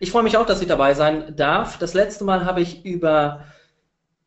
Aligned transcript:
Ich 0.00 0.10
freue 0.10 0.22
mich 0.22 0.36
auch, 0.36 0.46
dass 0.46 0.60
ich 0.60 0.68
dabei 0.68 0.94
sein 0.94 1.34
darf. 1.36 1.78
Das 1.78 1.94
letzte 1.94 2.24
Mal 2.24 2.44
habe 2.44 2.60
ich 2.60 2.84
über 2.84 3.44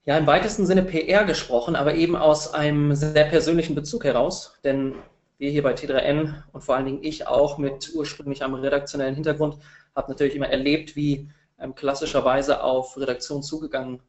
ja, 0.06 0.18
im 0.18 0.28
weitesten 0.28 0.66
Sinne 0.66 0.84
PR 0.84 1.26
gesprochen, 1.26 1.76
aber 1.76 1.96
eben 1.96 2.16
aus 2.16 2.54
einem 2.54 2.96
sehr 2.96 3.26
persönlichen 3.26 3.76
Bezug 3.76 4.04
heraus, 4.04 4.58
denn 4.64 4.96
wir 5.38 5.50
hier 5.50 5.64
bei 5.64 5.74
T3N 5.74 6.44
und 6.54 6.64
vor 6.64 6.76
allen 6.76 6.86
Dingen 6.86 7.04
ich 7.04 7.28
auch 7.28 7.58
mit 7.58 7.92
ursprünglich 7.94 8.44
einem 8.44 8.54
redaktionellen 8.56 9.16
Hintergrund, 9.16 9.58
habe 9.96 10.12
natürlich 10.12 10.36
immer 10.36 10.48
erlebt, 10.50 10.96
wie 10.96 11.30
ähm, 11.60 11.76
klassischerweise 11.76 12.64
auf 12.64 12.98
Redaktion 12.98 13.44
zugegangen 13.44 14.02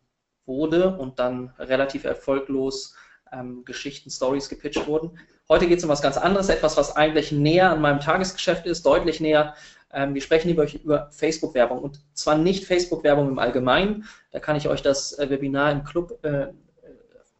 wurde 0.45 0.97
und 0.97 1.19
dann 1.19 1.53
relativ 1.59 2.05
erfolglos 2.05 2.95
ähm, 3.33 3.65
Geschichten, 3.65 4.11
Stories 4.11 4.49
gepitcht 4.49 4.87
wurden. 4.87 5.19
Heute 5.49 5.67
geht 5.67 5.79
es 5.79 5.85
um 5.85 5.91
was 5.91 6.03
ganz 6.03 6.17
anderes, 6.17 6.49
etwas, 6.49 6.77
was 6.77 6.97
eigentlich 6.97 7.33
näher 7.33 7.71
an 7.71 7.81
meinem 7.81 8.01
Tagesgeschäft 8.01 8.67
ist, 8.67 8.85
deutlich 8.85 9.21
näher. 9.21 9.55
Ähm, 9.97 10.15
wir 10.15 10.21
sprechen 10.21 10.51
über, 10.51 10.71
über 10.73 11.09
Facebook-Werbung 11.11 11.79
und 11.79 12.01
zwar 12.13 12.37
nicht 12.37 12.67
Facebook-Werbung 12.67 13.29
im 13.29 13.39
Allgemeinen. 13.39 14.05
Da 14.31 14.39
kann 14.39 14.55
ich 14.55 14.69
euch 14.69 14.83
das 14.83 15.19
äh, 15.19 15.31
Webinar 15.31 15.73
im 15.73 15.85
Club 15.85 16.23
äh, 16.23 16.49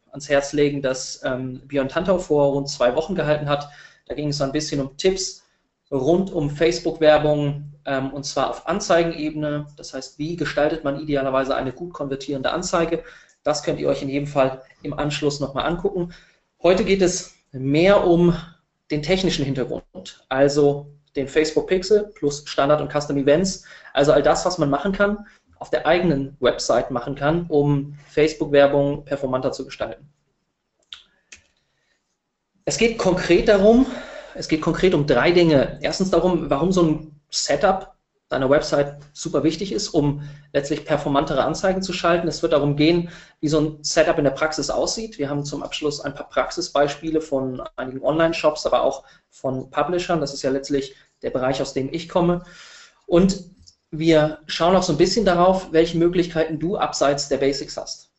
ans 0.09 0.27
Herz 0.27 0.53
legen, 0.53 0.81
das 0.81 1.21
ähm, 1.23 1.61
Björn 1.67 1.87
Tantau 1.87 2.17
vor 2.17 2.53
rund 2.53 2.67
zwei 2.67 2.95
Wochen 2.95 3.13
gehalten 3.13 3.47
hat. 3.47 3.69
Da 4.07 4.15
ging 4.15 4.29
es 4.29 4.41
ein 4.41 4.51
bisschen 4.51 4.81
um 4.81 4.97
Tipps 4.97 5.43
rund 5.91 6.33
um 6.33 6.49
Facebook-Werbung 6.49 7.73
ähm, 7.85 8.11
und 8.11 8.25
zwar 8.25 8.49
auf 8.49 8.67
Anzeigenebene. 8.67 9.67
Das 9.77 9.93
heißt, 9.93 10.17
wie 10.17 10.35
gestaltet 10.35 10.83
man 10.83 10.99
idealerweise 10.99 11.55
eine 11.55 11.71
gut 11.71 11.93
konvertierende 11.93 12.49
Anzeige? 12.49 13.03
Das 13.43 13.61
könnt 13.61 13.79
ihr 13.79 13.87
euch 13.87 14.01
in 14.01 14.09
jedem 14.09 14.27
Fall 14.27 14.63
im 14.81 14.93
Anschluss 14.93 15.39
nochmal 15.39 15.67
angucken. 15.67 16.11
Heute 16.63 16.83
geht 16.83 17.03
es 17.03 17.35
mehr 17.51 18.03
um 18.07 18.35
den 18.89 19.03
technischen 19.03 19.45
Hintergrund, 19.45 20.25
also 20.27 20.96
den 21.17 21.27
Facebook 21.27 21.67
Pixel 21.67 22.11
plus 22.15 22.43
Standard 22.47 22.81
und 22.81 22.91
Custom 22.91 23.17
Events, 23.17 23.65
also 23.93 24.13
all 24.13 24.23
das, 24.23 24.45
was 24.45 24.57
man 24.57 24.69
machen 24.69 24.91
kann, 24.91 25.25
auf 25.59 25.69
der 25.69 25.85
eigenen 25.85 26.37
Website 26.39 26.91
machen 26.91 27.15
kann, 27.15 27.47
um 27.47 27.97
Facebook-Werbung 28.09 29.05
performanter 29.05 29.51
zu 29.51 29.65
gestalten. 29.65 30.07
Es 32.65 32.77
geht 32.77 32.97
konkret 32.97 33.47
darum, 33.47 33.85
es 34.35 34.47
geht 34.47 34.61
konkret 34.61 34.93
um 34.93 35.07
drei 35.07 35.31
Dinge. 35.31 35.79
Erstens 35.81 36.11
darum, 36.11 36.49
warum 36.49 36.71
so 36.71 36.83
ein 36.83 37.21
Setup 37.29 37.97
deiner 38.29 38.49
Website 38.49 38.97
super 39.13 39.43
wichtig 39.43 39.71
ist, 39.71 39.89
um 39.89 40.21
letztlich 40.51 40.83
performantere 40.83 41.43
Anzeigen 41.43 41.81
zu 41.81 41.93
schalten. 41.93 42.27
Es 42.27 42.41
wird 42.41 42.51
darum 42.51 42.75
gehen, 42.75 43.09
wie 43.39 43.47
so 43.47 43.59
ein 43.59 43.83
Setup 43.83 44.17
in 44.17 44.25
der 44.25 44.31
Praxis 44.31 44.69
aussieht. 44.69 45.17
Wir 45.17 45.29
haben 45.29 45.45
zum 45.45 45.63
Abschluss 45.63 46.01
ein 46.01 46.13
paar 46.13 46.27
Praxisbeispiele 46.27 47.21
von 47.21 47.61
einigen 47.77 48.03
Online-Shops, 48.03 48.65
aber 48.65 48.83
auch 48.83 49.05
von 49.29 49.69
Publishern. 49.69 50.19
Das 50.19 50.33
ist 50.33 50.41
ja 50.41 50.49
letztlich 50.49 50.95
der 51.21 51.29
Bereich, 51.29 51.61
aus 51.61 51.73
dem 51.73 51.91
ich 51.91 52.09
komme. 52.09 52.45
Und 53.05 53.43
wir 53.91 54.39
schauen 54.47 54.75
auch 54.75 54.83
so 54.83 54.93
ein 54.93 54.97
bisschen 54.97 55.25
darauf, 55.25 55.71
welche 55.71 55.97
Möglichkeiten 55.97 56.59
du 56.59 56.77
abseits 56.77 57.29
der 57.29 57.37
Basics 57.37 57.77
hast. 57.77 58.09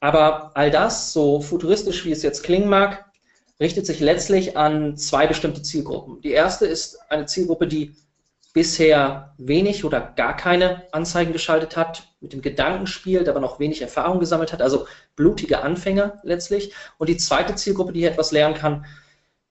Aber 0.00 0.50
all 0.54 0.70
das, 0.70 1.12
so 1.12 1.40
futuristisch 1.40 2.04
wie 2.04 2.12
es 2.12 2.22
jetzt 2.22 2.42
klingen 2.42 2.68
mag, 2.68 3.04
richtet 3.60 3.86
sich 3.86 4.00
letztlich 4.00 4.56
an 4.56 4.96
zwei 4.96 5.26
bestimmte 5.26 5.62
Zielgruppen. 5.62 6.20
Die 6.20 6.32
erste 6.32 6.66
ist 6.66 6.98
eine 7.10 7.26
Zielgruppe, 7.26 7.66
die 7.66 7.94
bisher 8.52 9.34
wenig 9.38 9.84
oder 9.84 10.00
gar 10.00 10.36
keine 10.36 10.84
Anzeigen 10.92 11.32
geschaltet 11.32 11.76
hat, 11.76 12.08
mit 12.20 12.32
dem 12.32 12.42
Gedanken 12.42 12.86
spielt, 12.86 13.28
aber 13.28 13.40
noch 13.40 13.58
wenig 13.58 13.82
Erfahrung 13.82 14.20
gesammelt 14.20 14.52
hat, 14.52 14.62
also 14.62 14.86
blutige 15.16 15.62
Anfänger 15.62 16.20
letztlich. 16.22 16.72
Und 16.98 17.08
die 17.08 17.16
zweite 17.16 17.54
Zielgruppe, 17.54 17.92
die 17.92 18.00
hier 18.00 18.10
etwas 18.10 18.30
lernen 18.32 18.54
kann, 18.54 18.86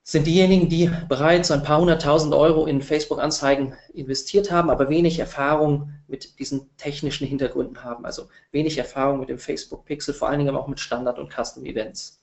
sind 0.06 0.28
diejenigen, 0.28 0.68
die 0.68 0.92
bereits 1.08 1.50
ein 1.50 1.64
paar 1.64 1.80
hunderttausend 1.80 2.34
Euro 2.34 2.66
in 2.66 2.82
Facebook-Anzeigen 2.82 3.74
investiert 3.94 4.52
haben, 4.52 4.70
aber 4.70 4.90
wenig 4.90 5.18
Erfahrung 5.18 5.94
mit 6.08 6.40
diesen 6.40 6.76
technischen 6.76 7.26
Hintergründen 7.26 7.84
haben. 7.86 8.06
Also 8.06 8.28
wenig 8.52 8.78
Erfahrung 8.78 9.22
mit 9.22 9.30
dem 9.30 9.40
Facebook-Pixel, 9.40 10.14
vor 10.14 10.28
allen 10.28 10.40
Dingen 10.40 10.56
auch 10.56 10.68
mit 10.68 10.82
Standard- 10.82 11.20
und 11.20 11.32
Custom-Events. 11.34 12.22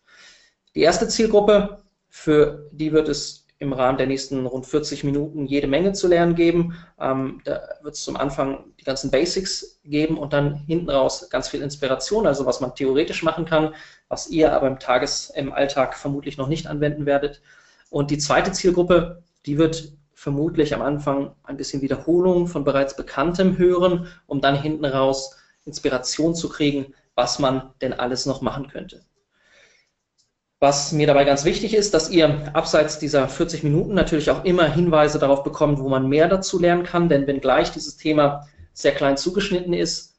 Die 0.75 0.83
erste 0.83 1.09
Zielgruppe, 1.09 1.83
für 2.11 2.69
die 2.71 2.93
wird 2.93 3.09
es 3.09 3.47
im 3.61 3.73
Rahmen 3.73 3.99
der 3.99 4.07
nächsten 4.07 4.47
rund 4.47 4.67
40 4.67 5.05
Minuten 5.05 5.47
jede 5.47 5.67
Menge 5.67 5.93
zu 5.93 6.09
lernen 6.09 6.35
geben. 6.35 6.77
Ähm, 6.99 7.41
da 7.45 7.61
wird 7.83 7.95
es 7.95 8.03
zum 8.03 8.17
Anfang 8.17 8.65
die 8.81 8.85
ganzen 8.85 9.11
Basics 9.11 9.81
geben 9.85 10.17
und 10.17 10.33
dann 10.33 10.65
hinten 10.67 10.89
raus 10.89 11.29
ganz 11.31 11.49
viel 11.49 11.61
Inspiration, 11.63 12.27
also 12.27 12.47
was 12.47 12.61
man 12.61 12.75
theoretisch 12.75 13.23
machen 13.23 13.45
kann, 13.45 13.75
was 14.09 14.29
ihr 14.29 14.53
aber 14.53 14.67
im 14.67 14.79
Tages-, 14.79 15.31
im 15.35 15.53
Alltag 15.53 15.95
vermutlich 15.95 16.39
noch 16.39 16.49
nicht 16.49 16.67
anwenden 16.67 17.05
werdet. 17.05 17.43
Und 17.91 18.11
die 18.11 18.19
zweite 18.19 18.53
Zielgruppe, 18.53 19.23
die 19.47 19.59
wird 19.59 19.93
vermutlich 20.15 20.75
am 20.75 20.83
Anfang 20.83 21.35
ein 21.43 21.57
bisschen 21.57 21.83
Wiederholung 21.83 22.47
von 22.47 22.65
bereits 22.65 22.97
Bekanntem 22.97 23.59
hören, 23.59 24.07
um 24.27 24.41
dann 24.41 24.61
hinten 24.61 24.85
raus 24.85 25.37
Inspiration 25.65 26.35
zu 26.35 26.49
kriegen, 26.49 26.95
was 27.15 27.39
man 27.39 27.71
denn 27.81 27.93
alles 27.93 28.27
noch 28.27 28.41
machen 28.41 28.69
könnte. 28.69 29.05
Was 30.59 30.93
mir 30.93 31.07
dabei 31.07 31.25
ganz 31.25 31.47
wichtig 31.47 31.75
ist, 31.75 31.95
dass 31.95 32.11
ihr 32.11 32.55
abseits 32.55 32.99
dieser 32.99 33.29
40 33.29 33.63
Minuten 33.63 33.95
natürlich 33.95 34.31
auch 34.31 34.45
immer 34.45 34.67
Hinweise 34.71 35.19
darauf 35.19 35.43
bekommt, 35.43 35.79
wo 35.81 35.89
man 35.89 36.07
mehr 36.07 36.29
dazu 36.29 36.59
lernen 36.59 36.83
kann, 36.85 37.09
denn 37.09 37.27
wenn 37.27 37.41
gleich 37.41 37.73
dieses 37.73 37.97
Thema 37.97 38.47
sehr 38.75 38.93
klein 38.93 39.17
zugeschnitten 39.17 39.73
ist, 39.73 40.17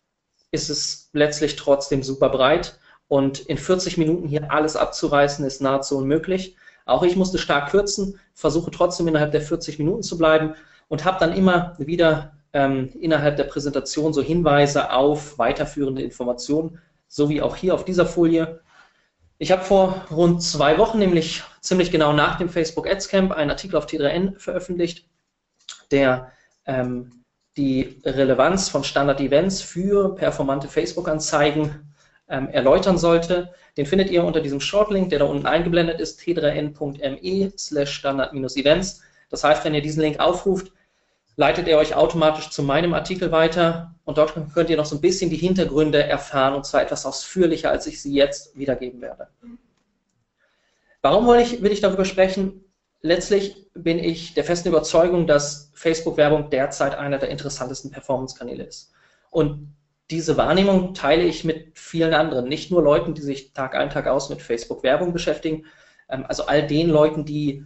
ist 0.49 0.69
es 0.69 1.09
letztlich 1.13 1.55
trotzdem 1.57 2.01
super 2.01 2.29
breit 2.29 2.79
und 3.07 3.39
in 3.39 3.57
40 3.57 3.97
Minuten 3.97 4.27
hier 4.27 4.51
alles 4.51 4.75
abzureißen 4.75 5.45
ist 5.45 5.61
nahezu 5.61 5.97
unmöglich. 5.97 6.55
Auch 6.85 7.03
ich 7.03 7.15
musste 7.15 7.37
stark 7.37 7.69
kürzen, 7.69 8.19
versuche 8.33 8.71
trotzdem 8.71 9.07
innerhalb 9.07 9.31
der 9.31 9.41
40 9.41 9.79
Minuten 9.79 10.03
zu 10.03 10.17
bleiben 10.17 10.55
und 10.87 11.05
habe 11.05 11.19
dann 11.19 11.33
immer 11.33 11.75
wieder 11.77 12.33
ähm, 12.53 12.89
innerhalb 12.99 13.37
der 13.37 13.45
Präsentation 13.45 14.13
so 14.13 14.21
Hinweise 14.21 14.91
auf 14.91 15.37
weiterführende 15.39 16.01
Informationen, 16.01 16.79
so 17.07 17.29
wie 17.29 17.41
auch 17.41 17.55
hier 17.55 17.73
auf 17.73 17.85
dieser 17.85 18.05
Folie. 18.05 18.61
Ich 19.37 19.51
habe 19.51 19.63
vor 19.63 20.05
rund 20.11 20.43
zwei 20.43 20.77
Wochen, 20.77 20.99
nämlich 20.99 21.43
ziemlich 21.61 21.91
genau 21.91 22.13
nach 22.13 22.37
dem 22.37 22.49
Facebook 22.49 22.87
Ads 22.87 23.07
Camp, 23.09 23.31
einen 23.31 23.49
Artikel 23.49 23.77
auf 23.77 23.85
T3N 23.85 24.37
veröffentlicht, 24.37 25.07
der 25.91 26.31
ähm, 26.65 27.23
die 27.57 28.01
Relevanz 28.05 28.69
von 28.69 28.83
Standard-Events 28.83 29.61
für 29.61 30.15
performante 30.15 30.67
Facebook-Anzeigen 30.67 31.90
ähm, 32.31 32.49
erläutern 32.49 32.97
sollte. 32.97 33.53
Den 33.77 33.85
findet 33.85 34.09
ihr 34.09 34.23
unter 34.23 34.41
diesem 34.41 34.59
Shortlink, 34.59 35.09
der 35.09 35.19
da 35.19 35.25
unten 35.25 35.45
eingeblendet 35.45 35.99
ist, 35.99 36.19
t3n.me 36.21 37.51
slash 37.57 37.93
standard-events. 37.93 39.01
Das 39.29 39.43
heißt, 39.43 39.63
wenn 39.63 39.75
ihr 39.75 39.81
diesen 39.81 40.01
Link 40.01 40.19
aufruft, 40.19 40.71
leitet 41.35 41.67
er 41.67 41.77
euch 41.77 41.95
automatisch 41.95 42.49
zu 42.49 42.63
meinem 42.63 42.93
Artikel 42.93 43.31
weiter 43.31 43.95
und 44.03 44.17
dort 44.17 44.33
könnt 44.53 44.69
ihr 44.69 44.77
noch 44.77 44.85
so 44.85 44.95
ein 44.95 45.01
bisschen 45.01 45.29
die 45.29 45.37
Hintergründe 45.37 46.03
erfahren 46.03 46.55
und 46.55 46.65
zwar 46.65 46.81
etwas 46.81 47.05
ausführlicher, 47.05 47.69
als 47.69 47.87
ich 47.87 48.01
sie 48.01 48.13
jetzt 48.13 48.57
wiedergeben 48.57 49.01
werde. 49.01 49.27
Warum 51.01 51.27
will 51.27 51.39
ich, 51.39 51.61
will 51.61 51.71
ich 51.71 51.81
darüber 51.81 52.05
sprechen? 52.05 52.65
Letztlich 53.01 53.69
bin 53.73 53.97
ich 53.97 54.35
der 54.35 54.43
festen 54.43 54.69
Überzeugung, 54.69 55.25
dass 55.25 55.71
Facebook-Werbung 55.73 56.49
derzeit 56.49 56.95
einer 56.95 57.17
der 57.17 57.29
interessantesten 57.29 57.89
Performance-Kanäle 57.89 58.63
ist. 58.63 58.91
Und 59.31 59.73
diese 60.11 60.35
Wahrnehmung 60.35 60.93
teile 60.93 61.23
ich 61.23 61.45
mit 61.45 61.71
vielen 61.73 62.13
anderen, 62.13 62.47
nicht 62.47 62.69
nur 62.69 62.83
Leuten, 62.83 63.13
die 63.13 63.21
sich 63.21 63.53
Tag 63.53 63.75
ein, 63.75 63.89
Tag 63.89 64.07
aus 64.07 64.29
mit 64.29 64.41
Facebook-Werbung 64.41 65.13
beschäftigen, 65.13 65.65
ähm, 66.09 66.25
also 66.27 66.45
all 66.45 66.67
den 66.67 66.89
Leuten, 66.89 67.25
die 67.25 67.65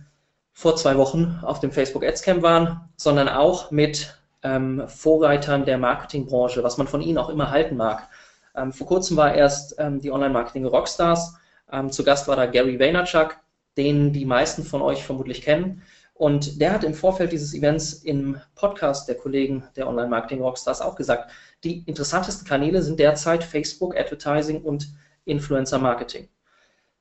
vor 0.53 0.75
zwei 0.75 0.95
Wochen 0.95 1.39
auf 1.41 1.59
dem 1.59 1.71
Facebook 1.71 2.05
Ads 2.05 2.21
Camp 2.21 2.43
waren, 2.43 2.89
sondern 2.95 3.27
auch 3.27 3.71
mit 3.71 4.15
ähm, 4.43 4.83
Vorreitern 4.87 5.65
der 5.65 5.77
Marketingbranche, 5.79 6.63
was 6.63 6.77
man 6.77 6.87
von 6.87 7.01
ihnen 7.01 7.17
auch 7.17 7.29
immer 7.29 7.49
halten 7.51 7.75
mag. 7.75 8.07
Ähm, 8.55 8.71
vor 8.71 8.87
kurzem 8.87 9.17
war 9.17 9.33
erst 9.33 9.77
die 9.79 10.11
Online-Marketing 10.11 10.65
Rockstars. 10.65 11.35
Ähm, 11.69 11.91
zu 11.91 12.05
Gast 12.05 12.29
war 12.29 12.37
da 12.37 12.45
Gary 12.45 12.79
Vaynerchuk, 12.79 13.35
den 13.75 14.13
die 14.13 14.23
meisten 14.23 14.63
von 14.63 14.81
euch 14.81 15.03
vermutlich 15.03 15.41
kennen. 15.41 15.81
Und 16.17 16.61
der 16.61 16.71
hat 16.71 16.85
im 16.85 16.93
Vorfeld 16.93 17.33
dieses 17.33 17.53
Events 17.53 17.93
im 17.93 18.39
Podcast 18.55 19.09
der 19.09 19.15
Kollegen 19.15 19.63
der 19.75 19.85
Online-Marketing 19.87 20.41
Rockstars 20.41 20.79
auch 20.79 20.95
gesagt, 20.95 21.29
die 21.65 21.83
interessantesten 21.85 22.47
Kanäle 22.47 22.81
sind 22.81 22.99
derzeit 22.99 23.43
Facebook, 23.43 23.97
Advertising 23.97 24.61
und 24.61 24.87
Influencer 25.25 25.77
Marketing. 25.77 26.29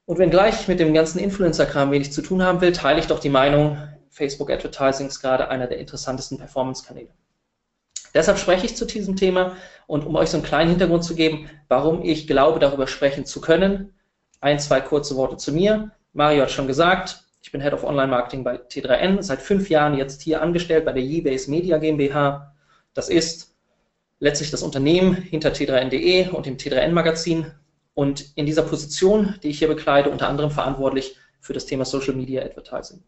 Und 0.04 0.18
wenn 0.18 0.30
gleich 0.30 0.66
mit 0.66 0.80
dem 0.80 0.92
ganzen 0.92 1.20
Influencer-Kram 1.20 1.92
wenig 1.92 2.12
zu 2.12 2.22
tun 2.22 2.42
haben 2.42 2.60
will, 2.60 2.72
teile 2.72 2.98
ich 2.98 3.06
doch 3.06 3.20
die 3.20 3.30
Meinung, 3.30 3.78
Facebook 4.10 4.50
Advertising 4.50 5.06
ist 5.06 5.20
gerade 5.20 5.48
einer 5.48 5.68
der 5.68 5.78
interessantesten 5.78 6.38
Performance-Kanäle. 6.38 7.10
Deshalb 8.14 8.38
spreche 8.38 8.66
ich 8.66 8.76
zu 8.76 8.84
diesem 8.84 9.14
Thema 9.14 9.56
und 9.86 10.04
um 10.04 10.16
euch 10.16 10.30
so 10.30 10.38
einen 10.38 10.46
kleinen 10.46 10.70
Hintergrund 10.70 11.04
zu 11.04 11.14
geben, 11.14 11.48
warum 11.68 12.02
ich 12.02 12.26
glaube, 12.26 12.58
darüber 12.58 12.88
sprechen 12.88 13.26
zu 13.26 13.40
können, 13.40 13.94
ein, 14.40 14.58
zwei 14.58 14.80
kurze 14.80 15.14
Worte 15.14 15.36
zu 15.36 15.52
mir. 15.52 15.92
Mario 16.12 16.42
hat 16.42 16.50
schon 16.50 16.66
gesagt, 16.66 17.23
ich 17.44 17.52
bin 17.52 17.60
Head 17.60 17.74
of 17.74 17.84
Online 17.84 18.08
Marketing 18.08 18.42
bei 18.42 18.56
T3N, 18.56 19.22
seit 19.22 19.42
fünf 19.42 19.68
Jahren 19.68 19.94
jetzt 19.94 20.22
hier 20.22 20.40
angestellt 20.40 20.86
bei 20.86 20.92
der 20.92 21.02
Yeabase 21.02 21.50
Media 21.50 21.76
GmbH. 21.76 22.54
Das 22.94 23.10
ist 23.10 23.54
letztlich 24.18 24.50
das 24.50 24.62
Unternehmen 24.62 25.14
hinter 25.14 25.50
T3N.de 25.50 26.30
und 26.30 26.46
dem 26.46 26.56
T3N 26.56 26.92
Magazin, 26.92 27.52
und 27.94 28.32
in 28.34 28.44
dieser 28.44 28.62
Position, 28.62 29.36
die 29.42 29.50
ich 29.50 29.58
hier 29.60 29.68
bekleide, 29.68 30.10
unter 30.10 30.28
anderem 30.28 30.50
verantwortlich 30.50 31.16
für 31.40 31.52
das 31.52 31.66
Thema 31.66 31.84
Social 31.84 32.14
Media 32.14 32.42
Advertising. 32.42 33.02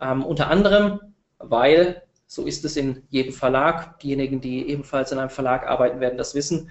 Ähm, 0.00 0.24
unter 0.24 0.48
anderem, 0.48 1.00
weil 1.38 2.02
So 2.28 2.44
ist 2.44 2.64
es 2.64 2.76
in 2.76 3.04
jedem 3.08 3.32
Verlag. 3.32 4.00
Diejenigen, 4.00 4.40
die 4.40 4.68
ebenfalls 4.68 5.12
in 5.12 5.18
einem 5.18 5.30
Verlag 5.30 5.64
arbeiten, 5.66 6.00
werden 6.00 6.18
das 6.18 6.34
wissen. 6.34 6.70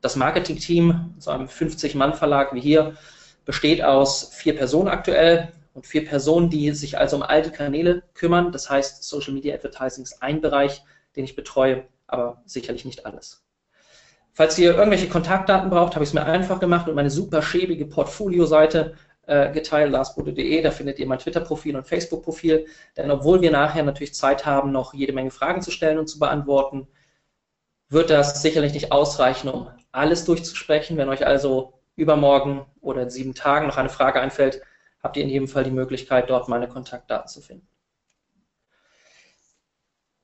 Das 0.00 0.16
Marketing-Team, 0.16 1.14
so 1.18 1.30
einem 1.30 1.46
50-Mann-Verlag 1.46 2.52
wie 2.52 2.60
hier, 2.60 2.96
besteht 3.44 3.82
aus 3.82 4.30
vier 4.34 4.56
Personen 4.56 4.88
aktuell 4.88 5.52
und 5.74 5.86
vier 5.86 6.04
Personen, 6.04 6.50
die 6.50 6.70
sich 6.72 6.98
also 6.98 7.16
um 7.16 7.22
all 7.22 7.42
die 7.42 7.50
Kanäle 7.50 8.02
kümmern. 8.14 8.52
Das 8.52 8.68
heißt, 8.68 9.04
Social 9.04 9.32
Media 9.32 9.54
Advertising 9.54 10.04
ist 10.04 10.22
ein 10.22 10.40
Bereich, 10.40 10.82
den 11.16 11.24
ich 11.24 11.36
betreue, 11.36 11.84
aber 12.06 12.42
sicherlich 12.46 12.84
nicht 12.84 13.06
alles. 13.06 13.42
Falls 14.34 14.58
ihr 14.58 14.74
irgendwelche 14.74 15.08
Kontaktdaten 15.08 15.68
braucht, 15.68 15.94
habe 15.94 16.04
ich 16.04 16.10
es 16.10 16.14
mir 16.14 16.24
einfach 16.24 16.58
gemacht 16.58 16.88
und 16.88 16.94
meine 16.94 17.10
super 17.10 17.42
schäbige 17.42 17.84
Portfolio-Seite 17.84 18.94
äh, 19.26 19.52
geteilt, 19.52 19.92
larsbode.de, 19.92 20.62
da 20.62 20.70
findet 20.70 20.98
ihr 20.98 21.06
mein 21.06 21.18
Twitter-Profil 21.18 21.76
und 21.76 21.86
Facebook-Profil. 21.86 22.66
Denn 22.96 23.10
obwohl 23.10 23.42
wir 23.42 23.50
nachher 23.50 23.82
natürlich 23.82 24.14
Zeit 24.14 24.46
haben, 24.46 24.72
noch 24.72 24.94
jede 24.94 25.12
Menge 25.12 25.30
Fragen 25.30 25.60
zu 25.60 25.70
stellen 25.70 25.98
und 25.98 26.08
zu 26.08 26.18
beantworten, 26.18 26.88
wird 27.90 28.08
das 28.08 28.40
sicherlich 28.40 28.72
nicht 28.72 28.90
ausreichen, 28.90 29.48
um 29.48 29.68
alles 29.92 30.24
durchzusprechen. 30.24 30.96
Wenn 30.96 31.10
euch 31.10 31.26
also 31.26 31.74
übermorgen 31.94 32.64
oder 32.80 33.02
in 33.02 33.10
sieben 33.10 33.34
Tagen 33.34 33.66
noch 33.66 33.76
eine 33.76 33.90
Frage 33.90 34.20
einfällt, 34.20 34.62
habt 35.02 35.16
ihr 35.16 35.22
in 35.22 35.28
jedem 35.28 35.48
Fall 35.48 35.64
die 35.64 35.70
Möglichkeit, 35.70 36.30
dort 36.30 36.48
meine 36.48 36.68
Kontaktdaten 36.68 37.28
zu 37.28 37.40
finden. 37.40 37.66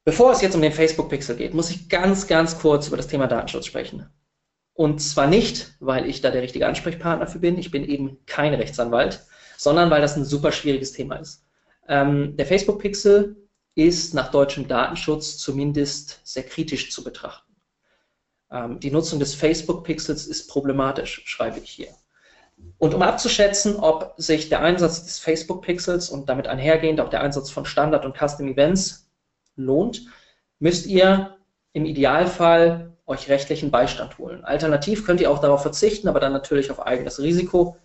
Bevor 0.05 0.33
es 0.33 0.41
jetzt 0.41 0.55
um 0.55 0.63
den 0.63 0.73
Facebook-Pixel 0.73 1.37
geht, 1.37 1.53
muss 1.53 1.71
ich 1.71 1.89
ganz, 1.89 2.27
ganz 2.27 2.59
kurz 2.59 2.89
über 2.89 2.97
das 2.97 3.09
Thema 3.09 3.27
Datenschutz 3.27 3.67
sprechen. 3.67 4.09
Und 4.73 5.01
zwar 5.01 5.27
nicht, 5.27 5.75
weil 5.81 6.09
ich 6.09 6.21
da 6.21 6.31
der 6.31 6.41
richtige 6.41 6.67
Ansprechpartner 6.67 7.27
für 7.27 7.41
bin, 7.41 7.59
ich 7.59 7.71
bin 7.71 7.85
eben 7.85 8.25
kein 8.25 8.55
Rechtsanwalt, 8.55 9.27
sondern 9.57 9.91
weil 9.91 10.01
das 10.01 10.17
ein 10.17 10.25
super 10.25 10.53
schwieriges 10.53 10.93
Thema 10.93 11.17
ist. 11.17 11.45
Ähm, 11.89 12.37
der 12.37 12.47
Facebook-Pixel 12.47 13.37
ist 13.75 14.15
nach 14.15 14.31
deutschem 14.31 14.69
Datenschutz 14.69 15.37
zumindest 15.37 16.21
sehr 16.25 16.45
kritisch 16.45 16.91
zu 16.91 17.05
betrachten. 17.05 17.55
Ähm, 18.51 18.81
die 18.81 18.91
Nutzung 18.91 19.19
des 19.19 19.35
Facebook-Pixels 19.35 20.27
ist 20.27 20.49
problematisch, 20.49 21.23
schreibe 21.27 21.59
ich 21.59 21.71
hier. 21.71 21.89
Und 22.79 22.95
um 22.95 23.03
abzuschätzen, 23.03 23.77
ob 23.77 24.15
sich 24.17 24.49
der 24.49 24.61
Einsatz 24.61 25.05
des 25.05 25.19
Facebook-Pixels 25.19 26.11
und 26.11 26.29
damit 26.29 26.47
einhergehend 26.47 27.01
auch 27.01 27.11
der 27.11 27.23
Einsatz 27.23 27.51
von 27.51 27.65
Standard- 27.65 28.05
und 28.05 28.17
Custom-Events 28.17 29.09
lohnt, 29.57 30.07
müsst 30.61 30.87
ihr 30.87 31.37
im 31.73 31.85
Idealfall 31.85 32.93
euch 33.07 33.29
rechtlichen 33.29 33.71
Beistand 33.71 34.19
holen. 34.19 34.45
Alternativ 34.45 35.05
könnt 35.05 35.21
ihr 35.21 35.31
auch 35.31 35.41
darauf 35.41 35.63
verzichten, 35.63 36.09
aber 36.09 36.21
dann 36.21 36.33
natürlich 36.33 36.71
auf 36.71 36.85
eigenes 36.87 37.21
Risiko. 37.21 37.77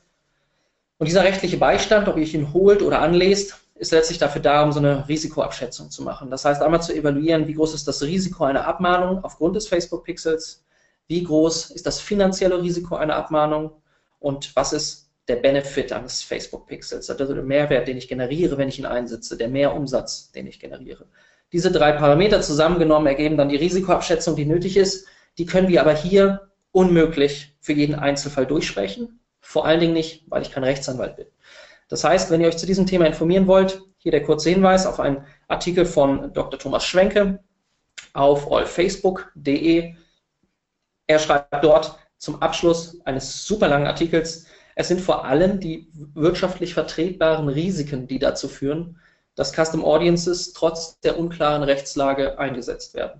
Und 0.99 1.07
dieser 1.07 1.23
rechtliche 1.23 1.57
Beistand, 1.57 2.07
ob 2.07 2.17
ihr 2.17 2.31
ihn 2.31 2.53
holt 2.53 2.81
oder 2.81 3.01
anlest, 3.01 3.55
ist 3.75 3.91
letztlich 3.91 4.19
dafür 4.19 4.41
da, 4.41 4.63
um 4.63 4.71
so 4.71 4.79
eine 4.79 5.07
Risikoabschätzung 5.07 5.89
zu 5.89 6.03
machen. 6.03 6.29
Das 6.29 6.45
heißt, 6.45 6.61
einmal 6.61 6.81
zu 6.81 6.93
evaluieren, 6.93 7.47
wie 7.47 7.53
groß 7.53 7.73
ist 7.73 7.87
das 7.87 8.03
Risiko 8.03 8.43
einer 8.43 8.67
Abmahnung 8.67 9.23
aufgrund 9.23 9.55
des 9.55 9.67
Facebook-Pixels, 9.67 10.63
wie 11.07 11.23
groß 11.23 11.71
ist 11.71 11.85
das 11.85 11.99
finanzielle 11.99 12.61
Risiko 12.61 12.95
einer 12.95 13.15
Abmahnung 13.15 13.71
und 14.23 14.55
was 14.55 14.71
ist 14.71 15.09
der 15.27 15.35
Benefit 15.35 15.91
eines 15.91 16.23
Facebook-Pixels, 16.23 17.09
also 17.09 17.33
der 17.33 17.43
Mehrwert, 17.43 17.89
den 17.89 17.97
ich 17.97 18.07
generiere, 18.07 18.57
wenn 18.57 18.69
ich 18.69 18.79
ihn 18.79 18.85
einsetze, 18.85 19.35
der 19.35 19.49
Mehrumsatz, 19.49 20.31
den 20.31 20.47
ich 20.47 20.61
generiere. 20.61 21.05
Diese 21.51 21.71
drei 21.71 21.91
Parameter 21.91 22.41
zusammengenommen 22.41 23.07
ergeben 23.07 23.35
dann 23.35 23.49
die 23.49 23.57
Risikoabschätzung, 23.57 24.37
die 24.37 24.45
nötig 24.45 24.77
ist. 24.77 25.07
Die 25.37 25.45
können 25.45 25.67
wir 25.67 25.81
aber 25.81 25.93
hier 25.93 26.49
unmöglich 26.71 27.53
für 27.59 27.73
jeden 27.73 27.95
Einzelfall 27.95 28.45
durchsprechen. 28.45 29.19
Vor 29.41 29.65
allen 29.65 29.81
Dingen 29.81 29.93
nicht, 29.93 30.23
weil 30.27 30.41
ich 30.41 30.51
kein 30.51 30.63
Rechtsanwalt 30.63 31.17
bin. 31.17 31.27
Das 31.89 32.05
heißt, 32.05 32.31
wenn 32.31 32.39
ihr 32.39 32.47
euch 32.47 32.57
zu 32.57 32.65
diesem 32.65 32.87
Thema 32.87 33.05
informieren 33.05 33.47
wollt, 33.47 33.81
hier 33.97 34.13
der 34.13 34.23
kurze 34.23 34.51
Hinweis 34.51 34.85
auf 34.85 35.01
einen 35.01 35.25
Artikel 35.49 35.85
von 35.85 36.31
Dr. 36.31 36.57
Thomas 36.57 36.85
Schwenke 36.85 37.43
auf 38.13 38.49
allfacebook.de. 38.49 39.95
Er 41.07 41.19
schreibt 41.19 41.61
dort 41.61 41.99
zum 42.23 42.41
Abschluss 42.41 43.01
eines 43.03 43.45
super 43.45 43.67
langen 43.67 43.85
Artikels, 43.85 44.45
es 44.75 44.87
sind 44.87 45.01
vor 45.01 45.25
allem 45.25 45.59
die 45.59 45.89
wirtschaftlich 46.13 46.73
vertretbaren 46.73 47.49
Risiken, 47.49 48.07
die 48.07 48.17
dazu 48.17 48.47
führen, 48.47 48.97
dass 49.35 49.51
Custom 49.51 49.83
Audiences 49.83 50.53
trotz 50.53 51.01
der 51.01 51.19
unklaren 51.19 51.63
Rechtslage 51.63 52.39
eingesetzt 52.39 52.93
werden. 52.93 53.19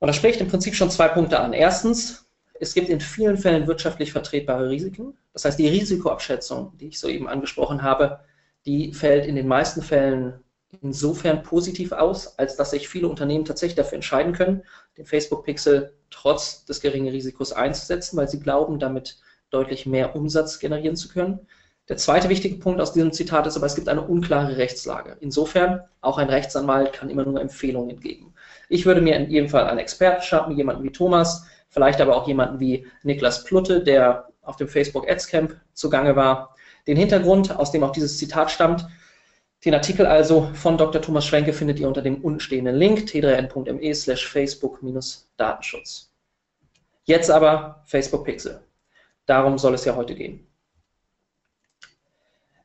Und 0.00 0.08
das 0.08 0.16
spricht 0.16 0.40
im 0.40 0.48
Prinzip 0.48 0.74
schon 0.74 0.90
zwei 0.90 1.06
Punkte 1.06 1.38
an. 1.38 1.52
Erstens, 1.52 2.26
es 2.58 2.74
gibt 2.74 2.88
in 2.88 3.00
vielen 3.00 3.38
Fällen 3.38 3.68
wirtschaftlich 3.68 4.10
vertretbare 4.10 4.68
Risiken. 4.70 5.16
Das 5.32 5.44
heißt, 5.44 5.60
die 5.60 5.68
Risikoabschätzung, 5.68 6.76
die 6.78 6.88
ich 6.88 6.98
soeben 6.98 7.28
angesprochen 7.28 7.84
habe, 7.84 8.18
die 8.66 8.92
fällt 8.92 9.24
in 9.26 9.36
den 9.36 9.46
meisten 9.46 9.82
Fällen 9.82 10.42
insofern 10.82 11.42
positiv 11.42 11.92
aus, 11.92 12.38
als 12.38 12.56
dass 12.56 12.70
sich 12.70 12.88
viele 12.88 13.08
Unternehmen 13.08 13.44
tatsächlich 13.44 13.76
dafür 13.76 13.96
entscheiden 13.96 14.32
können, 14.32 14.62
den 14.96 15.06
Facebook-Pixel 15.06 15.92
trotz 16.10 16.64
des 16.64 16.80
geringen 16.80 17.08
Risikos 17.08 17.52
einzusetzen, 17.52 18.16
weil 18.16 18.28
sie 18.28 18.40
glauben, 18.40 18.78
damit 18.78 19.18
deutlich 19.50 19.86
mehr 19.86 20.16
Umsatz 20.16 20.58
generieren 20.58 20.96
zu 20.96 21.08
können. 21.08 21.46
Der 21.88 21.96
zweite 21.96 22.28
wichtige 22.28 22.56
Punkt 22.56 22.80
aus 22.80 22.92
diesem 22.92 23.12
Zitat 23.12 23.46
ist 23.46 23.56
aber, 23.56 23.66
es 23.66 23.76
gibt 23.76 23.88
eine 23.88 24.02
unklare 24.02 24.56
Rechtslage. 24.56 25.16
Insofern, 25.20 25.82
auch 26.00 26.18
ein 26.18 26.28
Rechtsanwalt 26.28 26.92
kann 26.92 27.10
immer 27.10 27.24
nur 27.24 27.40
Empfehlungen 27.40 28.00
geben. 28.00 28.34
Ich 28.68 28.86
würde 28.86 29.00
mir 29.00 29.14
in 29.16 29.30
jedem 29.30 29.48
Fall 29.48 29.66
einen 29.66 29.78
Experten 29.78 30.22
schaffen, 30.22 30.56
jemanden 30.56 30.82
wie 30.82 30.90
Thomas, 30.90 31.46
vielleicht 31.68 32.00
aber 32.00 32.16
auch 32.16 32.26
jemanden 32.26 32.58
wie 32.58 32.86
Niklas 33.04 33.44
Plutte, 33.44 33.84
der 33.84 34.28
auf 34.42 34.56
dem 34.56 34.68
Facebook 34.68 35.08
Ads 35.08 35.28
Camp 35.28 35.60
zugange 35.74 36.16
war. 36.16 36.56
Den 36.88 36.96
Hintergrund, 36.96 37.56
aus 37.56 37.70
dem 37.70 37.84
auch 37.84 37.92
dieses 37.92 38.18
Zitat 38.18 38.50
stammt, 38.50 38.86
den 39.64 39.74
Artikel 39.74 40.06
also 40.06 40.50
von 40.54 40.78
Dr. 40.78 41.02
Thomas 41.02 41.26
Schwenke 41.26 41.52
findet 41.52 41.78
ihr 41.78 41.88
unter 41.88 42.02
dem 42.02 42.22
untenstehenden 42.22 42.76
Link 42.76 43.08
t3n.me 43.08 43.94
slash 43.94 44.26
facebook-datenschutz. 44.28 46.12
Jetzt 47.04 47.30
aber 47.30 47.82
Facebook 47.86 48.24
Pixel. 48.24 48.60
Darum 49.26 49.58
soll 49.58 49.74
es 49.74 49.84
ja 49.84 49.96
heute 49.96 50.14
gehen. 50.14 50.46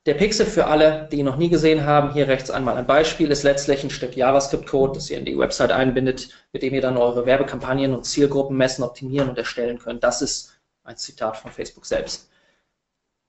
Der 0.08 0.16
Pixel 0.16 0.48
für 0.48 0.66
alle, 0.66 1.08
die 1.12 1.18
ihn 1.18 1.26
noch 1.26 1.38
nie 1.38 1.50
gesehen 1.50 1.86
haben, 1.86 2.12
hier 2.14 2.28
rechts 2.28 2.50
einmal 2.50 2.76
ein 2.76 2.88
Beispiel, 2.88 3.30
ist 3.30 3.44
letztlich 3.44 3.84
ein 3.84 3.92
Stück 3.92 4.18
JavaScript-Code, 4.18 4.94
das 4.96 5.12
ihr 5.12 5.20
in 5.20 5.26
die 5.26 5.38
Website 5.38 5.72
einbindet, 5.72 6.30
mit 6.54 6.64
dem 6.64 6.74
ihr 6.74 6.82
dann 6.82 6.98
eure 6.98 7.28
Werbekampagnen 7.28 7.94
und 7.94 8.06
Zielgruppen 8.06 8.58
messen, 8.58 8.84
optimieren 8.84 9.30
und 9.30 9.38
erstellen 9.38 9.78
könnt. 9.78 10.04
Das 10.04 10.24
ist 10.24 10.60
ein 10.84 10.98
Zitat 10.98 11.38
von 11.38 11.52
Facebook 11.52 11.86
selbst. 11.86 12.32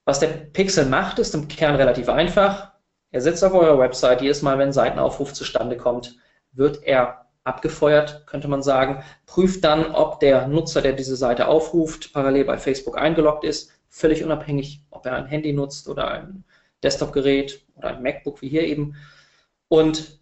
Was 0.06 0.20
der 0.20 0.28
Pixel 0.28 0.86
macht, 0.86 1.18
ist 1.18 1.34
im 1.34 1.46
Kern 1.46 1.76
relativ 1.76 2.08
einfach. 2.08 2.71
Er 3.12 3.20
sitzt 3.20 3.44
auf 3.44 3.54
eurer 3.54 3.78
Website. 3.78 4.22
Jedes 4.22 4.42
Mal, 4.42 4.58
wenn 4.58 4.68
ein 4.68 4.72
Seitenaufruf 4.72 5.32
zustande 5.32 5.76
kommt, 5.76 6.16
wird 6.52 6.82
er 6.82 7.26
abgefeuert, 7.44 8.26
könnte 8.26 8.48
man 8.48 8.62
sagen. 8.62 9.04
Prüft 9.26 9.64
dann, 9.64 9.94
ob 9.94 10.20
der 10.20 10.48
Nutzer, 10.48 10.80
der 10.80 10.92
diese 10.94 11.16
Seite 11.16 11.46
aufruft, 11.48 12.12
parallel 12.12 12.44
bei 12.44 12.58
Facebook 12.58 12.98
eingeloggt 12.98 13.44
ist, 13.44 13.70
völlig 13.88 14.24
unabhängig, 14.24 14.84
ob 14.90 15.06
er 15.06 15.16
ein 15.16 15.26
Handy 15.26 15.52
nutzt 15.52 15.88
oder 15.88 16.10
ein 16.10 16.44
Desktop-Gerät 16.82 17.64
oder 17.76 17.90
ein 17.90 18.02
MacBook 18.02 18.42
wie 18.42 18.48
hier 18.48 18.62
eben 18.62 18.96
und 19.68 20.20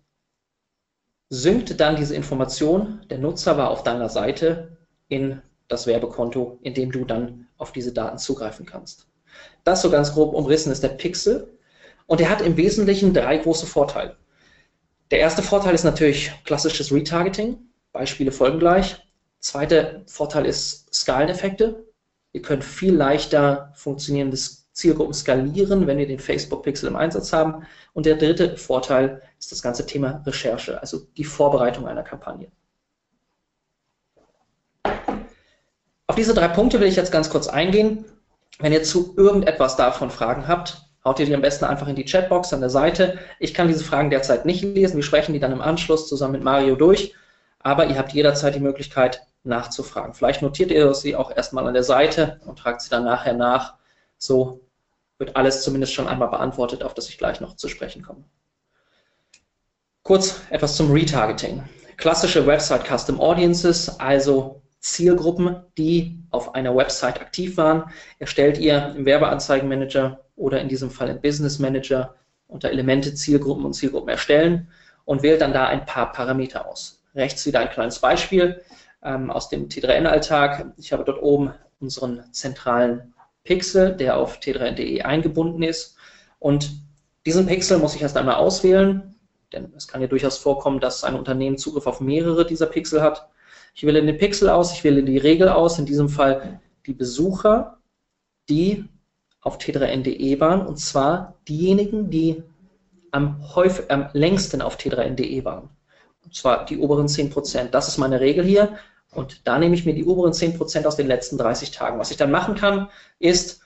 synkt 1.28 1.80
dann 1.80 1.96
diese 1.96 2.14
Information, 2.14 3.04
der 3.08 3.18
Nutzer 3.18 3.56
war 3.56 3.70
auf 3.70 3.82
deiner 3.82 4.08
Seite, 4.08 4.76
in 5.08 5.40
das 5.68 5.86
Werbekonto, 5.86 6.58
in 6.62 6.74
dem 6.74 6.90
du 6.90 7.04
dann 7.04 7.46
auf 7.56 7.72
diese 7.72 7.92
Daten 7.92 8.18
zugreifen 8.18 8.66
kannst. 8.66 9.06
Das 9.64 9.82
so 9.82 9.90
ganz 9.90 10.12
grob 10.12 10.34
umrissen 10.34 10.72
ist 10.72 10.82
der 10.82 10.90
Pixel 10.90 11.58
und 12.10 12.20
er 12.20 12.28
hat 12.28 12.40
im 12.40 12.56
Wesentlichen 12.56 13.14
drei 13.14 13.36
große 13.36 13.66
Vorteile. 13.66 14.16
Der 15.12 15.20
erste 15.20 15.44
Vorteil 15.44 15.76
ist 15.76 15.84
natürlich 15.84 16.32
klassisches 16.44 16.92
Retargeting. 16.92 17.56
Beispiele 17.92 18.32
folgen 18.32 18.58
gleich. 18.58 18.96
Zweiter 19.38 20.02
Vorteil 20.06 20.44
ist 20.44 20.92
Skaleneffekte. 20.92 21.86
Ihr 22.32 22.42
könnt 22.42 22.64
viel 22.64 22.92
leichter 22.92 23.72
funktionierendes 23.76 24.68
Zielgruppen 24.72 25.14
skalieren, 25.14 25.86
wenn 25.86 25.98
wir 25.98 26.08
den 26.08 26.18
Facebook-Pixel 26.18 26.88
im 26.88 26.96
Einsatz 26.96 27.32
haben. 27.32 27.64
Und 27.92 28.06
der 28.06 28.16
dritte 28.16 28.56
Vorteil 28.56 29.22
ist 29.38 29.52
das 29.52 29.62
ganze 29.62 29.86
Thema 29.86 30.20
Recherche, 30.26 30.80
also 30.80 31.06
die 31.16 31.22
Vorbereitung 31.22 31.86
einer 31.86 32.02
Kampagne. 32.02 32.50
Auf 36.08 36.16
diese 36.16 36.34
drei 36.34 36.48
Punkte 36.48 36.80
will 36.80 36.88
ich 36.88 36.96
jetzt 36.96 37.12
ganz 37.12 37.30
kurz 37.30 37.46
eingehen. 37.46 38.04
Wenn 38.58 38.72
ihr 38.72 38.82
zu 38.82 39.14
irgendetwas 39.16 39.76
davon 39.76 40.10
Fragen 40.10 40.48
habt, 40.48 40.89
haut 41.04 41.18
ihr 41.18 41.26
die 41.26 41.34
am 41.34 41.42
besten 41.42 41.64
einfach 41.64 41.88
in 41.88 41.96
die 41.96 42.04
Chatbox 42.04 42.52
an 42.52 42.60
der 42.60 42.70
Seite. 42.70 43.18
Ich 43.38 43.54
kann 43.54 43.68
diese 43.68 43.84
Fragen 43.84 44.10
derzeit 44.10 44.44
nicht 44.44 44.62
lesen. 44.62 44.96
Wir 44.96 45.02
sprechen 45.02 45.32
die 45.32 45.40
dann 45.40 45.52
im 45.52 45.60
Anschluss 45.60 46.08
zusammen 46.08 46.32
mit 46.32 46.44
Mario 46.44 46.76
durch. 46.76 47.14
Aber 47.58 47.86
ihr 47.86 47.98
habt 47.98 48.12
jederzeit 48.12 48.54
die 48.54 48.60
Möglichkeit 48.60 49.22
nachzufragen. 49.44 50.14
Vielleicht 50.14 50.42
notiert 50.42 50.70
ihr 50.70 50.92
sie 50.94 51.16
auch 51.16 51.34
erstmal 51.34 51.66
an 51.66 51.74
der 51.74 51.84
Seite 51.84 52.40
und 52.44 52.58
tragt 52.58 52.82
sie 52.82 52.90
dann 52.90 53.04
nachher 53.04 53.32
nach. 53.34 53.74
So 54.18 54.60
wird 55.18 55.36
alles 55.36 55.62
zumindest 55.62 55.92
schon 55.94 56.08
einmal 56.08 56.28
beantwortet, 56.28 56.82
auf 56.82 56.94
das 56.94 57.08
ich 57.08 57.18
gleich 57.18 57.40
noch 57.40 57.56
zu 57.56 57.68
sprechen 57.68 58.02
komme. 58.02 58.24
Kurz 60.02 60.40
etwas 60.50 60.76
zum 60.76 60.90
Retargeting. 60.90 61.62
Klassische 61.96 62.46
Website 62.46 62.86
Custom 62.86 63.20
Audiences, 63.20 64.00
also 64.00 64.62
Zielgruppen, 64.80 65.62
die 65.76 66.22
auf 66.30 66.54
einer 66.54 66.74
Website 66.74 67.20
aktiv 67.20 67.58
waren, 67.58 67.90
erstellt 68.18 68.56
ihr 68.58 68.94
im 68.96 69.04
Werbeanzeigenmanager 69.04 70.24
oder 70.40 70.60
in 70.60 70.68
diesem 70.68 70.90
Fall 70.90 71.10
im 71.10 71.20
Business 71.20 71.58
Manager 71.58 72.14
unter 72.48 72.70
Elemente 72.70 73.14
Zielgruppen 73.14 73.64
und 73.64 73.74
Zielgruppen 73.74 74.08
erstellen 74.08 74.68
und 75.04 75.22
wählt 75.22 75.40
dann 75.40 75.52
da 75.52 75.66
ein 75.66 75.84
paar 75.84 76.12
Parameter 76.12 76.66
aus. 76.66 77.02
Rechts 77.14 77.46
wieder 77.46 77.60
ein 77.60 77.70
kleines 77.70 77.98
Beispiel 77.98 78.62
ähm, 79.02 79.30
aus 79.30 79.48
dem 79.48 79.68
T3N-Alltag. 79.68 80.72
Ich 80.76 80.92
habe 80.92 81.04
dort 81.04 81.22
oben 81.22 81.52
unseren 81.78 82.24
zentralen 82.32 83.14
Pixel, 83.44 83.94
der 83.94 84.16
auf 84.16 84.38
t3n.de 84.38 85.02
eingebunden 85.02 85.62
ist. 85.62 85.96
Und 86.38 86.70
diesen 87.26 87.46
Pixel 87.46 87.78
muss 87.78 87.94
ich 87.94 88.02
erst 88.02 88.16
einmal 88.16 88.36
auswählen, 88.36 89.14
denn 89.52 89.72
es 89.76 89.88
kann 89.88 90.00
ja 90.00 90.06
durchaus 90.06 90.38
vorkommen, 90.38 90.80
dass 90.80 91.04
ein 91.04 91.16
Unternehmen 91.16 91.58
Zugriff 91.58 91.86
auf 91.86 92.00
mehrere 92.00 92.46
dieser 92.46 92.66
Pixel 92.66 93.02
hat. 93.02 93.28
Ich 93.74 93.84
wähle 93.84 94.04
den 94.04 94.16
Pixel 94.16 94.48
aus, 94.48 94.72
ich 94.72 94.84
wähle 94.84 95.02
die 95.02 95.18
Regel 95.18 95.48
aus, 95.48 95.78
in 95.78 95.86
diesem 95.86 96.08
Fall 96.08 96.60
die 96.86 96.94
Besucher, 96.94 97.78
die 98.48 98.84
auf 99.40 99.58
t3n.de 99.58 100.40
waren, 100.40 100.66
und 100.66 100.78
zwar 100.78 101.34
diejenigen, 101.48 102.10
die 102.10 102.42
am, 103.10 103.54
häufig, 103.54 103.90
am 103.90 104.08
längsten 104.12 104.62
auf 104.62 104.76
t3n.de 104.76 105.44
waren. 105.44 105.70
Und 106.24 106.34
zwar 106.34 106.64
die 106.64 106.78
oberen 106.78 107.06
10%. 107.06 107.70
Das 107.70 107.88
ist 107.88 107.98
meine 107.98 108.20
Regel 108.20 108.44
hier. 108.44 108.76
Und 109.12 109.46
da 109.46 109.58
nehme 109.58 109.74
ich 109.74 109.86
mir 109.86 109.94
die 109.94 110.04
oberen 110.04 110.32
10% 110.32 110.86
aus 110.86 110.96
den 110.96 111.08
letzten 111.08 111.38
30 111.38 111.70
Tagen. 111.70 111.98
Was 111.98 112.10
ich 112.10 112.16
dann 112.16 112.30
machen 112.30 112.54
kann, 112.54 112.88
ist 113.18 113.62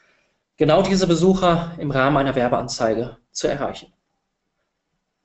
genau 0.56 0.82
diese 0.82 1.06
Besucher 1.06 1.72
im 1.78 1.90
Rahmen 1.90 2.16
einer 2.16 2.34
Werbeanzeige 2.34 3.18
zu 3.32 3.48
erreichen. 3.48 3.92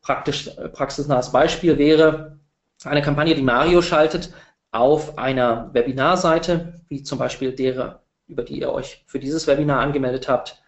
Praktisch, 0.02 0.48
äh, 0.48 0.70
praxisnahes 0.70 1.32
Beispiel 1.32 1.78
wäre 1.78 2.40
eine 2.84 3.02
Kampagne, 3.02 3.36
die 3.36 3.42
Mario 3.42 3.82
schaltet 3.82 4.34
auf 4.72 5.18
einer 5.18 5.74
Webinarseite, 5.74 6.82
wie 6.88 7.04
zum 7.04 7.20
Beispiel 7.20 7.54
derer, 7.54 8.02
über 8.30 8.44
die 8.44 8.60
ihr 8.60 8.72
euch 8.72 9.04
für 9.08 9.20
dieses 9.20 9.48
Webinar 9.48 9.82
angemeldet 9.82 10.30
habt. 10.30 10.62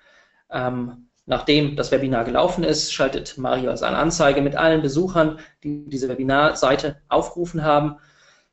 Ähm, 0.51 1.07
nachdem 1.25 1.77
das 1.77 1.91
Webinar 1.91 2.25
gelaufen 2.25 2.63
ist, 2.63 2.93
schaltet 2.93 3.37
Mario 3.37 3.69
also 3.69 3.85
eine 3.85 3.97
Anzeige 3.97 4.41
mit 4.41 4.55
allen 4.55 4.81
Besuchern, 4.81 5.39
die 5.63 5.87
diese 5.87 6.09
Webinarseite 6.09 6.97
aufgerufen 7.07 7.63
haben 7.63 7.97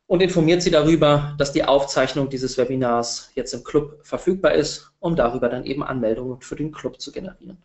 und 0.06 0.22
informiert 0.22 0.62
sie 0.62 0.70
darüber, 0.70 1.34
dass 1.38 1.52
die 1.52 1.64
Aufzeichnung 1.64 2.30
dieses 2.30 2.56
Webinars 2.56 3.30
jetzt 3.34 3.52
im 3.52 3.62
Club 3.62 4.00
verfügbar 4.02 4.54
ist, 4.54 4.90
um 5.00 5.16
darüber 5.16 5.48
dann 5.48 5.64
eben 5.64 5.82
Anmeldungen 5.82 6.40
für 6.40 6.56
den 6.56 6.72
Club 6.72 7.00
zu 7.00 7.12
generieren. 7.12 7.58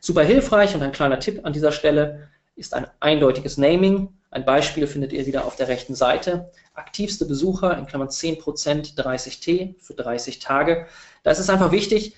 Super 0.00 0.22
hilfreich 0.22 0.74
und 0.74 0.82
ein 0.82 0.92
kleiner 0.92 1.20
Tipp 1.20 1.44
an 1.44 1.52
dieser 1.52 1.72
Stelle 1.72 2.28
ist 2.56 2.74
ein 2.74 2.86
eindeutiges 3.00 3.58
Naming. 3.58 4.17
Ein 4.30 4.44
Beispiel 4.44 4.86
findet 4.86 5.12
ihr 5.12 5.26
wieder 5.26 5.46
auf 5.46 5.56
der 5.56 5.68
rechten 5.68 5.94
Seite. 5.94 6.50
Aktivste 6.74 7.24
Besucher 7.24 7.76
in 7.78 7.86
Klammern 7.86 8.08
10% 8.08 8.96
30T 8.96 9.80
für 9.80 9.94
30 9.94 10.38
Tage. 10.38 10.86
Da 11.22 11.30
ist 11.30 11.38
es 11.38 11.50
einfach 11.50 11.72
wichtig, 11.72 12.14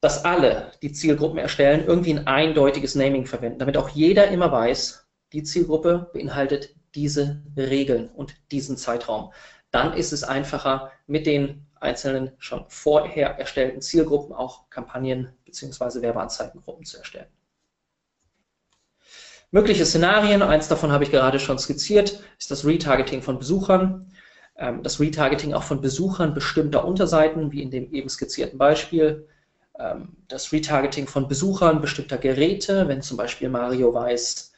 dass 0.00 0.24
alle, 0.24 0.72
die 0.82 0.92
Zielgruppen 0.92 1.38
erstellen, 1.38 1.84
irgendwie 1.86 2.14
ein 2.14 2.26
eindeutiges 2.26 2.94
Naming 2.94 3.26
verwenden, 3.26 3.58
damit 3.58 3.76
auch 3.76 3.90
jeder 3.90 4.28
immer 4.28 4.50
weiß, 4.50 5.06
die 5.32 5.42
Zielgruppe 5.42 6.10
beinhaltet 6.12 6.74
diese 6.94 7.42
Regeln 7.56 8.08
und 8.08 8.34
diesen 8.50 8.76
Zeitraum. 8.76 9.32
Dann 9.70 9.92
ist 9.92 10.12
es 10.12 10.24
einfacher, 10.24 10.90
mit 11.06 11.26
den 11.26 11.66
einzelnen 11.78 12.32
schon 12.38 12.64
vorher 12.68 13.38
erstellten 13.38 13.80
Zielgruppen 13.80 14.34
auch 14.34 14.68
Kampagnen 14.70 15.32
bzw. 15.44 16.02
Werbeanzeigengruppen 16.02 16.84
zu 16.84 16.98
erstellen. 16.98 17.28
Mögliche 19.52 19.84
Szenarien, 19.84 20.42
eins 20.42 20.68
davon 20.68 20.92
habe 20.92 21.02
ich 21.02 21.10
gerade 21.10 21.40
schon 21.40 21.58
skizziert, 21.58 22.22
ist 22.38 22.52
das 22.52 22.64
Retargeting 22.64 23.20
von 23.20 23.38
Besuchern. 23.38 24.12
Ähm, 24.56 24.82
das 24.82 25.00
Retargeting 25.00 25.54
auch 25.54 25.64
von 25.64 25.80
Besuchern 25.80 26.34
bestimmter 26.34 26.84
Unterseiten, 26.84 27.50
wie 27.50 27.62
in 27.62 27.70
dem 27.70 27.92
eben 27.92 28.08
skizzierten 28.08 28.58
Beispiel. 28.58 29.26
Ähm, 29.76 30.16
das 30.28 30.52
Retargeting 30.52 31.08
von 31.08 31.26
Besuchern 31.26 31.80
bestimmter 31.80 32.18
Geräte, 32.18 32.86
wenn 32.86 33.02
zum 33.02 33.16
Beispiel 33.16 33.48
Mario 33.48 33.92
weiß, 33.92 34.52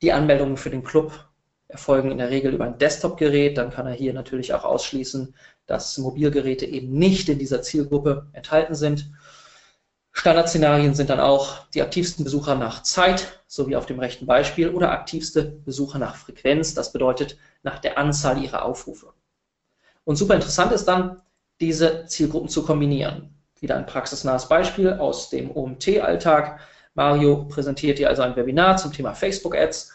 die 0.00 0.12
Anmeldungen 0.12 0.56
für 0.56 0.70
den 0.70 0.84
Club 0.84 1.26
erfolgen 1.66 2.12
in 2.12 2.18
der 2.18 2.30
Regel 2.30 2.54
über 2.54 2.66
ein 2.66 2.78
Desktop-Gerät. 2.78 3.58
Dann 3.58 3.70
kann 3.70 3.86
er 3.88 3.94
hier 3.94 4.12
natürlich 4.12 4.54
auch 4.54 4.64
ausschließen, 4.64 5.34
dass 5.66 5.98
Mobilgeräte 5.98 6.66
eben 6.66 6.92
nicht 6.92 7.28
in 7.28 7.38
dieser 7.38 7.62
Zielgruppe 7.62 8.28
enthalten 8.32 8.76
sind. 8.76 9.10
Standardszenarien 10.12 10.94
sind 10.94 11.10
dann 11.10 11.20
auch 11.20 11.66
die 11.68 11.82
aktivsten 11.82 12.24
Besucher 12.24 12.54
nach 12.54 12.82
Zeit, 12.82 13.40
so 13.46 13.68
wie 13.68 13.76
auf 13.76 13.86
dem 13.86 13.98
rechten 13.98 14.26
Beispiel, 14.26 14.70
oder 14.70 14.90
aktivste 14.90 15.44
Besucher 15.44 15.98
nach 15.98 16.16
Frequenz, 16.16 16.74
das 16.74 16.92
bedeutet 16.92 17.38
nach 17.62 17.78
der 17.78 17.96
Anzahl 17.96 18.42
ihrer 18.42 18.64
Aufrufe. 18.64 19.12
Und 20.04 20.16
super 20.16 20.34
interessant 20.34 20.72
ist 20.72 20.86
dann, 20.86 21.20
diese 21.60 22.06
Zielgruppen 22.06 22.48
zu 22.48 22.64
kombinieren. 22.64 23.34
Wieder 23.60 23.76
ein 23.76 23.86
praxisnahes 23.86 24.48
Beispiel 24.48 24.94
aus 24.94 25.30
dem 25.30 25.54
OMT-Alltag. 25.54 26.60
Mario 26.94 27.44
präsentiert 27.44 27.98
hier 27.98 28.08
also 28.08 28.22
ein 28.22 28.34
Webinar 28.34 28.78
zum 28.78 28.92
Thema 28.92 29.14
Facebook-Ads 29.14 29.92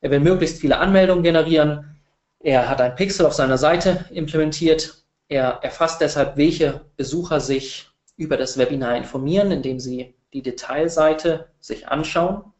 er 0.00 0.10
will 0.10 0.20
möglichst 0.20 0.60
viele 0.60 0.78
Anmeldungen 0.78 1.22
generieren. 1.24 1.96
Er 2.40 2.68
hat 2.68 2.80
ein 2.80 2.94
Pixel 2.94 3.26
auf 3.26 3.34
seiner 3.34 3.58
Seite 3.58 4.04
implementiert. 4.10 5.02
Er 5.28 5.58
erfasst 5.62 6.00
deshalb, 6.00 6.36
welche 6.36 6.82
Besucher 6.96 7.40
sich 7.40 7.90
über 8.18 8.36
das 8.36 8.58
Webinar 8.58 8.98
informieren, 8.98 9.50
indem 9.50 9.80
sie 9.80 10.14
die 10.34 10.42
Detailseite 10.42 11.48
sich 11.60 11.88
anschauen. 11.88 12.52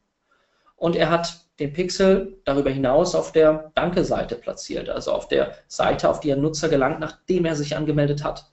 Und 0.76 0.96
er 0.96 1.10
hat 1.10 1.44
den 1.58 1.74
Pixel 1.74 2.38
darüber 2.46 2.70
hinaus 2.70 3.14
auf 3.14 3.32
der 3.32 3.72
Danke-Seite 3.74 4.36
platziert, 4.36 4.88
also 4.88 5.12
auf 5.12 5.28
der 5.28 5.54
Seite, 5.66 6.08
auf 6.08 6.20
die 6.20 6.32
ein 6.32 6.40
Nutzer 6.40 6.70
gelangt, 6.70 7.00
nachdem 7.00 7.44
er 7.44 7.56
sich 7.56 7.76
angemeldet 7.76 8.24
hat. 8.24 8.50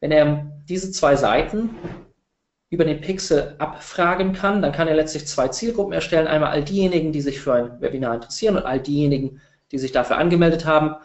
Wenn 0.00 0.12
er 0.12 0.52
diese 0.68 0.90
zwei 0.90 1.16
Seiten 1.16 1.70
über 2.74 2.84
den 2.84 3.00
Pixel 3.00 3.54
abfragen 3.58 4.32
kann. 4.32 4.60
Dann 4.60 4.72
kann 4.72 4.88
er 4.88 4.96
letztlich 4.96 5.26
zwei 5.26 5.48
Zielgruppen 5.48 5.92
erstellen. 5.92 6.26
Einmal 6.26 6.50
all 6.50 6.64
diejenigen, 6.64 7.12
die 7.12 7.20
sich 7.20 7.40
für 7.40 7.54
ein 7.54 7.80
Webinar 7.80 8.14
interessieren 8.16 8.56
und 8.56 8.66
all 8.66 8.80
diejenigen, 8.80 9.40
die 9.72 9.78
sich 9.78 9.92
dafür 9.92 10.18
angemeldet 10.18 10.66
haben. 10.66 10.96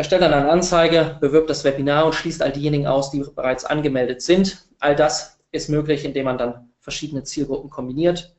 Er 0.00 0.04
stellt 0.04 0.22
dann 0.22 0.32
eine 0.32 0.50
Anzeige, 0.50 1.18
bewirbt 1.20 1.50
das 1.50 1.62
Webinar 1.62 2.06
und 2.06 2.14
schließt 2.14 2.40
all 2.40 2.52
diejenigen 2.52 2.86
aus, 2.86 3.10
die 3.10 3.18
bereits 3.18 3.66
angemeldet 3.66 4.22
sind. 4.22 4.66
All 4.78 4.96
das 4.96 5.38
ist 5.52 5.68
möglich, 5.68 6.06
indem 6.06 6.24
man 6.24 6.38
dann 6.38 6.70
verschiedene 6.78 7.22
Zielgruppen 7.22 7.68
kombiniert. 7.68 8.34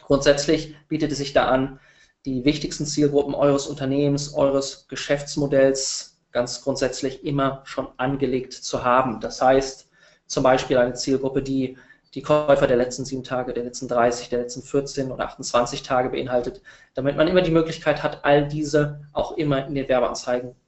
Grundsätzlich 0.00 0.74
bietet 0.88 1.12
es 1.12 1.18
sich 1.18 1.34
da 1.34 1.48
an, 1.48 1.80
die 2.24 2.46
wichtigsten 2.46 2.86
Zielgruppen 2.86 3.34
eures 3.34 3.66
Unternehmens, 3.66 4.32
eures 4.32 4.88
Geschäftsmodells 4.88 6.18
ganz 6.32 6.62
grundsätzlich 6.62 7.26
immer 7.26 7.60
schon 7.66 7.88
angelegt 7.98 8.54
zu 8.54 8.82
haben. 8.82 9.20
Das 9.20 9.42
heißt, 9.42 9.90
zum 10.26 10.42
Beispiel 10.44 10.78
eine 10.78 10.94
Zielgruppe, 10.94 11.42
die 11.42 11.76
die 12.14 12.22
Käufer 12.22 12.66
der 12.66 12.78
letzten 12.78 13.04
sieben 13.04 13.22
Tage, 13.22 13.52
der 13.52 13.64
letzten 13.64 13.86
30, 13.86 14.30
der 14.30 14.38
letzten 14.38 14.62
14 14.62 15.12
oder 15.12 15.26
28 15.26 15.82
Tage 15.82 16.08
beinhaltet, 16.08 16.62
damit 16.94 17.18
man 17.18 17.28
immer 17.28 17.42
die 17.42 17.50
Möglichkeit 17.50 18.02
hat, 18.02 18.24
all 18.24 18.48
diese 18.48 19.02
auch 19.12 19.36
immer 19.36 19.66
in 19.66 19.74
den 19.74 19.86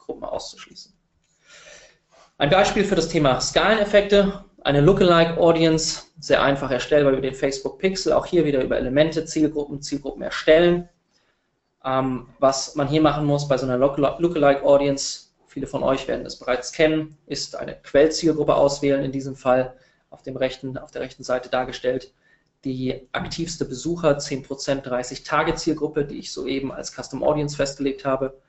Werbeanzeigengruppen 0.08 0.24
auszuschließen. 0.24 0.92
Ein 2.38 2.50
Beispiel 2.50 2.84
für 2.84 2.94
das 2.94 3.08
Thema 3.08 3.40
Skaleneffekte, 3.40 4.44
eine 4.64 4.80
Lookalike 4.80 5.38
Audience, 5.38 6.02
sehr 6.20 6.42
einfach 6.42 6.70
erstellbar 6.70 7.12
über 7.12 7.22
den 7.22 7.34
Facebook 7.34 7.78
Pixel, 7.78 8.12
auch 8.12 8.26
hier 8.26 8.44
wieder 8.44 8.62
über 8.62 8.76
Elemente, 8.76 9.24
Zielgruppen, 9.24 9.82
Zielgruppen 9.82 10.22
erstellen. 10.22 10.88
Ähm, 11.84 12.28
was 12.38 12.74
man 12.74 12.88
hier 12.88 13.00
machen 13.00 13.24
muss 13.24 13.48
bei 13.48 13.56
so 13.56 13.66
einer 13.66 13.78
Lookalike 13.78 14.62
Audience, 14.64 15.30
viele 15.46 15.66
von 15.66 15.82
euch 15.82 16.06
werden 16.06 16.26
es 16.26 16.38
bereits 16.38 16.72
kennen, 16.72 17.16
ist 17.26 17.56
eine 17.56 17.74
Quellzielgruppe 17.74 18.54
auswählen, 18.54 19.04
in 19.04 19.12
diesem 19.12 19.36
Fall 19.36 19.76
auf, 20.10 20.22
dem 20.22 20.36
rechten, 20.36 20.76
auf 20.78 20.90
der 20.90 21.02
rechten 21.02 21.24
Seite 21.24 21.48
dargestellt. 21.48 22.12
Die 22.64 23.08
aktivste 23.12 23.64
Besucher, 23.64 24.18
10% 24.18 24.82
30-Tage-Zielgruppe, 24.82 26.04
die 26.04 26.18
ich 26.18 26.32
soeben 26.32 26.72
als 26.72 26.92
Custom 26.92 27.22
Audience 27.22 27.56
festgelegt 27.56 28.04
habe. 28.04 28.40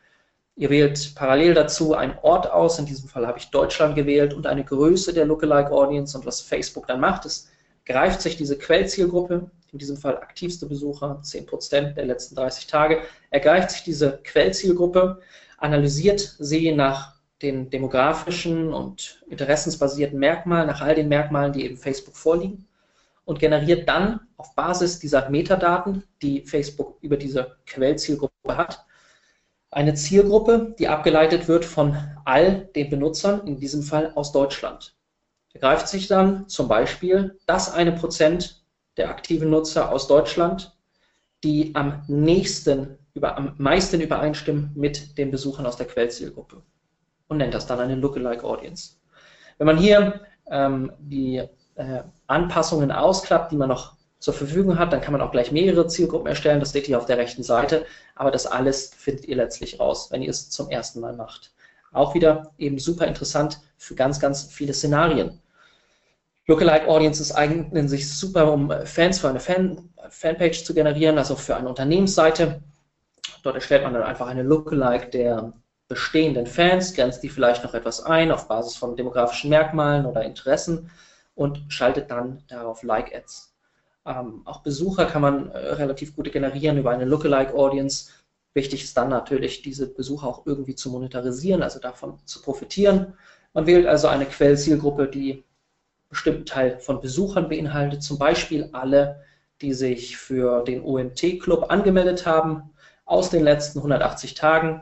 Ihr 0.60 0.70
wählt 0.70 1.16
parallel 1.16 1.54
dazu 1.54 1.94
einen 1.94 2.18
Ort 2.22 2.52
aus, 2.52 2.80
in 2.80 2.86
diesem 2.86 3.08
Fall 3.08 3.26
habe 3.26 3.40
ich 3.40 3.50
Deutschland 3.50 3.96
gewählt 3.96 4.34
und 4.34 4.46
eine 4.46 4.66
Größe 4.66 5.14
der 5.14 5.24
Lookalike 5.24 5.72
Audience. 5.72 6.18
Und 6.18 6.26
was 6.26 6.42
Facebook 6.42 6.86
dann 6.86 7.00
macht, 7.00 7.24
ist, 7.24 7.48
greift 7.86 8.22
sich 8.22 8.36
diese 8.36 8.58
Quellzielgruppe, 8.58 9.50
in 9.72 9.80
diesem 9.80 9.96
Fall 9.96 10.18
aktivste 10.18 10.66
Besucher, 10.66 11.22
10% 11.24 11.94
der 11.94 12.06
letzten 12.06 12.36
30 12.36 12.68
Tage, 12.68 13.04
ergreift 13.30 13.72
sich 13.72 13.84
diese 13.84 14.20
Quellzielgruppe, 14.26 15.22
analysiert 15.60 16.36
sie 16.40 16.74
nach 16.74 17.16
den 17.42 17.70
demografischen 17.70 18.74
und 18.74 19.24
interessensbasierten 19.30 20.20
Merkmalen, 20.20 20.68
nach 20.68 20.82
all 20.82 20.94
den 20.94 21.08
Merkmalen, 21.08 21.54
die 21.54 21.64
eben 21.64 21.78
Facebook 21.78 22.18
vorliegen 22.18 22.68
und 23.24 23.40
generiert 23.40 23.88
dann 23.88 24.20
auf 24.36 24.54
Basis 24.56 25.00
dieser 25.00 25.30
Metadaten, 25.30 26.04
die 26.22 26.42
Facebook 26.42 26.98
über 27.00 27.16
diese 27.16 27.56
Quellzielgruppe 27.66 28.58
hat, 28.58 28.84
eine 29.72 29.94
Zielgruppe, 29.94 30.76
die 30.80 30.88
abgeleitet 30.88 31.48
wird 31.48 31.66
von 31.66 31.96
all 32.26 32.70
den 32.76 32.90
Benutzern, 32.90 33.46
in 33.48 33.60
diesem 33.60 33.84
Fall 33.84 34.12
aus 34.16 34.32
Deutschland. 34.32 34.96
Er 35.54 35.62
greift 35.62 35.88
sich 35.88 36.08
dann 36.08 36.48
zum 36.48 36.68
Beispiel 36.68 37.38
das 37.46 37.72
eine 37.74 37.92
Prozent 37.92 38.64
der 38.98 39.10
aktiven 39.10 39.50
Nutzer 39.50 39.92
aus 39.92 40.08
Deutschland, 40.08 40.76
die 41.44 41.74
am 41.76 42.04
nächsten, 42.08 42.98
über, 43.14 43.38
am 43.38 43.56
meisten 43.58 44.02
übereinstimmen 44.02 44.72
mit 44.76 45.18
den 45.18 45.32
Besuchern 45.32 45.66
aus 45.66 45.78
der 45.78 45.88
Quellzielgruppe 45.88 46.62
und 47.28 47.38
nennt 47.38 47.54
das 47.54 47.66
dann 47.66 47.80
eine 47.80 47.96
Lookalike 47.96 48.44
Audience. 48.44 48.96
Wenn 49.58 49.68
man 49.68 49.78
hier 49.78 50.22
ähm, 50.50 50.92
die 51.00 51.38
äh, 51.76 52.04
Anpassungen 52.28 52.92
ausklappt, 52.92 53.52
die 53.52 53.58
man 53.58 53.70
noch 53.70 53.96
zur 54.20 54.34
Verfügung 54.34 54.78
hat, 54.78 54.92
dann 54.92 55.02
kann 55.02 55.14
man 55.14 55.22
auch 55.22 55.32
gleich 55.32 55.52
mehrere 55.52 55.88
Zielgruppen 55.88 56.28
erstellen. 56.28 56.60
Das 56.60 56.72
steht 56.72 56.86
hier 56.86 56.98
auf 56.98 57.06
der 57.06 57.18
rechten 57.18 57.44
Seite. 57.44 57.86
Aber 58.16 58.32
das 58.32 58.46
alles 58.46 58.92
findet 58.96 59.26
ihr 59.26 59.38
letztlich 59.38 59.80
raus, 59.80 60.12
wenn 60.12 60.22
ihr 60.22 60.30
es 60.30 60.50
zum 60.50 60.70
ersten 60.70 61.00
Mal 61.00 61.14
macht. 61.14 61.52
Auch 61.92 62.14
wieder 62.14 62.52
eben 62.58 62.80
super 62.80 63.08
interessant 63.08 63.60
für 63.78 63.96
ganz, 63.96 64.20
ganz 64.20 64.44
viele 64.44 64.74
Szenarien. 64.74 65.42
Lookalike 66.48 66.88
Audiences 66.88 67.34
eignen 67.34 67.88
sich 67.88 68.12
super, 68.12 68.52
um 68.52 68.72
Fans 68.86 69.20
für 69.20 69.30
eine 69.30 69.40
Fan 69.40 69.90
Fanpage 70.10 70.64
zu 70.64 70.74
generieren, 70.74 71.18
also 71.18 71.36
für 71.36 71.56
eine 71.56 71.70
Unternehmensseite. 71.70 72.62
Dort 73.44 73.56
erstellt 73.56 73.84
man 73.84 73.94
dann 73.94 74.04
einfach 74.04 74.28
eine 74.28 74.44
Lookalike 74.44 75.10
der 75.10 75.54
bestehenden 75.88 76.48
Fans, 76.48 76.94
grenzt 76.94 77.24
die 77.24 77.30
vielleicht 77.30 77.64
noch 77.64 77.74
etwas 77.74 78.04
ein 78.04 78.32
auf 78.32 78.48
Basis 78.48 78.76
von 78.76 78.96
demografischen 78.96 79.50
Merkmalen 79.50 80.06
oder 80.06 80.24
Interessen 80.24 80.90
und 81.36 81.64
schaltet 81.70 82.12
dann 82.12 82.44
darauf 82.48 82.84
Like-Ads. 82.84 83.49
Ähm, 84.10 84.42
auch 84.46 84.62
Besucher 84.62 85.06
kann 85.06 85.22
man 85.22 85.52
äh, 85.52 85.58
relativ 85.58 86.16
gut 86.16 86.32
generieren 86.32 86.78
über 86.78 86.92
eine 86.92 87.06
Lookalike-Audience. 87.06 88.12
Wichtig 88.54 88.84
ist 88.84 88.98
dann 88.98 89.10
natürlich, 89.10 89.62
diese 89.62 89.88
Besucher 89.88 90.28
auch 90.28 90.46
irgendwie 90.46 90.76
zu 90.76 90.90
monetarisieren, 90.90 91.64
also 91.64 91.80
davon 91.80 92.18
zu 92.26 92.42
profitieren. 92.42 93.14
Man 93.54 93.68
wählt 93.68 93.86
also 93.86 94.08
eine 94.08 94.26
Quellzielgruppe, 94.26 95.08
die 95.08 95.32
einen 95.34 95.44
bestimmten 96.10 96.46
Teil 96.46 96.80
von 96.80 97.00
Besuchern 97.00 97.48
beinhaltet, 97.48 98.04
zum 98.04 98.18
Beispiel 98.18 98.70
alle, 98.74 99.24
die 99.62 99.74
sich 99.74 100.18
für 100.18 100.64
den 100.64 100.84
OMT-Club 100.84 101.68
angemeldet 101.70 102.26
haben 102.26 102.72
aus 103.06 103.30
den 103.30 103.44
letzten 103.44 103.80
180 103.80 104.34
Tagen 104.34 104.82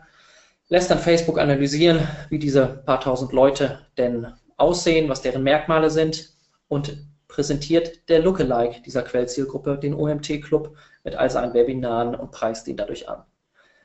lässt 0.69 0.91
dann 0.91 0.99
Facebook 0.99 1.39
analysieren, 1.39 2.07
wie 2.29 2.39
diese 2.39 2.67
paar 2.85 2.99
tausend 2.99 3.31
Leute 3.31 3.79
denn 3.97 4.27
aussehen, 4.57 5.09
was 5.09 5.21
deren 5.21 5.43
Merkmale 5.43 5.89
sind 5.89 6.33
und 6.67 7.05
präsentiert 7.37 8.09
der 8.09 8.17
Lookalike 8.17 8.81
dieser 8.81 9.03
Quellzielgruppe 9.03 9.77
den 9.77 9.93
OMT-Club 9.93 10.75
mit 11.03 11.15
all 11.15 11.29
seinen 11.29 11.53
Webinaren 11.53 12.15
und 12.15 12.31
preist 12.31 12.67
ihn 12.67 12.77
dadurch 12.77 13.07
an. 13.07 13.25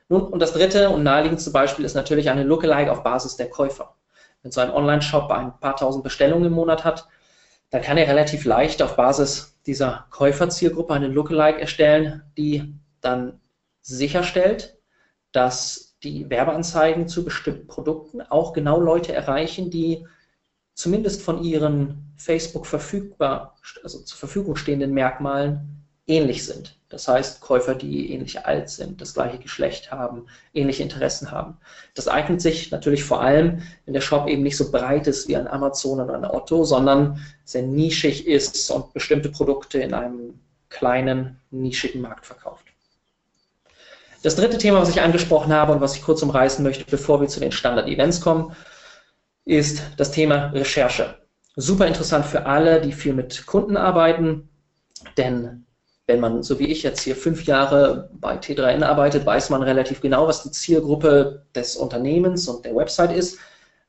Nun, 0.09 0.23
und 0.23 0.39
das 0.39 0.53
dritte 0.53 0.89
und 0.89 1.03
naheliegendste 1.03 1.51
Beispiel 1.51 1.85
ist 1.85 1.93
natürlich 1.93 2.31
eine 2.31 2.41
Lookalike 2.41 2.91
auf 2.91 3.03
Basis 3.03 3.35
der 3.35 3.51
Käufer. 3.51 3.93
Wenn 4.41 4.51
so 4.51 4.59
ein 4.59 4.71
Online-Shop 4.71 5.29
ein 5.29 5.59
paar 5.59 5.75
tausend 5.75 6.03
Bestellungen 6.03 6.45
im 6.45 6.53
Monat 6.53 6.83
hat, 6.83 7.07
dann 7.69 7.83
kann 7.83 7.97
er 7.97 8.07
relativ 8.07 8.43
leicht 8.45 8.81
auf 8.81 8.95
Basis 8.95 9.55
dieser 9.67 10.07
Käuferzielgruppe 10.09 10.95
eine 10.95 11.07
Lookalike 11.07 11.61
erstellen, 11.61 12.23
die 12.35 12.73
dann 13.01 13.39
sicherstellt, 13.83 14.79
dass 15.31 15.95
die 16.01 16.27
Werbeanzeigen 16.27 17.07
zu 17.07 17.23
bestimmten 17.23 17.67
Produkten 17.67 18.23
auch 18.23 18.51
genau 18.51 18.79
Leute 18.79 19.13
erreichen, 19.13 19.69
die 19.69 20.07
zumindest 20.73 21.21
von 21.21 21.43
ihren 21.43 22.13
Facebook 22.17 22.65
verfügbar, 22.65 23.55
also 23.83 23.99
zur 23.99 24.17
Verfügung 24.17 24.55
stehenden 24.55 24.93
Merkmalen 24.93 25.83
ähnlich 26.07 26.45
sind. 26.45 26.77
Das 26.89 27.07
heißt, 27.07 27.41
Käufer, 27.41 27.73
die 27.73 28.11
ähnlich 28.11 28.45
alt 28.45 28.69
sind, 28.69 29.01
das 29.01 29.15
gleiche 29.15 29.39
Geschlecht 29.39 29.91
haben, 29.91 30.27
ähnliche 30.53 30.83
Interessen 30.83 31.31
haben. 31.31 31.57
Das 31.95 32.07
eignet 32.07 32.39
sich 32.39 32.69
natürlich 32.69 33.03
vor 33.03 33.21
allem, 33.21 33.63
wenn 33.85 33.93
der 33.93 34.01
Shop 34.01 34.27
eben 34.27 34.43
nicht 34.43 34.57
so 34.57 34.71
breit 34.71 35.07
ist 35.07 35.27
wie 35.27 35.35
ein 35.35 35.47
Amazon 35.47 35.99
oder 35.99 36.15
ein 36.15 36.25
Otto, 36.25 36.63
sondern 36.65 37.19
sehr 37.45 37.63
nischig 37.63 38.27
ist 38.27 38.69
und 38.69 38.93
bestimmte 38.93 39.29
Produkte 39.29 39.79
in 39.79 39.93
einem 39.93 40.39
kleinen, 40.69 41.39
nischigen 41.49 42.01
Markt 42.01 42.25
verkauft. 42.25 42.65
Das 44.21 44.35
dritte 44.35 44.57
Thema, 44.57 44.81
was 44.81 44.89
ich 44.89 45.01
angesprochen 45.01 45.51
habe 45.51 45.73
und 45.73 45.81
was 45.81 45.95
ich 45.95 46.03
kurz 46.03 46.21
umreißen 46.21 46.63
möchte, 46.63 46.85
bevor 46.85 47.21
wir 47.21 47.27
zu 47.27 47.39
den 47.39 47.51
Standard-Events 47.51 48.21
kommen, 48.21 48.55
ist 49.45 49.81
das 49.97 50.11
Thema 50.11 50.47
Recherche. 50.47 51.17
Super 51.55 51.87
interessant 51.87 52.25
für 52.25 52.45
alle, 52.45 52.81
die 52.81 52.93
viel 52.93 53.13
mit 53.13 53.45
Kunden 53.45 53.77
arbeiten, 53.77 54.49
denn 55.17 55.65
wenn 56.07 56.19
man, 56.19 56.43
so 56.43 56.59
wie 56.59 56.67
ich 56.67 56.83
jetzt 56.83 57.01
hier 57.01 57.15
fünf 57.15 57.45
Jahre 57.45 58.09
bei 58.13 58.35
T3N 58.37 58.83
arbeitet, 58.83 59.25
weiß 59.25 59.49
man 59.49 59.63
relativ 59.63 60.01
genau, 60.01 60.27
was 60.27 60.43
die 60.43 60.51
Zielgruppe 60.51 61.45
des 61.55 61.77
Unternehmens 61.77 62.47
und 62.47 62.65
der 62.65 62.75
Website 62.75 63.13
ist. 63.13 63.37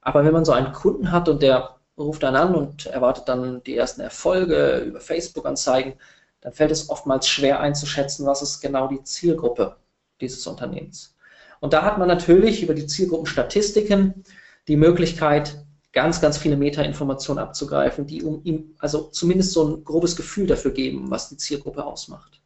Aber 0.00 0.24
wenn 0.24 0.32
man 0.32 0.44
so 0.44 0.52
einen 0.52 0.72
Kunden 0.72 1.10
hat 1.10 1.28
und 1.28 1.42
der 1.42 1.76
ruft 1.98 2.22
dann 2.22 2.36
an 2.36 2.54
und 2.54 2.86
erwartet 2.86 3.28
dann 3.28 3.62
die 3.64 3.76
ersten 3.76 4.00
Erfolge 4.00 4.78
über 4.78 5.00
Facebook-Anzeigen, 5.00 5.94
dann 6.40 6.52
fällt 6.52 6.70
es 6.70 6.88
oftmals 6.90 7.26
schwer 7.26 7.60
einzuschätzen, 7.60 8.26
was 8.26 8.42
ist 8.42 8.60
genau 8.60 8.86
die 8.86 9.02
Zielgruppe 9.02 9.76
dieses 10.20 10.46
Unternehmens. 10.46 11.16
Und 11.60 11.72
da 11.72 11.82
hat 11.82 11.98
man 11.98 12.08
natürlich 12.08 12.62
über 12.62 12.74
die 12.74 12.86
Zielgruppenstatistiken 12.86 14.24
die 14.68 14.76
Möglichkeit, 14.76 15.64
ganz, 15.92 16.20
ganz 16.20 16.38
viele 16.38 16.56
Metainformationen 16.56 17.42
abzugreifen, 17.42 18.06
die 18.06 18.22
um 18.22 18.40
ihm 18.44 18.74
also 18.78 19.08
zumindest 19.10 19.52
so 19.52 19.68
ein 19.68 19.84
grobes 19.84 20.16
Gefühl 20.16 20.46
dafür 20.46 20.72
geben, 20.72 21.10
was 21.10 21.28
die 21.28 21.36
Zielgruppe 21.36 21.84
ausmacht. 21.84 22.40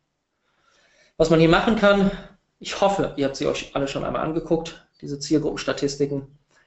Was 1.17 1.31
man 1.31 1.41
hier 1.41 1.49
machen 1.49 1.77
kann, 1.77 2.11
ich 2.61 2.81
hoffe, 2.81 3.15
ihr 3.17 3.27
habt 3.27 3.37
sie 3.37 3.47
euch 3.47 3.75
alle 3.75 3.89
schon 3.89 4.05
einmal 4.05 4.23
angeguckt, 4.23 4.87
diese 5.01 5.19
Zielgruppenstatistiken, 5.19 6.27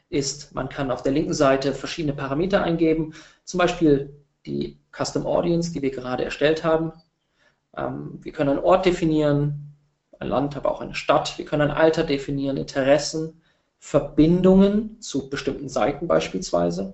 ist, 0.10 0.54
man 0.54 0.70
kann 0.70 0.92
auf 0.92 1.04
der 1.04 1.14
linken 1.14 1.34
Seite 1.34 1.74
verschiedene 1.74 2.14
Parameter 2.14 2.64
eingeben, 2.64 3.14
zum 3.46 3.60
Beispiel 3.60 4.14
die 4.46 4.78
Custom 4.92 5.26
Audience, 5.26 5.72
die 5.72 5.82
wir 5.82 5.92
gerade 5.92 6.26
erstellt 6.26 6.64
haben. 6.64 6.92
Ähm, 7.78 8.20
wir 8.22 8.32
können 8.34 8.50
einen 8.50 8.60
Ort 8.60 8.86
definieren, 8.86 9.74
ein 10.20 10.28
Land, 10.28 10.58
aber 10.58 10.72
auch 10.72 10.82
eine 10.82 10.96
Stadt. 10.96 11.38
Wir 11.38 11.46
können 11.46 11.70
ein 11.70 11.78
Alter 11.78 12.04
definieren, 12.04 12.58
Interessen, 12.58 13.40
Verbindungen 13.84 15.02
zu 15.02 15.30
bestimmten 15.30 15.67
Seiten 15.67 16.08
beispielsweise. 16.08 16.94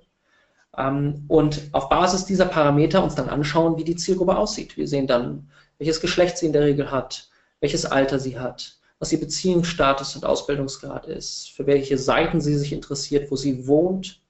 Ähm, 0.76 1.26
und 1.28 1.70
auf 1.74 1.90
Basis 1.90 2.26
dieser 2.26 2.46
Parameter 2.46 3.04
uns 3.04 3.14
dann 3.14 3.30
anschauen, 3.30 3.78
wie 3.78 3.84
die 3.84 3.98
Zielgruppe 3.98 4.38
aussieht. 4.38 4.78
Wir 4.78 4.88
sehen 4.88 5.06
dann, 5.06 5.52
welches 5.78 6.00
Geschlecht 6.00 6.38
sie 6.38 6.48
in 6.48 6.54
der 6.54 6.64
Regel 6.64 6.90
hat, 6.90 7.30
welches 7.60 7.86
Alter 7.86 8.20
sie 8.20 8.40
hat, 8.40 8.78
was 9.00 9.12
ihr 9.12 9.20
Beziehungsstatus 9.20 10.16
und 10.16 10.26
Ausbildungsgrad 10.26 11.06
ist, 11.08 11.52
für 11.52 11.68
welche 11.68 11.98
Seiten 11.98 12.40
sie 12.40 12.56
sich 12.58 12.72
interessiert, 12.72 13.30
wo 13.30 13.36
sie 13.36 13.68
wohnt 13.68 14.22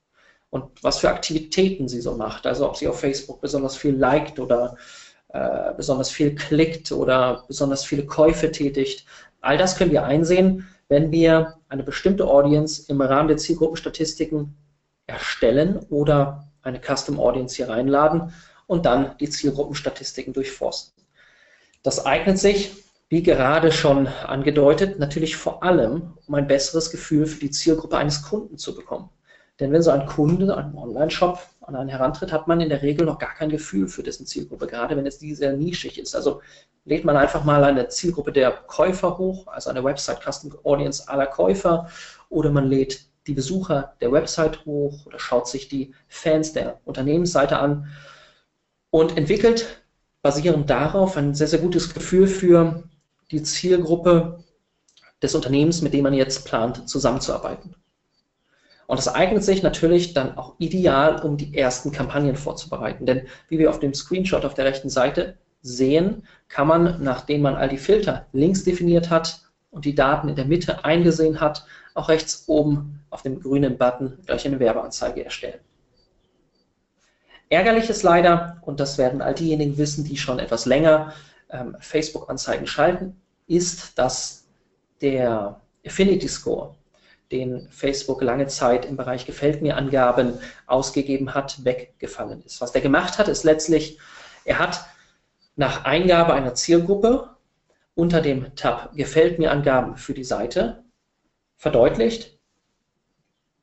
und 0.50 0.84
was 0.84 0.98
für 0.98 1.10
Aktivitäten 1.10 1.88
sie 1.88 2.02
so 2.02 2.15
macht. 2.15 2.48
Also 2.48 2.67
ob 2.67 2.76
sie 2.76 2.88
auf 2.88 3.00
Facebook 3.00 3.39
besonders 3.39 3.78
viel 3.78 3.96
liked 3.96 4.39
oder 4.39 4.78
äh, 5.30 5.74
besonders 5.76 6.10
viel 6.10 6.34
klickt 6.34 6.91
oder 6.91 7.46
besonders 7.48 7.86
viele 7.86 8.06
Käufe 8.08 8.52
tätigt. 8.52 9.06
All 9.41 9.60
das 9.60 9.78
können 9.78 9.91
wir 9.91 10.06
einsehen, 10.06 10.67
wenn 10.89 11.12
wir 11.12 11.58
eine 11.69 11.84
bestimmte 11.84 12.26
Audience 12.28 12.86
im 12.88 13.02
Rahmen 13.02 13.28
der 13.28 13.38
Zielgruppenstatistiken 13.38 14.56
erstellen 15.06 15.78
oder 15.89 16.50
eine 16.62 16.80
Custom 16.80 17.19
Audience 17.19 17.56
hier 17.56 17.69
reinladen 17.69 18.34
und 18.67 18.86
dann 18.86 19.17
die 19.19 19.30
Zielgruppenstatistiken 19.30 20.34
durchforsten. 20.34 21.04
Das 21.84 22.06
eignet 22.06 22.38
sich, 22.38 22.84
wie 23.10 23.23
gerade 23.23 23.71
schon 23.71 24.08
angedeutet, 24.08 25.00
natürlich 25.00 25.38
vor 25.38 25.63
allem, 25.63 26.13
um 26.28 26.36
ein 26.36 26.47
besseres 26.47 26.91
Gefühl 26.91 27.26
für 27.26 27.39
die 27.39 27.52
Zielgruppe 27.52 27.97
eines 27.97 28.23
Kunden 28.23 28.58
zu 28.58 28.76
bekommen. 28.76 29.10
Denn 29.60 29.71
wenn 29.71 29.82
so 29.82 29.91
ein 29.91 30.06
Kunde, 30.06 30.56
ein 30.58 30.76
Online-Shop 30.76 31.39
an 31.67 31.75
einen 31.75 31.89
herantritt, 31.89 32.32
hat 32.32 32.47
man 32.47 32.62
in 32.62 32.69
der 32.69 32.82
Regel 32.82 33.06
noch 33.06 33.19
gar 33.19 33.34
kein 33.34 33.49
Gefühl 33.49 33.88
für 33.88 34.01
dessen 34.01 34.25
Zielgruppe, 34.25 34.67
gerade 34.67 34.95
wenn 34.95 35.06
es 35.06 35.19
die 35.19 35.36
sehr 35.36 35.53
nischig 35.53 35.99
ist. 35.99 36.15
Also 36.15 36.41
lädt 36.86 37.03
man 37.03 37.17
einfach 37.17 37.43
mal 37.43 37.63
eine 37.63 37.89
Zielgruppe 37.89 38.32
der 38.32 38.51
Käufer 38.51 39.17
hoch, 39.17 39.47
also 39.47 39.69
eine 39.69 39.84
Website 39.84 40.21
Custom 40.23 40.58
Audience 40.63 41.08
aller 41.10 41.27
Käufer, 41.27 41.89
oder 42.30 42.51
man 42.51 42.67
lädt 42.67 43.08
die 43.27 43.34
Besucher 43.34 43.95
der 43.99 44.13
Website 44.13 44.65
hoch 44.65 45.06
oder 45.06 45.19
schaut 45.19 45.49
sich 45.49 45.67
die 45.67 45.93
Fans 46.08 46.53
der 46.53 46.80
Unternehmensseite 46.86 47.60
an 47.60 47.88
und 48.89 49.17
entwickelt 49.17 49.84
basierend 50.21 50.69
darauf 50.69 51.17
ein 51.17 51.36
sehr, 51.36 51.47
sehr 51.47 51.60
gutes 51.60 51.93
Gefühl 51.93 52.27
für 52.27 52.84
die 53.32 53.43
Zielgruppe 53.43 54.41
des 55.21 55.36
Unternehmens, 55.36 55.82
mit 55.82 55.93
dem 55.93 56.03
man 56.03 56.13
jetzt 56.13 56.45
plant, 56.45 56.88
zusammenzuarbeiten. 56.88 57.75
Und 58.88 58.97
das 58.97 59.13
eignet 59.13 59.43
sich 59.43 59.63
natürlich 59.63 60.13
dann 60.13 60.38
auch 60.38 60.56
ideal, 60.60 61.21
um 61.21 61.36
die 61.36 61.56
ersten 61.56 61.91
Kampagnen 61.91 62.38
vorzubereiten. 62.38 63.06
Denn 63.06 63.28
wie 63.50 63.60
wir 63.60 63.69
auf 63.69 63.80
dem 63.80 63.93
Screenshot 63.93 64.45
auf 64.45 64.54
der 64.54 64.65
rechten 64.65 64.89
Seite 64.89 65.38
sehen, 65.62 66.23
kann 66.47 66.67
man, 66.67 67.04
nachdem 67.04 67.41
man 67.41 67.56
all 67.56 67.67
die 67.67 67.78
Filter 67.78 68.28
links 68.32 68.63
definiert 68.63 69.10
hat 69.10 69.41
und 69.71 69.84
die 69.84 69.93
Daten 69.93 70.30
in 70.30 70.38
der 70.38 70.45
Mitte 70.45 70.86
eingesehen 70.86 71.41
hat, 71.41 71.65
auch 71.95 72.08
rechts 72.08 72.45
oben 72.47 73.04
auf 73.10 73.23
dem 73.23 73.41
grünen 73.41 73.78
Button 73.78 74.19
gleich 74.26 74.45
eine 74.45 74.60
Werbeanzeige 74.60 75.26
erstellen. 75.26 75.60
Ärgerlich 77.50 77.89
ist 77.89 78.04
leider, 78.04 78.58
und 78.62 78.80
das 78.80 78.97
werden 78.97 79.21
all 79.21 79.34
diejenigen 79.34 79.78
wissen, 79.78 80.06
die 80.06 80.17
schon 80.17 80.39
etwas 80.39 80.65
länger 80.65 81.13
ähm, 81.50 81.76
Facebook-Anzeigen 81.80 82.67
schalten, 82.67 83.19
ist, 83.47 83.97
dass 83.97 84.45
der 85.02 85.60
Affinity 85.86 86.28
Score 86.28 86.77
den 87.32 87.70
Facebook 87.70 88.22
lange 88.22 88.48
Zeit 88.48 88.86
im 88.86 88.98
Bereich 88.98 89.26
Gefällt 89.26 89.62
mir 89.62 89.78
Angaben 89.78 90.40
ausgegeben 90.66 91.34
hat, 91.34 91.66
weggefallen 91.66 92.44
ist. 92.44 92.62
Was 92.62 92.72
der 92.72 92.82
gemacht 92.82 93.18
hat, 93.18 93.28
ist 93.28 93.44
letztlich, 93.44 94.00
er 94.46 94.60
hat 94.60 94.86
nach 95.56 95.86
Eingabe 95.86 96.34
einer 96.34 96.54
Zielgruppe 96.54 97.30
unter 97.96 98.22
dem 98.22 98.56
Tab 98.56 98.96
Gefällt 98.96 99.40
mir 99.40 99.52
Angaben 99.52 99.98
für 99.98 100.13
die 100.13 100.24
Seite 100.24 100.84
verdeutlicht, 101.58 102.38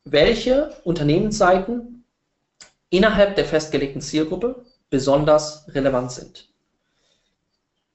welche 0.05 0.77
Unternehmensseiten 0.85 2.05
innerhalb 2.91 3.37
der 3.37 3.45
festgelegten 3.45 4.03
Zielgruppe 4.03 4.65
besonders 4.91 5.67
relevant 5.75 6.13
sind. 6.13 6.49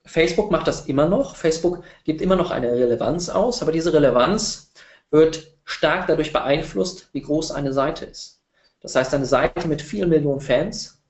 Facebook 0.06 0.50
macht 0.50 0.68
das 0.68 0.88
immer 0.88 1.08
noch. 1.08 1.36
Facebook 1.36 1.84
gibt 2.04 2.22
immer 2.22 2.36
noch 2.36 2.50
eine 2.50 2.72
Relevanz 2.72 3.30
aus, 3.30 3.62
aber 3.62 3.72
diese 3.72 3.94
Relevanz 3.94 4.72
wird 5.12 5.52
stark 5.66 6.08
dadurch 6.08 6.34
beeinflusst, 6.34 7.10
wie 7.14 7.22
groß 7.22 7.52
eine 7.52 7.74
Seite 7.74 8.06
ist. 8.06 8.42
Das 8.82 8.96
heißt, 8.96 9.14
eine 9.14 9.26
Seite 9.26 9.68
mit 9.68 9.82
vielen 9.82 10.10
Millionen 10.10 10.42
Fans 10.42 11.02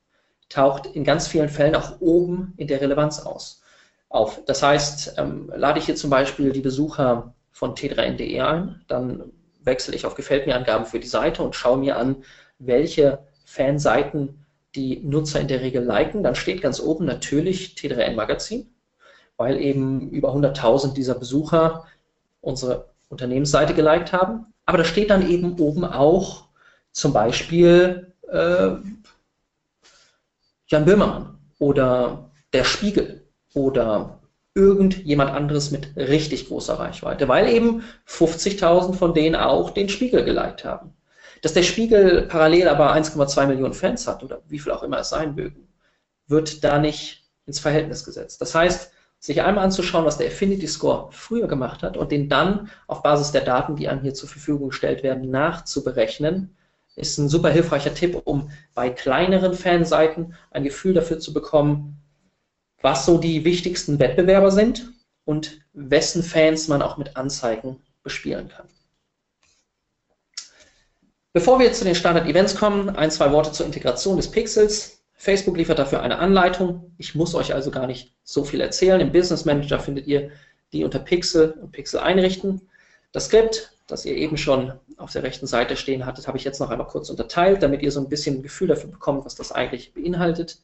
taucht 0.49 0.87
in 0.87 1.03
ganz 1.03 1.27
vielen 1.27 1.49
Fällen 1.49 1.75
auch 1.75 2.01
oben 2.01 2.53
in 2.57 2.67
der 2.67 2.81
Relevanz 2.81 3.19
aus, 3.19 3.61
auf. 4.09 4.43
Das 4.45 4.63
heißt, 4.63 5.15
ähm, 5.17 5.51
lade 5.55 5.79
ich 5.79 5.85
hier 5.85 5.95
zum 5.95 6.09
Beispiel 6.09 6.51
die 6.51 6.61
Besucher 6.61 7.33
von 7.51 7.75
t3n.de 7.75 8.39
ein, 8.39 8.81
dann 8.87 9.31
wechsle 9.61 9.95
ich 9.95 10.05
auf 10.05 10.15
Gefällt 10.15 10.47
mir 10.47 10.55
Angaben 10.55 10.85
für 10.85 10.99
die 10.99 11.07
Seite 11.07 11.43
und 11.43 11.55
schaue 11.55 11.77
mir 11.77 11.97
an, 11.97 12.23
welche 12.57 13.19
Fanseiten 13.45 14.45
die 14.75 14.99
Nutzer 15.01 15.39
in 15.39 15.47
der 15.47 15.61
Regel 15.61 15.83
liken. 15.83 16.23
Dann 16.23 16.35
steht 16.35 16.61
ganz 16.61 16.79
oben 16.79 17.05
natürlich 17.05 17.75
T3N 17.77 18.15
Magazin, 18.15 18.69
weil 19.37 19.59
eben 19.59 20.09
über 20.09 20.33
100.000 20.33 20.93
dieser 20.93 21.15
Besucher 21.15 21.85
unsere 22.41 22.89
Unternehmensseite 23.09 23.73
geliked 23.73 24.13
haben. 24.13 24.45
Aber 24.65 24.77
da 24.77 24.83
steht 24.83 25.09
dann 25.09 25.29
eben 25.29 25.59
oben 25.59 25.83
auch 25.83 26.45
zum 26.91 27.13
Beispiel 27.13 28.13
äh, 28.31 28.71
Jan 30.67 30.85
Böhmermann 30.85 31.39
oder 31.57 32.29
der 32.53 32.63
Spiegel 32.63 33.27
oder 33.53 34.19
irgendjemand 34.53 35.31
anderes 35.31 35.71
mit 35.71 35.95
richtig 35.95 36.47
großer 36.47 36.75
Reichweite, 36.75 37.27
weil 37.27 37.49
eben 37.49 37.83
50.000 38.07 38.93
von 38.93 39.13
denen 39.13 39.35
auch 39.35 39.71
den 39.71 39.89
Spiegel 39.89 40.23
geliked 40.23 40.65
haben. 40.65 40.93
Dass 41.41 41.53
der 41.53 41.63
Spiegel 41.63 42.23
parallel 42.23 42.67
aber 42.67 42.93
1,2 42.93 43.47
Millionen 43.47 43.73
Fans 43.73 44.07
hat 44.07 44.23
oder 44.23 44.41
wie 44.47 44.59
viel 44.59 44.71
auch 44.71 44.83
immer 44.83 44.99
es 44.99 45.09
sein 45.09 45.35
mögen, 45.35 45.67
wird 46.27 46.63
da 46.63 46.79
nicht 46.79 47.23
ins 47.45 47.59
Verhältnis 47.59 48.03
gesetzt. 48.03 48.41
Das 48.41 48.53
heißt, 48.53 48.91
sich 49.19 49.41
einmal 49.41 49.65
anzuschauen, 49.65 50.05
was 50.05 50.17
der 50.17 50.27
Affinity 50.27 50.67
Score 50.67 51.09
früher 51.11 51.47
gemacht 51.47 51.83
hat 51.83 51.97
und 51.97 52.11
den 52.11 52.29
dann 52.29 52.71
auf 52.87 53.03
Basis 53.03 53.31
der 53.31 53.41
Daten, 53.41 53.75
die 53.75 53.89
einem 53.89 54.01
hier 54.01 54.13
zur 54.13 54.29
Verfügung 54.29 54.69
gestellt 54.69 55.03
werden, 55.03 55.29
nachzuberechnen, 55.29 56.55
ist 56.95 57.17
ein 57.17 57.29
super 57.29 57.49
hilfreicher 57.49 57.93
Tipp, 57.93 58.21
um 58.25 58.51
bei 58.73 58.89
kleineren 58.89 59.53
Fanseiten 59.53 60.35
ein 60.51 60.63
Gefühl 60.63 60.93
dafür 60.93 61.19
zu 61.19 61.33
bekommen, 61.33 62.01
was 62.81 63.05
so 63.05 63.17
die 63.17 63.45
wichtigsten 63.45 63.99
Wettbewerber 63.99 64.51
sind 64.51 64.91
und 65.25 65.61
wessen 65.73 66.23
Fans 66.23 66.67
man 66.67 66.81
auch 66.81 66.97
mit 66.97 67.15
Anzeigen 67.15 67.81
bespielen 68.03 68.49
kann. 68.49 68.67
Bevor 71.31 71.59
wir 71.59 71.71
zu 71.73 71.83
den 71.83 71.95
Standard-Events 71.95 72.55
kommen, 72.55 72.89
ein, 72.89 73.11
zwei 73.11 73.31
Worte 73.31 73.51
zur 73.51 73.65
Integration 73.65 74.17
des 74.17 74.31
Pixels. 74.31 74.98
Facebook 75.19 75.57
liefert 75.57 75.79
dafür 75.79 76.01
eine 76.01 76.17
Anleitung. 76.19 76.93
Ich 76.97 77.13
muss 77.13 77.35
euch 77.35 77.53
also 77.53 77.71
gar 77.71 77.87
nicht 77.87 78.13
so 78.23 78.45
viel 78.45 78.61
erzählen. 78.61 79.01
Im 79.01 79.11
Business 79.11 79.43
Manager 79.43 79.77
findet 79.77 80.07
ihr 80.07 80.31
die 80.71 80.85
unter 80.85 80.99
Pixel 80.99 81.51
und 81.61 81.73
Pixel 81.73 81.99
einrichten. 81.99 82.61
Das 83.11 83.25
Skript, 83.25 83.73
das 83.85 84.05
ihr 84.05 84.15
eben 84.15 84.37
schon 84.37 84.71
auf 84.95 85.11
der 85.11 85.23
rechten 85.23 85.45
Seite 85.45 85.75
stehen 85.75 86.05
hattet, 86.05 86.29
habe 86.29 86.37
ich 86.37 86.45
jetzt 86.45 86.61
noch 86.61 86.69
einmal 86.69 86.87
kurz 86.87 87.09
unterteilt, 87.09 87.61
damit 87.61 87.81
ihr 87.81 87.91
so 87.91 87.99
ein 87.99 88.07
bisschen 88.07 88.37
ein 88.37 88.43
Gefühl 88.43 88.69
dafür 88.69 88.91
bekommt, 88.91 89.25
was 89.25 89.35
das 89.35 89.51
eigentlich 89.51 89.93
beinhaltet. 89.93 90.59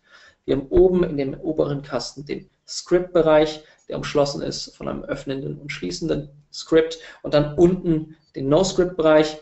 Wir 0.46 0.56
haben 0.56 0.68
oben 0.70 1.04
in 1.04 1.18
dem 1.18 1.34
oberen 1.34 1.82
Kasten 1.82 2.26
den 2.26 2.50
Script-Bereich, 2.66 3.62
der 3.90 3.98
umschlossen 3.98 4.42
ist 4.42 4.74
von 4.78 4.88
einem 4.88 5.04
öffnenden 5.04 5.60
und 5.60 5.70
schließenden 5.70 6.30
Script 6.54 7.00
und 7.24 7.34
dann 7.34 7.56
unten 7.56 8.16
den 8.38 8.48
No-Script-Bereich. 8.48 9.38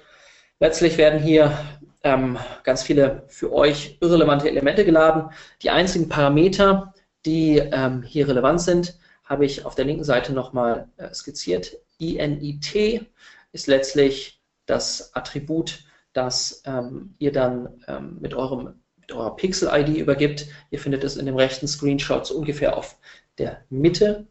Letztlich 0.59 0.97
werden 0.97 1.21
hier 1.21 1.55
ähm, 2.03 2.37
ganz 2.63 2.83
viele 2.83 3.23
für 3.27 3.51
euch 3.51 3.97
irrelevante 4.01 4.49
Elemente 4.49 4.85
geladen. 4.85 5.29
Die 5.61 5.69
einzigen 5.69 6.09
Parameter, 6.09 6.93
die 7.25 7.57
ähm, 7.57 8.03
hier 8.03 8.27
relevant 8.27 8.61
sind, 8.61 8.99
habe 9.23 9.45
ich 9.45 9.65
auf 9.65 9.75
der 9.75 9.85
linken 9.85 10.03
Seite 10.03 10.33
nochmal 10.33 10.89
äh, 10.97 11.13
skizziert. 11.13 11.77
INIT 11.97 13.07
ist 13.53 13.67
letztlich 13.67 14.41
das 14.65 15.15
Attribut, 15.15 15.85
das 16.11 16.61
ähm, 16.65 17.15
ihr 17.19 17.31
dann 17.31 17.83
ähm, 17.87 18.17
mit, 18.19 18.33
eurem, 18.33 18.81
mit 18.97 19.11
eurer 19.11 19.35
Pixel-ID 19.35 19.97
übergibt. 19.97 20.47
Ihr 20.71 20.79
findet 20.79 21.03
es 21.03 21.17
in 21.17 21.25
dem 21.25 21.35
rechten 21.35 21.67
Screenshot 21.67 22.27
so 22.27 22.35
ungefähr 22.35 22.77
auf 22.77 22.97
der 23.37 23.63
Mitte. 23.69 24.27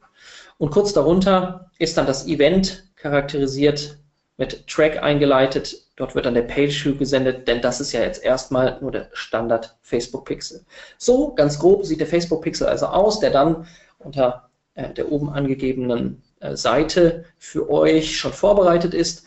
Und 0.59 0.71
kurz 0.71 0.93
darunter 0.93 1.71
ist 1.79 1.97
dann 1.97 2.07
das 2.07 2.27
Event 2.27 2.93
charakterisiert 2.97 3.99
mit 4.43 4.67
Track 4.67 5.01
eingeleitet. 5.01 5.87
Dort 5.95 6.17
wird 6.17 6.27
dann 6.27 6.35
der 6.35 6.43
Page 6.43 6.85
View 6.85 6.97
gesendet, 6.97 7.47
denn 7.47 7.63
das 7.63 7.81
ist 7.81 7.93
ja 7.93 8.01
jetzt 8.01 8.25
erstmal 8.25 8.77
nur 8.81 8.91
der 8.91 9.09
Standard 9.13 9.77
Facebook 9.83 10.25
Pixel. 10.25 10.65
So, 10.99 11.33
ganz 11.33 11.61
grob 11.61 11.87
sieht 11.87 12.01
der 12.01 12.09
Facebook 12.09 12.43
Pixel 12.43 12.67
also 12.67 12.87
aus, 12.87 13.21
der 13.21 13.31
dann 13.31 13.69
unter 14.01 14.51
äh, 14.75 14.93
der 14.93 15.13
oben 15.13 15.31
angegebenen 15.31 16.25
äh, 16.41 16.57
Seite 16.57 17.25
für 17.39 17.71
euch 17.71 18.19
schon 18.19 18.33
vorbereitet 18.33 18.95
ist. 18.95 19.25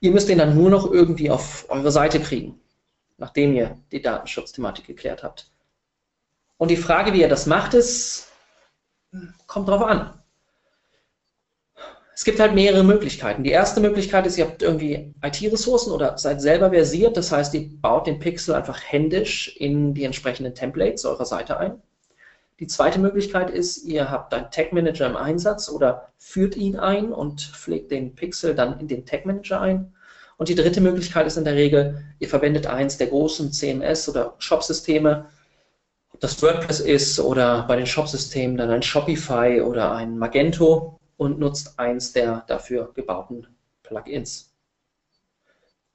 Ihr 0.00 0.10
müsst 0.10 0.28
ihn 0.28 0.36
dann 0.36 0.54
nur 0.54 0.68
noch 0.68 0.92
irgendwie 0.92 1.30
auf 1.30 1.64
eure 1.70 1.90
Seite 1.90 2.20
kriegen, 2.20 2.60
nachdem 3.16 3.54
ihr 3.54 3.78
die 3.90 4.02
Datenschutzthematik 4.02 4.86
geklärt 4.86 5.22
habt. 5.22 5.50
Und 6.58 6.70
die 6.70 6.76
Frage, 6.76 7.14
wie 7.14 7.22
ihr 7.22 7.30
das 7.30 7.46
macht, 7.46 7.72
ist, 7.72 8.30
kommt 9.46 9.66
drauf 9.66 9.80
an 9.80 10.12
es 12.18 12.24
gibt 12.24 12.40
halt 12.40 12.52
mehrere 12.52 12.82
Möglichkeiten. 12.82 13.44
Die 13.44 13.52
erste 13.52 13.80
Möglichkeit 13.80 14.26
ist, 14.26 14.36
ihr 14.36 14.46
habt 14.46 14.60
irgendwie 14.60 15.14
IT-Ressourcen 15.22 15.92
oder 15.92 16.18
seid 16.18 16.40
selber 16.40 16.70
versiert. 16.70 17.16
Das 17.16 17.30
heißt, 17.30 17.54
ihr 17.54 17.70
baut 17.80 18.08
den 18.08 18.18
Pixel 18.18 18.56
einfach 18.56 18.80
händisch 18.84 19.54
in 19.56 19.94
die 19.94 20.02
entsprechenden 20.02 20.52
Templates 20.52 21.04
eurer 21.04 21.26
Seite 21.26 21.58
ein. 21.60 21.80
Die 22.58 22.66
zweite 22.66 22.98
Möglichkeit 22.98 23.50
ist, 23.50 23.84
ihr 23.84 24.10
habt 24.10 24.34
einen 24.34 24.50
Tag 24.50 24.72
Manager 24.72 25.06
im 25.06 25.14
Einsatz 25.14 25.68
oder 25.68 26.08
führt 26.18 26.56
ihn 26.56 26.74
ein 26.74 27.12
und 27.12 27.40
pflegt 27.40 27.92
den 27.92 28.16
Pixel 28.16 28.52
dann 28.52 28.80
in 28.80 28.88
den 28.88 29.06
Tag 29.06 29.24
Manager 29.24 29.60
ein. 29.60 29.94
Und 30.38 30.48
die 30.48 30.56
dritte 30.56 30.80
Möglichkeit 30.80 31.28
ist 31.28 31.36
in 31.36 31.44
der 31.44 31.54
Regel, 31.54 32.02
ihr 32.18 32.28
verwendet 32.28 32.66
eins 32.66 32.98
der 32.98 33.06
großen 33.06 33.52
CMS 33.52 34.08
oder 34.08 34.34
Shop-Systeme, 34.38 35.26
ob 36.12 36.18
das 36.18 36.42
WordPress 36.42 36.80
ist 36.80 37.20
oder 37.20 37.64
bei 37.68 37.76
den 37.76 37.86
Shop-Systemen 37.86 38.56
dann 38.56 38.70
ein 38.70 38.82
Shopify 38.82 39.60
oder 39.60 39.92
ein 39.92 40.18
Magento 40.18 40.97
und 41.18 41.38
nutzt 41.38 41.78
eins 41.78 42.14
der 42.14 42.44
dafür 42.46 42.92
gebauten 42.94 43.46
Plugins. 43.82 44.54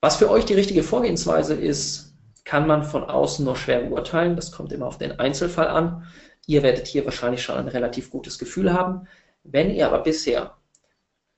Was 0.02 0.18
für 0.18 0.30
euch 0.30 0.46
die 0.46 0.54
richtige 0.54 0.84
Vorgehensweise 0.84 1.56
ist, 1.56 2.14
kann 2.44 2.68
man 2.68 2.84
von 2.84 3.06
außen 3.06 3.44
nur 3.44 3.56
schwer 3.56 3.82
beurteilen. 3.82 4.36
Das 4.36 4.52
kommt 4.52 4.74
immer 4.74 4.86
auf 4.86 4.98
den 4.98 5.20
Einzelfall 5.20 5.70
an. 5.70 6.06
Ihr 6.46 6.62
werdet 6.62 6.88
hier 6.88 7.06
wahrscheinlich 7.06 7.42
schon 7.42 7.56
ein 7.56 7.70
relativ 7.70 8.12
gutes 8.12 8.38
Gefühl 8.38 8.74
haben. 8.74 9.08
Wenn 9.44 9.72
ihr 9.72 9.88
aber 9.88 10.00
bisher 10.00 10.58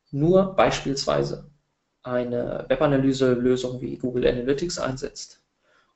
nur 0.09 0.55
beispielsweise 0.55 1.51
eine 2.01 2.65
Webanalyse-Lösung 2.67 3.81
wie 3.81 3.97
Google 3.97 4.27
Analytics 4.27 4.79
einsetzt 4.79 5.43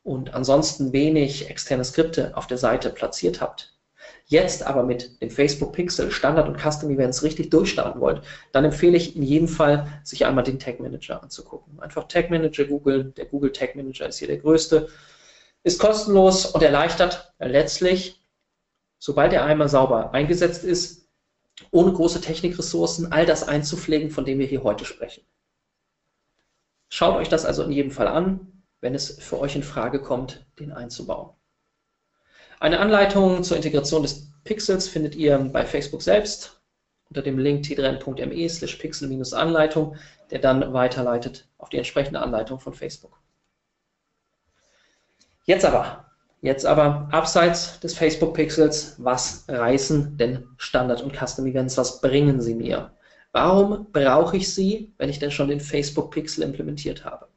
und 0.04 0.36
ansonsten 0.36 0.94
wenig 0.94 1.50
externe 1.50 1.84
Skripte 1.84 2.38
auf 2.38 2.46
der 2.46 2.60
Seite 2.60 2.92
platziert 2.92 3.42
habt, 3.42 3.79
jetzt 4.30 4.64
aber 4.64 4.84
mit 4.84 5.22
dem 5.22 5.32
Facebook 5.32 5.74
Pixel 5.74 6.12
Standard 6.12 6.48
und 6.48 6.58
Custom 6.58 6.92
Events 6.92 7.24
richtig 7.24 7.50
durchstarten 7.50 8.00
wollt, 8.00 8.22
dann 8.52 8.64
empfehle 8.64 8.96
ich 8.96 9.16
in 9.16 9.24
jedem 9.24 9.48
Fall, 9.48 9.88
sich 10.04 10.26
einmal 10.26 10.44
den 10.44 10.60
Tag 10.60 10.80
Manager 10.80 11.22
anzugucken. 11.22 11.80
Einfach 11.80 12.08
Tag 12.08 12.30
Manager 12.30 12.66
googeln. 12.66 13.14
Der 13.16 13.26
Google 13.26 13.52
Tag 13.52 13.76
Manager 13.76 14.08
ist 14.08 14.20
hier 14.20 14.28
der 14.28 14.38
größte. 14.38 14.88
Ist 15.64 15.80
kostenlos 15.80 16.46
und 16.46 16.62
erleichtert 16.62 17.34
letztlich, 17.40 18.24
sobald 19.00 19.34
er 19.34 19.46
einmal 19.46 19.68
sauber 19.68 20.14
eingesetzt 20.14 20.64
ist, 20.64 21.10
ohne 21.72 21.92
große 21.92 22.22
Technikressourcen 22.22 23.12
all 23.12 23.26
das 23.26 23.48
einzupflegen, 23.48 24.12
von 24.12 24.26
dem 24.26 24.40
wir 24.40 24.46
hier 24.46 24.64
heute 24.64 24.86
sprechen. 24.86 25.24
Schaut 26.88 27.16
euch 27.16 27.30
das 27.30 27.46
also 27.46 27.64
in 27.64 27.72
jedem 27.72 27.92
Fall 27.92 28.08
an, 28.08 28.64
wenn 28.80 28.96
es 28.96 29.22
für 29.22 29.40
euch 29.40 29.56
in 29.56 29.64
Frage 29.64 30.02
kommt, 30.02 30.46
den 30.60 30.72
einzubauen. 30.72 31.32
Eine 32.62 32.80
Anleitung 32.80 33.42
zur 33.44 33.56
Integration 33.56 34.02
des 34.02 34.30
Pixels 34.44 34.90
findet 34.90 35.16
ihr 35.16 35.38
bei 35.38 35.66
Facebook 35.66 36.02
selbst 36.02 36.60
unter 37.10 37.22
dem 37.22 37.40
Link 37.40 37.64
t3n.me 37.64 38.50
slash 38.50 38.76
pixel-anleitung, 38.76 39.96
der 40.30 40.40
dann 40.40 40.74
weiterleitet 40.74 41.48
auf 41.58 41.70
die 41.70 41.78
entsprechende 41.78 42.20
Anleitung 42.20 42.60
von 42.60 42.74
Facebook. 42.74 43.18
Jetzt 45.46 45.64
aber, 45.66 46.06
jetzt 46.42 46.66
aber 46.66 47.08
abseits 47.12 47.80
des 47.80 47.96
Facebook 47.96 48.36
Pixels, 48.36 48.96
was 48.98 49.46
reißen 49.48 50.18
denn 50.18 50.46
Standard- 50.58 51.02
und 51.02 51.16
Custom 51.16 51.48
Events, 51.48 51.78
was 51.78 52.02
bringen 52.02 52.42
sie 52.42 52.56
mir? 52.56 52.92
Warum 53.32 53.92
brauche 53.92 54.38
ich 54.38 54.54
sie, 54.54 54.94
wenn 54.98 55.10
ich 55.10 55.20
denn 55.20 55.32
schon 55.32 55.48
den 55.48 55.62
Facebook 55.62 56.12
Pixel 56.12 56.44
implementiert 56.44 57.06
habe? 57.06 57.28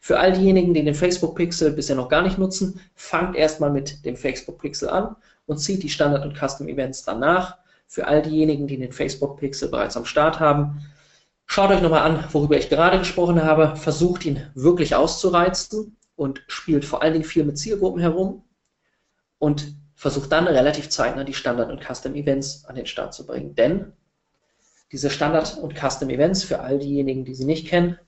Für 0.00 0.18
all 0.18 0.32
diejenigen, 0.32 0.74
die 0.74 0.84
den 0.84 0.94
Facebook 0.94 1.36
Pixel 1.36 1.72
bisher 1.72 1.96
noch 1.96 2.08
gar 2.08 2.22
nicht 2.22 2.38
nutzen, 2.38 2.80
fangt 2.94 3.36
erstmal 3.36 3.70
mit 3.70 4.04
dem 4.04 4.16
Facebook 4.16 4.60
Pixel 4.60 4.88
an 4.88 5.16
und 5.46 5.58
zieht 5.58 5.82
die 5.82 5.88
Standard- 5.88 6.24
und 6.24 6.36
Custom 6.36 6.68
Events 6.68 7.04
danach. 7.04 7.58
Für 7.86 8.06
all 8.06 8.22
diejenigen, 8.22 8.66
die 8.66 8.78
den 8.78 8.92
Facebook 8.92 9.38
Pixel 9.38 9.68
bereits 9.68 9.96
am 9.96 10.04
Start 10.04 10.40
haben, 10.40 10.82
schaut 11.46 11.70
euch 11.70 11.82
nochmal 11.82 12.02
an, 12.02 12.24
worüber 12.32 12.56
ich 12.56 12.68
gerade 12.68 12.98
gesprochen 12.98 13.42
habe. 13.42 13.76
Versucht 13.76 14.24
ihn 14.24 14.46
wirklich 14.54 14.94
auszureizen 14.94 15.96
und 16.16 16.42
spielt 16.46 16.84
vor 16.84 17.02
allen 17.02 17.12
Dingen 17.12 17.24
viel 17.24 17.44
mit 17.44 17.58
Zielgruppen 17.58 18.00
herum. 18.00 18.42
Und 19.38 19.74
versucht 19.94 20.32
dann 20.32 20.46
relativ 20.46 20.88
zeitnah 20.88 21.24
die 21.24 21.34
Standard- 21.34 21.70
und 21.70 21.82
Custom-Events 21.82 22.64
an 22.66 22.74
den 22.76 22.86
Start 22.86 23.14
zu 23.14 23.26
bringen. 23.26 23.54
Denn 23.54 23.92
diese 24.92 25.10
Standard- 25.10 25.58
und 25.58 25.74
Custom-Events, 25.74 26.44
für 26.44 26.60
all 26.60 26.78
diejenigen, 26.78 27.24
die 27.24 27.34
sie 27.34 27.44
nicht 27.44 27.68
kennen, 27.68 27.98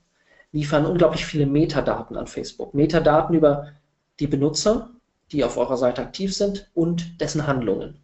liefern 0.51 0.85
unglaublich 0.85 1.25
viele 1.25 1.45
Metadaten 1.45 2.17
an 2.17 2.27
Facebook. 2.27 2.73
Metadaten 2.73 3.35
über 3.35 3.73
die 4.19 4.27
Benutzer, 4.27 4.89
die 5.31 5.43
auf 5.43 5.57
eurer 5.57 5.77
Seite 5.77 6.01
aktiv 6.01 6.35
sind 6.35 6.69
und 6.73 7.19
dessen 7.21 7.47
Handlungen. 7.47 7.99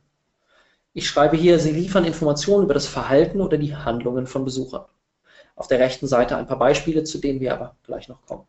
Ich 0.93 1.07
schreibe 1.07 1.37
hier, 1.37 1.57
sie 1.57 1.71
liefern 1.71 2.05
Informationen 2.05 2.65
über 2.65 2.73
das 2.73 2.85
Verhalten 2.85 3.41
oder 3.41 3.57
die 3.57 3.75
Handlungen 3.75 4.27
von 4.27 4.45
Besuchern. 4.45 4.85
Auf 5.55 5.67
der 5.67 5.79
rechten 5.79 6.07
Seite 6.07 6.37
ein 6.37 6.47
paar 6.47 6.59
Beispiele, 6.59 7.03
zu 7.03 7.17
denen 7.17 7.39
wir 7.39 7.53
aber 7.53 7.75
gleich 7.83 8.09
noch 8.09 8.25
kommen. 8.25 8.45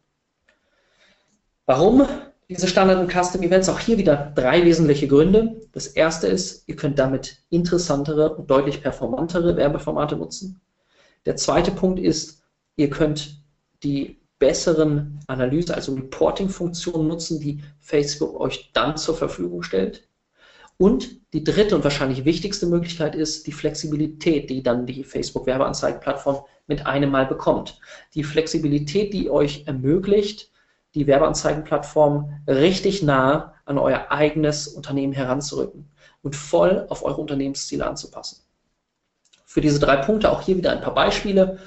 Warum 1.66 2.06
diese 2.50 2.68
Standard- 2.68 2.98
und 2.98 3.10
Custom-Events? 3.10 3.70
Auch 3.70 3.78
hier 3.78 3.96
wieder 3.96 4.32
drei 4.34 4.64
wesentliche 4.64 5.08
Gründe. 5.08 5.62
Das 5.72 5.86
erste 5.86 6.26
ist, 6.26 6.68
ihr 6.68 6.76
könnt 6.76 6.98
damit 6.98 7.38
interessantere 7.48 8.34
und 8.34 8.50
deutlich 8.50 8.82
performantere 8.82 9.56
Werbeformate 9.56 10.16
nutzen. 10.16 10.60
Der 11.24 11.36
zweite 11.36 11.70
Punkt 11.70 11.98
ist, 11.98 12.42
ihr 12.76 12.90
könnt 12.90 13.43
die 13.84 14.20
besseren 14.38 15.20
Analyse, 15.26 15.74
also 15.74 15.94
Reporting-Funktionen 15.94 17.06
nutzen, 17.06 17.40
die 17.40 17.62
Facebook 17.80 18.38
euch 18.40 18.70
dann 18.72 18.96
zur 18.96 19.16
Verfügung 19.16 19.62
stellt. 19.62 20.08
Und 20.76 21.20
die 21.32 21.44
dritte 21.44 21.76
und 21.76 21.84
wahrscheinlich 21.84 22.24
wichtigste 22.24 22.66
Möglichkeit 22.66 23.14
ist 23.14 23.46
die 23.46 23.52
Flexibilität, 23.52 24.50
die 24.50 24.62
dann 24.62 24.86
die 24.86 25.04
Facebook-Werbeanzeigenplattform 25.04 26.44
mit 26.66 26.84
einem 26.86 27.10
Mal 27.10 27.26
bekommt. 27.26 27.78
Die 28.14 28.24
Flexibilität, 28.24 29.12
die 29.14 29.30
euch 29.30 29.64
ermöglicht, 29.66 30.50
die 30.94 31.06
Werbeanzeigenplattform 31.06 32.42
richtig 32.48 33.02
nah 33.02 33.54
an 33.64 33.78
euer 33.78 34.06
eigenes 34.10 34.68
Unternehmen 34.68 35.12
heranzurücken 35.12 35.90
und 36.22 36.34
voll 36.34 36.86
auf 36.88 37.04
eure 37.04 37.20
Unternehmensziele 37.20 37.86
anzupassen. 37.86 38.42
Für 39.44 39.60
diese 39.60 39.78
drei 39.78 39.96
Punkte 39.96 40.30
auch 40.30 40.42
hier 40.42 40.56
wieder 40.56 40.72
ein 40.72 40.80
paar 40.80 40.94
Beispiele. 40.94 41.58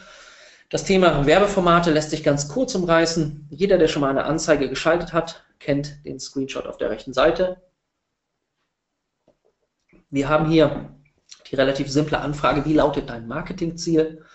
Das 0.69 0.83
Thema 0.83 1.25
Werbeformate 1.25 1.91
lässt 1.91 2.09
sich 2.09 2.23
ganz 2.23 2.49
kurz 2.49 2.75
umreißen. 2.75 3.47
Jeder, 3.49 3.77
der 3.77 3.87
schon 3.87 4.01
mal 4.01 4.09
eine 4.09 4.25
Anzeige 4.25 4.67
geschaltet 4.67 5.13
hat, 5.13 5.45
kennt 5.59 6.05
den 6.05 6.19
Screenshot 6.19 6.67
auf 6.67 6.77
der 6.77 6.89
rechten 6.89 7.13
Seite. 7.13 7.61
Wir 10.09 10.27
haben 10.27 10.49
hier 10.49 10.93
die 11.49 11.55
relativ 11.55 11.89
simple 11.89 12.19
Anfrage, 12.19 12.65
wie 12.65 12.73
lautet 12.73 13.09
dein 13.09 13.27
Marketingziel? 13.27 14.25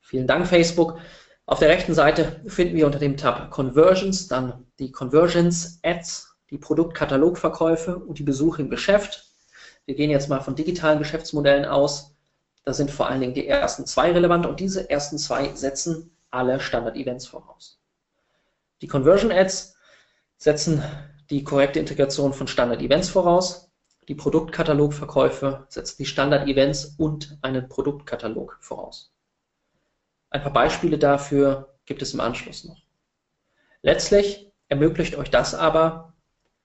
Vielen 0.00 0.28
Dank, 0.28 0.46
Facebook. 0.46 0.98
Auf 1.46 1.58
der 1.58 1.68
rechten 1.68 1.94
Seite 1.94 2.40
finden 2.46 2.76
wir 2.76 2.86
unter 2.86 3.00
dem 3.00 3.16
Tab 3.16 3.50
Conversions 3.50 4.28
dann 4.28 4.66
die 4.78 4.92
Conversions, 4.92 5.80
Ads, 5.82 6.36
die 6.50 6.58
Produktkatalogverkäufe 6.58 7.96
und 7.96 8.20
die 8.20 8.24
Besuche 8.24 8.62
im 8.62 8.70
Geschäft. 8.70 9.32
Wir 9.86 9.96
gehen 9.96 10.10
jetzt 10.10 10.28
mal 10.28 10.40
von 10.40 10.54
digitalen 10.54 11.00
Geschäftsmodellen 11.00 11.64
aus. 11.64 12.11
Da 12.64 12.72
sind 12.72 12.90
vor 12.90 13.08
allen 13.08 13.20
Dingen 13.20 13.34
die 13.34 13.48
ersten 13.48 13.86
zwei 13.86 14.12
relevant 14.12 14.46
und 14.46 14.60
diese 14.60 14.88
ersten 14.88 15.18
zwei 15.18 15.54
setzen 15.54 16.16
alle 16.30 16.60
Standard-Events 16.60 17.26
voraus. 17.26 17.80
Die 18.80 18.88
Conversion 18.88 19.32
Ads 19.32 19.76
setzen 20.36 20.82
die 21.30 21.44
korrekte 21.44 21.78
Integration 21.78 22.32
von 22.32 22.46
Standard-Events 22.46 23.08
voraus. 23.08 23.70
Die 24.08 24.14
Produktkatalogverkäufe 24.14 25.66
setzen 25.68 25.96
die 25.98 26.06
Standard-Events 26.06 26.96
und 26.98 27.38
einen 27.42 27.68
Produktkatalog 27.68 28.58
voraus. 28.60 29.12
Ein 30.30 30.42
paar 30.42 30.52
Beispiele 30.52 30.98
dafür 30.98 31.74
gibt 31.84 32.02
es 32.02 32.14
im 32.14 32.20
Anschluss 32.20 32.64
noch. 32.64 32.80
Letztlich 33.82 34.50
ermöglicht 34.68 35.16
euch 35.16 35.30
das 35.30 35.54
aber, 35.54 36.11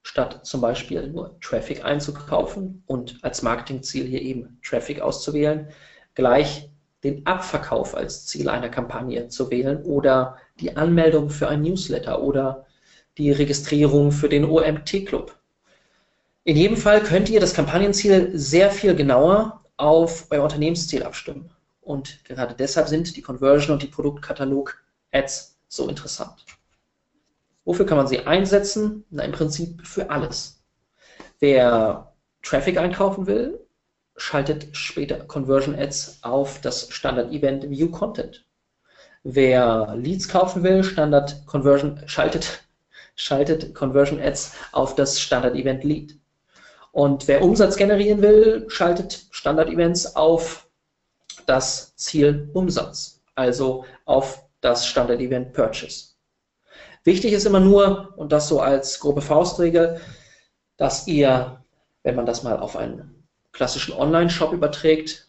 statt 0.08 0.40
zum 0.44 0.62
Beispiel 0.62 1.06
nur 1.08 1.38
Traffic 1.42 1.84
einzukaufen 1.84 2.82
und 2.86 3.18
als 3.24 3.42
Marketingziel 3.42 4.06
hier 4.06 4.22
eben 4.22 4.58
Traffic 4.64 5.02
auszuwählen, 5.02 5.68
gleich 6.16 6.70
den 7.04 7.26
Abverkauf 7.26 7.94
als 7.94 8.26
Ziel 8.26 8.48
einer 8.48 8.70
Kampagne 8.70 9.28
zu 9.28 9.52
wählen 9.52 9.84
oder 9.84 10.38
die 10.62 10.78
Anmeldung 10.78 11.30
für 11.30 11.50
ein 11.50 11.62
Newsletter 11.62 12.24
oder 12.24 12.66
die 13.18 13.32
Registrierung 13.32 14.14
für 14.14 14.30
den 14.30 14.46
OMT-Club. 14.46 15.36
In 16.46 16.56
jedem 16.56 16.78
Fall 16.78 17.04
könnt 17.04 17.30
ihr 17.30 17.42
das 17.42 17.54
Kampagnenziel 17.54 18.32
sehr 18.34 18.72
viel 18.72 18.96
genauer 18.96 19.62
auf 19.76 20.28
euer 20.30 20.44
Unternehmensziel 20.44 21.04
abstimmen. 21.04 21.50
Und 21.82 22.24
gerade 22.24 22.56
deshalb 22.56 22.88
sind 22.88 23.18
die 23.18 23.22
Conversion 23.22 23.74
und 23.74 23.84
die 23.84 23.88
Produktkatalog-Ads 23.88 25.60
so 25.68 25.90
interessant. 25.90 26.46
Wofür 27.68 27.86
kann 27.86 27.98
man 27.98 28.08
sie 28.08 28.22
einsetzen? 28.22 29.04
Na, 29.10 29.24
im 29.24 29.34
Prinzip 29.34 29.86
für 29.86 30.10
alles. 30.10 30.64
Wer 31.40 32.14
Traffic 32.42 32.78
einkaufen 32.78 33.28
will, 33.28 33.60
schaltet 34.16 34.70
später 34.72 35.20
Conversion 35.26 35.76
Ads 35.76 36.20
auf 36.22 36.62
das 36.62 36.90
Standard-Event 36.90 37.70
View 37.70 37.92
Content. 37.92 38.46
Wer 39.24 39.96
Leads 39.98 40.30
kaufen 40.30 40.64
will, 40.64 40.82
Standard 40.82 41.46
Conversion, 41.46 42.02
schaltet, 42.06 42.64
schaltet 43.18 43.76
Conversion 43.76 44.22
Ads 44.22 44.54
auf 44.72 44.96
das 44.96 45.20
Standard-Event 45.20 45.84
Lead. 45.84 46.18
Und 46.94 47.28
wer 47.28 47.44
Umsatz 47.44 47.76
generieren 47.76 48.22
will, 48.22 48.70
schaltet 48.70 49.28
Standard-Events 49.32 50.16
auf 50.16 50.70
das 51.48 51.94
Ziel 51.98 52.50
Umsatz, 52.54 53.22
also 53.36 53.84
auf 54.06 54.48
das 54.62 54.88
Standard-Event 54.88 55.52
Purchase. 55.52 56.17
Wichtig 57.08 57.32
ist 57.32 57.46
immer 57.46 57.62
nur, 57.62 58.14
und 58.18 58.34
das 58.34 58.50
so 58.50 58.60
als 58.60 59.00
grobe 59.00 59.22
Faustregel, 59.22 60.02
dass 60.76 61.08
ihr, 61.08 61.64
wenn 62.04 62.16
man 62.16 62.26
das 62.26 62.44
mal 62.44 62.60
auf 62.60 62.76
einen 62.76 63.24
klassischen 63.54 63.94
Online-Shop 63.94 64.52
überträgt, 64.52 65.26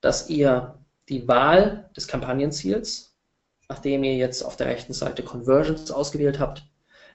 dass 0.00 0.28
ihr 0.28 0.74
die 1.08 1.28
Wahl 1.28 1.88
des 1.96 2.08
Kampagnenziels, 2.08 3.14
nachdem 3.68 4.02
ihr 4.02 4.16
jetzt 4.16 4.42
auf 4.42 4.56
der 4.56 4.66
rechten 4.66 4.92
Seite 4.92 5.22
Conversions 5.22 5.92
ausgewählt 5.92 6.40
habt, 6.40 6.64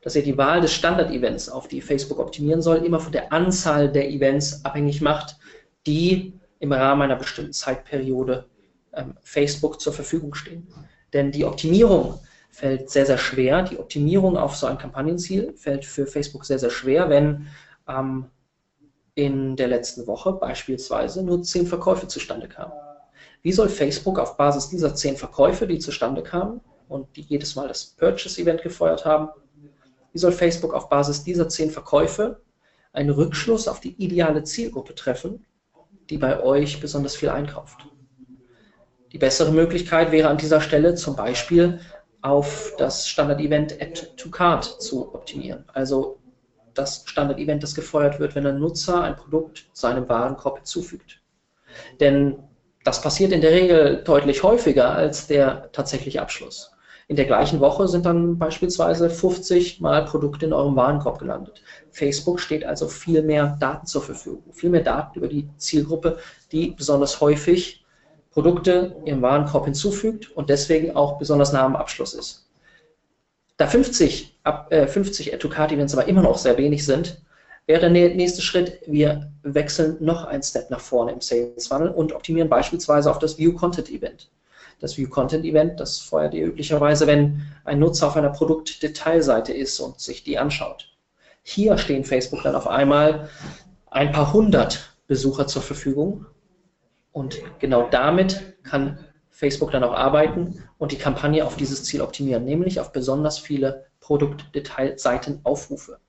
dass 0.02 0.16
ihr 0.16 0.24
die 0.24 0.38
Wahl 0.38 0.62
des 0.62 0.72
Standard-Events, 0.72 1.50
auf 1.50 1.68
die 1.68 1.82
Facebook 1.82 2.20
optimieren 2.20 2.62
soll, 2.62 2.86
immer 2.86 3.02
von 3.02 3.12
der 3.12 3.34
Anzahl 3.34 3.92
der 3.92 4.10
Events 4.10 4.64
abhängig 4.64 5.02
macht, 5.02 5.36
die 5.88 6.40
im 6.60 6.72
Rahmen 6.72 7.02
einer 7.02 7.18
bestimmten 7.18 7.52
Zeitperiode 7.52 8.46
ähm, 8.94 9.18
Facebook 9.24 9.82
zur 9.82 9.92
Verfügung 9.92 10.36
stehen. 10.36 10.74
Denn 11.12 11.34
die 11.34 11.44
Optimierung 11.44 12.22
fällt 12.56 12.90
sehr, 12.90 13.06
sehr 13.06 13.18
schwer. 13.18 13.64
Die 13.64 13.78
Optimierung 13.78 14.38
auf 14.38 14.56
so 14.56 14.66
ein 14.66 14.78
Kampagnenziel 14.78 15.54
fällt 15.58 15.84
für 15.84 16.08
Facebook 16.08 16.46
sehr, 16.46 16.58
sehr 16.58 16.70
schwer, 16.70 17.10
wenn 17.10 17.48
ähm, 17.86 18.28
in 19.14 19.58
der 19.58 19.68
letzten 19.68 20.08
Woche 20.08 20.32
beispielsweise 20.32 21.22
nur 21.22 21.44
zehn 21.44 21.68
Verkäufe 21.68 22.08
zustande 22.08 22.48
kamen. 22.48 22.72
Wie 23.42 23.52
soll 23.52 23.68
Facebook 23.68 24.20
auf 24.20 24.38
Basis 24.38 24.70
dieser 24.70 24.96
zehn 24.96 25.18
Verkäufe, 25.18 25.68
die 25.68 25.80
zustande 25.80 26.24
kamen 26.24 26.62
und 26.88 27.14
die 27.18 27.24
jedes 27.24 27.58
Mal 27.58 27.68
das 27.68 27.84
Purchase-Event 27.84 28.62
gefeuert 28.62 29.04
haben, 29.04 29.30
wie 30.14 30.20
soll 30.20 30.32
Facebook 30.32 30.74
auf 30.74 30.88
Basis 30.88 31.26
dieser 31.26 31.50
zehn 31.50 31.70
Verkäufe 31.70 32.42
einen 32.94 33.10
Rückschluss 33.10 33.68
auf 33.68 33.82
die 33.82 34.02
ideale 34.02 34.46
Zielgruppe 34.46 34.96
treffen, 34.96 35.46
die 36.10 36.18
bei 36.18 36.42
euch 36.42 36.80
besonders 36.80 37.18
viel 37.18 37.30
einkauft? 37.30 37.86
Die 39.12 39.18
bessere 39.18 39.52
Möglichkeit 39.52 40.14
wäre 40.14 40.30
an 40.30 40.38
dieser 40.38 40.62
Stelle 40.62 40.96
zum 40.96 41.18
Beispiel 41.18 41.80
auf 42.26 42.74
das 42.80 43.08
Standard-Event 43.08 43.80
Add 43.80 44.16
to 44.18 44.32
Cart 44.32 44.66
zu 44.82 45.14
optimieren. 45.14 45.64
Also 45.74 46.18
das 46.74 47.04
Standard-Event, 47.06 47.62
das 47.62 47.76
gefeuert 47.76 48.20
wird, 48.20 48.34
wenn 48.34 48.48
ein 48.48 48.60
Nutzer 48.60 49.04
ein 49.04 49.16
Produkt 49.16 49.68
seinem 49.74 50.10
Warenkorb 50.10 50.58
hinzufügt. 50.58 51.22
Denn 52.00 52.40
das 52.84 53.00
passiert 53.02 53.32
in 53.32 53.42
der 53.42 53.52
Regel 53.52 54.02
deutlich 54.04 54.42
häufiger 54.42 54.90
als 54.90 55.28
der 55.28 55.72
tatsächliche 55.72 56.20
Abschluss. 56.20 56.72
In 57.08 57.16
der 57.16 57.26
gleichen 57.26 57.60
Woche 57.60 57.88
sind 57.88 58.08
dann 58.08 58.40
beispielsweise 58.40 59.12
50 59.12 59.80
Mal 59.80 60.06
Produkte 60.06 60.48
in 60.48 60.54
eurem 60.54 60.76
Warenkorb 60.76 61.20
gelandet. 61.20 61.62
Facebook 61.92 62.40
steht 62.40 62.66
also 62.66 62.88
viel 62.88 63.22
mehr 63.22 63.56
Daten 63.60 63.86
zur 63.86 64.02
Verfügung, 64.02 64.52
viel 64.52 64.72
mehr 64.72 64.82
Daten 64.82 65.20
über 65.20 65.28
die 65.28 65.48
Zielgruppe, 65.58 66.18
die 66.52 66.72
besonders 66.72 67.22
häufig 67.22 67.85
Produkte 68.36 68.98
ihrem 69.06 69.22
Warenkorb 69.22 69.64
hinzufügt 69.64 70.30
und 70.30 70.50
deswegen 70.50 70.94
auch 70.94 71.18
besonders 71.18 71.54
nah 71.54 71.64
am 71.64 71.78
Abschluss 71.78 72.14
ist. 72.14 72.46
Da 73.56 73.66
50, 73.66 74.38
ab, 74.44 74.74
äh, 74.74 74.88
50 74.88 75.34
Add-to-Cart-Events 75.34 75.94
aber 75.94 76.10
immer 76.10 76.22
noch 76.22 76.38
sehr 76.38 76.58
wenig 76.58 76.86
sind, 76.86 77.22
wäre 77.66 77.90
der 77.90 77.92
nächste 77.92 78.42
Schritt, 78.42 78.82
wir 78.88 79.32
wechseln 79.44 79.96
noch 80.02 80.26
ein 80.26 80.44
Step 80.44 80.70
nach 80.70 80.82
vorne 80.82 81.14
im 81.14 81.22
Sales 81.22 81.68
Funnel 81.68 81.88
und 81.88 82.12
optimieren 82.12 82.50
beispielsweise 82.50 83.10
auf 83.10 83.20
das 83.20 83.38
View 83.38 83.54
Content 83.54 83.90
Event. 83.90 84.30
Das 84.82 84.98
View 84.98 85.08
Content 85.08 85.46
Event, 85.46 85.80
das 85.80 86.00
feuert 86.00 86.34
ihr 86.34 86.46
üblicherweise, 86.46 87.08
wenn 87.08 87.42
ein 87.64 87.80
Nutzer 87.80 88.08
auf 88.08 88.18
einer 88.18 88.32
Produktdetailseite 88.32 89.54
ist 89.54 89.80
und 89.80 90.02
sich 90.02 90.26
die 90.26 90.38
anschaut. 90.38 90.92
Hier 91.42 91.78
stehen 91.78 92.04
Facebook 92.04 92.44
dann 92.44 92.56
auf 92.56 92.68
einmal 92.68 93.30
ein 93.90 94.12
paar 94.12 94.34
hundert 94.34 94.94
Besucher 95.08 95.48
zur 95.48 95.62
Verfügung 95.62 96.26
und 97.16 97.42
genau 97.60 97.88
damit 97.90 98.62
kann 98.64 99.00
Facebook 99.30 99.72
dann 99.72 99.86
auch 99.86 99.94
arbeiten 99.94 100.62
und 100.78 100.92
die 100.92 100.98
Kampagne 100.98 101.46
auf 101.46 101.56
dieses 101.56 101.86
Ziel 101.86 102.02
optimieren, 102.02 102.44
nämlich 102.44 102.82
auf 102.82 102.92
besonders 102.92 103.40
viele 103.40 103.86
Produktdetailseitenaufrufe. 104.02 106.00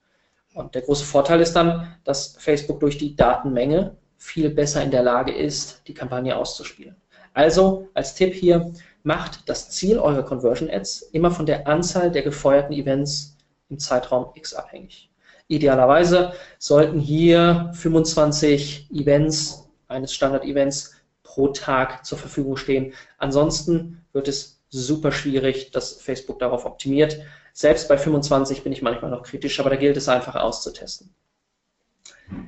Und 0.55 0.75
der 0.75 0.83
große 0.83 1.05
Vorteil 1.05 1.40
ist 1.40 1.55
dann, 1.55 1.95
dass 2.03 2.37
Facebook 2.38 2.81
durch 2.81 2.99
die 2.99 3.14
Datenmenge 3.14 3.97
viel 4.16 4.51
besser 4.51 4.83
in 4.83 4.90
der 4.90 5.05
Lage 5.05 5.33
ist, 5.33 5.83
die 5.87 5.95
Kampagne 5.95 6.37
auszuspielen. 6.37 6.97
Also 7.35 7.88
als 7.95 8.16
Tipp 8.16 8.35
hier, 8.35 8.73
macht 9.05 9.49
das 9.49 9.71
Ziel 9.71 10.01
eurer 10.01 10.25
Conversion 10.25 10.69
Ads 10.69 11.03
immer 11.12 11.31
von 11.31 11.47
der 11.47 11.69
Anzahl 11.69 12.11
der 12.11 12.23
gefeuerten 12.23 12.73
Events 12.73 13.37
im 13.69 13.79
Zeitraum 13.79 14.33
X 14.35 14.55
abhängig. 14.55 15.09
Idealerweise 15.47 16.33
sollten 16.59 16.99
hier 16.99 17.71
25 17.75 18.90
Events 18.90 19.69
eines 19.87 20.12
Standard-Events 20.12 20.95
pro 21.37 21.49
Tag 21.49 22.07
zur 22.07 22.16
Verfügung 22.16 22.57
stehen. 22.57 22.94
Ansonsten 23.18 24.03
wird 24.14 24.27
es 24.27 24.62
super 24.70 25.12
schwierig, 25.12 25.70
dass 25.70 26.01
Facebook 26.01 26.38
darauf 26.38 26.64
optimiert. 26.64 27.18
Selbst 27.53 27.88
bei 27.88 27.99
25 27.99 28.62
bin 28.62 28.72
ich 28.72 28.81
manchmal 28.81 29.11
noch 29.11 29.22
kritisch, 29.22 29.61
aber 29.61 29.68
da 29.68 29.77
gilt 29.77 29.99
es 29.99 30.09
einfach 30.09 30.35
auszutesten. 30.35 31.14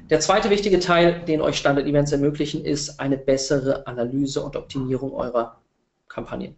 Der 0.08 0.20
zweite 0.20 0.48
wichtige 0.48 0.80
Teil, 0.80 1.22
den 1.26 1.42
euch 1.42 1.58
Standard-Events 1.58 2.12
ermöglichen, 2.12 2.64
ist 2.64 2.98
eine 2.98 3.18
bessere 3.18 3.86
Analyse 3.86 4.42
und 4.42 4.56
Optimierung 4.56 5.12
eurer 5.12 5.60
Kampagnen. 6.08 6.56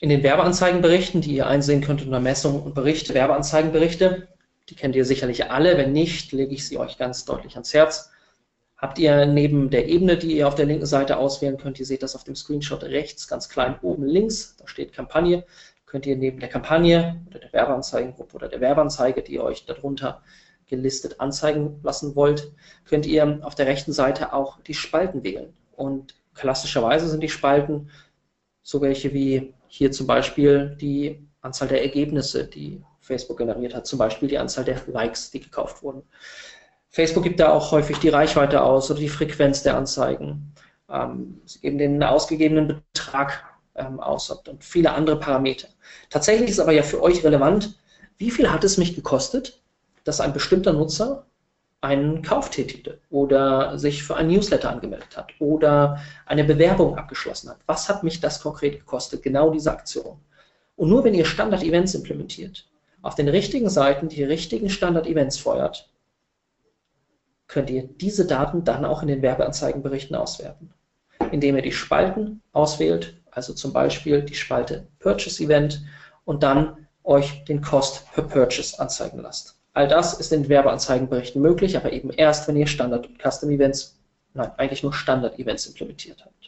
In 0.00 0.08
den 0.08 0.22
Werbeanzeigenberichten, 0.22 1.20
die 1.20 1.36
ihr 1.36 1.46
einsehen 1.46 1.82
könnt 1.82 2.02
unter 2.02 2.20
Messung 2.20 2.62
und 2.62 2.74
Berichte, 2.74 3.12
Werbeanzeigenberichte, 3.12 4.28
die 4.70 4.74
kennt 4.74 4.96
ihr 4.96 5.04
sicherlich 5.04 5.50
alle. 5.50 5.76
Wenn 5.76 5.92
nicht, 5.92 6.32
lege 6.32 6.54
ich 6.54 6.66
sie 6.66 6.78
euch 6.78 6.96
ganz 6.96 7.26
deutlich 7.26 7.52
ans 7.54 7.74
Herz. 7.74 8.10
Habt 8.76 8.98
ihr 8.98 9.24
neben 9.26 9.70
der 9.70 9.88
Ebene, 9.88 10.18
die 10.18 10.36
ihr 10.36 10.48
auf 10.48 10.54
der 10.54 10.66
linken 10.66 10.86
Seite 10.86 11.16
auswählen 11.16 11.56
könnt, 11.56 11.80
ihr 11.80 11.86
seht 11.86 12.02
das 12.02 12.14
auf 12.14 12.24
dem 12.24 12.36
Screenshot 12.36 12.82
rechts, 12.84 13.26
ganz 13.26 13.48
klein 13.48 13.78
oben 13.80 14.04
links, 14.04 14.56
da 14.58 14.68
steht 14.68 14.92
Kampagne, 14.92 15.44
könnt 15.86 16.04
ihr 16.04 16.16
neben 16.16 16.40
der 16.40 16.50
Kampagne 16.50 17.24
oder 17.28 17.38
der 17.38 17.52
Werbeanzeigengruppe 17.52 18.36
oder 18.36 18.48
der 18.48 18.60
Werbeanzeige, 18.60 19.22
die 19.22 19.34
ihr 19.34 19.44
euch 19.44 19.64
darunter 19.64 20.22
gelistet 20.66 21.20
anzeigen 21.20 21.80
lassen 21.82 22.16
wollt, 22.16 22.52
könnt 22.84 23.06
ihr 23.06 23.40
auf 23.42 23.54
der 23.54 23.66
rechten 23.66 23.92
Seite 23.92 24.32
auch 24.32 24.60
die 24.60 24.74
Spalten 24.74 25.22
wählen. 25.22 25.54
Und 25.76 26.14
klassischerweise 26.34 27.08
sind 27.08 27.22
die 27.22 27.28
Spalten 27.28 27.88
so 28.62 28.80
welche 28.80 29.14
wie 29.14 29.54
hier 29.68 29.92
zum 29.92 30.08
Beispiel 30.08 30.76
die 30.80 31.24
Anzahl 31.40 31.68
der 31.68 31.82
Ergebnisse, 31.82 32.44
die 32.44 32.82
Facebook 33.00 33.38
generiert 33.38 33.74
hat, 33.76 33.86
zum 33.86 34.00
Beispiel 34.00 34.28
die 34.28 34.38
Anzahl 34.38 34.64
der 34.64 34.82
Likes, 34.88 35.30
die 35.30 35.38
gekauft 35.38 35.84
wurden. 35.84 36.02
Facebook 36.96 37.24
gibt 37.24 37.40
da 37.40 37.52
auch 37.52 37.72
häufig 37.72 37.98
die 37.98 38.08
Reichweite 38.08 38.62
aus 38.62 38.90
oder 38.90 39.00
die 39.00 39.10
Frequenz 39.10 39.62
der 39.62 39.76
Anzeigen. 39.76 40.54
Ähm, 40.90 41.42
sie 41.44 41.60
geben 41.60 41.76
den 41.76 42.02
ausgegebenen 42.02 42.82
Betrag 42.94 43.44
ähm, 43.74 44.00
aus 44.00 44.30
und 44.30 44.64
viele 44.64 44.92
andere 44.92 45.20
Parameter. 45.20 45.68
Tatsächlich 46.08 46.48
ist 46.48 46.58
aber 46.58 46.72
ja 46.72 46.82
für 46.82 47.02
euch 47.02 47.22
relevant, 47.22 47.78
wie 48.16 48.30
viel 48.30 48.50
hat 48.50 48.64
es 48.64 48.78
mich 48.78 48.94
gekostet, 48.94 49.60
dass 50.04 50.22
ein 50.22 50.32
bestimmter 50.32 50.72
Nutzer 50.72 51.26
einen 51.82 52.22
Kauf 52.22 52.48
tätigte 52.48 52.98
oder 53.10 53.78
sich 53.78 54.02
für 54.02 54.16
ein 54.16 54.28
Newsletter 54.28 54.70
angemeldet 54.70 55.18
hat 55.18 55.34
oder 55.38 56.00
eine 56.24 56.44
Bewerbung 56.44 56.96
abgeschlossen 56.96 57.50
hat. 57.50 57.58
Was 57.66 57.90
hat 57.90 58.04
mich 58.04 58.20
das 58.20 58.40
konkret 58.40 58.78
gekostet, 58.78 59.22
genau 59.22 59.50
diese 59.50 59.70
Aktion? 59.70 60.16
Und 60.76 60.88
nur 60.88 61.04
wenn 61.04 61.12
ihr 61.12 61.26
Standard-Events 61.26 61.94
implementiert, 61.94 62.66
auf 63.02 63.16
den 63.16 63.28
richtigen 63.28 63.68
Seiten 63.68 64.08
die 64.08 64.24
richtigen 64.24 64.70
Standard-Events 64.70 65.36
feuert, 65.36 65.90
könnt 67.48 67.70
ihr 67.70 67.84
diese 67.84 68.26
Daten 68.26 68.64
dann 68.64 68.84
auch 68.84 69.02
in 69.02 69.08
den 69.08 69.22
Werbeanzeigenberichten 69.22 70.16
auswerten, 70.16 70.72
indem 71.30 71.56
ihr 71.56 71.62
die 71.62 71.72
Spalten 71.72 72.42
auswählt, 72.52 73.20
also 73.30 73.52
zum 73.52 73.72
Beispiel 73.72 74.22
die 74.22 74.34
Spalte 74.34 74.86
Purchase 74.98 75.42
Event 75.42 75.82
und 76.24 76.42
dann 76.42 76.86
euch 77.04 77.44
den 77.44 77.60
Cost 77.60 78.12
per 78.12 78.24
Purchase 78.24 78.78
anzeigen 78.80 79.20
lasst. 79.20 79.56
All 79.72 79.86
das 79.86 80.14
ist 80.14 80.32
in 80.32 80.48
Werbeanzeigenberichten 80.48 81.40
möglich, 81.40 81.76
aber 81.76 81.92
eben 81.92 82.10
erst, 82.10 82.48
wenn 82.48 82.56
ihr 82.56 82.66
Standard- 82.66 83.06
und 83.06 83.18
Custom-Events, 83.18 83.98
nein, 84.34 84.50
eigentlich 84.56 84.82
nur 84.82 84.94
Standard-Events 84.94 85.66
implementiert 85.66 86.24
habt. 86.24 86.45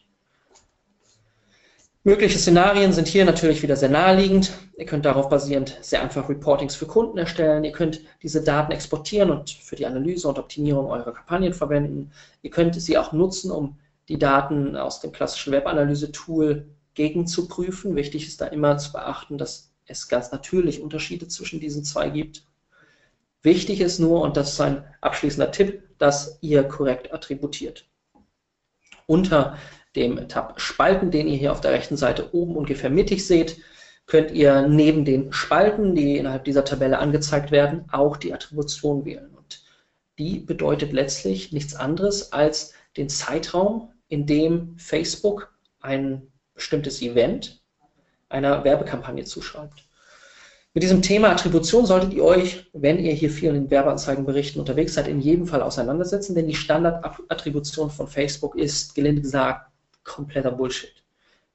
Mögliche 2.09 2.39
Szenarien 2.39 2.95
sind 2.95 3.07
hier 3.07 3.27
natürlich 3.27 3.63
wieder 3.63 3.77
sehr 3.77 3.91
naheliegend. 3.91 4.53
Ihr 4.79 4.87
könnt 4.87 5.05
darauf 5.05 5.29
basierend 5.29 5.77
sehr 5.83 6.01
einfach 6.01 6.27
Reportings 6.31 6.75
für 6.75 6.87
Kunden 6.87 7.19
erstellen. 7.19 7.65
Ihr 7.65 7.73
könnt 7.73 8.01
diese 8.23 8.43
Daten 8.43 8.73
exportieren 8.73 9.31
und 9.31 9.51
für 9.51 9.77
die 9.77 9.85
Analyse 9.85 10.27
und 10.27 10.39
Optimierung 10.39 10.87
eurer 10.87 11.13
Kampagnen 11.13 11.53
verwenden. 11.53 12.11
Ihr 12.41 12.49
könnt 12.49 12.81
sie 12.81 12.97
auch 12.97 13.13
nutzen, 13.13 13.51
um 13.51 13.77
die 14.09 14.19
Daten 14.19 14.75
aus 14.75 15.01
dem 15.01 15.13
klassischen 15.13 15.53
Webanalyse-Tool 15.53 16.67
gegenzuprüfen. 16.95 17.95
Wichtig 17.95 18.27
ist 18.27 18.41
da 18.41 18.47
immer 18.47 18.79
zu 18.79 18.93
beachten, 18.93 19.37
dass 19.37 19.71
es 19.85 20.09
ganz 20.09 20.33
natürlich 20.33 20.81
Unterschiede 20.81 21.29
zwischen 21.29 21.61
diesen 21.61 21.85
zwei 21.85 22.09
gibt. 22.09 22.47
Wichtig 23.43 23.83
ist 23.83 23.99
nur, 23.99 24.23
und 24.23 24.39
das 24.39 24.55
ist 24.55 24.61
ein 24.63 24.83
abschließender 25.03 25.51
Tipp, 25.51 25.83
dass 25.99 26.39
ihr 26.41 26.65
korrekt 26.65 27.13
attributiert. 27.13 27.85
Unter 29.05 29.59
dem 29.97 30.29
Tab 30.29 30.61
Spalten, 30.61 31.11
den 31.11 31.29
ihr 31.29 31.37
hier 31.37 31.53
auf 31.53 31.61
der 31.61 31.73
rechten 31.73 31.97
Seite 31.97 32.35
oben 32.35 32.57
ungefähr 32.57 32.91
mittig 32.91 33.27
seht, 33.27 33.59
könnt 34.07 34.31
ihr 34.31 34.67
neben 34.67 35.05
den 35.05 35.33
Spalten, 35.33 35.95
die 35.95 36.17
innerhalb 36.17 36.45
dieser 36.45 36.65
Tabelle 36.65 36.99
angezeigt 36.99 37.51
werden, 37.51 37.85
auch 37.93 38.17
die 38.17 38.33
Attribution 38.33 39.05
wählen. 39.05 39.35
Und 39.37 39.63
die 40.19 40.41
bedeutet 40.41 40.93
letztlich 40.93 41.53
nichts 41.53 41.75
anderes 41.75 42.33
als 42.33 42.73
den 42.97 43.09
Zeitraum, 43.09 43.93
in 44.09 44.27
dem 44.27 44.77
Facebook 44.79 45.53
ein 45.81 46.27
bestimmtes 46.55 47.03
Event 47.03 47.63
einer 48.31 48.65
Werbekampagne 48.65 49.25
zuschreibt. 49.25 49.85
Mit 50.75 50.83
diesem 50.83 51.03
Thema 51.03 51.31
Attribution 51.31 51.87
solltet 51.87 52.13
ihr 52.13 52.25
euch, 52.25 52.71
wenn 52.73 52.99
ihr 52.99 53.13
hier 53.13 53.31
viel 53.31 53.55
in 53.55 53.71
Werbeanzeigenberichten 53.71 54.61
unterwegs 54.61 54.95
seid, 54.95 55.09
in 55.09 55.21
jedem 55.21 55.47
Fall 55.47 55.63
auseinandersetzen, 55.63 56.35
denn 56.35 56.47
die 56.47 56.55
Standardattribution 56.55 57.91
von 57.91 58.07
Facebook 58.07 58.55
ist, 58.57 58.95
gelinde 58.95 59.23
gesagt, 59.23 59.71
kompletter 60.05 60.53
Bullshit. 60.53 61.03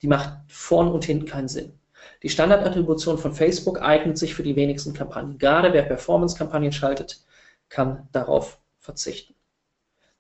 Die 0.02 0.08
macht 0.08 0.38
vorn 0.48 0.90
und 0.90 1.06
hinten 1.06 1.26
keinen 1.26 1.48
Sinn. 1.48 1.74
Die 2.22 2.30
Standardattribution 2.30 3.18
von 3.18 3.34
Facebook 3.34 3.82
eignet 3.82 4.18
sich 4.18 4.36
für 4.36 4.44
die 4.44 4.56
wenigsten 4.56 4.94
Kampagnen. 4.94 5.38
Gerade 5.38 5.74
wer 5.74 5.84
Performance-Kampagnen 5.84 6.72
schaltet, 6.72 7.22
kann 7.70 8.08
darauf 8.12 8.60
verzichten. 8.80 9.34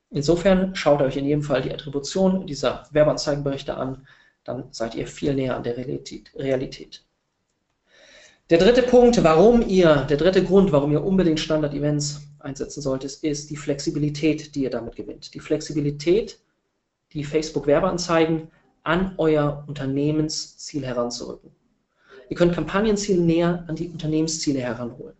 Insofern 0.09 0.75
schaut 0.75 1.01
euch 1.01 1.17
in 1.17 1.25
jedem 1.25 1.41
Fall 1.41 1.61
die 1.61 1.73
Attribution 1.73 2.45
dieser 2.45 2.87
Werbeanzeigenberichte 2.91 3.75
an, 3.75 4.07
dann 4.43 4.65
seid 4.71 4.95
ihr 4.95 5.07
viel 5.07 5.33
näher 5.33 5.55
an 5.55 5.63
der 5.63 5.75
Realität. 5.77 7.03
Der 8.49 8.57
dritte 8.57 8.83
Punkt, 8.83 9.23
warum 9.23 9.67
ihr, 9.67 10.05
der 10.09 10.17
dritte 10.17 10.43
Grund, 10.43 10.71
warum 10.71 10.91
ihr 10.91 11.03
unbedingt 11.03 11.39
Standard-Events 11.39 12.21
einsetzen 12.39 12.81
solltet, 12.81 13.23
ist 13.23 13.49
die 13.49 13.55
Flexibilität, 13.55 14.53
die 14.53 14.63
ihr 14.63 14.69
damit 14.69 14.95
gewinnt. 14.95 15.33
Die 15.33 15.39
Flexibilität, 15.39 16.39
die 17.13 17.23
Facebook-Werbeanzeigen 17.23 18.49
an 18.83 19.13
euer 19.17 19.63
Unternehmensziel 19.67 20.85
heranzurücken. 20.85 21.51
Ihr 22.29 22.37
könnt 22.37 22.53
Kampagnenziele 22.53 23.21
näher 23.21 23.63
an 23.67 23.75
die 23.75 23.89
Unternehmensziele 23.89 24.59
heranholen, 24.59 25.15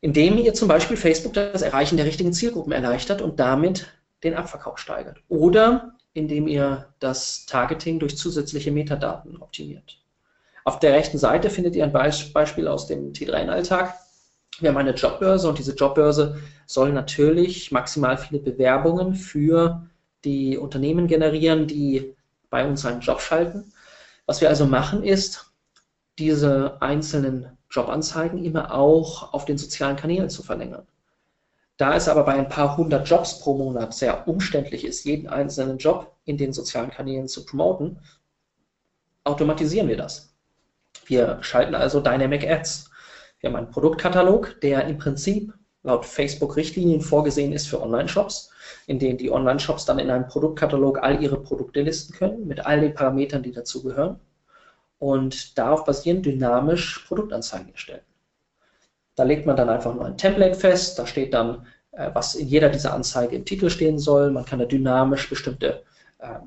indem 0.00 0.38
ihr 0.38 0.54
zum 0.54 0.68
Beispiel 0.68 0.96
Facebook 0.96 1.32
das 1.32 1.62
Erreichen 1.62 1.96
der 1.96 2.06
richtigen 2.06 2.32
Zielgruppen 2.32 2.72
erleichtert 2.72 3.22
und 3.22 3.40
damit 3.40 3.86
den 4.22 4.34
Abverkauf 4.34 4.78
steigert. 4.78 5.18
Oder 5.28 5.94
indem 6.14 6.46
ihr 6.46 6.86
das 7.00 7.44
Targeting 7.46 7.98
durch 7.98 8.16
zusätzliche 8.16 8.70
Metadaten 8.70 9.36
optimiert. 9.40 10.00
Auf 10.64 10.78
der 10.78 10.94
rechten 10.94 11.18
Seite 11.18 11.50
findet 11.50 11.76
ihr 11.76 11.84
ein 11.84 11.92
Beispiel 11.92 12.68
aus 12.68 12.86
dem 12.86 13.12
T3-Alltag. 13.12 13.94
Wir 14.60 14.70
haben 14.70 14.76
eine 14.76 14.94
Jobbörse 14.94 15.48
und 15.48 15.58
diese 15.58 15.74
Jobbörse 15.74 16.40
soll 16.66 16.92
natürlich 16.92 17.72
maximal 17.72 18.16
viele 18.16 18.40
Bewerbungen 18.40 19.14
für 19.14 19.88
die 20.24 20.58
Unternehmen 20.58 21.06
generieren, 21.06 21.66
die 21.66 22.14
bei 22.50 22.66
uns 22.66 22.84
einen 22.84 23.00
Job 23.00 23.20
schalten. 23.20 23.72
Was 24.26 24.40
wir 24.40 24.48
also 24.48 24.66
machen 24.66 25.02
ist, 25.02 25.52
diese 26.18 26.80
einzelnen 26.80 27.58
Jobanzeigen 27.70 28.44
immer 28.44 28.72
auch 28.72 29.32
auf 29.32 29.44
den 29.44 29.58
sozialen 29.58 29.96
Kanälen 29.96 30.30
zu 30.30 30.42
verlängern. 30.42 30.86
Da 31.76 31.96
es 31.96 32.08
aber 32.08 32.22
bei 32.22 32.34
ein 32.34 32.48
paar 32.48 32.76
hundert 32.76 33.08
Jobs 33.08 33.40
pro 33.40 33.56
Monat 33.56 33.94
sehr 33.94 34.28
umständlich 34.28 34.84
ist, 34.84 35.04
jeden 35.04 35.28
einzelnen 35.28 35.78
Job 35.78 36.14
in 36.24 36.38
den 36.38 36.52
sozialen 36.52 36.90
Kanälen 36.90 37.26
zu 37.26 37.44
promoten, 37.44 37.98
automatisieren 39.24 39.88
wir 39.88 39.96
das. 39.96 40.32
Wir 41.06 41.38
schalten 41.42 41.74
also 41.74 42.00
Dynamic 42.00 42.48
Ads. 42.48 42.90
Wir 43.40 43.50
haben 43.50 43.56
einen 43.56 43.70
Produktkatalog, 43.70 44.60
der 44.60 44.86
im 44.86 44.98
Prinzip 44.98 45.52
laut 45.82 46.06
Facebook-Richtlinien 46.06 47.00
vorgesehen 47.00 47.52
ist 47.52 47.66
für 47.66 47.82
Online-Shops, 47.82 48.52
in 48.86 48.98
denen 48.98 49.18
die 49.18 49.30
Online-Shops 49.30 49.84
dann 49.84 49.98
in 49.98 50.10
einem 50.10 50.26
Produktkatalog 50.26 51.02
all 51.02 51.22
ihre 51.22 51.40
Produkte 51.40 51.82
listen 51.82 52.14
können, 52.14 52.46
mit 52.46 52.64
all 52.66 52.80
den 52.80 52.94
Parametern, 52.94 53.42
die 53.42 53.52
dazugehören 53.52 54.18
und 54.98 55.58
darauf 55.58 55.84
basierend 55.84 56.24
dynamisch 56.24 57.04
Produktanzeigen 57.06 57.72
erstellen. 57.72 58.02
Da 59.16 59.22
legt 59.22 59.46
man 59.46 59.56
dann 59.56 59.68
einfach 59.68 59.94
nur 59.94 60.06
ein 60.06 60.18
Template 60.18 60.58
fest, 60.58 60.98
da 60.98 61.06
steht 61.06 61.34
dann, 61.34 61.66
äh, 61.92 62.10
was 62.14 62.34
in 62.34 62.48
jeder 62.48 62.68
dieser 62.68 62.94
Anzeige 62.94 63.36
im 63.36 63.44
Titel 63.44 63.70
stehen 63.70 63.98
soll. 63.98 64.30
Man 64.30 64.44
kann 64.44 64.58
da 64.58 64.64
dynamisch 64.64 65.28
bestimmte 65.28 65.82
äh, 66.18 66.38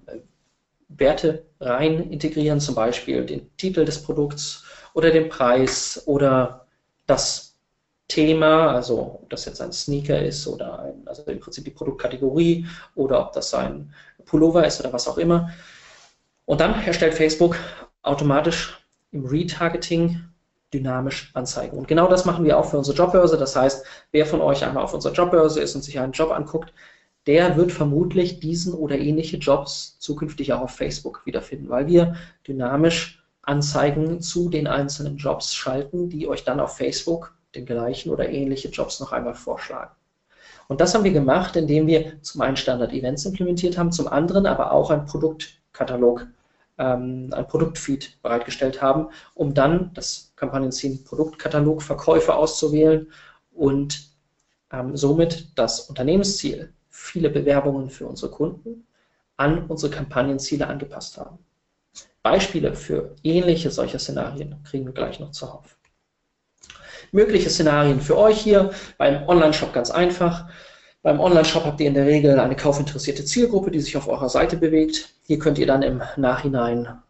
Werte 0.90 1.46
rein 1.60 2.12
integrieren, 2.12 2.60
zum 2.60 2.76
Beispiel 2.76 3.26
den 3.26 3.50
Titel 3.58 3.86
des 3.86 4.02
Produkts 4.02 4.64
oder 4.94 5.12
den 5.12 5.30
Preis 5.30 6.04
oder 6.06 6.66
das 7.06 7.47
Thema, 8.08 8.72
also 8.72 9.20
ob 9.22 9.30
das 9.30 9.46
jetzt 9.46 9.62
ein 9.62 9.74
Sneaker 9.74 10.22
ist 10.22 10.48
oder 10.48 10.80
ein, 10.80 11.08
also 11.08 11.24
im 11.24 11.40
Prinzip 11.40 11.66
die 11.66 11.72
Produktkategorie 11.72 12.66
oder 12.96 13.20
ob 13.20 13.34
das 13.34 13.54
ein 13.54 13.94
Pullover 14.26 14.66
ist 14.66 14.80
oder 14.80 14.94
was 14.94 15.08
auch 15.08 15.18
immer. 15.18 15.50
Und 16.46 16.62
dann 16.62 16.82
erstellt 16.86 17.14
Facebook 17.14 17.58
automatisch 18.04 18.80
im 19.12 19.26
Retargeting 19.26 20.22
dynamisch 20.74 21.32
Anzeigen. 21.34 21.78
Und 21.78 21.88
genau 21.88 22.08
das 22.08 22.26
machen 22.26 22.46
wir 22.46 22.58
auch 22.58 22.70
für 22.70 22.78
unsere 22.78 22.98
Jobbörse. 22.98 23.38
Das 23.38 23.56
heißt, 23.56 23.86
wer 24.12 24.26
von 24.26 24.42
euch 24.42 24.66
einmal 24.66 24.84
auf 24.84 24.94
unserer 24.94 25.14
Jobbörse 25.14 25.62
ist 25.62 25.76
und 25.76 25.82
sich 25.82 26.00
einen 26.00 26.14
Job 26.14 26.32
anguckt, 26.32 26.74
der 27.26 27.58
wird 27.58 27.72
vermutlich 27.72 28.40
diesen 28.40 28.74
oder 28.74 28.98
ähnliche 28.98 29.38
Jobs 29.38 30.00
zukünftig 30.00 30.54
auch 30.54 30.62
auf 30.62 30.72
Facebook 30.72 31.26
wiederfinden, 31.26 31.70
weil 31.70 31.88
wir 31.88 32.16
dynamisch 32.48 33.24
Anzeigen 33.42 34.22
zu 34.22 34.50
den 34.50 34.68
einzelnen 34.68 35.18
Jobs 35.18 35.54
schalten, 35.54 36.10
die 36.10 36.28
euch 36.28 36.44
dann 36.44 36.60
auf 36.60 36.78
Facebook 36.78 37.37
den 37.58 37.66
gleichen 37.66 38.12
oder 38.12 38.30
ähnliche 38.30 38.70
Jobs 38.70 39.00
noch 39.00 39.12
einmal 39.12 39.36
vorschlagen. 39.36 39.92
Und 40.68 40.82
das 40.82 40.94
haben 40.94 41.04
wir 41.04 41.14
gemacht, 41.14 41.56
indem 41.56 41.88
wir 41.88 42.22
zum 42.22 42.42
einen 42.42 42.58
Standard-Events 42.58 43.26
implementiert 43.26 43.78
haben, 43.78 43.92
zum 43.92 44.08
anderen 44.08 44.46
aber 44.46 44.72
auch 44.72 44.90
ein 44.92 45.06
Produktkatalog, 45.06 46.28
ähm, 46.78 47.30
ein 47.34 47.48
Produktfeed 47.48 48.22
bereitgestellt 48.22 48.82
haben, 48.82 49.08
um 49.34 49.54
dann 49.54 49.92
das 49.94 50.34
Kampagnenziel 50.36 50.98
Produktkatalog 50.98 51.82
Verkäufe 51.82 52.36
auszuwählen 52.36 53.08
und 53.54 54.10
ähm, 54.72 54.96
somit 54.96 55.58
das 55.58 55.82
Unternehmensziel, 55.82 56.74
viele 56.90 57.30
Bewerbungen 57.30 57.90
für 57.90 58.06
unsere 58.06 58.32
Kunden, 58.32 58.86
an 59.38 59.66
unsere 59.68 59.92
Kampagnenziele 59.92 60.68
angepasst 60.68 61.18
haben. 61.18 61.40
Beispiele 62.24 62.74
für 62.74 63.16
ähnliche 63.24 63.72
solcher 63.72 64.00
Szenarien 64.00 64.62
kriegen 64.66 64.86
wir 64.86 64.94
gleich 64.94 65.20
noch 65.20 65.32
zuhauf. 65.32 65.78
Mögliche 67.12 67.50
Szenarien 67.50 68.02
für 68.02 68.18
euch 68.18 68.40
hier 68.40 68.72
beim 68.98 69.28
Online-Shop 69.28 69.74
ganz 69.74 69.92
einfach. 69.92 70.48
Beim 71.02 71.20
Online-Shop 71.20 71.64
habt 71.64 71.80
ihr 71.80 71.88
in 71.88 71.94
der 71.94 72.06
Regel 72.06 72.40
eine 72.40 72.56
kaufinteressierte 72.56 73.24
Zielgruppe, 73.24 73.72
die 73.72 73.80
sich 73.80 73.96
auf 73.96 74.08
eurer 74.08 74.30
Seite 74.30 74.58
bewegt. 74.58 75.14
Hier 75.24 75.40
könnt 75.40 75.58
ihr 75.58 75.68
dann 75.68 75.82
im 75.82 76.02
Nachhinein 76.18 77.02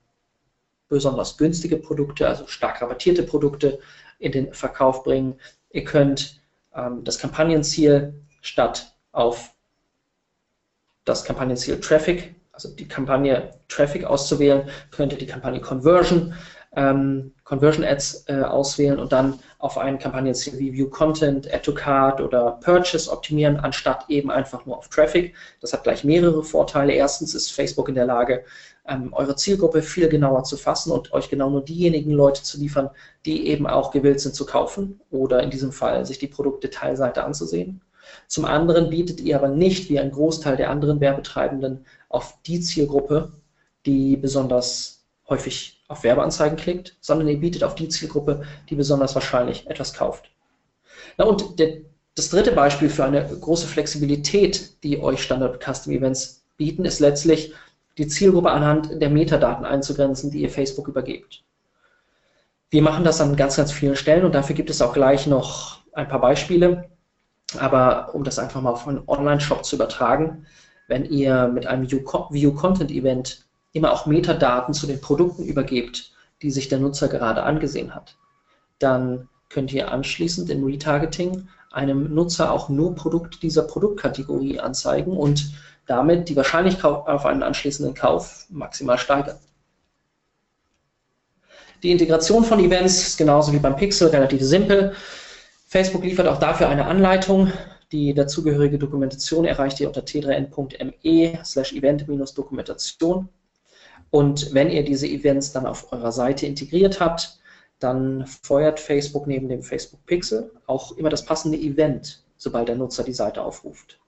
besonders 0.89 1.37
günstige 1.37 1.77
Produkte, 1.77 2.27
also 2.27 2.47
stark 2.47 2.81
rabattierte 2.81 3.23
Produkte 3.23 3.79
in 4.19 4.31
den 4.31 4.53
Verkauf 4.53 5.03
bringen. 5.03 5.35
Ihr 5.71 5.83
könnt 5.83 6.39
ähm, 6.75 7.03
das 7.03 7.19
Kampagnenziel 7.19 8.13
statt 8.41 8.93
auf 9.11 9.51
das 11.05 11.23
Kampagnenziel 11.23 11.79
Traffic, 11.79 12.35
also 12.51 12.69
die 12.69 12.87
Kampagne 12.87 13.53
Traffic 13.67 14.03
auszuwählen, 14.03 14.69
könnt 14.91 15.11
ihr 15.11 15.17
die 15.17 15.27
Kampagne 15.27 15.61
Conversion 15.61 16.33
ähm, 16.77 17.33
Conversion 17.43 17.83
Ads 17.83 18.25
äh, 18.27 18.41
auswählen 18.41 18.99
und 18.99 19.11
dann 19.11 19.39
auf 19.57 19.79
einen 19.79 19.97
Kampagnenziel 19.97 20.59
wie 20.59 20.73
View 20.73 20.89
Content, 20.89 21.51
Add 21.51 21.63
to 21.63 21.73
Card 21.73 22.21
oder 22.21 22.59
Purchase 22.63 23.11
optimieren, 23.11 23.57
anstatt 23.57 24.05
eben 24.09 24.29
einfach 24.29 24.65
nur 24.67 24.77
auf 24.77 24.87
Traffic. 24.87 25.35
Das 25.59 25.73
hat 25.73 25.83
gleich 25.83 26.03
mehrere 26.03 26.43
Vorteile. 26.43 26.93
Erstens 26.93 27.33
ist 27.33 27.51
Facebook 27.51 27.89
in 27.89 27.95
der 27.95 28.05
Lage, 28.05 28.45
ähm, 28.87 29.11
eure 29.11 29.35
Zielgruppe 29.35 29.81
viel 29.81 30.07
genauer 30.07 30.43
zu 30.43 30.55
fassen 30.55 30.91
und 30.91 31.11
euch 31.13 31.29
genau 31.29 31.49
nur 31.49 31.65
diejenigen 31.65 32.11
Leute 32.11 32.43
zu 32.43 32.59
liefern, 32.59 32.91
die 33.25 33.47
eben 33.47 33.65
auch 33.65 33.89
gewillt 33.89 34.19
sind 34.19 34.35
zu 34.35 34.45
kaufen 34.45 35.01
oder 35.09 35.41
in 35.41 35.49
diesem 35.49 35.71
Fall 35.71 36.05
sich 36.05 36.19
die 36.19 36.27
Produktdetailseite 36.27 37.23
anzusehen. 37.23 37.81
Zum 38.27 38.45
anderen 38.45 38.91
bietet 38.91 39.19
ihr 39.19 39.35
aber 39.35 39.49
nicht 39.49 39.89
wie 39.89 39.99
ein 39.99 40.11
Großteil 40.11 40.57
der 40.57 40.69
anderen 40.69 41.01
Werbetreibenden 41.01 41.85
auf 42.07 42.37
die 42.45 42.61
Zielgruppe, 42.61 43.31
die 43.87 44.15
besonders 44.15 45.03
häufig 45.27 45.76
auf 45.87 46.03
Werbeanzeigen 46.03 46.57
klickt, 46.57 46.97
sondern 46.99 47.27
ihr 47.27 47.39
bietet 47.39 47.63
auf 47.63 47.75
die 47.75 47.87
Zielgruppe, 47.89 48.43
die 48.69 48.75
besonders 48.75 49.15
wahrscheinlich 49.15 49.67
etwas 49.67 49.93
kauft. 49.93 50.29
Na 51.17 51.25
und 51.25 51.59
der, 51.59 51.77
das 52.15 52.29
dritte 52.29 52.51
Beispiel 52.51 52.89
für 52.89 53.05
eine 53.05 53.25
große 53.25 53.67
Flexibilität, 53.67 54.83
die 54.83 55.01
euch 55.01 55.21
Standard 55.21 55.63
Custom 55.63 55.93
Events 55.93 56.43
bieten, 56.57 56.85
ist 56.85 56.99
letztlich 56.99 57.53
die 57.97 58.07
Zielgruppe 58.07 58.51
anhand 58.51 59.01
der 59.01 59.09
Metadaten 59.09 59.65
einzugrenzen, 59.65 60.29
die 60.31 60.41
ihr 60.41 60.49
Facebook 60.49 60.87
übergebt. 60.87 61.43
Wir 62.69 62.81
machen 62.81 63.03
das 63.03 63.21
an 63.21 63.35
ganz, 63.35 63.55
ganz 63.55 63.71
vielen 63.71 63.95
Stellen 63.95 64.25
und 64.25 64.35
dafür 64.35 64.55
gibt 64.55 64.69
es 64.69 64.81
auch 64.81 64.93
gleich 64.93 65.25
noch 65.25 65.79
ein 65.93 66.07
paar 66.07 66.21
Beispiele. 66.21 66.89
Aber 67.57 68.13
um 68.13 68.25
das 68.25 68.39
einfach 68.39 68.61
mal 68.61 68.71
auf 68.71 68.87
einen 68.87 69.03
Online-Shop 69.07 69.63
zu 69.63 69.77
übertragen, 69.77 70.45
wenn 70.87 71.05
ihr 71.05 71.47
mit 71.47 71.65
einem 71.65 71.89
View-Content-Event 71.89 73.46
immer 73.73 73.91
auch 73.91 74.05
Metadaten 74.05 74.73
zu 74.73 74.87
den 74.87 75.01
Produkten 75.01 75.43
übergebt, 75.43 76.11
die 76.41 76.51
sich 76.51 76.69
der 76.69 76.79
Nutzer 76.79 77.07
gerade 77.07 77.43
angesehen 77.43 77.93
hat. 77.93 78.15
Dann 78.79 79.29
könnt 79.49 79.71
ihr 79.73 79.91
anschließend 79.91 80.49
im 80.49 80.63
Retargeting 80.63 81.47
einem 81.71 82.13
Nutzer 82.13 82.51
auch 82.51 82.69
nur 82.69 82.95
Produkte 82.95 83.39
dieser 83.39 83.63
Produktkategorie 83.63 84.59
anzeigen 84.59 85.15
und 85.15 85.51
damit 85.85 86.29
die 86.29 86.35
Wahrscheinlichkeit 86.35 86.91
auf 86.91 87.25
einen 87.25 87.43
anschließenden 87.43 87.93
Kauf 87.93 88.45
maximal 88.49 88.97
steigern. 88.97 89.37
Die 91.83 91.91
Integration 91.91 92.43
von 92.43 92.59
Events 92.59 93.07
ist 93.07 93.17
genauso 93.17 93.53
wie 93.53 93.59
beim 93.59 93.75
Pixel 93.75 94.09
relativ 94.09 94.41
simpel. 94.41 94.93
Facebook 95.67 96.03
liefert 96.03 96.27
auch 96.27 96.39
dafür 96.39 96.69
eine 96.69 96.85
Anleitung. 96.85 97.51
Die 97.91 98.13
dazugehörige 98.13 98.79
Dokumentation 98.79 99.45
erreicht 99.45 99.79
ihr 99.79 99.87
unter 99.87 100.01
t3n.me 100.01 101.39
slash 101.45 101.73
event-dokumentation. 101.73 103.29
Und 104.09 104.53
wenn 104.53 104.69
ihr 104.69 104.83
diese 104.83 105.07
Events 105.07 105.51
dann 105.51 105.65
auf 105.65 105.91
eurer 105.91 106.11
Seite 106.11 106.45
integriert 106.45 106.99
habt, 106.99 107.39
dann 107.79 108.25
feuert 108.25 108.79
Facebook 108.79 109.27
neben 109.27 109.49
dem 109.49 109.61
Facebook 109.61 110.05
Pixel 110.05 110.51
auch 110.65 110.97
immer 110.97 111.09
das 111.09 111.25
passende 111.25 111.57
Event, 111.57 112.23
sobald 112.37 112.69
der 112.69 112.75
Nutzer 112.75 113.03
die 113.03 113.13
Seite 113.13 113.41
aufruft. 113.41 113.99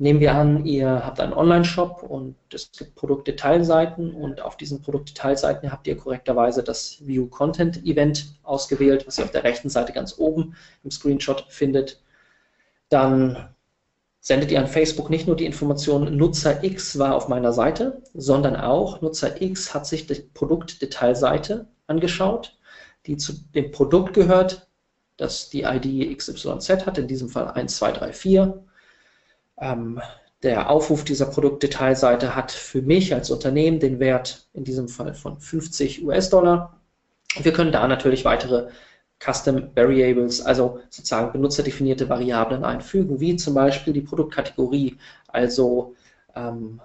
Nehmen 0.00 0.20
wir 0.20 0.32
an, 0.34 0.64
ihr 0.64 1.04
habt 1.04 1.18
einen 1.18 1.32
Online-Shop 1.32 2.04
und 2.04 2.36
es 2.54 2.70
gibt 2.70 2.94
Produktdetailseiten 2.94 4.14
und 4.14 4.40
auf 4.40 4.56
diesen 4.56 4.80
Produktdetailseiten 4.80 5.72
habt 5.72 5.88
ihr 5.88 5.96
korrekterweise 5.96 6.62
das 6.62 7.04
View 7.04 7.26
Content 7.26 7.84
Event 7.84 8.38
ausgewählt, 8.44 9.08
was 9.08 9.18
ihr 9.18 9.24
auf 9.24 9.32
der 9.32 9.42
rechten 9.42 9.68
Seite 9.68 9.92
ganz 9.92 10.16
oben 10.18 10.54
im 10.84 10.92
Screenshot 10.92 11.46
findet. 11.48 12.00
Dann 12.90 13.48
sendet 14.20 14.50
ihr 14.50 14.60
an 14.60 14.66
Facebook 14.66 15.10
nicht 15.10 15.26
nur 15.26 15.36
die 15.36 15.46
Information, 15.46 16.16
Nutzer 16.16 16.62
X 16.64 16.98
war 16.98 17.14
auf 17.14 17.28
meiner 17.28 17.52
Seite, 17.52 18.02
sondern 18.14 18.56
auch 18.56 19.00
Nutzer 19.00 19.40
X 19.40 19.74
hat 19.74 19.86
sich 19.86 20.06
die 20.06 20.14
Produktdetailseite 20.34 21.68
angeschaut, 21.86 22.58
die 23.06 23.16
zu 23.16 23.32
dem 23.54 23.70
Produkt 23.70 24.14
gehört, 24.14 24.68
das 25.16 25.50
die 25.50 25.62
ID 25.62 26.16
XYZ 26.16 26.86
hat, 26.86 26.98
in 26.98 27.08
diesem 27.08 27.28
Fall 27.28 27.48
1234. 27.48 28.62
Ähm, 29.60 30.00
der 30.42 30.70
Aufruf 30.70 31.04
dieser 31.04 31.26
Produktdetailseite 31.26 32.36
hat 32.36 32.52
für 32.52 32.80
mich 32.80 33.12
als 33.12 33.30
Unternehmen 33.30 33.80
den 33.80 33.98
Wert 33.98 34.46
in 34.52 34.62
diesem 34.62 34.88
Fall 34.88 35.14
von 35.14 35.40
50 35.40 36.04
US-Dollar. 36.04 36.80
Wir 37.40 37.52
können 37.52 37.72
da 37.72 37.86
natürlich 37.88 38.24
weitere 38.24 38.68
Custom 39.20 39.70
Variables, 39.74 40.40
also 40.40 40.80
sozusagen 40.90 41.32
benutzerdefinierte 41.32 42.08
Variablen 42.08 42.64
einfügen, 42.64 43.20
wie 43.20 43.36
zum 43.36 43.54
Beispiel 43.54 43.92
die 43.92 44.00
Produktkategorie, 44.00 44.96
also 45.28 45.94
ähm, 46.36 46.80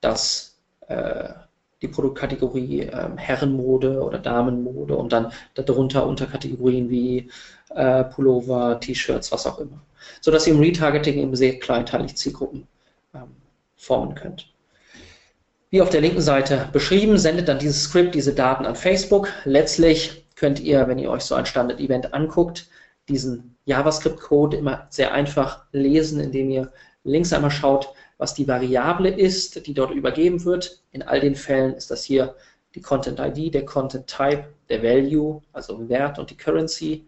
das, 0.00 0.56
äh, 0.88 1.30
die 1.82 1.88
Produktkategorie 1.88 2.82
ähm, 2.82 3.18
Herrenmode 3.18 4.00
oder 4.00 4.18
Damenmode 4.18 4.96
und 4.96 5.12
dann 5.12 5.32
darunter 5.54 6.06
Unterkategorien 6.06 6.88
wie 6.88 7.30
äh, 7.74 8.04
Pullover, 8.04 8.80
T-Shirts, 8.80 9.30
was 9.32 9.46
auch 9.46 9.58
immer. 9.58 9.82
Sodass 10.20 10.46
ihr 10.46 10.54
im 10.54 10.60
Retargeting 10.60 11.18
eben 11.18 11.36
sehr 11.36 11.58
kleinteilig 11.58 12.16
Zielgruppen 12.16 12.66
ähm, 13.14 13.36
formen 13.76 14.14
könnt. 14.14 14.50
Wie 15.70 15.82
auf 15.82 15.90
der 15.90 16.00
linken 16.00 16.20
Seite 16.20 16.68
beschrieben, 16.72 17.18
sendet 17.18 17.48
dann 17.48 17.58
dieses 17.58 17.82
Script 17.82 18.14
diese 18.14 18.32
Daten 18.32 18.64
an 18.64 18.76
Facebook. 18.76 19.28
Letztlich 19.44 20.23
könnt 20.36 20.60
ihr, 20.60 20.88
wenn 20.88 20.98
ihr 20.98 21.10
euch 21.10 21.22
so 21.22 21.34
ein 21.34 21.46
Standard-Event 21.46 22.14
anguckt, 22.14 22.68
diesen 23.08 23.56
JavaScript-Code 23.66 24.56
immer 24.56 24.86
sehr 24.90 25.12
einfach 25.12 25.64
lesen, 25.72 26.20
indem 26.20 26.50
ihr 26.50 26.72
links 27.04 27.32
einmal 27.32 27.50
schaut, 27.50 27.92
was 28.18 28.34
die 28.34 28.48
Variable 28.48 29.10
ist, 29.10 29.66
die 29.66 29.74
dort 29.74 29.90
übergeben 29.90 30.44
wird. 30.44 30.82
In 30.92 31.02
all 31.02 31.20
den 31.20 31.34
Fällen 31.34 31.74
ist 31.74 31.90
das 31.90 32.04
hier 32.04 32.34
die 32.74 32.80
Content-ID, 32.80 33.54
der 33.54 33.64
Content-Type, 33.64 34.44
der 34.68 34.82
Value, 34.82 35.42
also 35.52 35.88
Wert 35.88 36.18
und 36.18 36.30
die 36.30 36.36
Currency, 36.36 37.06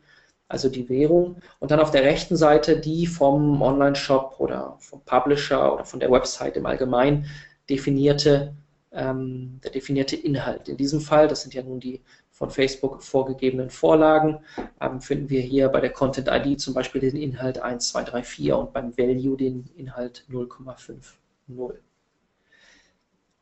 also 0.49 0.69
die 0.69 0.89
Währung. 0.89 1.37
Und 1.59 1.71
dann 1.71 1.81
auf 1.81 1.91
der 1.91 2.03
rechten 2.03 2.37
Seite 2.37 2.79
die 2.79 3.07
vom 3.07 3.61
Online-Shop 3.63 4.37
oder 4.39 4.77
vom 4.79 5.01
Publisher 5.05 5.75
oder 5.75 5.85
von 5.85 6.01
der 6.01 6.11
Website 6.11 6.57
im 6.57 6.67
Allgemeinen 6.67 7.27
definierte, 7.69 8.55
ähm, 8.93 9.61
der 9.65 9.73
definierte 9.73 10.17
Inhalt. 10.17 10.69
In 10.69 10.77
diesem 10.77 11.01
Fall, 11.01 11.27
das 11.27 11.43
sind 11.43 11.55
ja 11.55 11.63
nun 11.63 11.81
die 11.81 12.01
von 12.37 12.51
Facebook 12.51 13.03
vorgegebenen 13.03 13.71
Vorlagen 13.71 14.41
ähm, 14.79 15.01
finden 15.01 15.31
wir 15.31 15.41
hier 15.41 15.71
bei 15.71 15.81
der 15.81 15.91
Content 15.91 16.29
ID 16.31 16.61
zum 16.61 16.75
Beispiel 16.75 17.01
den 17.01 17.17
Inhalt 17.17 17.59
1234 17.59 18.53
und 18.53 18.75
beim 18.75 18.97
Value 18.99 19.39
den 19.39 19.71
Inhalt 19.75 20.27
0,50. 20.31 20.97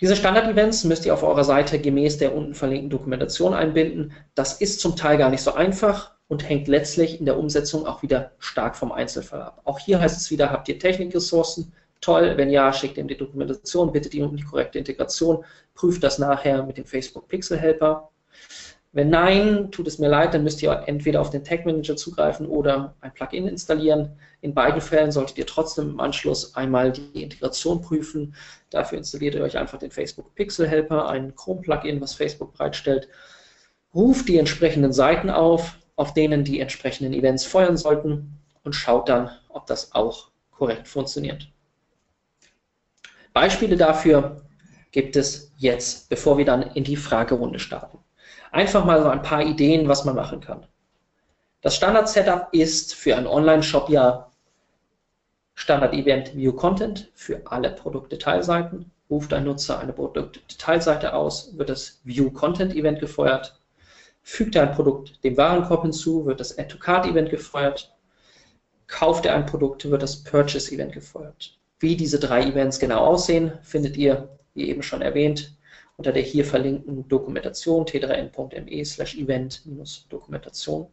Diese 0.00 0.14
Standard-Events 0.14 0.84
müsst 0.84 1.04
ihr 1.06 1.14
auf 1.14 1.24
eurer 1.24 1.42
Seite 1.42 1.80
gemäß 1.80 2.18
der 2.18 2.36
unten 2.36 2.54
verlinkten 2.54 2.90
Dokumentation 2.90 3.52
einbinden. 3.52 4.12
Das 4.36 4.60
ist 4.60 4.78
zum 4.78 4.94
Teil 4.94 5.18
gar 5.18 5.30
nicht 5.30 5.42
so 5.42 5.54
einfach. 5.54 6.14
und 6.26 6.48
hängt 6.48 6.68
letztlich 6.68 7.18
in 7.20 7.26
der 7.26 7.36
Umsetzung 7.36 7.86
auch 7.86 8.02
wieder 8.02 8.32
stark 8.38 8.76
vom 8.76 8.92
Einzelfall 8.92 9.42
ab. 9.42 9.60
Auch 9.64 9.78
hier 9.78 10.00
heißt 10.00 10.16
es 10.16 10.30
wieder, 10.30 10.50
habt 10.50 10.68
ihr 10.68 10.78
Technikressourcen? 10.78 11.72
Toll, 12.00 12.36
wenn 12.36 12.48
ja, 12.48 12.72
schickt 12.72 12.96
ihm 12.96 13.08
die 13.08 13.16
Dokumentation, 13.16 13.92
bittet 13.92 14.14
ihn 14.14 14.24
um 14.24 14.36
die 14.36 14.42
korrekte 14.42 14.78
Integration, 14.78 15.44
prüft 15.74 16.02
das 16.02 16.18
nachher 16.18 16.62
mit 16.62 16.78
dem 16.78 16.86
Facebook 16.86 17.28
Pixel 17.28 17.58
Helper. 17.58 18.10
Wenn 18.94 19.10
nein, 19.10 19.72
tut 19.72 19.88
es 19.88 19.98
mir 19.98 20.06
leid, 20.06 20.34
dann 20.34 20.44
müsst 20.44 20.62
ihr 20.62 20.84
entweder 20.86 21.20
auf 21.20 21.30
den 21.30 21.42
Tag 21.42 21.66
Manager 21.66 21.96
zugreifen 21.96 22.46
oder 22.46 22.94
ein 23.00 23.12
Plugin 23.12 23.48
installieren. 23.48 24.16
In 24.40 24.54
beiden 24.54 24.80
Fällen 24.80 25.10
solltet 25.10 25.36
ihr 25.36 25.48
trotzdem 25.48 25.90
im 25.90 26.00
Anschluss 26.00 26.54
einmal 26.54 26.92
die 26.92 27.24
Integration 27.24 27.82
prüfen. 27.82 28.36
Dafür 28.70 28.98
installiert 28.98 29.34
ihr 29.34 29.42
euch 29.42 29.58
einfach 29.58 29.80
den 29.80 29.90
Facebook 29.90 30.32
Pixel 30.36 30.68
Helper, 30.68 31.08
ein 31.08 31.34
Chrome-Plugin, 31.34 32.00
was 32.00 32.14
Facebook 32.14 32.52
bereitstellt. 32.52 33.08
Ruft 33.92 34.28
die 34.28 34.38
entsprechenden 34.38 34.92
Seiten 34.92 35.28
auf, 35.28 35.76
auf 35.96 36.14
denen 36.14 36.44
die 36.44 36.60
entsprechenden 36.60 37.14
Events 37.14 37.44
feuern 37.44 37.76
sollten 37.76 38.38
und 38.62 38.74
schaut 38.74 39.08
dann, 39.08 39.28
ob 39.48 39.66
das 39.66 39.92
auch 39.92 40.30
korrekt 40.52 40.86
funktioniert. 40.86 41.48
Beispiele 43.32 43.76
dafür 43.76 44.42
gibt 44.92 45.16
es 45.16 45.52
jetzt, 45.56 46.08
bevor 46.08 46.38
wir 46.38 46.44
dann 46.44 46.62
in 46.62 46.84
die 46.84 46.94
Fragerunde 46.94 47.58
starten. 47.58 48.03
Einfach 48.54 48.84
mal 48.84 49.02
so 49.02 49.08
ein 49.08 49.22
paar 49.22 49.42
Ideen, 49.42 49.88
was 49.88 50.04
man 50.04 50.14
machen 50.14 50.40
kann. 50.40 50.64
Das 51.60 51.74
Standard-Setup 51.74 52.50
ist 52.52 52.94
für 52.94 53.16
einen 53.16 53.26
Online-Shop 53.26 53.88
ja 53.88 54.30
Standard-Event 55.56 56.36
View 56.36 56.52
Content 56.52 57.10
für 57.14 57.42
alle 57.46 57.70
Produktdetailseiten. 57.70 58.92
Ruft 59.10 59.32
ein 59.32 59.42
Nutzer 59.42 59.80
eine 59.80 59.92
Produktdetailseite 59.92 61.14
aus, 61.14 61.58
wird 61.58 61.68
das 61.68 62.00
View 62.04 62.30
Content 62.30 62.76
Event 62.76 63.00
gefeuert. 63.00 63.58
Fügt 64.22 64.54
er 64.54 64.62
ein 64.62 64.74
Produkt 64.76 65.24
dem 65.24 65.36
Warenkorb 65.36 65.82
hinzu, 65.82 66.24
wird 66.24 66.38
das 66.38 66.56
Add 66.56 66.68
to 66.68 66.78
Cart 66.78 67.06
Event 67.06 67.30
gefeuert. 67.30 67.92
Kauft 68.86 69.26
er 69.26 69.34
ein 69.34 69.46
Produkt, 69.46 69.90
wird 69.90 70.00
das 70.00 70.22
Purchase 70.22 70.72
Event 70.72 70.92
gefeuert. 70.92 71.58
Wie 71.80 71.96
diese 71.96 72.20
drei 72.20 72.44
Events 72.44 72.78
genau 72.78 73.04
aussehen, 73.04 73.58
findet 73.62 73.96
ihr, 73.96 74.28
wie 74.54 74.68
eben 74.68 74.84
schon 74.84 75.02
erwähnt, 75.02 75.56
unter 75.96 76.12
der 76.12 76.22
hier 76.22 76.44
verlinkten 76.44 77.08
Dokumentation 77.08 77.84
t3n.me 77.84 78.84
slash 78.84 79.16
event-dokumentation. 79.16 80.88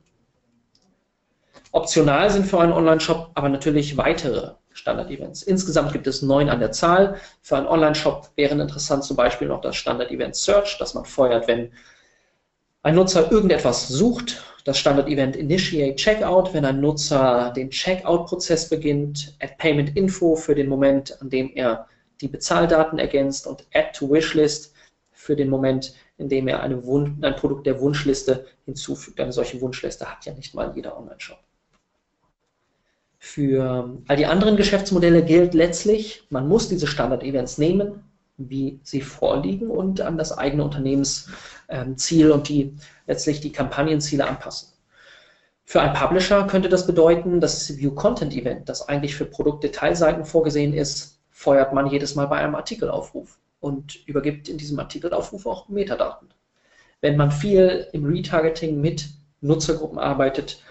Optional 1.71 2.29
sind 2.29 2.45
für 2.45 2.59
einen 2.59 2.73
Online-Shop 2.73 3.31
aber 3.33 3.49
natürlich 3.49 3.97
weitere 3.97 4.55
Standard-Events. 4.73 5.43
Insgesamt 5.43 5.91
gibt 5.91 6.07
es 6.07 6.21
neun 6.21 6.49
an 6.49 6.59
der 6.59 6.71
Zahl. 6.71 7.17
Für 7.41 7.57
einen 7.57 7.67
Online-Shop 7.67 8.29
wären 8.35 8.59
interessant 8.59 9.03
zum 9.03 9.17
Beispiel 9.17 9.47
noch 9.47 9.61
das 9.61 9.75
Standard-Event 9.75 10.35
Search, 10.35 10.77
das 10.79 10.93
man 10.93 11.05
feuert, 11.05 11.47
wenn 11.47 11.71
ein 12.83 12.95
Nutzer 12.95 13.31
irgendetwas 13.31 13.87
sucht. 13.87 14.43
Das 14.63 14.77
Standard-Event 14.77 15.35
Initiate 15.35 15.95
Checkout, 15.95 16.53
wenn 16.53 16.65
ein 16.65 16.79
Nutzer 16.79 17.51
den 17.55 17.69
Checkout-Prozess 17.69 18.69
beginnt. 18.69 19.35
Add 19.41 19.55
Payment 19.57 19.97
Info 19.97 20.35
für 20.35 20.55
den 20.55 20.69
Moment, 20.69 21.19
an 21.21 21.29
dem 21.29 21.51
er 21.55 21.87
die 22.21 22.27
Bezahldaten 22.27 22.99
ergänzt 22.99 23.47
und 23.47 23.65
Add 23.73 23.91
to 23.93 24.09
Wishlist 24.09 24.73
für 25.21 25.35
den 25.35 25.49
Moment, 25.49 25.93
in 26.17 26.29
dem 26.29 26.47
er 26.47 26.63
ein 26.63 26.81
Produkt 27.35 27.67
der 27.67 27.79
Wunschliste 27.79 28.47
hinzufügt. 28.65 29.19
Eine 29.19 29.31
solche 29.31 29.61
Wunschliste 29.61 30.07
hat 30.07 30.25
ja 30.25 30.33
nicht 30.33 30.55
mal 30.55 30.73
jeder 30.75 30.97
Online-Shop. 30.97 31.37
Für 33.19 33.99
all 34.07 34.15
die 34.17 34.25
anderen 34.25 34.57
Geschäftsmodelle 34.57 35.23
gilt 35.23 35.53
letztlich, 35.53 36.23
man 36.31 36.47
muss 36.47 36.69
diese 36.69 36.87
Standard-Events 36.87 37.59
nehmen, 37.59 38.03
wie 38.37 38.79
sie 38.81 39.01
vorliegen 39.01 39.69
und 39.69 40.01
an 40.01 40.17
das 40.17 40.35
eigene 40.35 40.63
Unternehmensziel 40.63 42.31
und 42.31 42.49
die 42.49 42.75
letztlich 43.05 43.41
die 43.41 43.51
Kampagnenziele 43.51 44.27
anpassen. 44.27 44.69
Für 45.65 45.81
einen 45.81 45.93
Publisher 45.93 46.47
könnte 46.47 46.67
das 46.67 46.87
bedeuten, 46.87 47.39
das 47.39 47.77
View 47.77 47.91
Content 47.91 48.33
Event, 48.33 48.67
das 48.67 48.89
eigentlich 48.89 49.15
für 49.15 49.25
Produktdetailseiten 49.25 50.25
vorgesehen 50.25 50.73
ist, 50.73 51.19
feuert 51.29 51.73
man 51.73 51.85
jedes 51.85 52.15
Mal 52.15 52.25
bei 52.25 52.37
einem 52.37 52.55
Artikelaufruf 52.55 53.37
und 53.61 54.05
übergibt 54.07 54.49
in 54.49 54.57
diesem 54.57 54.77
Artikelaufruf 54.79 55.45
auch 55.45 55.69
Metadaten. 55.69 56.27
Wenn 56.99 57.15
man 57.15 57.31
viel 57.31 57.87
im 57.93 58.05
Retargeting 58.05 58.81
mit 58.81 59.09
Nutzergruppen 59.39 59.97
arbeitet, 59.97 60.61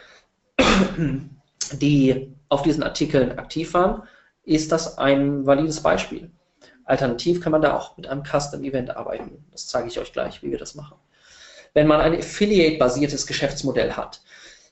die 1.73 2.35
auf 2.49 2.63
diesen 2.63 2.83
Artikeln 2.83 3.39
aktiv 3.39 3.73
waren, 3.73 4.03
ist 4.45 4.73
das 4.73 4.99
ein 4.99 5.47
valides 5.47 5.83
Beispiel. 5.83 6.31
Alternativ 6.85 7.41
kann 7.41 7.53
man 7.53 7.63
da 7.63 7.77
auch 7.77 7.97
mit 7.97 8.09
einem 8.09 8.25
Custom 8.25 8.65
Event 8.65 8.97
arbeiten. 8.97 9.45
Das 9.53 9.69
zeige 9.69 9.89
ich 9.89 9.99
euch 9.99 10.13
gleich, 10.13 10.43
wie 10.43 10.51
wir 10.51 10.59
das 10.59 10.75
machen. 10.75 10.97
Wenn 11.73 11.87
man 11.87 12.01
ein 12.01 12.19
Affiliate-basiertes 12.19 13.27
Geschäftsmodell 13.27 13.93
hat, 13.93 14.21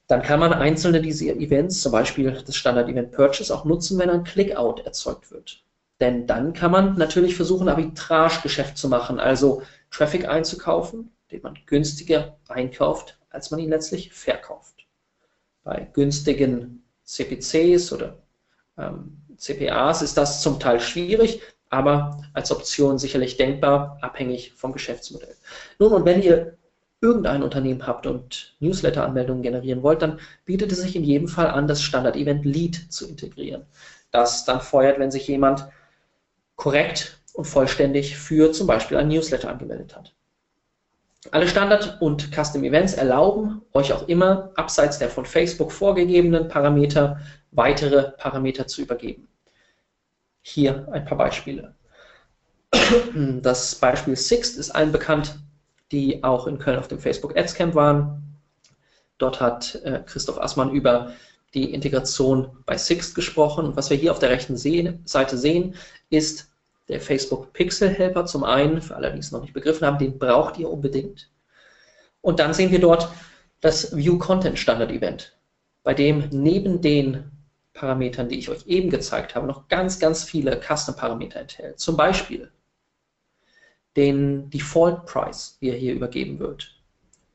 dann 0.08 0.22
kann 0.22 0.40
man 0.40 0.52
einzelne 0.52 1.00
dieser 1.00 1.36
Events, 1.36 1.80
zum 1.80 1.92
Beispiel 1.92 2.42
das 2.44 2.56
Standard 2.56 2.88
Event 2.88 3.12
Purchase, 3.12 3.54
auch 3.54 3.64
nutzen, 3.64 3.98
wenn 3.98 4.10
ein 4.10 4.24
Clickout 4.24 4.80
erzeugt 4.84 5.30
wird. 5.30 5.62
Denn 6.00 6.26
dann 6.26 6.52
kann 6.52 6.70
man 6.70 6.96
natürlich 6.96 7.34
versuchen, 7.34 7.68
Arbitrage-Geschäft 7.68 8.78
zu 8.78 8.88
machen, 8.88 9.18
also 9.18 9.62
Traffic 9.90 10.28
einzukaufen, 10.28 11.10
den 11.30 11.42
man 11.42 11.58
günstiger 11.66 12.36
einkauft, 12.48 13.18
als 13.30 13.50
man 13.50 13.60
ihn 13.60 13.70
letztlich 13.70 14.12
verkauft. 14.12 14.86
Bei 15.64 15.88
günstigen 15.92 16.84
CPCs 17.04 17.92
oder 17.92 18.18
ähm, 18.76 19.18
CPAs 19.36 20.02
ist 20.02 20.16
das 20.16 20.40
zum 20.40 20.60
Teil 20.60 20.80
schwierig, 20.80 21.40
aber 21.70 22.22
als 22.32 22.50
Option 22.50 22.98
sicherlich 22.98 23.36
denkbar, 23.36 23.98
abhängig 24.00 24.52
vom 24.54 24.72
Geschäftsmodell. 24.72 25.36
Nun, 25.78 25.92
und 25.92 26.04
wenn 26.04 26.22
ihr 26.22 26.56
irgendein 27.00 27.42
Unternehmen 27.42 27.86
habt 27.86 28.06
und 28.06 28.56
Newsletter-Anmeldungen 28.60 29.42
generieren 29.42 29.82
wollt, 29.82 30.02
dann 30.02 30.18
bietet 30.44 30.72
es 30.72 30.80
sich 30.80 30.96
in 30.96 31.04
jedem 31.04 31.28
Fall 31.28 31.48
an, 31.48 31.68
das 31.68 31.82
Standard-Event 31.82 32.44
Lead 32.44 32.92
zu 32.92 33.08
integrieren. 33.08 33.66
Das 34.10 34.44
dann 34.44 34.60
feuert, 34.60 34.98
wenn 34.98 35.10
sich 35.10 35.28
jemand 35.28 35.68
korrekt 36.58 37.18
und 37.32 37.46
vollständig 37.46 38.18
für 38.18 38.52
zum 38.52 38.66
Beispiel 38.66 38.98
ein 38.98 39.08
Newsletter 39.08 39.48
angemeldet 39.48 39.96
hat. 39.96 40.12
Alle 41.30 41.48
Standard- 41.48 42.00
und 42.02 42.30
Custom-Events 42.34 42.94
erlauben 42.94 43.62
euch 43.72 43.92
auch 43.92 44.08
immer, 44.08 44.50
abseits 44.56 44.98
der 44.98 45.08
von 45.08 45.24
Facebook 45.24 45.72
vorgegebenen 45.72 46.48
Parameter, 46.48 47.20
weitere 47.52 48.10
Parameter 48.12 48.66
zu 48.66 48.82
übergeben. 48.82 49.28
Hier 50.42 50.88
ein 50.92 51.04
paar 51.06 51.16
Beispiele. 51.16 51.74
Das 53.14 53.76
Beispiel 53.76 54.16
Sixt 54.16 54.58
ist 54.58 54.70
allen 54.70 54.92
bekannt, 54.92 55.38
die 55.92 56.22
auch 56.24 56.46
in 56.46 56.58
Köln 56.58 56.78
auf 56.78 56.88
dem 56.88 56.98
Facebook 56.98 57.36
Ads 57.36 57.54
Camp 57.54 57.74
waren. 57.74 58.38
Dort 59.18 59.40
hat 59.40 59.76
äh, 59.84 60.02
Christoph 60.04 60.40
Assmann 60.40 60.72
über 60.72 61.12
die 61.54 61.72
Integration 61.72 62.50
bei 62.66 62.76
Sixt 62.76 63.14
gesprochen. 63.14 63.66
Und 63.66 63.76
was 63.76 63.90
wir 63.90 63.96
hier 63.96 64.12
auf 64.12 64.18
der 64.18 64.30
rechten 64.30 64.56
Seite 64.56 65.38
sehen, 65.38 65.76
ist 66.10 66.47
der 66.88 67.00
Facebook 67.00 67.52
Pixel 67.52 67.90
Helper 67.90 68.26
zum 68.26 68.44
einen, 68.44 68.80
für 68.80 68.96
alle, 68.96 69.12
die 69.12 69.18
es 69.18 69.32
noch 69.32 69.42
nicht 69.42 69.52
begriffen 69.52 69.86
haben, 69.86 69.98
den 69.98 70.18
braucht 70.18 70.58
ihr 70.58 70.70
unbedingt. 70.70 71.30
Und 72.20 72.40
dann 72.40 72.54
sehen 72.54 72.70
wir 72.70 72.80
dort 72.80 73.08
das 73.60 73.96
View 73.96 74.18
Content 74.18 74.58
Standard 74.58 74.90
Event, 74.90 75.36
bei 75.82 75.94
dem 75.94 76.28
neben 76.30 76.80
den 76.80 77.30
Parametern, 77.74 78.28
die 78.28 78.38
ich 78.38 78.48
euch 78.48 78.66
eben 78.66 78.90
gezeigt 78.90 79.34
habe, 79.34 79.46
noch 79.46 79.68
ganz, 79.68 79.98
ganz 79.98 80.24
viele 80.24 80.60
Custom-Parameter 80.60 81.40
enthält. 81.40 81.78
Zum 81.78 81.96
Beispiel 81.96 82.50
den 83.96 84.50
Default 84.50 85.06
Price, 85.06 85.56
wie 85.60 85.70
er 85.70 85.76
hier 85.76 85.94
übergeben 85.94 86.38
wird. 86.38 86.74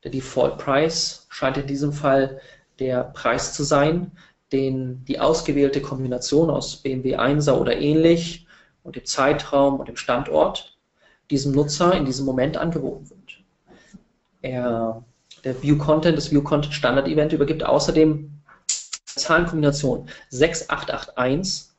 Der 0.02 0.10
Default 0.10 0.58
Price 0.58 1.26
scheint 1.30 1.56
in 1.56 1.66
diesem 1.66 1.92
Fall 1.92 2.40
der 2.78 3.04
Preis 3.04 3.54
zu 3.54 3.62
sein, 3.62 4.12
den 4.52 5.04
die 5.06 5.18
ausgewählte 5.18 5.80
Kombination 5.80 6.50
aus 6.50 6.76
BMW 6.76 7.16
1er 7.16 7.52
oder 7.52 7.76
ähnlich 7.76 8.43
und 8.84 8.94
dem 8.94 9.04
Zeitraum 9.04 9.80
und 9.80 9.88
dem 9.88 9.96
Standort 9.96 10.78
diesem 11.30 11.52
Nutzer 11.52 11.94
in 11.94 12.04
diesem 12.04 12.24
Moment 12.24 12.56
angeboten 12.56 13.10
wird. 13.10 13.42
Er, 14.42 15.02
der 15.42 15.60
View 15.62 15.78
Content, 15.78 16.16
das 16.16 16.30
View 16.30 16.42
Content 16.42 16.74
Standard 16.74 17.08
Event 17.08 17.32
übergibt 17.32 17.64
außerdem 17.64 18.30
Zahlenkombination 19.06 20.08
6881, 20.30 21.70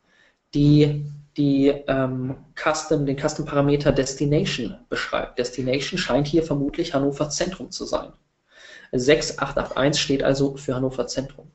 die 0.54 1.06
die 1.38 1.68
ähm, 1.88 2.38
Custom, 2.56 3.06
den 3.06 3.18
Custom-Parameter 3.18 3.92
Destination 3.92 4.78
beschreibt. 4.90 5.38
Destination 5.38 5.98
scheint 5.98 6.28
hier 6.28 6.44
vermutlich 6.44 6.94
Hannover 6.94 7.30
Zentrum 7.30 7.72
zu 7.72 7.86
sein. 7.86 8.14
6881 8.94 10.02
steht 10.02 10.24
also 10.24 10.56
für 10.56 10.76
Hannover 10.76 11.08
Zentrum. 11.08 11.52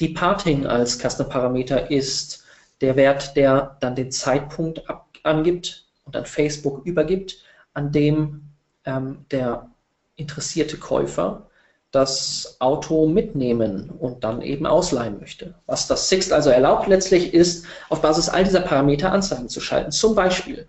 Departing 0.00 0.66
als 0.66 0.98
Custom-Parameter 0.98 1.90
ist 1.90 2.41
der 2.82 2.96
Wert, 2.96 3.36
der 3.36 3.76
dann 3.80 3.94
den 3.94 4.10
Zeitpunkt 4.10 4.88
ab, 4.90 5.08
angibt 5.22 5.86
und 6.04 6.16
an 6.16 6.26
Facebook 6.26 6.84
übergibt, 6.84 7.42
an 7.74 7.92
dem 7.92 8.42
ähm, 8.84 9.24
der 9.30 9.70
interessierte 10.16 10.76
Käufer 10.76 11.48
das 11.92 12.56
Auto 12.58 13.06
mitnehmen 13.06 13.90
und 13.90 14.24
dann 14.24 14.40
eben 14.40 14.66
ausleihen 14.66 15.20
möchte. 15.20 15.54
Was 15.66 15.86
das 15.86 16.08
Sixt 16.08 16.32
also 16.32 16.48
erlaubt 16.48 16.88
letztlich 16.88 17.34
ist, 17.34 17.66
auf 17.90 18.00
Basis 18.00 18.30
all 18.30 18.44
dieser 18.44 18.62
Parameter 18.62 19.12
Anzeigen 19.12 19.48
zu 19.48 19.60
schalten. 19.60 19.92
Zum 19.92 20.14
Beispiel 20.14 20.66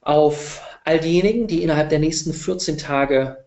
auf 0.00 0.62
all 0.84 0.98
diejenigen, 0.98 1.46
die 1.46 1.62
innerhalb 1.62 1.90
der 1.90 1.98
nächsten 1.98 2.32
14 2.32 2.78
Tage 2.78 3.44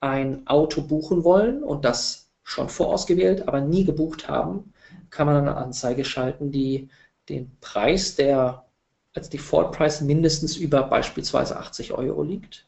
ein 0.00 0.46
Auto 0.46 0.82
buchen 0.82 1.24
wollen 1.24 1.62
und 1.62 1.86
das 1.86 2.28
schon 2.42 2.68
vorausgewählt, 2.68 3.48
aber 3.48 3.62
nie 3.62 3.84
gebucht 3.84 4.28
haben, 4.28 4.71
kann 5.12 5.26
man 5.26 5.36
eine 5.36 5.56
Anzeige 5.56 6.04
schalten, 6.04 6.50
die 6.50 6.88
den 7.28 7.56
Preis, 7.60 8.16
der 8.16 8.64
als 9.14 9.30
Default-Preis 9.30 10.00
mindestens 10.00 10.56
über 10.56 10.82
beispielsweise 10.82 11.56
80 11.56 11.92
Euro 11.92 12.22
liegt, 12.22 12.66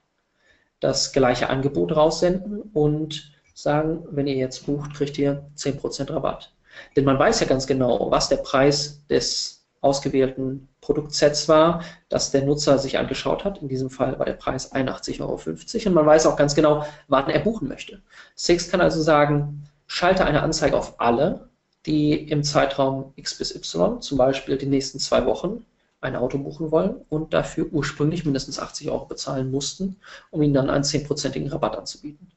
das 0.79 1.13
gleiche 1.13 1.49
Angebot 1.49 1.97
raussenden 1.97 2.61
und 2.75 3.33
sagen, 3.55 4.05
wenn 4.11 4.27
ihr 4.27 4.37
jetzt 4.37 4.67
bucht, 4.67 4.95
kriegt 4.95 5.19
ihr 5.19 5.51
10% 5.57 6.13
Rabatt. 6.13 6.53
Denn 6.97 7.05
man 7.05 7.19
weiß 7.19 7.41
ja 7.41 7.47
ganz 7.47 7.67
genau, 7.67 8.11
was 8.11 8.29
der 8.29 8.37
Preis 8.37 9.07
des 9.09 9.65
ausgewählten 9.81 10.69
Produktsets 10.81 11.49
war, 11.49 11.83
das 12.09 12.31
der 12.31 12.45
Nutzer 12.45 12.79
sich 12.79 12.99
angeschaut 12.99 13.45
hat. 13.45 13.63
In 13.63 13.69
diesem 13.69 13.91
Fall 13.91 14.19
war 14.19 14.27
der 14.27 14.33
Preis 14.35 14.73
81,50 14.73 15.21
Euro 15.21 15.89
und 15.89 15.95
man 15.95 16.07
weiß 16.07 16.27
auch 16.27 16.37
ganz 16.37 16.55
genau, 16.55 16.85
wann 17.09 17.31
er 17.31 17.41
buchen 17.41 17.69
möchte. 17.69 18.03
Six 18.35 18.71
kann 18.71 18.81
also 18.81 19.01
sagen, 19.01 19.69
schalte 19.87 20.25
eine 20.25 20.43
Anzeige 20.43 20.77
auf 20.77 21.01
alle, 21.01 21.49
die 21.87 22.13
im 22.13 22.43
Zeitraum 22.43 23.13
X 23.17 23.37
bis 23.39 23.55
Y, 23.55 24.01
zum 24.01 24.19
Beispiel 24.19 24.57
die 24.57 24.67
nächsten 24.67 24.99
zwei 24.99 25.27
Wochen, 25.27 25.65
ein 26.01 26.17
Auto 26.17 26.39
buchen 26.39 26.71
wollen 26.71 26.97
und 27.09 27.33
dafür 27.33 27.67
ursprünglich 27.73 28.25
mindestens 28.25 28.59
80 28.59 28.91
Euro 28.91 29.07
bezahlen 29.07 29.51
mussten, 29.51 29.97
um 30.31 30.43
ihnen 30.43 30.55
dann 30.55 30.71
einen 30.71 30.85
10%igen 30.85 31.49
Rabatt 31.49 31.77
anzubieten. 31.77 32.31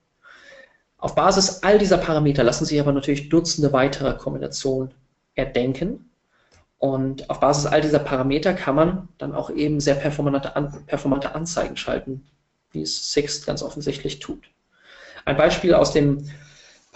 Auf 0.98 1.16
Basis 1.16 1.62
all 1.64 1.78
dieser 1.78 1.98
Parameter 1.98 2.44
lassen 2.44 2.66
sich 2.66 2.80
aber 2.80 2.92
natürlich 2.92 3.30
Dutzende 3.30 3.72
weitere 3.74 4.18
Kombinationen 4.18 4.92
erdenken. 5.36 6.10
Und 6.80 7.30
auf 7.30 7.40
Basis 7.40 7.66
all 7.66 7.82
dieser 7.82 8.00
Parameter 8.00 8.54
kann 8.54 8.76
man 8.76 9.08
dann 9.18 9.36
auch 9.36 9.50
eben 9.50 9.80
sehr 9.80 9.96
performante, 9.96 10.52
performante 10.88 11.36
Anzeigen 11.36 11.78
schalten, 11.78 12.26
wie 12.72 12.82
es 12.82 13.14
Sixt 13.14 13.46
ganz 13.46 13.64
offensichtlich 13.64 14.20
tut. 14.20 14.50
Ein 15.26 15.38
Beispiel 15.38 15.74
aus 15.74 15.92
dem 15.92 16.30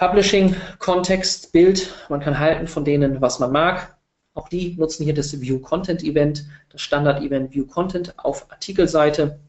Publishing-Kontext, 0.02 1.52
Bild, 1.52 1.94
man 2.10 2.22
kann 2.22 2.40
halten 2.40 2.66
von 2.66 2.84
denen, 2.84 3.22
was 3.22 3.38
man 3.38 3.52
mag. 3.52 3.96
Auch 4.34 4.50
die 4.50 4.76
nutzen 4.76 5.04
hier 5.04 5.14
das 5.14 5.40
View 5.40 5.60
Content 5.60 6.02
Event, 6.02 6.44
das 6.70 6.82
Standard 6.82 7.22
Event 7.22 7.54
View 7.54 7.68
Content 7.68 8.18
auf 8.18 8.50
Artikelseite. 8.50 9.40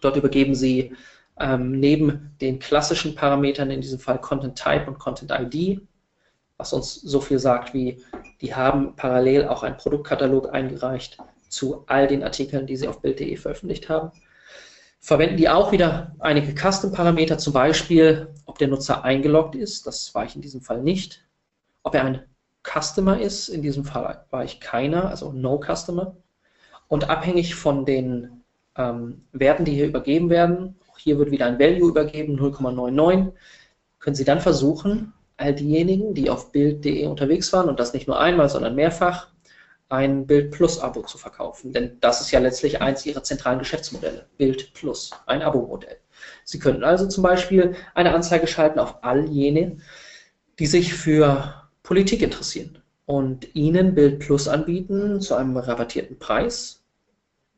Dort 0.00 0.16
übergeben 0.16 0.54
Sie 0.54 0.96
ähm, 1.38 1.72
neben 1.72 2.34
den 2.40 2.58
klassischen 2.58 3.14
Parametern, 3.14 3.70
in 3.70 3.82
diesem 3.82 3.98
Fall 3.98 4.18
Content 4.18 4.56
Type 4.56 4.86
und 4.86 4.98
Content 4.98 5.30
ID, 5.30 5.82
was 6.56 6.72
uns 6.72 6.94
so 6.94 7.20
viel 7.20 7.38
sagt 7.38 7.74
wie, 7.74 8.02
die 8.40 8.54
haben 8.54 8.96
parallel 8.96 9.46
auch 9.46 9.62
einen 9.62 9.76
Produktkatalog 9.76 10.54
eingereicht 10.54 11.18
zu 11.50 11.84
all 11.86 12.06
den 12.06 12.22
Artikeln, 12.22 12.66
die 12.66 12.76
sie 12.76 12.88
auf 12.88 13.02
Bild.de 13.02 13.36
veröffentlicht 13.36 13.90
haben. 13.90 14.10
Verwenden 15.04 15.36
die 15.36 15.48
auch 15.48 15.72
wieder 15.72 16.14
einige 16.20 16.54
Custom-Parameter, 16.54 17.36
zum 17.36 17.52
Beispiel, 17.52 18.28
ob 18.46 18.58
der 18.58 18.68
Nutzer 18.68 19.02
eingeloggt 19.02 19.56
ist, 19.56 19.84
das 19.84 20.14
war 20.14 20.24
ich 20.24 20.36
in 20.36 20.42
diesem 20.42 20.60
Fall 20.60 20.80
nicht, 20.80 21.24
ob 21.82 21.96
er 21.96 22.04
ein 22.04 22.22
Customer 22.62 23.20
ist, 23.20 23.48
in 23.48 23.62
diesem 23.62 23.84
Fall 23.84 24.24
war 24.30 24.44
ich 24.44 24.60
keiner, 24.60 25.08
also 25.08 25.32
No 25.32 25.60
Customer. 25.60 26.14
Und 26.86 27.10
abhängig 27.10 27.56
von 27.56 27.84
den 27.84 28.44
ähm, 28.76 29.22
Werten, 29.32 29.64
die 29.64 29.72
hier 29.72 29.88
übergeben 29.88 30.30
werden, 30.30 30.76
hier 30.96 31.18
wird 31.18 31.32
wieder 31.32 31.46
ein 31.46 31.58
Value 31.58 31.88
übergeben, 31.88 32.38
0,99. 32.38 33.32
Können 33.98 34.14
Sie 34.14 34.24
dann 34.24 34.40
versuchen, 34.40 35.12
all 35.36 35.52
diejenigen, 35.52 36.14
die 36.14 36.30
auf 36.30 36.52
Bild.de 36.52 37.06
unterwegs 37.06 37.52
waren 37.52 37.68
und 37.68 37.80
das 37.80 37.92
nicht 37.92 38.06
nur 38.06 38.20
einmal, 38.20 38.48
sondern 38.48 38.76
mehrfach, 38.76 39.31
ein 39.92 40.26
Bild 40.26 40.50
Plus 40.50 40.80
Abo 40.80 41.02
zu 41.02 41.18
verkaufen. 41.18 41.72
Denn 41.72 41.98
das 42.00 42.22
ist 42.22 42.30
ja 42.30 42.40
letztlich 42.40 42.80
eins 42.80 43.04
Ihrer 43.04 43.22
zentralen 43.22 43.58
Geschäftsmodelle. 43.58 44.26
Bild 44.38 44.72
Plus, 44.72 45.10
ein 45.26 45.42
Abo-Modell. 45.42 45.98
Sie 46.44 46.58
könnten 46.58 46.82
also 46.82 47.06
zum 47.06 47.22
Beispiel 47.22 47.74
eine 47.94 48.14
Anzeige 48.14 48.46
schalten 48.46 48.78
auf 48.78 49.04
all 49.04 49.28
jene, 49.28 49.78
die 50.58 50.66
sich 50.66 50.94
für 50.94 51.68
Politik 51.82 52.22
interessieren 52.22 52.82
und 53.04 53.54
Ihnen 53.54 53.94
Bild 53.94 54.20
Plus 54.20 54.48
anbieten 54.48 55.20
zu 55.20 55.34
einem 55.34 55.56
rabattierten 55.56 56.18
Preis, 56.18 56.82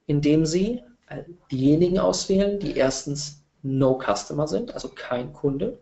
indem 0.06 0.44
Sie 0.44 0.82
diejenigen 1.52 1.98
auswählen, 2.00 2.58
die 2.58 2.76
erstens 2.76 3.44
No 3.62 4.00
Customer 4.04 4.48
sind, 4.48 4.74
also 4.74 4.88
kein 4.88 5.32
Kunde, 5.32 5.78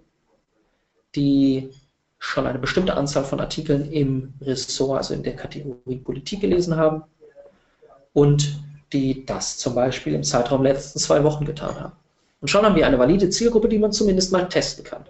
die 1.14 1.70
schon 2.24 2.46
eine 2.46 2.60
bestimmte 2.60 2.96
Anzahl 2.96 3.24
von 3.24 3.40
Artikeln 3.40 3.90
im 3.90 4.32
Ressort, 4.40 4.96
also 4.96 5.12
in 5.12 5.24
der 5.24 5.34
Kategorie 5.34 5.96
Politik 5.96 6.40
gelesen 6.40 6.76
haben 6.76 7.02
und 8.12 8.60
die 8.92 9.26
das 9.26 9.58
zum 9.58 9.74
Beispiel 9.74 10.14
im 10.14 10.22
Zeitraum 10.22 10.62
letzten 10.62 11.00
zwei 11.00 11.24
Wochen 11.24 11.44
getan 11.44 11.74
haben. 11.80 11.92
Und 12.40 12.46
schon 12.46 12.64
haben 12.64 12.76
wir 12.76 12.86
eine 12.86 12.98
valide 12.98 13.28
Zielgruppe, 13.28 13.68
die 13.68 13.78
man 13.78 13.90
zumindest 13.90 14.30
mal 14.30 14.48
testen 14.48 14.84
kann. 14.84 15.04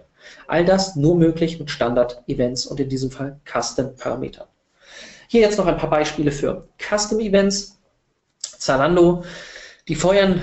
All 0.47 0.65
das 0.65 0.95
nur 0.95 1.15
möglich 1.15 1.59
mit 1.59 1.69
Standard-Events 1.69 2.65
und 2.65 2.79
in 2.79 2.89
diesem 2.89 3.11
Fall 3.11 3.39
Custom-Parametern. 3.45 4.47
Hier 5.27 5.41
jetzt 5.41 5.59
noch 5.59 5.67
ein 5.67 5.77
paar 5.77 5.91
Beispiele 5.91 6.31
für 6.31 6.67
Custom-Events. 6.79 7.77
Zalando 8.39 9.23
die 9.87 9.95
feuern 9.95 10.41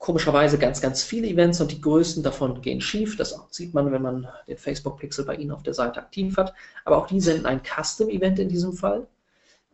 komischerweise 0.00 0.58
ganz, 0.58 0.80
ganz 0.80 1.04
viele 1.04 1.28
Events 1.28 1.60
und 1.60 1.70
die 1.70 1.80
größten 1.80 2.22
davon 2.22 2.60
gehen 2.62 2.80
schief. 2.80 3.16
Das 3.16 3.38
sieht 3.50 3.74
man, 3.74 3.92
wenn 3.92 4.02
man 4.02 4.26
den 4.48 4.56
Facebook-Pixel 4.56 5.26
bei 5.26 5.36
Ihnen 5.36 5.52
auf 5.52 5.62
der 5.62 5.74
Seite 5.74 6.00
aktiv 6.00 6.36
hat. 6.36 6.54
Aber 6.84 6.96
auch 6.96 7.06
die 7.06 7.20
senden 7.20 7.46
ein 7.46 7.60
Custom-Event 7.62 8.38
in 8.38 8.48
diesem 8.48 8.72
Fall, 8.72 9.06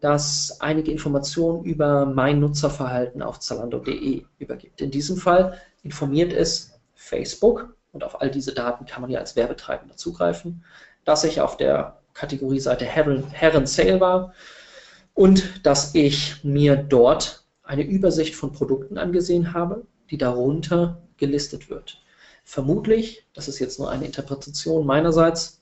das 0.01 0.59
einige 0.61 0.91
Informationen 0.91 1.64
über 1.64 2.05
mein 2.05 2.41
Nutzerverhalten 2.41 3.22
auf 3.22 3.39
Zalando.de 3.39 4.24
übergibt. 4.39 4.81
In 4.81 4.91
diesem 4.91 5.16
Fall 5.16 5.61
informiert 5.85 6.33
es 6.33 6.72
Facebook, 6.95 7.77
und 7.93 8.05
auf 8.05 8.20
all 8.20 8.31
diese 8.31 8.53
Daten 8.53 8.85
kann 8.85 9.01
man 9.01 9.11
ja 9.11 9.20
als 9.20 9.37
Werbetreibender 9.37 9.97
zugreifen, 9.97 10.62
dass 11.05 11.24
ich 11.24 11.41
auf 11.41 11.57
der 11.57 11.99
Kategorieseite 12.12 12.85
Herren, 12.85 13.27
Herren 13.31 13.66
Sale 13.66 14.01
war 14.01 14.35
und 15.14 15.64
dass 15.64 15.95
ich 15.95 16.45
mir 16.45 16.77
dort 16.77 17.45
eine 17.62 17.85
Übersicht 17.85 18.35
von 18.35 18.53
Produkten 18.53 18.99
angesehen 18.99 19.55
habe, 19.55 19.87
die 20.11 20.18
darunter 20.18 21.00
gelistet 21.16 21.70
wird. 21.70 22.02
Vermutlich, 22.44 23.24
das 23.34 23.48
ist 23.48 23.59
jetzt 23.59 23.78
nur 23.78 23.90
eine 23.90 24.04
Interpretation 24.04 24.86
meinerseits, 24.86 25.61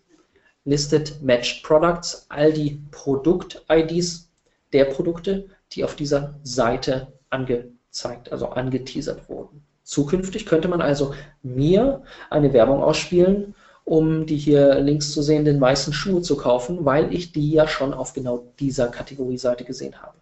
listet 0.65 1.23
Matched 1.23 1.63
Products 1.63 2.27
all 2.29 2.53
die 2.53 2.83
Produkt-IDs 2.91 4.29
der 4.73 4.87
Produkte, 4.87 5.49
die 5.73 5.85
auf 5.85 5.95
dieser 5.95 6.39
Seite 6.43 7.13
angezeigt, 7.31 8.33
also 8.33 8.49
angeteasert 8.49 9.29
wurden. 9.29 9.63
Zukünftig 9.83 10.47
könnte 10.47 10.69
man 10.69 10.81
also 10.81 11.15
mir 11.43 12.03
eine 12.31 12.53
Werbung 12.53 12.83
ausspielen, 12.83 13.55
um 13.85 14.25
die 14.25 14.39
hier 14.39 14.81
links 14.81 15.13
zu 15.13 15.23
sehenden 15.23 15.61
weißen 15.61 15.93
Schuhe 15.93 16.23
zu 16.23 16.37
kaufen, 16.37 16.85
weil 16.85 17.15
ich 17.15 17.33
die 17.33 17.51
ja 17.51 17.69
schon 17.69 17.93
auf 17.93 18.15
genau 18.15 18.47
dieser 18.59 18.89
Kategorieseite 18.89 19.65
gesehen 19.65 20.01
habe. 20.01 20.15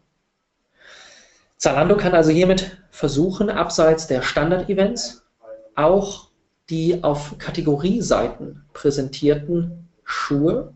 Zalando 1.62 1.96
kann 1.96 2.12
also 2.12 2.32
hiermit 2.32 2.76
versuchen, 2.90 3.48
abseits 3.48 4.08
der 4.08 4.22
Standard-Events 4.22 5.24
auch 5.76 6.26
die 6.68 7.04
auf 7.04 7.38
Kategorieseiten 7.38 8.64
präsentierten 8.72 9.88
Schuhe 10.02 10.74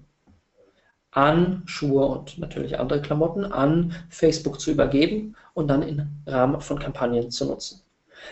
an 1.10 1.64
Schuhe 1.66 2.06
und 2.06 2.38
natürlich 2.38 2.78
andere 2.78 3.02
Klamotten 3.02 3.44
an 3.44 3.96
Facebook 4.10 4.60
zu 4.60 4.70
übergeben 4.70 5.34
und 5.54 5.66
dann 5.66 5.82
im 5.82 6.06
Rahmen 6.24 6.60
von 6.60 6.78
Kampagnen 6.78 7.32
zu 7.32 7.46
nutzen. 7.46 7.82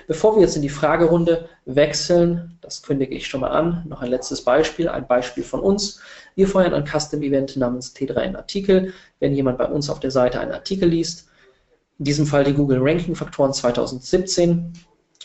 Bevor 0.07 0.37
wir 0.37 0.43
jetzt 0.43 0.55
in 0.55 0.63
die 0.63 0.69
Fragerunde 0.69 1.49
wechseln, 1.65 2.57
das 2.61 2.85
kündige 2.85 3.17
ich 3.17 3.27
schon 3.27 3.41
mal 3.41 3.51
an, 3.51 3.83
noch 3.89 4.01
ein 4.01 4.11
letztes 4.11 4.45
Beispiel, 4.45 4.89
ein 4.89 5.09
Beispiel 5.09 5.43
von 5.43 5.59
uns. 5.59 6.01
Wir 6.37 6.47
feuern 6.47 6.73
ein 6.73 6.87
Custom-Event 6.87 7.57
namens 7.57 7.97
T3N 7.97 8.37
Artikel. 8.37 8.93
Wenn 9.19 9.35
jemand 9.35 9.59
bei 9.59 9.67
uns 9.67 9.91
auf 9.91 9.99
der 9.99 10.13
Seite 10.13 10.39
einen 10.39 10.53
Artikel 10.53 10.89
liest, 10.89 11.29
in 11.99 12.05
diesem 12.05 12.27
Fall 12.27 12.45
die 12.45 12.53
Google 12.53 12.81
Ranking 12.81 13.15
Faktoren 13.15 13.53
2017. 13.53 14.73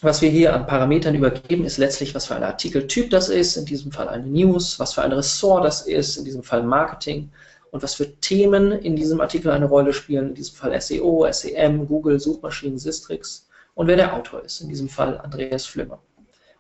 Was 0.01 0.21
wir 0.21 0.29
hier 0.29 0.53
an 0.53 0.65
Parametern 0.65 1.15
übergeben, 1.15 1.65
ist 1.65 1.77
letztlich, 1.77 2.15
was 2.15 2.27
für 2.27 2.35
ein 2.35 2.43
Artikeltyp 2.43 3.09
das 3.09 3.27
ist, 3.27 3.57
in 3.57 3.65
diesem 3.65 3.91
Fall 3.91 4.07
eine 4.07 4.25
News, 4.25 4.79
was 4.79 4.93
für 4.93 5.01
ein 5.01 5.11
Ressort 5.11 5.65
das 5.65 5.81
ist, 5.81 6.15
in 6.17 6.23
diesem 6.23 6.43
Fall 6.43 6.63
Marketing 6.63 7.29
und 7.71 7.83
was 7.83 7.95
für 7.95 8.15
Themen 8.19 8.71
in 8.71 8.95
diesem 8.95 9.19
Artikel 9.19 9.51
eine 9.51 9.65
Rolle 9.65 9.91
spielen, 9.91 10.29
in 10.29 10.35
diesem 10.35 10.55
Fall 10.55 10.79
SEO, 10.79 11.27
SEM, 11.29 11.87
Google, 11.87 12.19
Suchmaschinen, 12.19 12.77
Sistrix 12.77 13.47
und 13.75 13.87
wer 13.87 13.97
der 13.97 14.13
Autor 14.13 14.43
ist, 14.43 14.61
in 14.61 14.69
diesem 14.69 14.87
Fall 14.87 15.17
Andreas 15.17 15.65
Flümmer. 15.65 15.99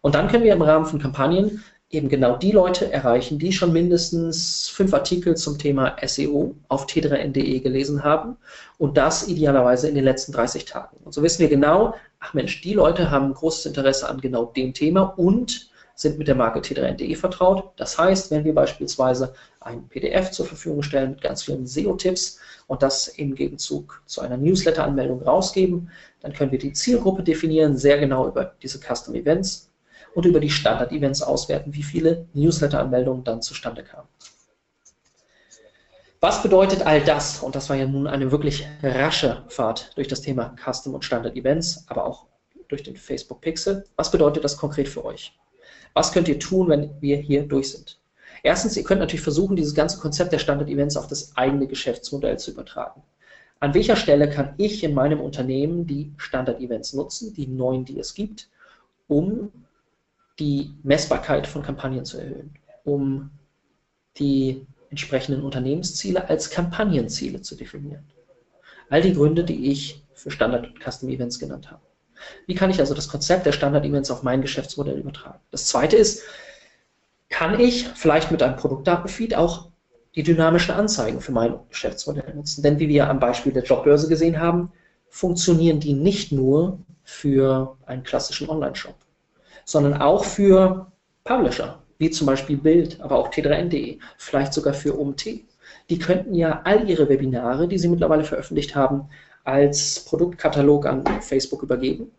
Und 0.01 0.15
dann 0.15 0.27
können 0.27 0.43
wir 0.43 0.53
im 0.53 0.61
Rahmen 0.61 0.85
von 0.85 0.99
Kampagnen 0.99 1.63
eben 1.91 2.07
genau 2.07 2.37
die 2.37 2.51
Leute 2.51 2.91
erreichen, 2.91 3.39
die 3.39 3.51
schon 3.51 3.73
mindestens 3.73 4.69
fünf 4.69 4.93
Artikel 4.93 5.35
zum 5.35 5.57
Thema 5.57 5.95
SEO 6.05 6.55
auf 6.67 6.85
t3n.de 6.85 7.59
gelesen 7.61 8.03
haben 8.03 8.37
und 8.77 8.97
das 8.97 9.27
idealerweise 9.27 9.89
in 9.89 9.95
den 9.95 10.03
letzten 10.03 10.31
30 10.31 10.65
Tagen. 10.65 10.97
Und 11.03 11.13
so 11.13 11.23
wissen 11.23 11.39
wir 11.39 11.49
genau, 11.49 11.95
ach 12.19 12.35
Mensch, 12.35 12.61
die 12.61 12.73
Leute 12.73 13.09
haben 13.09 13.33
großes 13.33 13.65
Interesse 13.65 14.07
an 14.07 14.21
genau 14.21 14.45
dem 14.45 14.73
Thema 14.73 15.01
und 15.01 15.71
sind 15.95 16.17
mit 16.17 16.27
der 16.27 16.35
Marke 16.35 16.59
t3n.de 16.59 17.13
vertraut. 17.15 17.71
Das 17.75 17.97
heißt, 17.97 18.31
wenn 18.31 18.45
wir 18.45 18.53
beispielsweise 18.53 19.33
ein 19.59 19.87
PDF 19.89 20.31
zur 20.31 20.45
Verfügung 20.45 20.83
stellen 20.83 21.11
mit 21.11 21.21
ganz 21.21 21.43
vielen 21.43 21.65
SEO-Tipps 21.65 22.39
und 22.67 22.83
das 22.83 23.09
im 23.09 23.35
Gegenzug 23.35 24.01
zu 24.05 24.21
einer 24.21 24.37
Newsletter-Anmeldung 24.37 25.23
rausgeben, 25.23 25.89
dann 26.21 26.33
können 26.33 26.51
wir 26.51 26.59
die 26.59 26.71
Zielgruppe 26.71 27.23
definieren, 27.23 27.75
sehr 27.75 27.97
genau 27.97 28.27
über 28.27 28.53
diese 28.61 28.79
Custom 28.79 29.15
Events 29.15 29.68
und 30.19 30.25
über 30.25 30.41
die 30.41 30.49
Standard-Events 30.49 31.21
auswerten, 31.21 31.73
wie 31.73 31.81
viele 31.81 32.27
Newsletter-Anmeldungen 32.33 33.23
dann 33.23 33.41
zustande 33.41 33.83
kamen. 33.83 34.09
Was 36.19 36.43
bedeutet 36.43 36.85
all 36.85 36.99
das? 36.99 37.41
Und 37.41 37.55
das 37.55 37.69
war 37.69 37.77
ja 37.77 37.87
nun 37.87 38.05
eine 38.05 38.29
wirklich 38.29 38.67
rasche 38.83 39.45
Fahrt 39.47 39.95
durch 39.95 40.09
das 40.09 40.19
Thema 40.19 40.53
Custom 40.61 40.93
und 40.93 41.05
Standard 41.05 41.37
Events, 41.37 41.85
aber 41.87 42.05
auch 42.05 42.25
durch 42.67 42.83
den 42.83 42.97
Facebook 42.97 43.39
Pixel. 43.39 43.85
Was 43.95 44.11
bedeutet 44.11 44.43
das 44.43 44.57
konkret 44.57 44.89
für 44.89 45.05
euch? 45.05 45.33
Was 45.93 46.11
könnt 46.11 46.27
ihr 46.27 46.37
tun, 46.37 46.67
wenn 46.67 46.91
wir 46.99 47.15
hier 47.15 47.43
durch 47.43 47.71
sind? 47.71 47.97
Erstens, 48.43 48.75
ihr 48.75 48.83
könnt 48.83 48.99
natürlich 48.99 49.23
versuchen, 49.23 49.55
dieses 49.55 49.73
ganze 49.73 49.99
Konzept 49.99 50.33
der 50.33 50.39
Standard 50.39 50.67
Events 50.67 50.97
auf 50.97 51.07
das 51.07 51.37
eigene 51.37 51.65
Geschäftsmodell 51.65 52.37
zu 52.37 52.51
übertragen. 52.51 53.01
An 53.61 53.73
welcher 53.73 53.95
Stelle 53.95 54.29
kann 54.29 54.53
ich 54.57 54.83
in 54.83 54.93
meinem 54.93 55.21
Unternehmen 55.21 55.87
die 55.87 56.11
Standard 56.17 56.59
Events 56.59 56.91
nutzen, 56.91 57.33
die 57.33 57.47
neuen, 57.47 57.85
die 57.85 57.99
es 57.99 58.13
gibt, 58.13 58.49
um 59.07 59.53
die 60.39 60.73
Messbarkeit 60.83 61.47
von 61.47 61.61
Kampagnen 61.61 62.05
zu 62.05 62.17
erhöhen, 62.17 62.55
um 62.83 63.29
die 64.17 64.65
entsprechenden 64.89 65.43
Unternehmensziele 65.43 66.29
als 66.29 66.49
Kampagnenziele 66.49 67.41
zu 67.41 67.55
definieren. 67.55 68.05
All 68.89 69.01
die 69.01 69.13
Gründe, 69.13 69.43
die 69.43 69.69
ich 69.71 70.03
für 70.13 70.31
Standard- 70.31 70.67
und 70.67 70.79
Custom-Events 70.79 71.39
genannt 71.39 71.69
habe. 71.69 71.81
Wie 72.47 72.55
kann 72.55 72.69
ich 72.69 72.79
also 72.79 72.93
das 72.93 73.07
Konzept 73.07 73.45
der 73.45 73.51
Standard-Events 73.51 74.11
auf 74.11 74.23
mein 74.23 74.41
Geschäftsmodell 74.41 74.97
übertragen? 74.97 75.39
Das 75.51 75.67
zweite 75.67 75.95
ist, 75.95 76.23
kann 77.29 77.59
ich 77.59 77.87
vielleicht 77.87 78.31
mit 78.31 78.41
einem 78.41 78.55
Produktdatenfeed 78.55 79.35
auch 79.35 79.69
die 80.15 80.23
dynamischen 80.23 80.73
Anzeigen 80.73 81.21
für 81.21 81.31
mein 81.31 81.59
Geschäftsmodell 81.69 82.33
nutzen? 82.33 82.63
Denn 82.63 82.79
wie 82.79 82.89
wir 82.89 83.09
am 83.09 83.19
Beispiel 83.19 83.53
der 83.53 83.63
Jobbörse 83.63 84.09
gesehen 84.09 84.39
haben, 84.39 84.71
funktionieren 85.09 85.79
die 85.79 85.93
nicht 85.93 86.31
nur 86.31 86.79
für 87.03 87.77
einen 87.85 88.03
klassischen 88.03 88.49
Online-Shop, 88.49 88.95
sondern 89.69 90.01
auch 90.01 90.25
für 90.25 90.91
Publisher, 91.23 91.77
wie 91.99 92.09
zum 92.09 92.25
Beispiel 92.25 92.57
Bild, 92.57 92.99
aber 93.01 93.19
auch 93.19 93.29
t3n.de, 93.29 93.99
vielleicht 94.17 94.51
sogar 94.51 94.73
für 94.73 94.99
OMT. 94.99 95.43
Die 95.91 95.99
könnten 95.99 96.33
ja 96.33 96.61
all 96.63 96.89
ihre 96.89 97.07
Webinare, 97.07 97.67
die 97.67 97.77
sie 97.77 97.87
mittlerweile 97.87 98.23
veröffentlicht 98.23 98.75
haben, 98.75 99.09
als 99.43 100.05
Produktkatalog 100.05 100.87
an 100.87 101.03
Facebook 101.21 101.61
übergeben, 101.61 102.11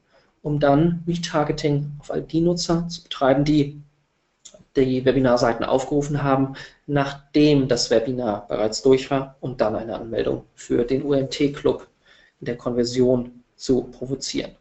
um 0.42 0.60
dann 0.60 1.02
Retargeting 1.08 1.90
auf 1.98 2.12
all 2.12 2.22
die 2.22 2.40
Nutzer 2.40 2.86
zu 2.86 3.02
betreiben, 3.02 3.44
die 3.44 3.82
die 4.76 5.04
Webinarseiten 5.04 5.64
aufgerufen 5.64 6.22
haben, 6.22 6.54
nachdem 6.86 7.66
das 7.66 7.90
Webinar 7.90 8.46
bereits 8.46 8.80
durch 8.82 9.10
war, 9.10 9.34
um 9.40 9.56
dann 9.56 9.74
eine 9.74 9.96
Anmeldung 9.96 10.44
für 10.54 10.84
den 10.84 11.02
UMT-Club 11.02 11.88
in 12.38 12.46
der 12.46 12.56
Konversion 12.56 13.42
zu 13.56 13.82
provozieren. 13.82 14.52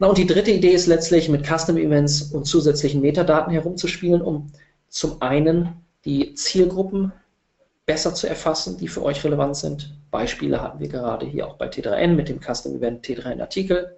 Na, 0.00 0.06
und 0.06 0.18
die 0.18 0.26
dritte 0.26 0.52
Idee 0.52 0.72
ist 0.72 0.86
letztlich 0.86 1.28
mit 1.28 1.44
Custom 1.44 1.76
Events 1.76 2.22
und 2.22 2.44
zusätzlichen 2.44 3.00
Metadaten 3.00 3.52
herumzuspielen, 3.52 4.22
um 4.22 4.52
zum 4.88 5.20
einen 5.20 5.84
die 6.04 6.34
Zielgruppen 6.34 7.12
besser 7.84 8.14
zu 8.14 8.28
erfassen, 8.28 8.76
die 8.78 8.86
für 8.86 9.02
euch 9.02 9.24
relevant 9.24 9.56
sind. 9.56 9.92
Beispiele 10.10 10.62
hatten 10.62 10.78
wir 10.78 10.88
gerade 10.88 11.26
hier 11.26 11.48
auch 11.48 11.54
bei 11.54 11.68
T3N 11.68 12.14
mit 12.14 12.28
dem 12.28 12.38
Custom 12.40 12.76
Event 12.76 13.04
T3N 13.04 13.40
Artikel. 13.40 13.96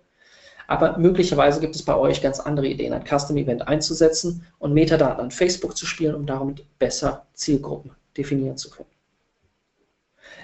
Aber 0.69 0.97
möglicherweise 0.97 1.61
gibt 1.61 1.75
es 1.75 1.83
bei 1.83 1.97
euch 1.97 2.23
ganz 2.23 2.41
andere 2.41 2.69
Ideen, 2.69 2.93
ein 2.93 3.05
Custom 3.05 3.37
Event 3.37 3.67
einzusetzen 3.69 4.47
und 4.59 4.73
Metadaten 4.73 5.25
an 5.25 5.31
Facebook 5.31 5.77
zu 5.77 5.85
spielen, 5.85 6.15
um 6.15 6.25
damit 6.25 6.65
besser 6.79 7.27
Zielgruppen 7.35 7.91
definieren 8.17 8.57
zu 8.57 8.71
können. 8.71 8.89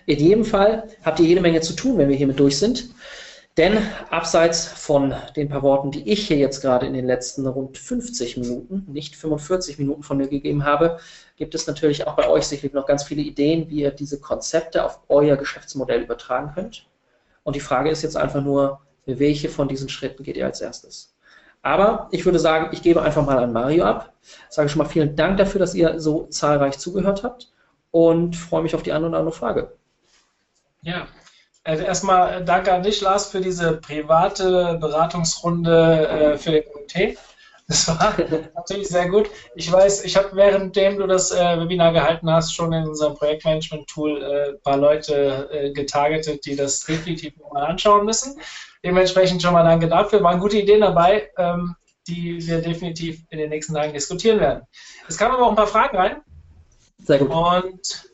In 0.05 0.19
jedem 0.19 0.45
Fall 0.45 0.89
habt 1.03 1.21
ihr 1.21 1.27
jede 1.27 1.41
Menge 1.41 1.61
zu 1.61 1.75
tun, 1.75 1.97
wenn 1.97 2.09
wir 2.09 2.17
hiermit 2.17 2.39
durch 2.41 2.59
sind. 2.59 2.91
Denn 3.57 3.79
abseits 4.11 4.67
von 4.67 5.15
den 5.35 5.49
paar 5.49 5.63
Worten, 5.63 5.91
die 5.91 6.11
ich 6.11 6.27
hier 6.27 6.37
jetzt 6.37 6.61
gerade 6.61 6.87
in 6.87 6.93
den 6.93 7.07
letzten 7.07 7.47
rund 7.47 7.79
50 7.79 8.37
Minuten, 8.37 8.85
nicht 8.87 9.17
45 9.17 9.79
Minuten 9.79 10.03
von 10.03 10.19
mir 10.19 10.29
gegeben 10.29 10.65
habe, 10.65 10.99
gibt 11.37 11.55
es 11.55 11.67
natürlich 11.67 12.07
auch 12.07 12.17
bei 12.17 12.29
euch 12.29 12.47
sicherlich 12.47 12.75
noch 12.75 12.85
ganz 12.85 13.05
viele 13.05 13.23
Ideen, 13.23 13.71
wie 13.71 13.81
ihr 13.81 13.93
diese 13.93 14.21
Konzepte 14.21 14.85
auf 14.85 15.01
euer 15.09 15.37
Geschäftsmodell 15.37 16.03
übertragen 16.03 16.53
könnt. 16.55 16.87
Und 17.45 17.57
die 17.57 17.61
Frage 17.61 17.89
ist 17.89 18.03
jetzt 18.03 18.17
einfach 18.17 18.43
nur, 18.43 18.81
welche 19.07 19.49
von 19.49 19.69
diesen 19.69 19.89
Schritten 19.89 20.23
geht 20.23 20.37
ihr 20.37 20.45
als 20.45 20.61
erstes? 20.61 21.15
Aber 21.63 22.09
ich 22.11 22.27
würde 22.27 22.39
sagen, 22.39 22.69
ich 22.73 22.83
gebe 22.83 23.01
einfach 23.01 23.25
mal 23.25 23.39
an 23.39 23.53
Mario 23.53 23.85
ab. 23.85 24.13
Sage 24.51 24.69
schon 24.69 24.79
mal 24.79 24.89
vielen 24.89 25.17
Dank 25.17 25.39
dafür, 25.39 25.61
dass 25.61 25.75
ihr 25.75 25.99
so 25.99 26.27
zahlreich 26.27 26.79
zugehört 26.79 27.23
habt 27.23 27.53
und 27.91 28.37
freue 28.37 28.63
mich 28.63 28.75
auf 28.75 28.83
die 28.83 28.93
eine 28.93 29.09
oder 29.09 29.19
andere 29.19 29.35
Frage. 29.35 29.73
Ja, 30.83 31.07
also 31.67 31.83
erstmal 31.83 32.43
äh, 32.43 32.45
danke 32.45 32.73
an 32.73 32.83
dich, 32.83 33.01
Lars, 33.01 33.27
für 33.27 33.41
diese 33.41 33.79
private 33.79 34.79
Beratungsrunde 34.81 36.09
äh, 36.09 36.39
für 36.39 36.53
den 36.53 36.65
UT. 36.75 37.19
Das 37.69 37.89
war 37.89 38.15
natürlich 38.55 38.89
sehr 38.89 39.09
gut. 39.09 39.29
Ich 39.57 39.71
weiß, 39.71 40.05
ich 40.05 40.17
habe 40.17 40.37
währenddem 40.37 40.99
du 40.99 41.07
das 41.09 41.33
äh, 41.33 41.61
Webinar 41.61 41.93
gehalten 41.93 42.31
hast, 42.31 42.55
schon 42.55 42.73
in 42.73 42.87
unserem 42.87 43.17
Projektmanagement-Tool 43.17 44.23
äh, 44.23 44.49
ein 44.51 44.63
paar 44.63 44.77
Leute 44.77 45.49
äh, 45.51 45.73
getargetet, 45.73 46.47
die 46.47 46.55
das 46.55 46.81
definitiv 46.81 47.35
mal 47.53 47.65
anschauen 47.67 48.05
müssen. 48.05 48.41
Dementsprechend 48.85 49.43
schon 49.43 49.53
mal 49.53 49.65
danke 49.65 49.89
dafür. 49.89 50.23
Waren 50.23 50.39
gute 50.39 50.59
Ideen 50.59 50.83
dabei, 50.83 51.29
ähm, 51.37 51.75
die 52.07 52.47
wir 52.47 52.63
definitiv 52.63 53.25
in 53.31 53.39
den 53.39 53.51
nächsten 53.51 53.75
Tagen 53.75 53.93
diskutieren 53.93 54.39
werden. 54.39 54.63
Es 55.09 55.19
kamen 55.19 55.35
aber 55.35 55.47
auch 55.47 55.51
ein 55.51 55.57
paar 55.57 55.67
Fragen 55.67 55.97
rein. 55.97 56.23
Sehr 56.99 57.19
gut. 57.19 57.31
Und 57.31 58.06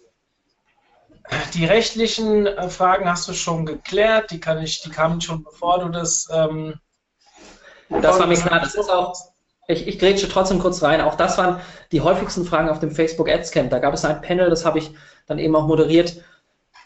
die 1.54 1.64
rechtlichen 1.64 2.46
äh, 2.46 2.68
Fragen 2.68 3.08
hast 3.08 3.28
du 3.28 3.32
schon 3.32 3.66
geklärt, 3.66 4.30
die, 4.30 4.40
kann 4.40 4.62
ich, 4.62 4.82
die 4.82 4.90
kamen 4.90 5.20
schon 5.20 5.42
bevor 5.42 5.80
du 5.80 5.88
das. 5.88 6.28
Ähm, 6.32 6.74
das 7.88 8.18
war 8.18 8.26
mir 8.26 8.36
klar, 8.36 8.60
das 8.60 8.74
ist 8.74 8.90
auch. 8.90 9.14
Ich, 9.68 9.86
ich 9.86 9.98
grätsche 9.98 10.28
trotzdem 10.28 10.58
kurz 10.58 10.82
rein. 10.82 11.00
Auch 11.00 11.14
das 11.14 11.38
waren 11.38 11.60
die 11.92 12.00
häufigsten 12.00 12.44
Fragen 12.44 12.68
auf 12.68 12.80
dem 12.80 12.90
Facebook 12.90 13.28
Ads 13.28 13.52
Camp. 13.52 13.70
Da 13.70 13.78
gab 13.78 13.94
es 13.94 14.04
ein 14.04 14.20
Panel, 14.20 14.50
das 14.50 14.64
habe 14.64 14.78
ich 14.78 14.90
dann 15.26 15.38
eben 15.38 15.54
auch 15.54 15.66
moderiert, 15.66 16.20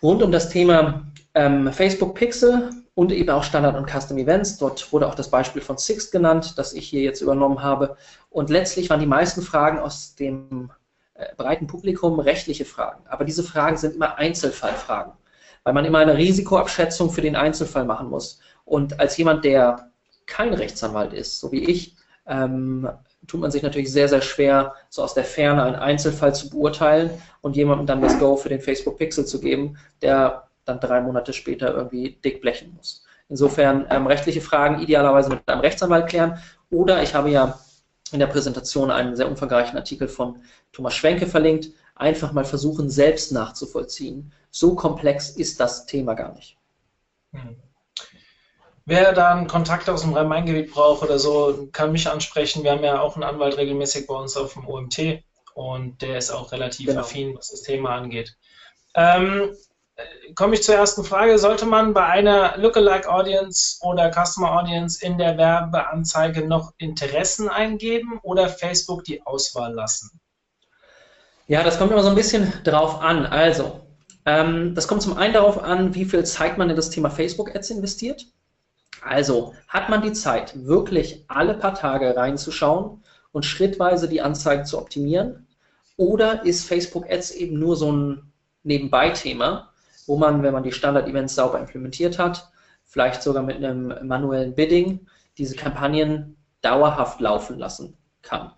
rund 0.02 0.22
um 0.22 0.30
das 0.30 0.50
Thema 0.50 1.06
ähm, 1.34 1.72
Facebook 1.72 2.14
Pixel 2.14 2.70
und 2.94 3.12
eben 3.12 3.30
auch 3.30 3.44
Standard 3.44 3.76
und 3.76 3.90
Custom 3.90 4.18
Events. 4.18 4.58
Dort 4.58 4.92
wurde 4.92 5.06
auch 5.06 5.14
das 5.14 5.30
Beispiel 5.30 5.62
von 5.62 5.78
Sixt 5.78 6.12
genannt, 6.12 6.54
das 6.58 6.74
ich 6.74 6.88
hier 6.88 7.02
jetzt 7.02 7.22
übernommen 7.22 7.62
habe. 7.62 7.96
Und 8.30 8.50
letztlich 8.50 8.90
waren 8.90 9.00
die 9.00 9.06
meisten 9.06 9.42
Fragen 9.42 9.78
aus 9.78 10.14
dem 10.14 10.70
breiten 11.36 11.66
Publikum 11.66 12.18
rechtliche 12.20 12.64
Fragen. 12.64 13.04
Aber 13.08 13.24
diese 13.24 13.42
Fragen 13.42 13.76
sind 13.76 13.96
immer 13.96 14.18
Einzelfallfragen, 14.18 15.12
weil 15.64 15.74
man 15.74 15.84
immer 15.84 15.98
eine 15.98 16.16
Risikoabschätzung 16.16 17.10
für 17.10 17.22
den 17.22 17.36
Einzelfall 17.36 17.84
machen 17.84 18.08
muss. 18.08 18.40
Und 18.64 19.00
als 19.00 19.16
jemand, 19.16 19.44
der 19.44 19.90
kein 20.26 20.52
Rechtsanwalt 20.52 21.12
ist, 21.12 21.40
so 21.40 21.52
wie 21.52 21.64
ich, 21.64 21.96
ähm, 22.26 22.88
tut 23.26 23.40
man 23.40 23.50
sich 23.50 23.62
natürlich 23.62 23.92
sehr, 23.92 24.08
sehr 24.08 24.22
schwer, 24.22 24.74
so 24.88 25.02
aus 25.02 25.14
der 25.14 25.24
Ferne 25.24 25.62
einen 25.62 25.76
Einzelfall 25.76 26.34
zu 26.34 26.50
beurteilen 26.50 27.10
und 27.40 27.56
jemandem 27.56 27.86
dann 27.86 28.02
das 28.02 28.18
Go 28.18 28.36
für 28.36 28.48
den 28.48 28.60
Facebook 28.60 28.98
Pixel 28.98 29.24
zu 29.24 29.40
geben, 29.40 29.78
der 30.02 30.48
dann 30.64 30.80
drei 30.80 31.00
Monate 31.00 31.32
später 31.32 31.74
irgendwie 31.74 32.18
dick 32.24 32.40
blechen 32.40 32.74
muss. 32.76 33.04
Insofern 33.28 33.86
ähm, 33.90 34.06
rechtliche 34.06 34.40
Fragen 34.40 34.80
idealerweise 34.80 35.30
mit 35.30 35.48
einem 35.48 35.60
Rechtsanwalt 35.60 36.08
klären. 36.08 36.38
Oder 36.70 37.02
ich 37.02 37.14
habe 37.14 37.30
ja 37.30 37.58
in 38.12 38.20
der 38.20 38.26
Präsentation 38.26 38.90
einen 38.90 39.16
sehr 39.16 39.28
umfangreichen 39.28 39.76
Artikel 39.76 40.08
von 40.08 40.42
Thomas 40.72 40.94
Schwenke 40.94 41.26
verlinkt. 41.26 41.70
Einfach 41.94 42.32
mal 42.32 42.44
versuchen, 42.44 42.90
selbst 42.90 43.32
nachzuvollziehen. 43.32 44.32
So 44.50 44.74
komplex 44.74 45.30
ist 45.30 45.60
das 45.60 45.86
Thema 45.86 46.14
gar 46.14 46.34
nicht. 46.34 46.56
Hm. 47.32 47.56
Wer 48.84 49.12
dann 49.12 49.48
Kontakte 49.48 49.92
aus 49.92 50.02
dem 50.02 50.12
Rhein-Main-Gebiet 50.12 50.72
braucht 50.72 51.02
oder 51.02 51.18
so, 51.18 51.68
kann 51.72 51.90
mich 51.90 52.08
ansprechen. 52.08 52.62
Wir 52.62 52.70
haben 52.70 52.84
ja 52.84 53.00
auch 53.00 53.16
einen 53.16 53.24
Anwalt 53.24 53.56
regelmäßig 53.56 54.06
bei 54.06 54.14
uns 54.14 54.36
auf 54.36 54.52
dem 54.52 54.68
OMT 54.68 55.24
und 55.54 56.02
der 56.02 56.18
ist 56.18 56.30
auch 56.30 56.52
relativ 56.52 56.86
genau. 56.86 57.00
affin, 57.00 57.36
was 57.36 57.50
das 57.50 57.62
Thema 57.62 57.96
angeht. 57.96 58.36
Ähm, 58.94 59.56
komme 60.34 60.54
ich 60.54 60.62
zur 60.62 60.74
ersten 60.74 61.04
Frage. 61.04 61.38
Sollte 61.38 61.66
man 61.66 61.94
bei 61.94 62.04
einer 62.04 62.56
Lookalike 62.58 63.08
Audience 63.08 63.78
oder 63.80 64.10
Customer 64.12 64.52
Audience 64.52 65.04
in 65.04 65.18
der 65.18 65.38
Werbeanzeige 65.38 66.46
noch 66.46 66.72
Interessen 66.78 67.48
eingeben 67.48 68.18
oder 68.22 68.48
Facebook 68.48 69.04
die 69.04 69.24
Auswahl 69.24 69.72
lassen? 69.72 70.20
Ja, 71.46 71.62
das 71.62 71.78
kommt 71.78 71.92
immer 71.92 72.02
so 72.02 72.08
ein 72.08 72.14
bisschen 72.14 72.52
drauf 72.64 73.00
an. 73.00 73.24
Also, 73.24 73.80
ähm, 74.24 74.74
das 74.74 74.88
kommt 74.88 75.02
zum 75.02 75.16
einen 75.16 75.32
darauf 75.32 75.62
an, 75.62 75.94
wie 75.94 76.04
viel 76.04 76.24
Zeit 76.24 76.58
man 76.58 76.68
in 76.68 76.76
das 76.76 76.90
Thema 76.90 77.08
Facebook 77.08 77.54
Ads 77.54 77.70
investiert. 77.70 78.26
Also, 79.02 79.54
hat 79.68 79.88
man 79.88 80.02
die 80.02 80.12
Zeit, 80.12 80.66
wirklich 80.66 81.24
alle 81.28 81.54
paar 81.54 81.74
Tage 81.74 82.16
reinzuschauen 82.16 83.04
und 83.30 83.44
schrittweise 83.44 84.08
die 84.08 84.20
Anzeigen 84.20 84.64
zu 84.64 84.78
optimieren? 84.78 85.46
Oder 85.96 86.44
ist 86.44 86.66
Facebook 86.66 87.08
Ads 87.08 87.30
eben 87.30 87.58
nur 87.58 87.76
so 87.76 87.92
ein 87.92 88.32
Nebenbei-Thema? 88.64 89.72
Wo 90.06 90.16
man, 90.16 90.42
wenn 90.42 90.52
man 90.52 90.62
die 90.62 90.72
Standard-Events 90.72 91.34
sauber 91.34 91.58
implementiert 91.58 92.18
hat, 92.18 92.50
vielleicht 92.84 93.22
sogar 93.22 93.42
mit 93.42 93.56
einem 93.56 94.06
manuellen 94.06 94.54
Bidding 94.54 95.06
diese 95.38 95.56
Kampagnen 95.56 96.36
dauerhaft 96.62 97.20
laufen 97.20 97.58
lassen 97.58 97.96
kann. 98.22 98.52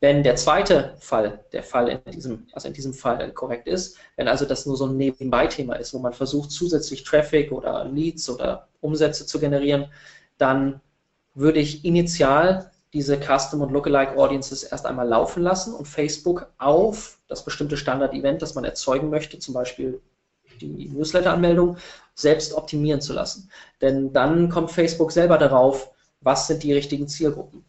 Wenn 0.00 0.22
der 0.22 0.36
zweite 0.36 0.94
Fall 1.00 1.44
der 1.52 1.64
Fall 1.64 1.88
in 1.88 2.12
diesem, 2.12 2.46
also 2.52 2.68
in 2.68 2.74
diesem 2.74 2.94
Fall 2.94 3.32
korrekt 3.32 3.66
ist, 3.66 3.96
wenn 4.16 4.28
also 4.28 4.44
das 4.44 4.64
nur 4.64 4.76
so 4.76 4.86
ein 4.86 4.96
Nebenbei-Thema 4.96 5.74
ist, 5.74 5.92
wo 5.92 5.98
man 5.98 6.12
versucht, 6.12 6.52
zusätzlich 6.52 7.02
Traffic 7.02 7.50
oder 7.50 7.84
Leads 7.84 8.30
oder 8.30 8.68
Umsätze 8.80 9.26
zu 9.26 9.40
generieren, 9.40 9.86
dann 10.36 10.80
würde 11.34 11.58
ich 11.58 11.84
initial 11.84 12.70
diese 12.92 13.18
Custom 13.18 13.60
und 13.60 13.72
Lookalike 13.72 14.16
Audiences 14.16 14.62
erst 14.62 14.86
einmal 14.86 15.08
laufen 15.08 15.42
lassen 15.42 15.74
und 15.74 15.86
Facebook 15.86 16.52
auf 16.58 17.18
das 17.26 17.44
bestimmte 17.44 17.76
Standard-Event, 17.76 18.40
das 18.40 18.54
man 18.54 18.64
erzeugen 18.64 19.10
möchte, 19.10 19.38
zum 19.40 19.54
Beispiel 19.54 20.00
die 20.58 20.88
Newsletter-Anmeldung, 20.88 21.76
selbst 22.14 22.52
optimieren 22.52 23.00
zu 23.00 23.12
lassen. 23.12 23.50
Denn 23.80 24.12
dann 24.12 24.48
kommt 24.48 24.70
Facebook 24.70 25.12
selber 25.12 25.38
darauf, 25.38 25.90
was 26.20 26.46
sind 26.46 26.62
die 26.62 26.72
richtigen 26.72 27.08
Zielgruppen. 27.08 27.64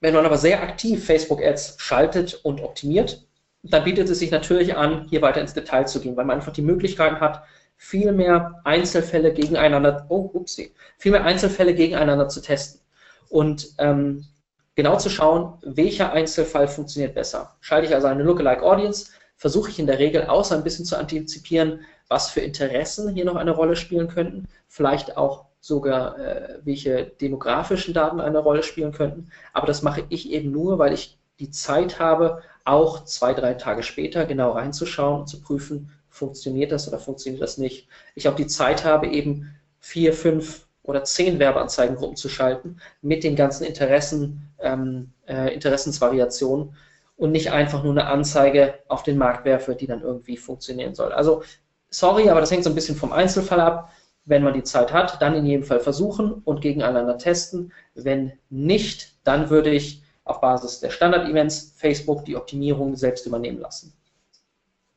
Wenn 0.00 0.14
man 0.14 0.24
aber 0.24 0.38
sehr 0.38 0.62
aktiv 0.62 1.04
Facebook-Ads 1.04 1.76
schaltet 1.78 2.34
und 2.42 2.62
optimiert, 2.62 3.26
dann 3.62 3.84
bietet 3.84 4.08
es 4.08 4.18
sich 4.18 4.30
natürlich 4.30 4.74
an, 4.76 5.06
hier 5.10 5.20
weiter 5.20 5.40
ins 5.40 5.52
Detail 5.52 5.84
zu 5.84 6.00
gehen, 6.00 6.16
weil 6.16 6.24
man 6.24 6.36
einfach 6.36 6.52
die 6.52 6.62
Möglichkeit 6.62 7.20
hat, 7.20 7.42
viel 7.76 8.12
mehr 8.12 8.60
Einzelfälle 8.64 9.32
gegeneinander, 9.32 10.06
oh, 10.08 10.30
upsie, 10.32 10.72
viel 10.98 11.12
mehr 11.12 11.24
Einzelfälle 11.24 11.74
gegeneinander 11.74 12.28
zu 12.28 12.40
testen 12.40 12.80
und 13.28 13.68
ähm, 13.78 14.26
genau 14.74 14.96
zu 14.96 15.10
schauen, 15.10 15.58
welcher 15.62 16.12
Einzelfall 16.12 16.68
funktioniert 16.68 17.14
besser. 17.14 17.56
Schalte 17.60 17.86
ich 17.86 17.94
also 17.94 18.06
eine 18.06 18.22
Lookalike 18.22 18.62
Audience, 18.62 19.12
versuche 19.40 19.70
ich 19.70 19.78
in 19.78 19.86
der 19.86 19.98
Regel 19.98 20.26
außer 20.26 20.54
ein 20.54 20.64
bisschen 20.64 20.84
zu 20.84 20.98
antizipieren, 20.98 21.80
was 22.08 22.30
für 22.30 22.40
Interessen 22.40 23.08
hier 23.08 23.24
noch 23.24 23.36
eine 23.36 23.52
Rolle 23.52 23.74
spielen 23.74 24.06
könnten, 24.06 24.46
vielleicht 24.68 25.16
auch 25.16 25.46
sogar 25.60 26.18
äh, 26.18 26.58
welche 26.62 27.06
demografischen 27.06 27.94
Daten 27.94 28.20
eine 28.20 28.38
Rolle 28.38 28.62
spielen 28.62 28.92
könnten. 28.92 29.30
Aber 29.54 29.66
das 29.66 29.80
mache 29.80 30.04
ich 30.10 30.30
eben 30.30 30.50
nur, 30.50 30.78
weil 30.78 30.92
ich 30.92 31.18
die 31.38 31.50
Zeit 31.50 31.98
habe, 31.98 32.42
auch 32.66 33.04
zwei, 33.04 33.32
drei 33.32 33.54
Tage 33.54 33.82
später 33.82 34.26
genau 34.26 34.52
reinzuschauen 34.52 35.20
und 35.20 35.26
zu 35.26 35.40
prüfen, 35.40 35.90
funktioniert 36.10 36.70
das 36.70 36.86
oder 36.86 36.98
funktioniert 36.98 37.42
das 37.42 37.56
nicht. 37.56 37.88
Ich 38.14 38.28
auch 38.28 38.36
die 38.36 38.46
Zeit 38.46 38.84
habe, 38.84 39.06
eben 39.06 39.54
vier, 39.78 40.12
fünf 40.12 40.66
oder 40.82 41.02
zehn 41.04 41.38
Werbeanzeigengruppen 41.38 42.16
zu 42.16 42.28
schalten 42.28 42.76
mit 43.00 43.24
den 43.24 43.36
ganzen 43.36 43.64
Interessen, 43.64 44.50
ähm, 44.58 45.12
äh, 45.26 45.54
Interessensvariationen 45.54 46.74
und 47.20 47.32
nicht 47.32 47.52
einfach 47.52 47.82
nur 47.82 47.92
eine 47.92 48.06
Anzeige 48.06 48.78
auf 48.88 49.02
den 49.02 49.18
Markt 49.18 49.44
werfe, 49.44 49.74
die 49.74 49.86
dann 49.86 50.00
irgendwie 50.00 50.38
funktionieren 50.38 50.94
soll. 50.94 51.12
Also 51.12 51.42
sorry, 51.90 52.30
aber 52.30 52.40
das 52.40 52.50
hängt 52.50 52.64
so 52.64 52.70
ein 52.70 52.74
bisschen 52.74 52.96
vom 52.96 53.12
Einzelfall 53.12 53.60
ab. 53.60 53.92
Wenn 54.24 54.42
man 54.42 54.54
die 54.54 54.62
Zeit 54.62 54.90
hat, 54.90 55.20
dann 55.20 55.34
in 55.34 55.44
jedem 55.44 55.64
Fall 55.64 55.80
versuchen 55.80 56.32
und 56.32 56.62
gegeneinander 56.62 57.18
testen. 57.18 57.74
Wenn 57.94 58.32
nicht, 58.48 59.18
dann 59.24 59.50
würde 59.50 59.68
ich 59.68 60.02
auf 60.24 60.40
Basis 60.40 60.80
der 60.80 60.88
Standard-Events 60.88 61.74
Facebook 61.76 62.24
die 62.24 62.36
Optimierung 62.36 62.96
selbst 62.96 63.26
übernehmen 63.26 63.58
lassen. 63.58 63.92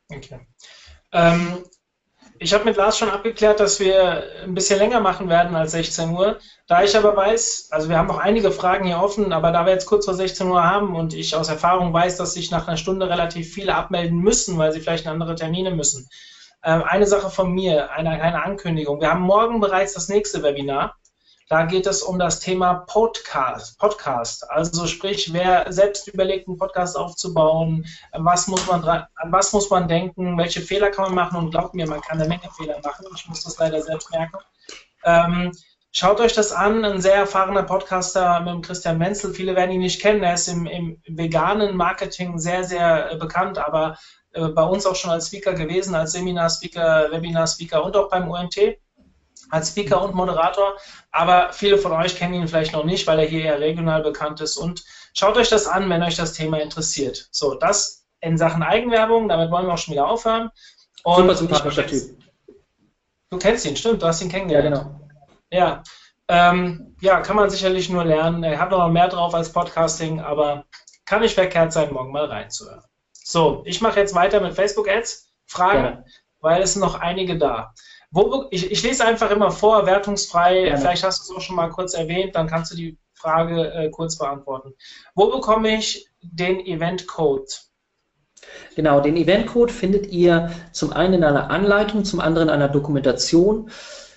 Okay. 0.10 0.40
Ähm, 1.12 1.64
ich 2.44 2.54
habe 2.54 2.66
mit 2.66 2.76
Lars 2.76 2.98
schon 2.98 3.10
abgeklärt, 3.10 3.60
dass 3.60 3.80
wir 3.80 4.24
ein 4.44 4.54
bisschen 4.54 4.78
länger 4.78 5.00
machen 5.00 5.30
werden 5.30 5.56
als 5.56 5.72
16 5.72 6.10
Uhr. 6.10 6.40
Da 6.68 6.84
ich 6.84 6.96
aber 6.98 7.16
weiß, 7.16 7.70
also 7.72 7.88
wir 7.90 7.98
haben 7.98 8.08
noch 8.08 8.18
einige 8.18 8.52
Fragen 8.52 8.86
hier 8.86 9.00
offen, 9.00 9.32
aber 9.32 9.52
da 9.52 9.66
wir 9.66 9.72
jetzt 9.72 9.86
kurz 9.86 10.06
vor 10.06 10.14
16 10.14 10.48
Uhr 10.48 10.64
haben 10.64 10.96
und 10.96 11.14
ich 11.14 11.36
aus 11.36 11.50
Erfahrung 11.50 11.94
weiß, 11.94 12.18
dass 12.18 12.34
sich 12.34 12.52
nach 12.52 12.68
einer 12.68 12.78
Stunde 12.78 13.10
relativ 13.10 13.54
viele 13.54 13.76
abmelden 13.76 14.20
müssen, 14.20 14.58
weil 14.58 14.74
sie 14.74 14.82
vielleicht 14.82 15.06
in 15.06 15.12
andere 15.12 15.36
Termine 15.36 15.72
müssen. 15.72 16.08
Ähm, 16.64 16.84
eine 16.84 17.08
Sache 17.08 17.30
von 17.30 17.52
mir, 17.52 17.92
eine, 17.92 18.10
eine 18.10 18.44
Ankündigung. 18.44 19.00
Wir 19.00 19.10
haben 19.10 19.22
morgen 19.22 19.62
bereits 19.62 19.94
das 19.94 20.10
nächste 20.10 20.44
Webinar. 20.44 20.98
Da 21.54 21.66
geht 21.66 21.86
es 21.86 22.02
um 22.02 22.18
das 22.18 22.40
Thema 22.40 22.84
Podcast. 22.88 23.78
Podcast. 23.78 24.50
Also 24.50 24.88
sprich, 24.88 25.32
wer 25.34 25.72
selbst 25.72 26.08
überlegt, 26.08 26.48
einen 26.48 26.58
Podcast 26.58 26.98
aufzubauen, 26.98 27.86
was 28.12 28.48
muss 28.48 28.66
man 28.66 28.82
dran, 28.82 29.06
an 29.14 29.32
was 29.32 29.54
muss 29.54 29.70
man 29.70 29.88
denken, 29.88 30.36
welche 30.36 30.62
Fehler 30.62 30.90
kann 30.90 31.06
man 31.06 31.14
machen 31.14 31.38
und 31.38 31.52
glaubt 31.52 31.76
mir, 31.76 31.88
man 31.88 32.02
kann 32.02 32.20
eine 32.20 32.28
Menge 32.28 32.50
Fehler 32.58 32.80
machen. 32.84 33.06
Ich 33.16 33.30
muss 33.30 33.44
das 33.44 33.60
leider 33.60 33.80
selbst 33.84 34.10
merken. 34.10 34.40
Ähm, 35.04 35.52
Schaut 35.92 36.20
euch 36.20 36.34
das 36.34 36.52
an, 36.52 36.84
ein 36.84 37.02
sehr 37.02 37.18
erfahrener 37.18 37.62
Podcaster 37.62 38.40
mit 38.40 38.52
dem 38.52 38.62
Christian 38.64 38.98
Menzel. 38.98 39.32
Viele 39.32 39.56
werden 39.56 39.74
ihn 39.74 39.82
nicht 39.82 40.02
kennen. 40.02 40.24
Er 40.24 40.34
ist 40.34 40.48
im, 40.48 40.66
im 40.66 41.00
veganen 41.08 41.78
Marketing 41.78 42.40
sehr, 42.40 42.64
sehr 42.64 43.12
äh, 43.12 43.16
bekannt, 43.18 43.60
aber 43.60 43.96
äh, 44.32 44.48
bei 44.48 44.64
uns 44.64 44.88
auch 44.88 44.96
schon 44.96 45.12
als 45.12 45.28
Speaker 45.28 45.54
gewesen, 45.54 45.94
als 45.94 46.14
Seminar-Speaker, 46.14 47.12
Webinar-Speaker 47.12 47.84
und 47.84 47.96
auch 47.96 48.10
beim 48.10 48.28
UNT 48.28 48.58
als 49.54 49.70
Speaker 49.70 50.02
und 50.02 50.16
Moderator, 50.16 50.78
aber 51.12 51.54
viele 51.54 51.78
von 51.78 51.92
euch 51.92 52.16
kennen 52.16 52.34
ihn 52.34 52.48
vielleicht 52.48 52.74
noch 52.74 52.86
nicht, 52.86 53.06
weil 53.06 53.20
er 53.20 53.26
hier 53.26 53.46
eher 53.46 53.60
regional 53.60 54.02
bekannt 54.02 54.42
ist. 54.42 54.58
Und 54.58 54.84
schaut 55.14 55.38
euch 55.38 55.50
das 55.50 55.68
an, 55.68 55.88
wenn 55.90 56.02
euch 56.02 56.16
das 56.16 56.34
Thema 56.34 56.60
interessiert. 56.60 57.30
So, 57.32 57.54
das 57.54 58.04
in 58.20 58.36
Sachen 58.36 58.64
Eigenwerbung, 58.64 59.30
damit 59.30 59.52
wollen 59.52 59.68
wir 59.68 59.74
auch 59.74 59.78
schon 59.78 59.94
wieder 59.94 60.08
aufhören. 60.08 60.50
Und 61.04 61.18
Super 61.18 61.36
sympathischer 61.36 61.86
Typ. 61.86 62.18
Du 63.30 63.38
kennst 63.38 63.66
ihn, 63.66 63.76
stimmt, 63.76 64.02
du 64.02 64.08
hast 64.08 64.22
ihn 64.22 64.30
kennengelernt. 64.30 64.76
Ja, 64.76 64.82
genau. 64.82 65.00
Ja, 65.52 65.84
ähm, 66.30 66.96
ja, 67.02 67.22
kann 67.22 67.36
man 67.36 67.52
sicherlich 67.52 67.90
nur 67.90 68.06
lernen. 68.06 68.44
Er 68.44 68.58
hat 68.58 68.72
noch 68.72 68.90
mehr 68.90 69.08
drauf 69.08 69.36
als 69.36 69.52
Podcasting, 69.52 70.20
aber 70.20 70.66
kann 71.06 71.22
nicht 71.22 71.36
verkehrt 71.36 71.74
sein, 71.74 71.94
morgen 71.94 72.12
mal 72.12 72.26
reinzuhören. 72.26 72.84
So, 73.12 73.62
ich 73.66 73.82
mache 73.82 74.00
jetzt 74.00 74.16
weiter 74.16 74.40
mit 74.40 74.56
Facebook-Ads. 74.56 75.30
Fragen, 75.46 75.84
ja. 75.84 76.04
weil 76.40 76.64
es 76.64 76.74
sind 76.74 76.82
noch 76.82 76.96
einige 76.96 77.38
da. 77.38 77.74
Wo, 78.16 78.46
ich, 78.52 78.72
ich, 78.72 78.84
lese 78.84 79.04
einfach 79.06 79.32
immer 79.32 79.50
vor, 79.50 79.88
wertungsfrei. 79.88 80.68
Ja. 80.68 80.78
Vielleicht 80.78 81.04
hast 81.04 81.28
du 81.28 81.34
es 81.34 81.38
auch 81.38 81.42
schon 81.42 81.56
mal 81.56 81.70
kurz 81.70 81.96
erwähnt, 81.96 82.36
dann 82.36 82.46
kannst 82.46 82.72
du 82.72 82.76
die 82.76 82.96
Frage 83.14 83.74
äh, 83.74 83.90
kurz 83.90 84.20
beantworten. 84.20 84.74
Wo 85.16 85.32
bekomme 85.32 85.76
ich 85.76 86.08
den 86.22 86.60
Event-Code? 86.60 87.46
Genau, 88.76 89.00
den 89.00 89.18
Event-Code 89.18 89.74
findet 89.74 90.12
ihr 90.12 90.52
zum 90.72 90.94
einen 90.94 91.16
in 91.16 91.24
einer 91.24 91.50
Anleitung, 91.50 92.06
zum 92.06 92.20
anderen 92.20 92.50
in 92.50 92.54
einer 92.54 92.70
Dokumentation. 92.70 93.72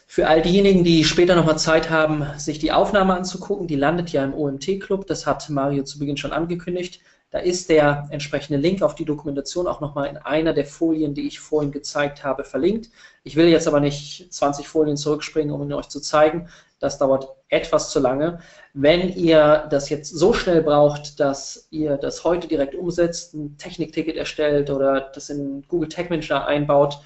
Für 0.07 0.29
all 0.29 0.43
diejenigen, 0.43 0.85
die 0.85 1.05
später 1.05 1.35
nochmal 1.35 1.59
Zeit 1.59 1.89
haben, 1.89 2.27
sich 2.37 2.59
die 2.59 2.73
Aufnahme 2.73 3.15
anzugucken, 3.15 3.67
die 3.67 3.77
landet 3.77 4.11
ja 4.11 4.25
im 4.25 4.35
OMT-Club, 4.35 5.07
das 5.07 5.27
hat 5.27 5.49
Mario 5.49 5.85
zu 5.85 5.99
Beginn 5.99 6.19
schon 6.19 6.33
angekündigt. 6.33 7.01
Da 7.37 7.43
ist 7.43 7.69
der 7.69 8.09
entsprechende 8.09 8.59
Link 8.59 8.81
auf 8.81 8.95
die 8.95 9.05
Dokumentation 9.05 9.67
auch 9.67 9.83
nochmal 9.83 10.09
in 10.09 10.17
einer 10.17 10.55
der 10.55 10.65
Folien, 10.65 11.13
die 11.13 11.27
ich 11.27 11.39
vorhin 11.39 11.71
gezeigt 11.71 12.25
habe, 12.25 12.45
verlinkt. 12.45 12.89
Ich 13.25 13.37
will 13.37 13.49
jetzt 13.49 13.69
aber 13.69 13.79
nicht 13.79 14.33
20 14.33 14.67
Folien 14.67 14.97
zurückspringen, 14.97 15.53
um 15.53 15.61
ihn 15.61 15.75
euch 15.75 15.91
zu 15.91 16.01
zeigen. 16.01 16.49
Das 16.79 16.97
dauert 16.97 17.29
etwas 17.51 17.91
zu 17.91 18.01
lange. 18.01 18.39
Wenn 18.73 19.15
ihr 19.15 19.67
das 19.69 19.91
jetzt 19.91 20.09
so 20.09 20.33
schnell 20.33 20.63
braucht, 20.63 21.21
dass 21.21 21.69
ihr 21.71 21.99
das 21.99 22.25
heute 22.25 22.49
direkt 22.49 22.75
umsetzt, 22.75 23.35
ein 23.35 23.59
Technikticket 23.59 24.17
erstellt 24.17 24.71
oder 24.71 25.11
das 25.15 25.29
in 25.29 25.63
Google 25.69 25.91
Tag 25.91 26.09
Manager 26.09 26.47
einbaut, 26.47 26.99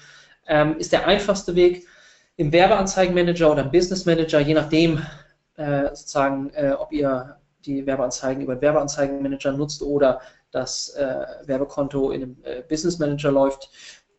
ähm, 0.47 0.77
ist 0.77 0.93
der 0.93 1.07
einfachste 1.07 1.55
Weg 1.55 1.85
im 2.37 2.53
Werbeanzeigenmanager 2.53 3.51
oder 3.51 3.63
im 3.63 3.71
Business 3.71 4.05
Manager, 4.05 4.39
je 4.39 4.53
nachdem, 4.53 5.05
äh, 5.57 5.89
sozusagen, 5.89 6.51
äh, 6.51 6.71
ob 6.71 6.93
ihr 6.93 7.35
die 7.65 7.85
Werbeanzeigen 7.85 8.43
über 8.43 8.55
den 8.55 8.61
Werbeanzeigenmanager 8.61 9.51
nutzt 9.53 9.81
oder 9.81 10.21
das 10.51 10.89
äh, 10.89 11.25
Werbekonto 11.45 12.11
in 12.11 12.23
einem 12.23 12.37
äh, 12.43 12.61
Business 12.61 12.99
Manager 12.99 13.31
läuft, 13.31 13.69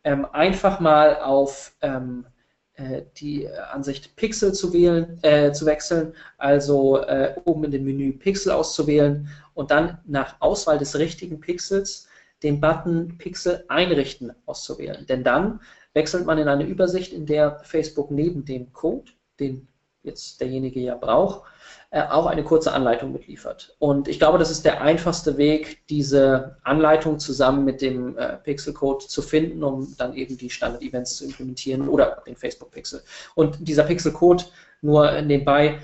ähm, 0.05 0.27
einfach 0.33 0.81
mal 0.81 1.21
auf 1.21 1.75
ähm, 1.83 2.27
äh, 2.75 3.03
die 3.19 3.49
Ansicht 3.49 4.17
Pixel 4.17 4.53
zu 4.55 4.73
wählen, 4.73 5.19
äh, 5.23 5.53
zu 5.53 5.67
wechseln, 5.67 6.15
also 6.39 6.99
äh, 6.99 7.37
oben 7.45 7.65
in 7.65 7.71
dem 7.71 7.85
Menü 7.85 8.13
Pixel 8.13 8.53
auszuwählen 8.53 9.29
und 9.55 9.71
dann 9.71 9.99
nach 10.07 10.37
Auswahl 10.41 10.79
des 10.79 10.99
richtigen 10.99 11.41
Pixels 11.41 12.09
den 12.43 12.61
Button 12.61 13.19
Pixel 13.19 13.65
einrichten 13.69 14.33
auszuwählen. 14.47 15.07
Denn 15.07 15.23
dann 15.23 15.61
wechselt 15.95 16.27
man 16.27 16.39
in 16.39 16.49
eine 16.49 16.65
Übersicht, 16.65 17.13
in 17.13 17.27
der 17.27 17.61
Facebook 17.63 18.11
neben 18.11 18.45
dem 18.45 18.73
Code, 18.73 19.13
den 19.39 19.69
jetzt 20.03 20.41
derjenige 20.41 20.81
ja 20.81 20.95
braucht, 20.95 21.43
äh, 21.91 22.03
auch 22.03 22.27
eine 22.27 22.43
kurze 22.43 22.73
Anleitung 22.73 23.13
mitliefert. 23.13 23.77
Und 23.79 24.09
ich 24.09 24.19
glaube, 24.19 24.39
das 24.39 24.51
ist 24.51 24.65
der 24.65 24.81
einfachste 24.81 25.37
Weg, 25.37 25.87
diese 25.89 26.57
Anleitung 26.65 27.19
zusammen 27.19 27.65
mit 27.65 27.83
dem 27.83 28.17
äh, 28.17 28.37
Pixel-Code 28.39 29.07
zu 29.07 29.23
finden, 29.23 29.63
um 29.63 29.95
dann 29.99 30.15
eben 30.15 30.37
die 30.37 30.51
Standard-Events 30.51 31.17
zu 31.17 31.25
implementieren 31.25 31.89
oder 31.89 32.23
den 32.27 32.37
Facebook-Pixel. 32.37 33.03
Und 33.35 33.57
dieser 33.61 33.85
Pixel-Code, 33.85 34.45
nur 34.81 35.21
nebenbei, 35.23 35.79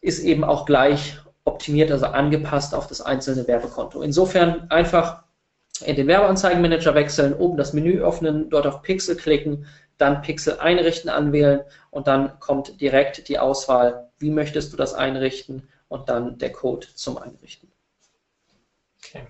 ist 0.00 0.18
eben 0.24 0.44
auch 0.44 0.66
gleich 0.66 1.16
optimiert, 1.44 1.90
also 1.90 2.06
angepasst 2.06 2.74
auf 2.74 2.86
das 2.86 3.00
einzelne 3.00 3.46
Werbekonto. 3.46 4.02
Insofern 4.02 4.70
einfach 4.70 5.22
in 5.84 5.96
den 5.96 6.06
Werbeanzeigenmanager 6.06 6.94
wechseln, 6.94 7.34
oben 7.34 7.56
das 7.56 7.72
Menü 7.72 8.00
öffnen, 8.00 8.50
dort 8.50 8.66
auf 8.66 8.82
Pixel 8.82 9.16
klicken, 9.16 9.66
dann 10.02 10.20
Pixel 10.20 10.58
einrichten 10.58 11.08
anwählen 11.08 11.62
und 11.90 12.06
dann 12.06 12.38
kommt 12.40 12.80
direkt 12.80 13.28
die 13.28 13.38
Auswahl 13.38 14.10
wie 14.22 14.30
möchtest 14.30 14.72
du 14.72 14.76
das 14.76 14.94
einrichten 14.94 15.68
und 15.88 16.08
dann 16.08 16.38
der 16.38 16.52
Code 16.52 16.86
zum 16.94 17.18
Einrichten. 17.18 17.70
Okay. 18.98 19.26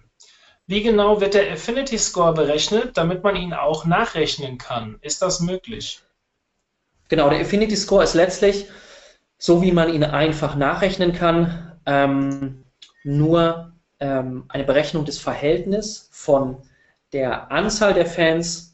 Wie 0.67 0.83
genau 0.83 1.21
wird 1.21 1.35
der 1.35 1.51
Affinity 1.51 1.99
Score 1.99 2.35
berechnet, 2.35 2.97
damit 2.97 3.25
man 3.25 3.35
ihn 3.35 3.55
auch 3.55 3.85
nachrechnen 3.85 4.59
kann? 4.59 4.99
Ist 5.01 5.23
das 5.23 5.41
möglich? 5.41 6.03
Genau, 7.09 7.31
der 7.31 7.41
Affinity 7.41 7.75
Score 7.75 8.05
ist 8.05 8.15
letztlich, 8.15 8.69
so 9.39 9.61
wie 9.63 9.73
man 9.73 9.93
ihn 9.93 10.05
einfach 10.05 10.55
nachrechnen 10.55 11.13
kann, 11.13 11.81
ähm, 11.87 12.65
nur 13.03 13.73
ähm, 13.99 14.45
eine 14.49 14.65
Berechnung 14.65 15.05
des 15.05 15.19
Verhältnisses 15.19 16.09
von 16.13 16.59
der 17.13 17.51
Anzahl 17.51 17.95
der 17.95 18.07
Fans, 18.07 18.72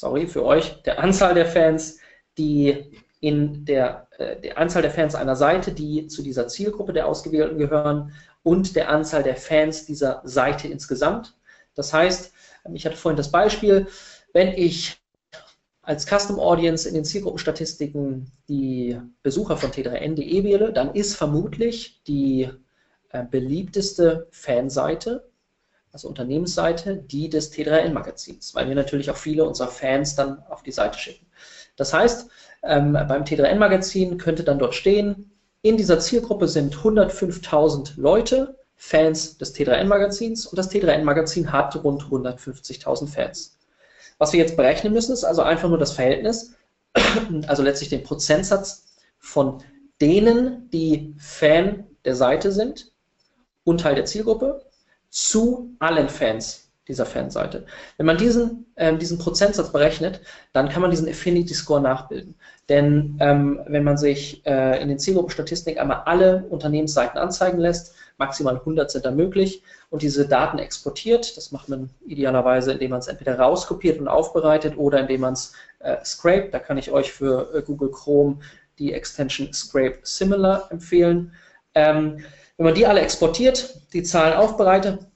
sorry 0.00 0.26
für 0.26 0.44
euch, 0.44 0.82
der 0.82 0.98
Anzahl 0.98 1.34
der 1.34 1.46
Fans, 1.46 1.98
die 2.38 2.90
in 3.20 3.66
der, 3.66 4.08
äh, 4.18 4.40
der 4.40 4.56
Anzahl 4.56 4.82
der 4.82 4.90
Fans 4.90 5.14
einer 5.14 5.36
Seite, 5.36 5.72
die 5.72 6.06
zu 6.06 6.22
dieser 6.22 6.48
Zielgruppe 6.48 6.94
der 6.94 7.06
Ausgewählten 7.06 7.58
gehören 7.58 8.12
und 8.42 8.76
der 8.76 8.88
Anzahl 8.88 9.22
der 9.22 9.36
Fans 9.36 9.84
dieser 9.84 10.22
Seite 10.24 10.68
insgesamt. 10.68 11.36
Das 11.74 11.92
heißt, 11.92 12.32
ich 12.72 12.86
hatte 12.86 12.96
vorhin 12.96 13.18
das 13.18 13.30
Beispiel, 13.30 13.88
wenn 14.32 14.48
ich 14.48 14.98
als 15.82 16.06
Custom 16.06 16.38
Audience 16.38 16.88
in 16.88 16.94
den 16.94 17.04
Zielgruppenstatistiken 17.04 18.30
die 18.48 18.98
Besucher 19.22 19.56
von 19.56 19.70
t3n.de 19.70 20.44
wähle, 20.44 20.72
dann 20.72 20.94
ist 20.94 21.14
vermutlich 21.16 22.02
die 22.04 22.48
äh, 23.10 23.24
beliebteste 23.24 24.28
Fanseite, 24.30 25.29
also 25.92 26.08
Unternehmensseite, 26.08 26.96
die 26.96 27.28
des 27.28 27.52
T3N-Magazins, 27.52 28.54
weil 28.54 28.68
wir 28.68 28.74
natürlich 28.74 29.10
auch 29.10 29.16
viele 29.16 29.44
unserer 29.44 29.68
Fans 29.68 30.14
dann 30.14 30.42
auf 30.48 30.62
die 30.62 30.72
Seite 30.72 30.98
schicken. 30.98 31.26
Das 31.76 31.92
heißt, 31.92 32.28
ähm, 32.62 32.92
beim 32.92 33.24
T3N-Magazin 33.24 34.18
könnte 34.18 34.44
dann 34.44 34.58
dort 34.58 34.74
stehen, 34.74 35.30
in 35.62 35.76
dieser 35.76 35.98
Zielgruppe 35.98 36.48
sind 36.48 36.74
105.000 36.74 37.92
Leute, 37.96 38.56
Fans 38.76 39.36
des 39.36 39.54
T3N-Magazins 39.54 40.46
und 40.46 40.56
das 40.56 40.70
T3N-Magazin 40.70 41.52
hat 41.52 41.76
rund 41.84 42.02
150.000 42.02 43.08
Fans. 43.08 43.58
Was 44.16 44.32
wir 44.32 44.40
jetzt 44.40 44.56
berechnen 44.56 44.92
müssen, 44.92 45.12
ist 45.12 45.24
also 45.24 45.42
einfach 45.42 45.68
nur 45.68 45.78
das 45.78 45.92
Verhältnis, 45.92 46.54
also 47.46 47.62
letztlich 47.62 47.90
den 47.90 48.02
Prozentsatz 48.02 48.86
von 49.18 49.62
denen, 50.00 50.70
die 50.70 51.14
Fan 51.18 51.86
der 52.06 52.16
Seite 52.16 52.52
sind 52.52 52.90
und 53.64 53.82
Teil 53.82 53.96
der 53.96 54.06
Zielgruppe, 54.06 54.64
zu 55.10 55.74
allen 55.78 56.08
Fans 56.08 56.70
dieser 56.88 57.06
Fanseite. 57.06 57.66
Wenn 57.96 58.06
man 58.06 58.16
diesen, 58.16 58.66
ähm, 58.76 58.98
diesen 58.98 59.18
Prozentsatz 59.18 59.70
berechnet, 59.70 60.20
dann 60.52 60.68
kann 60.68 60.82
man 60.82 60.90
diesen 60.90 61.08
Affinity 61.08 61.54
Score 61.54 61.80
nachbilden. 61.80 62.34
Denn 62.68 63.16
ähm, 63.20 63.60
wenn 63.66 63.84
man 63.84 63.96
sich 63.96 64.44
äh, 64.44 64.82
in 64.82 64.88
den 64.88 64.98
Zielgruppenstatistiken 64.98 65.80
einmal 65.80 66.02
alle 66.06 66.44
Unternehmensseiten 66.50 67.18
anzeigen 67.18 67.58
lässt, 67.58 67.94
maximal 68.18 68.56
100 68.56 68.90
sind 68.90 69.06
da 69.06 69.12
möglich 69.12 69.62
und 69.88 70.02
diese 70.02 70.28
Daten 70.28 70.58
exportiert, 70.58 71.36
das 71.36 71.52
macht 71.52 71.68
man 71.68 71.90
idealerweise, 72.06 72.72
indem 72.72 72.90
man 72.90 72.98
es 72.98 73.08
entweder 73.08 73.38
rauskopiert 73.38 73.98
und 73.98 74.08
aufbereitet 74.08 74.76
oder 74.76 75.00
indem 75.00 75.22
man 75.22 75.32
es 75.34 75.52
äh, 75.78 75.96
scrape. 76.04 76.48
Da 76.50 76.58
kann 76.58 76.76
ich 76.76 76.90
euch 76.90 77.12
für 77.12 77.54
äh, 77.54 77.62
Google 77.62 77.90
Chrome 77.90 78.40
die 78.78 78.92
Extension 78.92 79.52
Scrape 79.52 79.98
Similar 80.02 80.68
empfehlen. 80.70 81.32
Ähm, 81.74 82.24
wenn 82.60 82.66
man 82.66 82.74
die 82.74 82.86
alle 82.86 83.00
exportiert, 83.00 83.74
die 83.94 84.02
Zahlen 84.02 84.34
aufbereitet, 84.34 85.06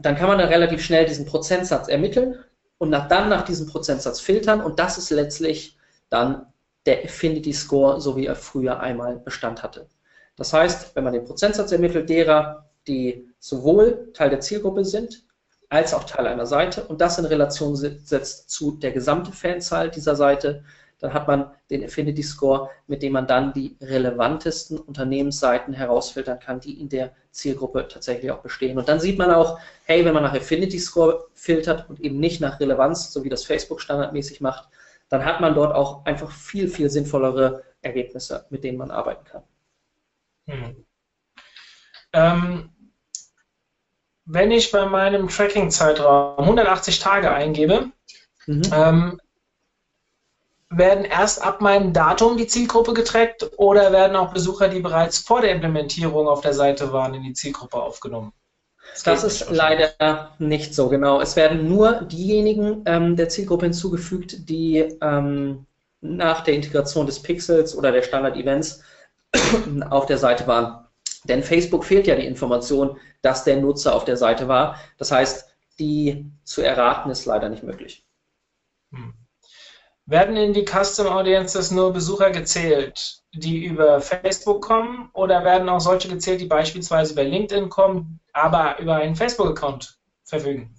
dann 0.00 0.16
kann 0.16 0.26
man 0.26 0.38
dann 0.38 0.48
relativ 0.48 0.82
schnell 0.82 1.06
diesen 1.06 1.26
Prozentsatz 1.26 1.86
ermitteln 1.86 2.40
und 2.78 2.90
nach, 2.90 3.06
dann 3.06 3.28
nach 3.28 3.44
diesem 3.44 3.68
Prozentsatz 3.68 4.18
filtern 4.18 4.60
und 4.60 4.80
das 4.80 4.98
ist 4.98 5.10
letztlich 5.10 5.78
dann 6.10 6.46
der 6.86 7.04
Affinity 7.04 7.52
Score, 7.52 8.00
so 8.00 8.16
wie 8.16 8.26
er 8.26 8.34
früher 8.34 8.80
einmal 8.80 9.18
Bestand 9.18 9.62
hatte. 9.62 9.86
Das 10.34 10.52
heißt, 10.52 10.96
wenn 10.96 11.04
man 11.04 11.12
den 11.12 11.24
Prozentsatz 11.24 11.70
ermittelt 11.70 12.08
derer, 12.08 12.68
die 12.88 13.28
sowohl 13.38 14.10
Teil 14.12 14.30
der 14.30 14.40
Zielgruppe 14.40 14.84
sind, 14.84 15.22
als 15.68 15.94
auch 15.94 16.02
Teil 16.02 16.26
einer 16.26 16.46
Seite 16.46 16.82
und 16.82 17.00
das 17.00 17.16
in 17.16 17.26
Relation 17.26 17.76
setzt 17.76 18.50
zu 18.50 18.72
der 18.72 18.90
gesamten 18.90 19.32
Fanzahl 19.32 19.88
dieser 19.88 20.16
Seite, 20.16 20.64
dann 20.98 21.14
hat 21.14 21.28
man 21.28 21.50
den 21.70 21.84
Affinity 21.84 22.22
Score, 22.22 22.70
mit 22.86 23.02
dem 23.02 23.12
man 23.12 23.26
dann 23.26 23.52
die 23.52 23.76
relevantesten 23.80 24.78
Unternehmensseiten 24.78 25.72
herausfiltern 25.72 26.40
kann, 26.40 26.60
die 26.60 26.80
in 26.80 26.88
der 26.88 27.12
Zielgruppe 27.30 27.86
tatsächlich 27.88 28.30
auch 28.30 28.40
bestehen. 28.40 28.78
Und 28.78 28.88
dann 28.88 28.98
sieht 28.98 29.18
man 29.18 29.30
auch, 29.30 29.60
hey, 29.84 30.04
wenn 30.04 30.14
man 30.14 30.24
nach 30.24 30.34
Affinity 30.34 30.78
Score 30.78 31.26
filtert 31.34 31.88
und 31.88 32.00
eben 32.00 32.18
nicht 32.18 32.40
nach 32.40 32.58
Relevanz, 32.58 33.12
so 33.12 33.22
wie 33.24 33.28
das 33.28 33.44
Facebook 33.44 33.80
standardmäßig 33.80 34.40
macht, 34.40 34.68
dann 35.08 35.24
hat 35.24 35.40
man 35.40 35.54
dort 35.54 35.74
auch 35.74 36.04
einfach 36.04 36.30
viel, 36.30 36.68
viel 36.68 36.90
sinnvollere 36.90 37.62
Ergebnisse, 37.80 38.46
mit 38.50 38.64
denen 38.64 38.78
man 38.78 38.90
arbeiten 38.90 39.24
kann. 39.24 39.42
Hm. 40.46 40.84
Ähm, 42.12 42.70
wenn 44.24 44.50
ich 44.50 44.70
bei 44.70 44.84
meinem 44.84 45.28
Tracking-Zeitraum 45.28 46.38
180 46.38 46.98
Tage 46.98 47.30
eingebe, 47.32 47.90
mhm. 48.46 48.62
ähm, 48.72 49.20
werden 50.70 51.04
erst 51.04 51.42
ab 51.42 51.60
meinem 51.60 51.92
Datum 51.92 52.36
die 52.36 52.46
Zielgruppe 52.46 52.92
getrackt 52.92 53.50
oder 53.56 53.92
werden 53.92 54.16
auch 54.16 54.32
Besucher, 54.32 54.68
die 54.68 54.80
bereits 54.80 55.18
vor 55.18 55.40
der 55.40 55.52
Implementierung 55.52 56.28
auf 56.28 56.42
der 56.42 56.52
Seite 56.52 56.92
waren, 56.92 57.14
in 57.14 57.22
die 57.22 57.32
Zielgruppe 57.32 57.80
aufgenommen? 57.80 58.32
Das, 58.92 59.02
das 59.02 59.24
ist 59.24 59.50
leider 59.50 60.34
nicht 60.38 60.74
so 60.74 60.88
genau. 60.88 61.20
Es 61.20 61.36
werden 61.36 61.68
nur 61.68 62.02
diejenigen 62.02 62.82
ähm, 62.86 63.16
der 63.16 63.28
Zielgruppe 63.28 63.66
hinzugefügt, 63.66 64.48
die 64.48 64.78
ähm, 65.00 65.66
nach 66.00 66.42
der 66.42 66.54
Integration 66.54 67.06
des 67.06 67.20
Pixels 67.22 67.76
oder 67.76 67.92
der 67.92 68.02
Standard-Events 68.02 68.82
auf 69.90 70.06
der 70.06 70.18
Seite 70.18 70.46
waren. 70.46 70.86
Denn 71.24 71.42
Facebook 71.42 71.84
fehlt 71.84 72.06
ja 72.06 72.14
die 72.14 72.26
Information, 72.26 72.96
dass 73.22 73.44
der 73.44 73.56
Nutzer 73.56 73.94
auf 73.94 74.04
der 74.04 74.16
Seite 74.16 74.48
war. 74.48 74.76
Das 74.96 75.10
heißt, 75.10 75.48
die 75.78 76.30
zu 76.44 76.62
erraten 76.62 77.10
ist 77.10 77.26
leider 77.26 77.48
nicht 77.48 77.62
möglich. 77.62 78.04
Hm. 78.92 79.14
Werden 80.08 80.38
in 80.38 80.54
die 80.54 80.64
Custom 80.64 81.06
Audiences 81.06 81.70
nur 81.70 81.92
Besucher 81.92 82.30
gezählt, 82.30 83.20
die 83.34 83.66
über 83.66 84.00
Facebook 84.00 84.62
kommen 84.62 85.10
oder 85.12 85.44
werden 85.44 85.68
auch 85.68 85.80
solche 85.80 86.08
gezählt, 86.08 86.40
die 86.40 86.46
beispielsweise 86.46 87.12
über 87.12 87.24
LinkedIn 87.24 87.68
kommen, 87.68 88.18
aber 88.32 88.78
über 88.78 88.96
einen 88.96 89.16
Facebook-Account 89.16 89.98
verfügen? 90.24 90.74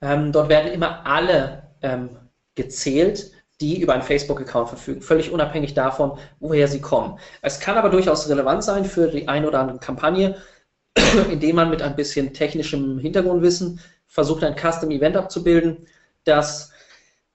Ähm, 0.00 0.30
dort 0.30 0.48
werden 0.48 0.70
immer 0.70 1.04
alle 1.04 1.70
ähm, 1.82 2.10
gezählt, 2.54 3.32
die 3.60 3.80
über 3.80 3.94
einen 3.94 4.02
Facebook-Account 4.04 4.68
verfügen, 4.68 5.02
völlig 5.02 5.32
unabhängig 5.32 5.74
davon, 5.74 6.20
woher 6.38 6.68
sie 6.68 6.80
kommen. 6.80 7.18
Es 7.40 7.58
kann 7.58 7.76
aber 7.76 7.88
durchaus 7.88 8.28
relevant 8.28 8.62
sein 8.62 8.84
für 8.84 9.08
die 9.08 9.26
ein 9.26 9.44
oder 9.44 9.58
andere 9.58 9.80
Kampagne, 9.80 10.36
indem 11.32 11.56
man 11.56 11.68
mit 11.68 11.82
ein 11.82 11.96
bisschen 11.96 12.32
technischem 12.32 13.00
Hintergrundwissen 13.00 13.80
versucht, 14.06 14.44
ein 14.44 14.54
Custom-Event 14.56 15.16
abzubilden, 15.16 15.88
das 16.22 16.71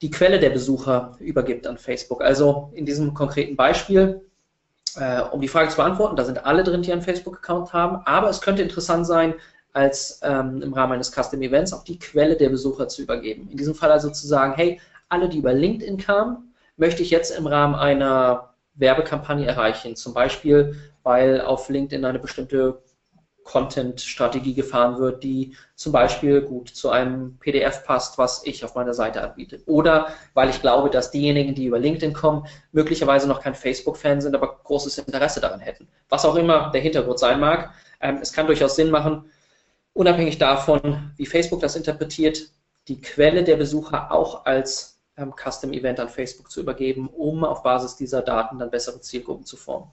die 0.01 0.11
Quelle 0.11 0.39
der 0.39 0.51
Besucher 0.51 1.17
übergibt 1.19 1.65
an 1.65 1.77
Facebook. 1.77 2.21
Also 2.21 2.71
in 2.73 2.85
diesem 2.85 3.13
konkreten 3.13 3.55
Beispiel, 3.55 4.21
äh, 4.95 5.21
um 5.21 5.41
die 5.41 5.47
Frage 5.47 5.69
zu 5.69 5.77
beantworten, 5.77 6.15
da 6.15 6.25
sind 6.25 6.45
alle 6.45 6.63
drin, 6.63 6.81
die 6.81 6.91
einen 6.91 7.01
Facebook-Account 7.01 7.73
haben, 7.73 8.01
aber 8.05 8.29
es 8.29 8.41
könnte 8.41 8.61
interessant 8.61 9.07
sein, 9.07 9.33
als 9.73 10.19
ähm, 10.23 10.61
im 10.61 10.73
Rahmen 10.73 10.93
eines 10.93 11.11
Custom 11.11 11.41
Events 11.41 11.73
auch 11.73 11.83
die 11.83 11.99
Quelle 11.99 12.35
der 12.35 12.49
Besucher 12.49 12.87
zu 12.87 13.03
übergeben. 13.03 13.47
In 13.51 13.57
diesem 13.57 13.75
Fall 13.75 13.91
also 13.91 14.09
zu 14.09 14.25
sagen, 14.25 14.53
hey, 14.55 14.79
alle, 15.09 15.29
die 15.29 15.37
über 15.37 15.53
LinkedIn 15.53 15.97
kamen, 15.97 16.53
möchte 16.77 17.03
ich 17.03 17.11
jetzt 17.11 17.35
im 17.35 17.47
Rahmen 17.47 17.75
einer 17.75 18.53
Werbekampagne 18.75 19.45
erreichen. 19.45 19.95
Zum 19.95 20.13
Beispiel, 20.13 20.75
weil 21.03 21.41
auf 21.41 21.69
LinkedIn 21.69 22.05
eine 22.05 22.19
bestimmte 22.19 22.79
Content-Strategie 23.47 24.53
gefahren 24.53 24.99
wird, 24.99 25.23
die 25.23 25.55
zum 25.75 25.91
Beispiel 25.91 26.41
gut 26.41 26.69
zu 26.69 26.89
einem 26.89 27.37
PDF 27.39 27.83
passt, 27.85 28.17
was 28.17 28.45
ich 28.45 28.63
auf 28.63 28.75
meiner 28.75 28.93
Seite 28.93 29.23
anbiete. 29.23 29.61
Oder 29.65 30.09
weil 30.33 30.49
ich 30.49 30.61
glaube, 30.61 30.89
dass 30.89 31.11
diejenigen, 31.11 31.55
die 31.55 31.65
über 31.65 31.79
LinkedIn 31.79 32.13
kommen, 32.13 32.45
möglicherweise 32.73 33.27
noch 33.27 33.41
kein 33.41 33.55
Facebook-Fan 33.55 34.21
sind, 34.21 34.35
aber 34.35 34.59
großes 34.63 34.97
Interesse 34.99 35.39
daran 35.39 35.61
hätten. 35.61 35.87
Was 36.09 36.25
auch 36.25 36.35
immer 36.35 36.71
der 36.71 36.81
Hintergrund 36.81 37.19
sein 37.19 37.39
mag. 37.39 37.73
Ähm, 38.01 38.19
es 38.21 38.33
kann 38.33 38.47
durchaus 38.47 38.75
Sinn 38.75 38.91
machen, 38.91 39.31
unabhängig 39.93 40.37
davon, 40.37 41.11
wie 41.15 41.25
Facebook 41.25 41.61
das 41.61 41.75
interpretiert, 41.75 42.51
die 42.87 43.01
Quelle 43.01 43.43
der 43.43 43.55
Besucher 43.55 44.11
auch 44.11 44.45
als 44.45 44.99
ähm, 45.15 45.33
Custom-Event 45.35 45.99
an 45.99 46.09
Facebook 46.09 46.51
zu 46.51 46.59
übergeben, 46.59 47.07
um 47.07 47.43
auf 47.43 47.63
Basis 47.63 47.95
dieser 47.95 48.21
Daten 48.21 48.59
dann 48.59 48.69
bessere 48.69 49.01
Zielgruppen 49.01 49.45
zu 49.45 49.57
formen. 49.57 49.89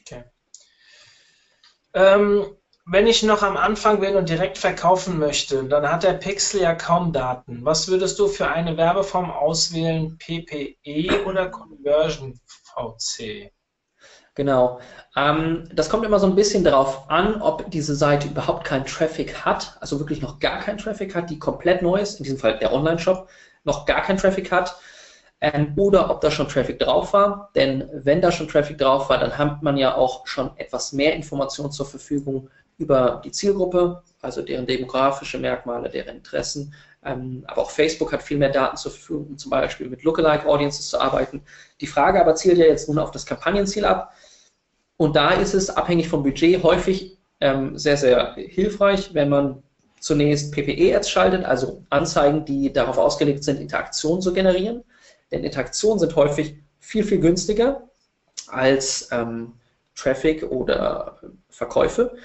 Okay. 0.00 0.24
Ähm, 1.96 2.44
wenn 2.84 3.06
ich 3.06 3.22
noch 3.22 3.42
am 3.42 3.56
Anfang 3.56 4.00
bin 4.00 4.16
und 4.16 4.28
direkt 4.28 4.58
verkaufen 4.58 5.18
möchte, 5.18 5.64
dann 5.64 5.90
hat 5.90 6.02
der 6.02 6.12
Pixel 6.12 6.60
ja 6.60 6.74
kaum 6.74 7.12
Daten. 7.12 7.64
Was 7.64 7.88
würdest 7.88 8.18
du 8.18 8.28
für 8.28 8.48
eine 8.48 8.76
Werbeform 8.76 9.30
auswählen? 9.30 10.18
PPE 10.18 11.24
oder 11.26 11.48
Conversion 11.48 12.38
VC? 12.44 13.50
Genau. 14.34 14.78
Ähm, 15.16 15.68
das 15.72 15.88
kommt 15.88 16.04
immer 16.04 16.20
so 16.20 16.26
ein 16.26 16.34
bisschen 16.34 16.62
darauf 16.62 17.08
an, 17.10 17.40
ob 17.40 17.70
diese 17.70 17.96
Seite 17.96 18.28
überhaupt 18.28 18.64
keinen 18.64 18.84
Traffic 18.84 19.46
hat, 19.46 19.78
also 19.80 19.98
wirklich 19.98 20.20
noch 20.20 20.38
gar 20.38 20.60
keinen 20.60 20.76
Traffic 20.76 21.14
hat, 21.14 21.30
die 21.30 21.38
komplett 21.38 21.80
neu 21.80 21.98
ist, 21.98 22.20
in 22.20 22.24
diesem 22.24 22.38
Fall 22.38 22.58
der 22.58 22.74
Online-Shop, 22.74 23.26
noch 23.64 23.86
gar 23.86 24.02
keinen 24.02 24.18
Traffic 24.18 24.52
hat 24.52 24.76
ähm, 25.40 25.72
oder 25.76 26.10
ob 26.10 26.20
da 26.20 26.30
schon 26.30 26.48
Traffic 26.48 26.78
drauf 26.78 27.12
war. 27.12 27.50
Denn 27.54 27.88
wenn 27.92 28.20
da 28.20 28.32
schon 28.32 28.48
Traffic 28.48 28.78
drauf 28.78 29.08
war, 29.10 29.18
dann 29.18 29.36
hat 29.36 29.62
man 29.62 29.76
ja 29.76 29.94
auch 29.94 30.26
schon 30.26 30.50
etwas 30.56 30.92
mehr 30.92 31.14
Informationen 31.14 31.72
zur 31.72 31.86
Verfügung 31.86 32.48
über 32.78 33.22
die 33.24 33.30
Zielgruppe, 33.32 34.02
also 34.20 34.42
deren 34.42 34.66
demografische 34.66 35.38
Merkmale, 35.38 35.88
deren 35.88 36.16
Interessen. 36.16 36.74
Ähm, 37.04 37.44
aber 37.46 37.62
auch 37.62 37.70
Facebook 37.70 38.12
hat 38.12 38.22
viel 38.22 38.38
mehr 38.38 38.50
Daten 38.50 38.76
zur 38.76 38.92
Verfügung, 38.92 39.28
um 39.28 39.38
zum 39.38 39.50
Beispiel 39.50 39.88
mit 39.88 40.02
Lookalike 40.02 40.46
Audiences 40.46 40.88
zu 40.88 41.00
arbeiten. 41.00 41.42
Die 41.80 41.86
Frage 41.86 42.20
aber 42.20 42.34
zielt 42.34 42.58
ja 42.58 42.66
jetzt 42.66 42.88
nun 42.88 42.98
auf 42.98 43.10
das 43.10 43.24
Kampagnenziel 43.24 43.84
ab. 43.84 44.12
Und 44.96 45.14
da 45.16 45.30
ist 45.30 45.54
es 45.54 45.70
abhängig 45.70 46.08
vom 46.08 46.22
Budget 46.22 46.62
häufig 46.62 47.18
ähm, 47.40 47.78
sehr, 47.78 47.96
sehr 47.96 48.34
hilfreich, 48.34 49.12
wenn 49.14 49.28
man 49.28 49.62
zunächst 50.00 50.52
PPE-Ads 50.52 51.10
schaltet, 51.10 51.44
also 51.44 51.82
Anzeigen, 51.90 52.44
die 52.44 52.72
darauf 52.72 52.98
ausgelegt 52.98 53.44
sind, 53.44 53.60
Interaktion 53.60 54.20
zu 54.20 54.32
generieren. 54.32 54.84
Denn 55.30 55.44
Interaktionen 55.44 55.98
sind 55.98 56.14
häufig 56.16 56.56
viel, 56.78 57.04
viel 57.04 57.18
günstiger 57.18 57.88
als 58.48 59.08
ähm, 59.12 59.54
Traffic 59.94 60.44
oder 60.44 61.20
Verkäufe. 61.48 62.16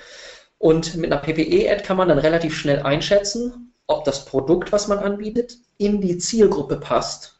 Und 0.58 0.96
mit 0.96 1.12
einer 1.12 1.22
PPE-Ad 1.22 1.84
kann 1.84 1.98
man 1.98 2.10
dann 2.10 2.20
relativ 2.20 2.56
schnell 2.56 2.82
einschätzen, 2.82 3.74
ob 3.88 4.06
das 4.06 4.26
Produkt, 4.26 4.72
was 4.72 4.88
man 4.88 5.00
anbietet, 5.00 5.58
in 5.78 6.02
die 6.02 6.18
Zielgruppe 6.18 6.78
passt, 6.78 7.40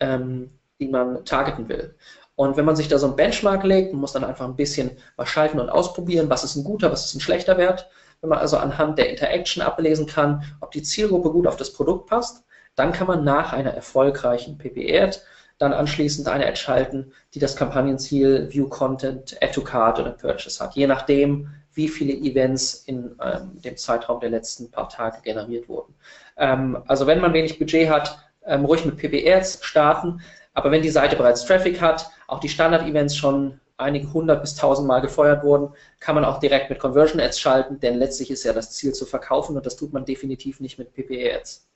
ähm, 0.00 0.50
die 0.80 0.88
man 0.88 1.24
targeten 1.24 1.68
will. 1.68 1.94
Und 2.36 2.56
wenn 2.56 2.64
man 2.64 2.74
sich 2.74 2.88
da 2.88 2.98
so 2.98 3.06
ein 3.06 3.16
Benchmark 3.16 3.62
legt, 3.62 3.92
man 3.92 4.00
muss 4.00 4.12
dann 4.12 4.24
einfach 4.24 4.46
ein 4.46 4.56
bisschen 4.56 4.98
was 5.16 5.28
schalten 5.28 5.60
und 5.60 5.68
ausprobieren, 5.68 6.30
was 6.30 6.42
ist 6.42 6.56
ein 6.56 6.64
guter, 6.64 6.90
was 6.90 7.06
ist 7.06 7.14
ein 7.14 7.20
schlechter 7.20 7.58
Wert. 7.58 7.88
Wenn 8.20 8.30
man 8.30 8.38
also 8.38 8.56
anhand 8.56 8.98
der 8.98 9.10
Interaction 9.10 9.62
ablesen 9.62 10.06
kann, 10.06 10.42
ob 10.60 10.72
die 10.72 10.82
Zielgruppe 10.82 11.30
gut 11.30 11.46
auf 11.46 11.56
das 11.56 11.72
Produkt 11.72 12.06
passt, 12.06 12.43
dann 12.74 12.92
kann 12.92 13.06
man 13.06 13.24
nach 13.24 13.52
einer 13.52 13.70
erfolgreichen 13.70 14.58
PPE-Ad 14.58 15.18
dann 15.58 15.72
anschließend 15.72 16.28
eine 16.28 16.46
Ad 16.46 16.56
schalten, 16.56 17.12
die 17.34 17.38
das 17.38 17.56
Kampagnenziel 17.56 18.48
View 18.52 18.68
Content, 18.68 19.36
Add 19.40 19.52
to 19.52 19.62
Card 19.62 20.00
oder 20.00 20.10
Purchase 20.10 20.62
hat, 20.62 20.74
je 20.74 20.86
nachdem, 20.86 21.48
wie 21.74 21.88
viele 21.88 22.12
Events 22.12 22.74
in 22.86 23.16
ähm, 23.22 23.60
dem 23.62 23.76
Zeitraum 23.76 24.20
der 24.20 24.30
letzten 24.30 24.70
paar 24.70 24.88
Tage 24.88 25.18
generiert 25.22 25.68
wurden. 25.68 25.94
Ähm, 26.36 26.82
also 26.86 27.06
wenn 27.06 27.20
man 27.20 27.32
wenig 27.32 27.58
Budget 27.58 27.88
hat, 27.88 28.18
ähm, 28.46 28.64
ruhig 28.64 28.84
mit 28.84 28.96
PPE-Ads 28.96 29.64
starten, 29.64 30.20
aber 30.52 30.70
wenn 30.70 30.82
die 30.82 30.90
Seite 30.90 31.16
bereits 31.16 31.44
Traffic 31.44 31.80
hat, 31.80 32.10
auch 32.28 32.40
die 32.40 32.48
Standard-Events 32.48 33.16
schon 33.16 33.60
einige 33.76 34.12
hundert 34.12 34.40
bis 34.40 34.54
tausend 34.54 34.86
Mal 34.86 35.00
gefeuert 35.00 35.42
wurden, 35.42 35.70
kann 35.98 36.14
man 36.14 36.24
auch 36.24 36.38
direkt 36.38 36.70
mit 36.70 36.78
Conversion 36.78 37.20
Ads 37.20 37.40
schalten, 37.40 37.80
denn 37.80 37.98
letztlich 37.98 38.30
ist 38.30 38.44
ja 38.44 38.52
das 38.52 38.70
Ziel 38.72 38.92
zu 38.92 39.04
verkaufen 39.04 39.56
und 39.56 39.66
das 39.66 39.76
tut 39.76 39.92
man 39.92 40.04
definitiv 40.04 40.60
nicht 40.60 40.78
mit 40.78 40.94
PPE 40.94 41.34
Ads. 41.34 41.66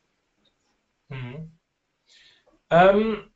Mhm. 1.08 1.52
Ähm, 2.70 3.30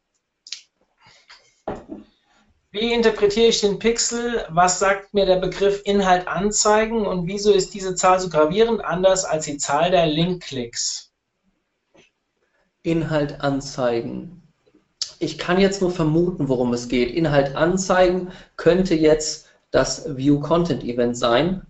wie 2.71 2.93
interpretiere 2.93 3.49
ich 3.49 3.61
den 3.61 3.79
Pixel? 3.79 4.47
Was 4.49 4.79
sagt 4.79 5.15
mir 5.15 5.27
der 5.27 5.37
Begriff 5.37 5.83
Inhalt 5.85 6.27
anzeigen 6.27 7.07
und 7.07 7.27
wieso 7.27 7.53
ist 7.53 7.75
diese 7.75 7.95
Zahl 7.95 8.19
so 8.19 8.29
gravierend 8.29 8.85
anders 8.85 9.25
als 9.25 9.45
die 9.45 9.59
Zahl 9.59 9.91
der 9.91 10.07
Link-Klicks? 10.07 11.11
Inhalt 12.83 13.41
anzeigen 13.41 14.43
ich 15.23 15.39
kann 15.39 15.61
jetzt 15.61 15.81
nur 15.81 15.93
vermuten, 15.93 16.49
worum 16.49 16.73
es 16.75 16.89
geht. 16.89 17.15
Inhalt 17.15 17.55
anzeigen 17.55 18.33
könnte 18.57 18.95
jetzt 18.95 19.47
das 19.71 20.17
View 20.17 20.41
Content 20.41 20.83
Event 20.83 21.17
sein, 21.17 21.63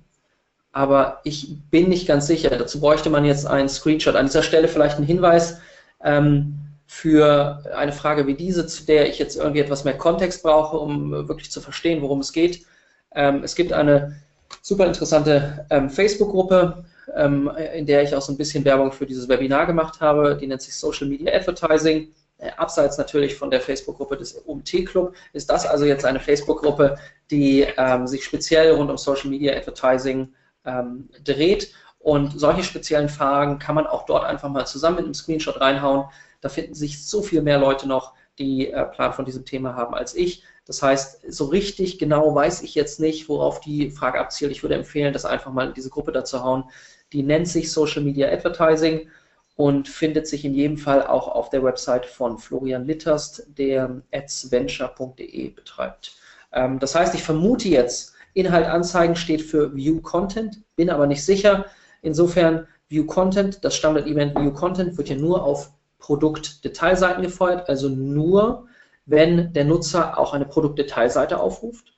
aber 0.72 1.20
ich 1.24 1.58
bin 1.70 1.90
nicht 1.90 2.06
ganz 2.08 2.26
sicher. 2.26 2.48
Dazu 2.50 2.80
bräuchte 2.80 3.10
man 3.10 3.26
jetzt 3.26 3.46
einen 3.46 3.68
Screenshot. 3.68 4.16
An 4.16 4.26
dieser 4.26 4.42
Stelle 4.42 4.68
vielleicht 4.68 4.98
ein 4.98 5.04
Hinweis 5.04 5.58
ähm, 6.04 6.58
für 6.86 7.62
eine 7.74 7.92
Frage 7.92 8.26
wie 8.26 8.34
diese, 8.34 8.66
zu 8.66 8.84
der 8.84 9.08
ich 9.08 9.18
jetzt 9.18 9.36
irgendwie 9.36 9.60
etwas 9.60 9.84
mehr 9.84 9.96
Kontext 9.96 10.42
brauche, 10.42 10.78
um 10.78 11.28
wirklich 11.28 11.50
zu 11.50 11.60
verstehen, 11.60 12.02
worum 12.02 12.20
es 12.20 12.32
geht. 12.32 12.66
Ähm, 13.14 13.42
es 13.42 13.54
gibt 13.54 13.72
eine 13.72 14.16
super 14.60 14.86
interessante 14.86 15.66
ähm, 15.70 15.88
Facebook-Gruppe, 15.88 16.84
ähm, 17.14 17.50
in 17.74 17.86
der 17.86 18.02
ich 18.02 18.14
auch 18.14 18.22
so 18.22 18.32
ein 18.32 18.36
bisschen 18.36 18.64
Werbung 18.64 18.92
für 18.92 19.06
dieses 19.06 19.28
Webinar 19.28 19.66
gemacht 19.66 20.00
habe. 20.00 20.36
Die 20.36 20.46
nennt 20.46 20.62
sich 20.62 20.76
Social 20.76 21.08
Media 21.08 21.32
Advertising. 21.34 22.08
Äh, 22.42 22.50
abseits 22.56 22.98
natürlich 22.98 23.36
von 23.36 23.50
der 23.50 23.60
Facebook-Gruppe 23.60 24.16
des 24.16 24.34
UMT 24.34 24.84
Club, 24.86 25.14
ist 25.32 25.48
das 25.48 25.64
also 25.64 25.84
jetzt 25.84 26.04
eine 26.04 26.18
Facebook-Gruppe, 26.18 26.96
die 27.30 27.66
ähm, 27.78 28.08
sich 28.08 28.24
speziell 28.24 28.72
rund 28.72 28.90
um 28.90 28.98
Social 28.98 29.30
Media 29.30 29.54
Advertising 29.56 30.28
ähm, 30.64 31.08
dreht. 31.24 31.72
Und 32.02 32.38
solche 32.38 32.64
speziellen 32.64 33.08
Fragen 33.08 33.58
kann 33.58 33.76
man 33.76 33.86
auch 33.86 34.06
dort 34.06 34.24
einfach 34.24 34.48
mal 34.48 34.66
zusammen 34.66 34.96
mit 34.96 35.04
einem 35.04 35.14
Screenshot 35.14 35.60
reinhauen. 35.60 36.06
Da 36.40 36.48
finden 36.48 36.74
sich 36.74 37.06
so 37.06 37.22
viel 37.22 37.42
mehr 37.42 37.58
Leute 37.58 37.86
noch, 37.86 38.14
die 38.38 38.70
äh, 38.70 38.84
Plan 38.86 39.12
von 39.12 39.24
diesem 39.24 39.44
Thema 39.44 39.76
haben 39.76 39.94
als 39.94 40.14
ich. 40.14 40.42
Das 40.66 40.82
heißt, 40.82 41.20
so 41.28 41.46
richtig 41.46 41.98
genau 41.98 42.34
weiß 42.34 42.62
ich 42.62 42.74
jetzt 42.74 42.98
nicht, 42.98 43.28
worauf 43.28 43.60
die 43.60 43.90
Frage 43.90 44.20
abzielt. 44.20 44.50
Ich 44.52 44.62
würde 44.62 44.74
empfehlen, 44.74 45.12
das 45.12 45.24
einfach 45.24 45.52
mal 45.52 45.68
in 45.68 45.74
diese 45.74 45.90
Gruppe 45.90 46.12
dazu 46.12 46.42
hauen. 46.42 46.64
Die 47.12 47.22
nennt 47.22 47.48
sich 47.48 47.70
Social 47.70 48.02
Media 48.02 48.28
Advertising 48.28 49.08
und 49.56 49.88
findet 49.88 50.26
sich 50.26 50.44
in 50.44 50.54
jedem 50.54 50.78
Fall 50.78 51.06
auch 51.06 51.28
auf 51.28 51.50
der 51.50 51.62
Website 51.62 52.06
von 52.06 52.38
Florian 52.38 52.84
Litterst, 52.84 53.46
der 53.58 54.02
adsventure.de 54.12 55.50
betreibt. 55.50 56.16
Ähm, 56.52 56.78
das 56.78 56.94
heißt, 56.94 57.14
ich 57.14 57.22
vermute 57.22 57.68
jetzt, 57.68 58.14
Inhalt 58.34 58.66
anzeigen 58.66 59.14
steht 59.14 59.42
für 59.42 59.74
View 59.76 60.00
Content, 60.00 60.62
bin 60.74 60.90
aber 60.90 61.06
nicht 61.06 61.24
sicher. 61.24 61.66
Insofern 62.02 62.66
View 62.88 63.06
Content, 63.06 63.64
das 63.64 63.74
Standard-Event 63.76 64.38
View 64.38 64.52
Content 64.52 64.98
wird 64.98 65.08
hier 65.08 65.16
nur 65.16 65.42
auf 65.44 65.72
Produktdetailseiten 65.98 67.22
gefeuert, 67.22 67.68
also 67.68 67.88
nur, 67.88 68.66
wenn 69.06 69.52
der 69.52 69.64
Nutzer 69.64 70.18
auch 70.18 70.34
eine 70.34 70.44
Produktdetailseite 70.44 71.40
aufruft. 71.40 71.94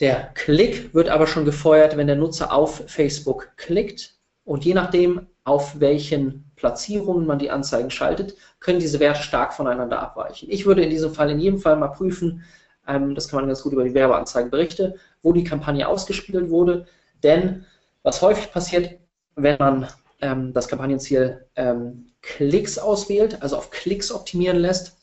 Der 0.00 0.30
Klick 0.34 0.94
wird 0.94 1.08
aber 1.08 1.26
schon 1.26 1.44
gefeuert, 1.44 1.96
wenn 1.96 2.06
der 2.06 2.16
Nutzer 2.16 2.52
auf 2.52 2.84
Facebook 2.86 3.50
klickt 3.56 4.14
und 4.44 4.64
je 4.64 4.74
nachdem, 4.74 5.26
auf 5.42 5.80
welchen 5.80 6.50
Platzierungen 6.54 7.26
man 7.26 7.38
die 7.38 7.50
Anzeigen 7.50 7.90
schaltet, 7.90 8.36
können 8.60 8.78
diese 8.78 9.00
Werte 9.00 9.22
stark 9.22 9.52
voneinander 9.52 10.00
abweichen. 10.00 10.48
Ich 10.50 10.66
würde 10.66 10.82
in 10.82 10.90
diesem 10.90 11.12
Fall 11.12 11.30
in 11.30 11.40
jedem 11.40 11.58
Fall 11.58 11.76
mal 11.76 11.88
prüfen, 11.88 12.44
ähm, 12.86 13.14
das 13.14 13.28
kann 13.28 13.40
man 13.40 13.48
ganz 13.48 13.62
gut 13.62 13.72
über 13.72 13.84
die 13.84 13.94
Werbeanzeigenberichte, 13.94 14.96
wo 15.22 15.32
die 15.32 15.44
Kampagne 15.44 15.88
ausgespielt 15.88 16.50
wurde. 16.50 16.86
Denn 17.22 17.64
was 18.02 18.22
häufig 18.22 18.52
passiert, 18.52 18.97
wenn 19.38 19.56
man 19.58 19.88
ähm, 20.20 20.52
das 20.52 20.68
Kampagnenziel 20.68 21.46
ähm, 21.56 22.12
Klicks 22.22 22.78
auswählt, 22.78 23.42
also 23.42 23.56
auf 23.56 23.70
Klicks 23.70 24.12
optimieren 24.12 24.58
lässt, 24.58 24.96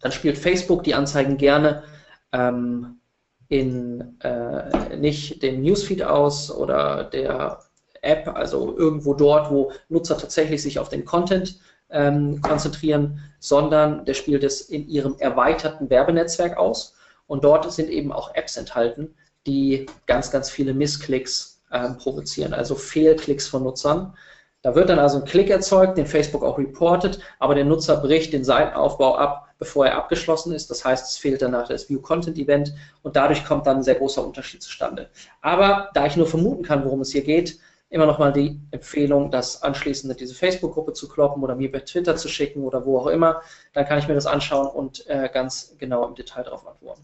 dann 0.00 0.12
spielt 0.12 0.38
Facebook 0.38 0.82
die 0.84 0.94
Anzeigen 0.94 1.36
gerne 1.36 1.84
ähm, 2.32 3.00
in 3.48 4.18
äh, 4.20 4.96
nicht 4.96 5.42
dem 5.42 5.62
Newsfeed 5.62 6.02
aus 6.02 6.50
oder 6.50 7.04
der 7.04 7.60
App, 8.02 8.28
also 8.28 8.76
irgendwo 8.76 9.14
dort, 9.14 9.50
wo 9.50 9.72
Nutzer 9.88 10.16
tatsächlich 10.16 10.62
sich 10.62 10.78
auf 10.78 10.88
den 10.88 11.04
Content 11.04 11.58
ähm, 11.90 12.40
konzentrieren, 12.40 13.20
sondern 13.40 14.04
der 14.04 14.14
spielt 14.14 14.44
es 14.44 14.62
in 14.62 14.88
ihrem 14.88 15.16
erweiterten 15.18 15.90
Werbenetzwerk 15.90 16.56
aus. 16.56 16.94
Und 17.26 17.44
dort 17.44 17.70
sind 17.72 17.90
eben 17.90 18.12
auch 18.12 18.34
Apps 18.34 18.56
enthalten, 18.56 19.14
die 19.46 19.86
ganz, 20.06 20.30
ganz 20.30 20.50
viele 20.50 20.74
Missklicks 20.74 21.49
ähm, 21.72 21.96
provozieren, 21.96 22.54
also 22.54 22.74
Fehlklicks 22.74 23.46
von 23.46 23.62
Nutzern. 23.62 24.14
Da 24.62 24.74
wird 24.74 24.90
dann 24.90 24.98
also 24.98 25.18
ein 25.18 25.24
Klick 25.24 25.48
erzeugt, 25.48 25.96
den 25.96 26.06
Facebook 26.06 26.42
auch 26.42 26.58
reportet, 26.58 27.20
aber 27.38 27.54
der 27.54 27.64
Nutzer 27.64 27.96
bricht 27.96 28.32
den 28.32 28.44
Seitenaufbau 28.44 29.16
ab, 29.16 29.48
bevor 29.58 29.86
er 29.86 29.96
abgeschlossen 29.96 30.52
ist. 30.52 30.70
Das 30.70 30.84
heißt, 30.84 31.10
es 31.10 31.16
fehlt 31.16 31.40
danach 31.40 31.68
das 31.68 31.88
View 31.88 32.00
Content 32.00 32.36
Event 32.36 32.74
und 33.02 33.16
dadurch 33.16 33.44
kommt 33.44 33.66
dann 33.66 33.78
ein 33.78 33.82
sehr 33.82 33.94
großer 33.94 34.24
Unterschied 34.24 34.62
zustande. 34.62 35.08
Aber 35.40 35.88
da 35.94 36.04
ich 36.04 36.16
nur 36.16 36.26
vermuten 36.26 36.62
kann, 36.62 36.84
worum 36.84 37.00
es 37.00 37.12
hier 37.12 37.22
geht, 37.22 37.58
immer 37.88 38.06
noch 38.06 38.18
mal 38.18 38.32
die 38.32 38.60
Empfehlung, 38.70 39.30
das 39.30 39.62
anschließend 39.62 40.12
in 40.12 40.18
diese 40.18 40.34
Facebook-Gruppe 40.34 40.92
zu 40.92 41.08
kloppen 41.08 41.42
oder 41.42 41.56
mir 41.56 41.72
per 41.72 41.84
Twitter 41.84 42.16
zu 42.16 42.28
schicken 42.28 42.62
oder 42.62 42.84
wo 42.84 42.98
auch 42.98 43.08
immer. 43.08 43.42
Dann 43.72 43.86
kann 43.86 43.98
ich 43.98 44.08
mir 44.08 44.14
das 44.14 44.26
anschauen 44.26 44.68
und 44.68 45.06
äh, 45.08 45.28
ganz 45.32 45.74
genau 45.78 46.06
im 46.06 46.14
Detail 46.14 46.44
darauf 46.44 46.66
antworten. 46.66 47.02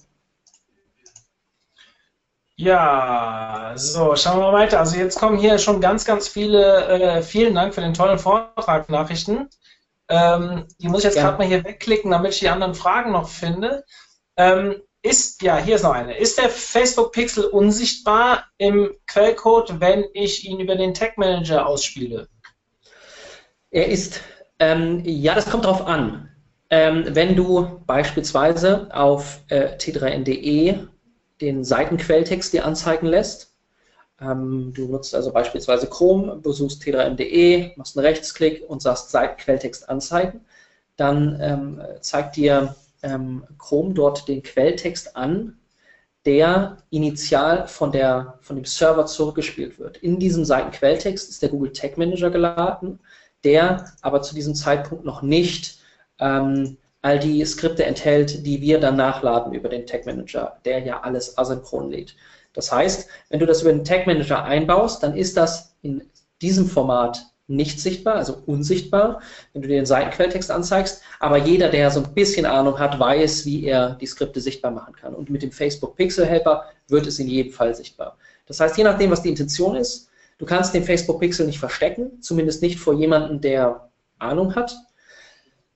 Ja, 2.58 3.74
so, 3.76 4.16
schauen 4.16 4.38
wir 4.38 4.50
mal 4.50 4.52
weiter. 4.54 4.80
Also 4.80 4.96
jetzt 4.96 5.18
kommen 5.18 5.38
hier 5.38 5.58
schon 5.58 5.80
ganz, 5.80 6.06
ganz 6.06 6.26
viele, 6.26 6.86
äh, 6.86 7.22
vielen 7.22 7.54
Dank 7.54 7.74
für 7.74 7.82
den 7.82 7.92
tollen 7.92 8.18
Vortrag, 8.18 8.88
Nachrichten. 8.88 9.50
Ähm, 10.08 10.66
die 10.80 10.88
muss 10.88 11.00
ich 11.00 11.04
jetzt 11.04 11.16
gerade 11.16 11.36
mal 11.36 11.46
hier 11.46 11.64
wegklicken, 11.64 12.10
damit 12.10 12.32
ich 12.32 12.38
die 12.38 12.48
anderen 12.48 12.74
Fragen 12.74 13.12
noch 13.12 13.28
finde. 13.28 13.84
Ähm, 14.38 14.76
ist, 15.02 15.42
ja, 15.42 15.58
hier 15.58 15.76
ist 15.76 15.82
noch 15.82 15.92
eine. 15.92 16.16
Ist 16.16 16.38
der 16.38 16.48
Facebook 16.48 17.12
Pixel 17.12 17.44
unsichtbar 17.44 18.46
im 18.56 18.90
Quellcode, 19.06 19.78
wenn 19.80 20.04
ich 20.14 20.48
ihn 20.48 20.58
über 20.58 20.76
den 20.76 20.94
Tag 20.94 21.18
Manager 21.18 21.66
ausspiele? 21.66 22.26
Er 23.70 23.88
ist, 23.88 24.22
ähm, 24.60 25.02
ja, 25.04 25.34
das 25.34 25.50
kommt 25.50 25.66
darauf 25.66 25.86
an. 25.86 26.30
Ähm, 26.70 27.04
wenn 27.10 27.36
du 27.36 27.82
beispielsweise 27.86 28.88
auf 28.92 29.40
äh, 29.48 29.76
t3n.de 29.76 30.78
den 31.40 31.64
Seitenquelltext 31.64 32.52
dir 32.52 32.64
anzeigen 32.64 33.06
lässt, 33.06 33.52
ähm, 34.20 34.72
du 34.74 34.88
nutzt 34.88 35.14
also 35.14 35.32
beispielsweise 35.32 35.88
Chrome, 35.88 36.36
besuchst 36.36 36.82
t3n.de, 36.82 37.76
machst 37.76 37.96
einen 37.96 38.06
Rechtsklick 38.06 38.64
und 38.68 38.80
sagst 38.80 39.10
Seitenquelltext 39.10 39.88
anzeigen, 39.88 40.40
dann 40.96 41.38
ähm, 41.40 41.82
zeigt 42.00 42.36
dir 42.36 42.74
ähm, 43.02 43.44
Chrome 43.58 43.92
dort 43.94 44.28
den 44.28 44.42
Quelltext 44.42 45.16
an, 45.16 45.58
der 46.24 46.78
initial 46.90 47.68
von, 47.68 47.92
der, 47.92 48.38
von 48.40 48.56
dem 48.56 48.64
Server 48.64 49.06
zurückgespielt 49.06 49.78
wird. 49.78 49.98
In 49.98 50.18
diesem 50.18 50.44
Seitenquelltext 50.44 51.30
ist 51.30 51.42
der 51.42 51.50
Google 51.50 51.72
Tag 51.72 51.98
Manager 51.98 52.30
geladen, 52.30 52.98
der 53.44 53.92
aber 54.00 54.22
zu 54.22 54.34
diesem 54.34 54.54
Zeitpunkt 54.54 55.04
noch 55.04 55.22
nicht 55.22 55.78
ähm, 56.18 56.78
all 57.06 57.20
die 57.20 57.44
Skripte 57.44 57.84
enthält, 57.84 58.44
die 58.44 58.60
wir 58.60 58.80
dann 58.80 58.96
nachladen 58.96 59.52
über 59.52 59.68
den 59.68 59.86
Tag 59.86 60.06
Manager, 60.06 60.56
der 60.64 60.80
ja 60.80 61.02
alles 61.02 61.38
asynchron 61.38 61.88
lädt. 61.88 62.16
Das 62.52 62.72
heißt, 62.72 63.08
wenn 63.30 63.38
du 63.38 63.46
das 63.46 63.62
über 63.62 63.72
den 63.72 63.84
Tag 63.84 64.08
Manager 64.08 64.42
einbaust, 64.42 65.04
dann 65.04 65.16
ist 65.16 65.36
das 65.36 65.76
in 65.82 66.02
diesem 66.42 66.66
Format 66.66 67.24
nicht 67.46 67.78
sichtbar, 67.78 68.16
also 68.16 68.42
unsichtbar, 68.46 69.20
wenn 69.52 69.62
du 69.62 69.68
dir 69.68 69.76
den 69.76 69.86
Seitenquelltext 69.86 70.50
anzeigst. 70.50 71.00
Aber 71.20 71.36
jeder, 71.36 71.68
der 71.68 71.92
so 71.92 72.02
ein 72.02 72.12
bisschen 72.12 72.44
Ahnung 72.44 72.76
hat, 72.80 72.98
weiß, 72.98 73.46
wie 73.46 73.66
er 73.66 73.90
die 74.00 74.06
Skripte 74.06 74.40
sichtbar 74.40 74.72
machen 74.72 74.96
kann. 74.96 75.14
Und 75.14 75.30
mit 75.30 75.44
dem 75.44 75.52
Facebook 75.52 75.94
Pixel 75.94 76.26
Helper 76.26 76.64
wird 76.88 77.06
es 77.06 77.20
in 77.20 77.28
jedem 77.28 77.52
Fall 77.52 77.72
sichtbar. 77.72 78.18
Das 78.46 78.58
heißt, 78.58 78.76
je 78.76 78.82
nachdem, 78.82 79.12
was 79.12 79.22
die 79.22 79.28
Intention 79.28 79.76
ist, 79.76 80.08
du 80.38 80.44
kannst 80.44 80.74
den 80.74 80.82
Facebook 80.82 81.20
Pixel 81.20 81.46
nicht 81.46 81.60
verstecken, 81.60 82.20
zumindest 82.20 82.62
nicht 82.62 82.80
vor 82.80 82.94
jemandem, 82.94 83.40
der 83.40 83.90
Ahnung 84.18 84.56
hat. 84.56 84.74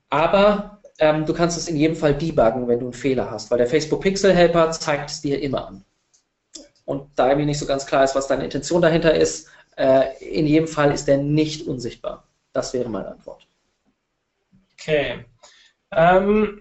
Aber 0.08 0.79
ähm, 1.00 1.24
du 1.24 1.32
kannst 1.32 1.56
es 1.56 1.66
in 1.66 1.76
jedem 1.76 1.96
Fall 1.96 2.14
debuggen, 2.14 2.68
wenn 2.68 2.78
du 2.78 2.86
einen 2.86 2.92
Fehler 2.92 3.30
hast, 3.30 3.50
weil 3.50 3.58
der 3.58 3.66
Facebook 3.66 4.02
Pixel 4.02 4.34
Helper 4.34 4.70
zeigt 4.70 5.10
es 5.10 5.20
dir 5.22 5.40
immer 5.40 5.66
an. 5.66 5.84
Und 6.84 7.08
da 7.16 7.34
mir 7.34 7.46
nicht 7.46 7.58
so 7.58 7.66
ganz 7.66 7.86
klar 7.86 8.04
ist, 8.04 8.14
was 8.14 8.28
deine 8.28 8.44
Intention 8.44 8.82
dahinter 8.82 9.14
ist, 9.14 9.48
äh, 9.76 10.16
in 10.22 10.46
jedem 10.46 10.68
Fall 10.68 10.92
ist 10.92 11.08
der 11.08 11.16
nicht 11.16 11.66
unsichtbar. 11.66 12.24
Das 12.52 12.74
wäre 12.74 12.88
meine 12.88 13.08
Antwort. 13.08 13.46
Okay. 14.74 15.24
Ähm, 15.92 16.60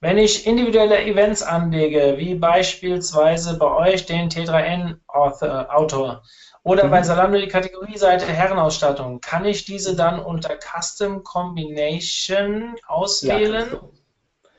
wenn 0.00 0.18
ich 0.18 0.46
individuelle 0.46 1.02
Events 1.04 1.42
anlege, 1.42 2.14
wie 2.18 2.34
beispielsweise 2.34 3.56
bei 3.56 3.92
euch 3.92 4.04
den 4.04 4.28
T3N 4.28 4.96
Autor 5.06 6.22
oder 6.64 6.86
mhm. 6.86 6.90
bei 6.90 7.02
Salando 7.02 7.38
die 7.38 7.48
Kategorieseite 7.48 8.26
Herrenausstattung, 8.26 9.20
kann 9.20 9.44
ich 9.44 9.64
diese 9.64 9.96
dann 9.96 10.20
unter 10.20 10.56
Custom 10.58 11.24
Combination 11.24 12.76
auswählen? 12.86 13.68
Ja, 13.72 13.80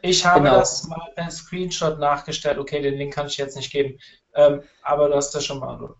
ich 0.02 0.26
habe 0.26 0.44
genau. 0.44 0.60
das 0.60 0.86
mal 0.88 1.12
per 1.16 1.32
Screenshot 1.32 2.00
nachgestellt. 2.00 2.58
Okay, 2.58 2.82
den 2.82 2.96
Link 2.96 3.14
kann 3.14 3.28
ich 3.28 3.38
jetzt 3.38 3.56
nicht 3.56 3.72
geben, 3.72 3.98
ähm, 4.36 4.62
aber 4.82 5.08
du 5.08 5.16
hast 5.16 5.32
das 5.32 5.46
schon 5.46 5.60
mal. 5.60 5.96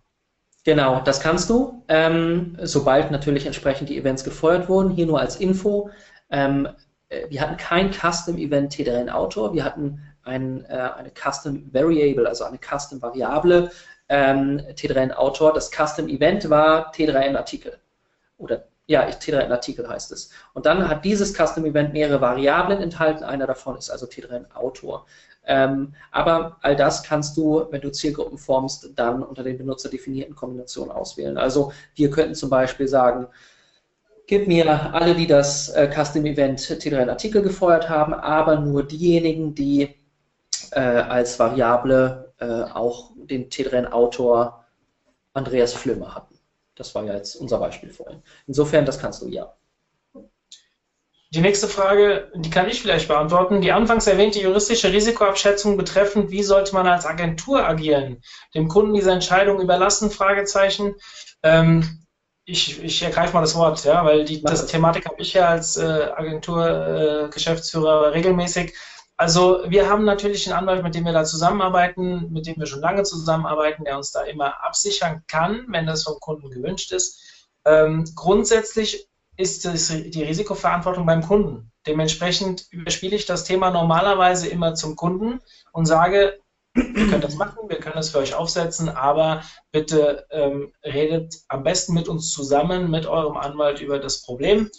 Genau, 0.64 1.00
das 1.00 1.20
kannst 1.20 1.48
du, 1.50 1.84
ähm, 1.88 2.56
sobald 2.62 3.10
natürlich 3.10 3.46
entsprechend 3.46 3.88
die 3.88 3.98
Events 3.98 4.24
gefeuert 4.24 4.68
wurden. 4.68 4.90
Hier 4.90 5.06
nur 5.06 5.20
als 5.20 5.36
Info. 5.36 5.90
Ähm, 6.30 6.68
äh, 7.08 7.28
wir 7.30 7.40
hatten 7.40 7.56
kein 7.56 7.92
Custom 7.92 8.36
Event 8.36 8.74
T3N 8.74 9.10
Autor, 9.10 9.54
wir 9.54 9.64
hatten 9.64 10.02
ein, 10.22 10.64
äh, 10.66 10.90
eine 10.96 11.10
Custom 11.10 11.72
Variable, 11.72 12.28
also 12.28 12.44
eine 12.44 12.58
Custom 12.58 13.00
Variable 13.00 13.70
ähm, 14.08 14.60
T3N 14.74 15.12
Autor. 15.12 15.52
Das 15.52 15.70
Custom 15.70 16.08
Event 16.08 16.48
war 16.50 16.92
T3N 16.92 17.36
Artikel. 17.36 17.78
Oder 18.38 18.64
ja, 18.86 19.06
T3N 19.06 19.50
Artikel 19.50 19.88
heißt 19.88 20.12
es. 20.12 20.30
Und 20.52 20.66
dann 20.66 20.88
hat 20.88 21.04
dieses 21.04 21.34
Custom 21.34 21.64
Event 21.64 21.92
mehrere 21.92 22.20
Variablen 22.20 22.82
enthalten. 22.82 23.24
Einer 23.24 23.46
davon 23.46 23.76
ist 23.76 23.90
also 23.90 24.06
T3N 24.06 24.54
Autor. 24.54 25.06
Ähm, 25.46 25.94
aber 26.10 26.58
all 26.62 26.76
das 26.76 27.02
kannst 27.02 27.36
du, 27.36 27.66
wenn 27.70 27.80
du 27.80 27.90
Zielgruppen 27.90 28.38
formst, 28.38 28.90
dann 28.96 29.22
unter 29.22 29.42
den 29.42 29.58
benutzerdefinierten 29.58 30.34
Kombinationen 30.34 30.90
auswählen. 30.90 31.36
Also 31.36 31.72
wir 31.94 32.10
könnten 32.10 32.34
zum 32.34 32.50
Beispiel 32.50 32.88
sagen, 32.88 33.26
gib 34.26 34.48
mir 34.48 34.94
alle, 34.94 35.14
die 35.14 35.26
das 35.26 35.68
äh, 35.70 35.90
Custom 35.90 36.24
Event 36.24 36.60
T3N 36.60 37.10
Artikel 37.10 37.42
gefeuert 37.42 37.88
haben, 37.88 38.14
aber 38.14 38.60
nur 38.60 38.82
diejenigen, 38.84 39.54
die 39.54 39.94
äh, 40.72 40.80
als 40.80 41.38
Variable 41.38 42.23
äh, 42.38 42.46
auch 42.46 43.12
den 43.16 43.48
T3N 43.48 43.90
Autor 43.90 44.64
Andreas 45.32 45.74
Flömer 45.74 46.14
hatten. 46.14 46.38
Das 46.74 46.94
war 46.94 47.04
ja 47.04 47.14
jetzt 47.14 47.36
unser 47.36 47.58
Beispiel 47.58 47.90
vorhin. 47.90 48.22
Insofern, 48.46 48.84
das 48.86 48.98
kannst 48.98 49.22
du 49.22 49.28
ja. 49.28 49.54
Die 51.34 51.40
nächste 51.40 51.66
Frage, 51.66 52.30
die 52.36 52.50
kann 52.50 52.68
ich 52.68 52.80
vielleicht 52.80 53.08
beantworten. 53.08 53.60
Die 53.60 53.72
anfangs 53.72 54.06
erwähnte 54.06 54.40
juristische 54.40 54.92
Risikoabschätzung 54.92 55.76
betreffend, 55.76 56.30
wie 56.30 56.44
sollte 56.44 56.74
man 56.74 56.86
als 56.86 57.06
Agentur 57.06 57.66
agieren? 57.66 58.22
Dem 58.54 58.68
Kunden 58.68 58.94
diese 58.94 59.10
Entscheidung 59.10 59.60
überlassen? 59.60 60.12
Fragezeichen. 60.12 60.94
Ähm, 61.42 62.04
ich, 62.44 62.82
ich 62.84 63.02
ergreife 63.02 63.34
mal 63.34 63.40
das 63.40 63.56
Wort, 63.56 63.84
ja, 63.84 64.04
weil 64.04 64.24
die 64.24 64.42
das 64.42 64.66
Thematik 64.66 65.06
habe 65.06 65.22
ich 65.22 65.32
ja 65.32 65.48
als 65.48 65.76
äh, 65.76 66.10
Agentur-Geschäftsführer 66.14 68.06
äh, 68.06 68.08
regelmäßig. 68.10 68.74
Also 69.16 69.60
wir 69.68 69.88
haben 69.88 70.04
natürlich 70.04 70.46
einen 70.46 70.58
Anwalt, 70.58 70.82
mit 70.82 70.94
dem 70.94 71.04
wir 71.04 71.12
da 71.12 71.24
zusammenarbeiten, 71.24 72.32
mit 72.32 72.46
dem 72.46 72.56
wir 72.56 72.66
schon 72.66 72.80
lange 72.80 73.04
zusammenarbeiten, 73.04 73.84
der 73.84 73.96
uns 73.96 74.10
da 74.10 74.22
immer 74.22 74.64
absichern 74.64 75.22
kann, 75.28 75.66
wenn 75.68 75.86
das 75.86 76.02
vom 76.02 76.18
Kunden 76.18 76.50
gewünscht 76.50 76.90
ist. 76.92 77.48
Ähm, 77.64 78.04
grundsätzlich 78.16 79.08
ist 79.36 79.64
das, 79.64 79.88
die 79.88 80.22
Risikoverantwortung 80.22 81.06
beim 81.06 81.22
Kunden. 81.22 81.70
Dementsprechend 81.86 82.66
überspiele 82.70 83.16
ich 83.16 83.26
das 83.26 83.44
Thema 83.44 83.70
normalerweise 83.70 84.48
immer 84.48 84.74
zum 84.74 84.96
Kunden 84.96 85.40
und 85.72 85.86
sage, 85.86 86.38
wir 86.74 87.06
können 87.08 87.20
das 87.20 87.36
machen, 87.36 87.68
wir 87.68 87.78
können 87.78 87.98
es 87.98 88.10
für 88.10 88.18
euch 88.18 88.34
aufsetzen, 88.34 88.88
aber 88.88 89.42
bitte 89.70 90.26
ähm, 90.30 90.72
redet 90.82 91.36
am 91.48 91.62
besten 91.62 91.94
mit 91.94 92.08
uns 92.08 92.32
zusammen, 92.32 92.90
mit 92.90 93.06
eurem 93.06 93.36
Anwalt 93.36 93.80
über 93.80 94.00
das 94.00 94.22
Problem. 94.22 94.70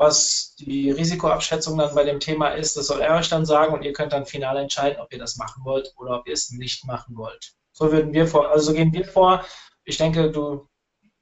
Was 0.00 0.54
die 0.58 0.90
Risikoabschätzung 0.90 1.76
dann 1.76 1.94
bei 1.94 2.04
dem 2.04 2.20
Thema 2.20 2.48
ist, 2.48 2.74
das 2.74 2.86
soll 2.86 3.02
er 3.02 3.16
euch 3.16 3.28
dann 3.28 3.44
sagen 3.44 3.74
und 3.74 3.82
ihr 3.82 3.92
könnt 3.92 4.14
dann 4.14 4.24
final 4.24 4.56
entscheiden, 4.56 4.98
ob 4.98 5.12
ihr 5.12 5.18
das 5.18 5.36
machen 5.36 5.62
wollt 5.62 5.92
oder 5.98 6.18
ob 6.18 6.26
ihr 6.26 6.32
es 6.32 6.50
nicht 6.52 6.86
machen 6.86 7.18
wollt. 7.18 7.52
So 7.72 7.92
würden 7.92 8.14
wir 8.14 8.26
vor, 8.26 8.50
also 8.50 8.70
so 8.70 8.72
gehen 8.72 8.94
wir 8.94 9.04
vor. 9.04 9.44
Ich 9.84 9.98
denke, 9.98 10.30
du 10.30 10.66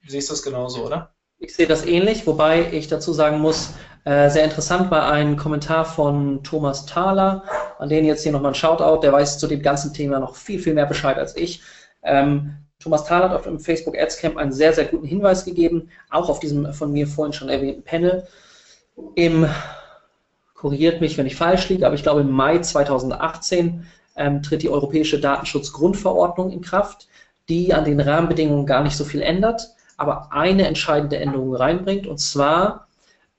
siehst 0.07 0.31
das 0.31 0.41
genauso, 0.43 0.85
oder? 0.85 1.13
Ich 1.39 1.53
sehe 1.53 1.67
das 1.67 1.85
ähnlich, 1.85 2.25
wobei 2.25 2.71
ich 2.71 2.87
dazu 2.87 3.11
sagen 3.11 3.41
muss, 3.41 3.73
äh, 4.05 4.29
sehr 4.29 4.45
interessant 4.45 4.89
war 4.91 5.11
ein 5.11 5.35
Kommentar 5.35 5.83
von 5.83 6.41
Thomas 6.45 6.85
Thaler, 6.85 7.43
an 7.79 7.89
den 7.89 8.05
jetzt 8.05 8.23
hier 8.23 8.31
nochmal 8.31 8.51
ein 8.51 8.55
Shoutout, 8.55 9.01
der 9.01 9.11
weiß 9.11 9.39
zu 9.39 9.47
dem 9.47 9.61
ganzen 9.61 9.93
Thema 9.93 10.19
noch 10.19 10.37
viel, 10.37 10.57
viel 10.57 10.73
mehr 10.73 10.85
Bescheid 10.85 11.17
als 11.17 11.35
ich. 11.35 11.61
Ähm, 12.01 12.55
Thomas 12.79 13.03
Thaler 13.03 13.25
hat 13.25 13.35
auf 13.35 13.43
dem 13.43 13.59
Facebook 13.59 13.97
Ads 13.97 14.19
Camp 14.19 14.37
einen 14.37 14.53
sehr, 14.53 14.71
sehr 14.71 14.85
guten 14.85 15.05
Hinweis 15.05 15.43
gegeben, 15.43 15.89
auch 16.09 16.29
auf 16.29 16.39
diesem 16.39 16.71
von 16.71 16.93
mir 16.93 17.07
vorhin 17.07 17.33
schon 17.33 17.49
erwähnten 17.49 17.83
Panel. 17.83 18.25
Im, 19.15 19.47
korrigiert 20.53 21.01
mich, 21.01 21.17
wenn 21.17 21.25
ich 21.25 21.35
falsch 21.35 21.69
liege, 21.69 21.85
aber 21.85 21.95
ich 21.95 22.03
glaube 22.03 22.21
im 22.21 22.31
Mai 22.31 22.59
2018 22.59 23.85
ähm, 24.15 24.43
tritt 24.43 24.61
die 24.61 24.69
Europäische 24.69 25.19
Datenschutzgrundverordnung 25.19 26.51
in 26.51 26.61
Kraft, 26.61 27.07
die 27.47 27.73
an 27.73 27.85
den 27.85 27.99
Rahmenbedingungen 27.99 28.65
gar 28.65 28.83
nicht 28.83 28.95
so 28.95 29.03
viel 29.03 29.21
ändert 29.21 29.75
aber 29.99 30.31
eine 30.31 30.65
entscheidende 30.65 31.17
Änderung 31.17 31.53
reinbringt, 31.53 32.07
und 32.07 32.19
zwar 32.19 32.87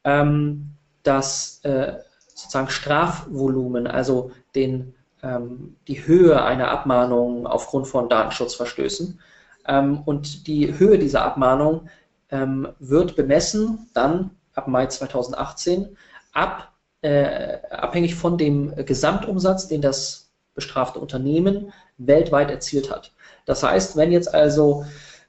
ähm, 0.05 0.73
das 1.03 1.61
äh, 1.65 1.95
sozusagen 2.35 2.69
Strafvolumen, 2.69 3.87
also 3.87 4.31
den, 4.55 4.95
ähm, 5.23 5.77
die 5.89 6.07
Höhe 6.07 6.43
einer 6.43 6.69
Abmahnung 6.69 7.47
aufgrund 7.47 7.89
von 7.89 8.11
Datenschutzverstößen. 8.11 9.19
Ähm, 9.67 10.03
und 10.05 10.47
die 10.47 10.79
Höhe 10.79 10.99
dieser 10.99 11.25
Abmahnung 11.25 11.89
ähm, 12.31 12.69
wird 12.79 13.17
bemessen 13.17 13.89
dann 13.95 14.31
ab 14.55 14.69
Mai 14.69 14.87
2018 14.87 15.97
ab, 16.33 16.73
äh, 17.03 17.59
abhängig 17.71 18.15
von 18.15 18.39
dem 18.39 18.75
Gesamtumsatz, 18.85 19.69
den 19.69 19.81
das 19.81 20.31
bestrafte 20.55 20.99
Unternehmen 20.99 21.73
weltweit 21.99 22.51
erzielt 22.51 22.91
hat. 22.91 23.13
Das 23.47 23.63
heißt, 23.63 23.97
wenn 23.97 24.13
jetzt 24.13 24.33
also 24.35 24.85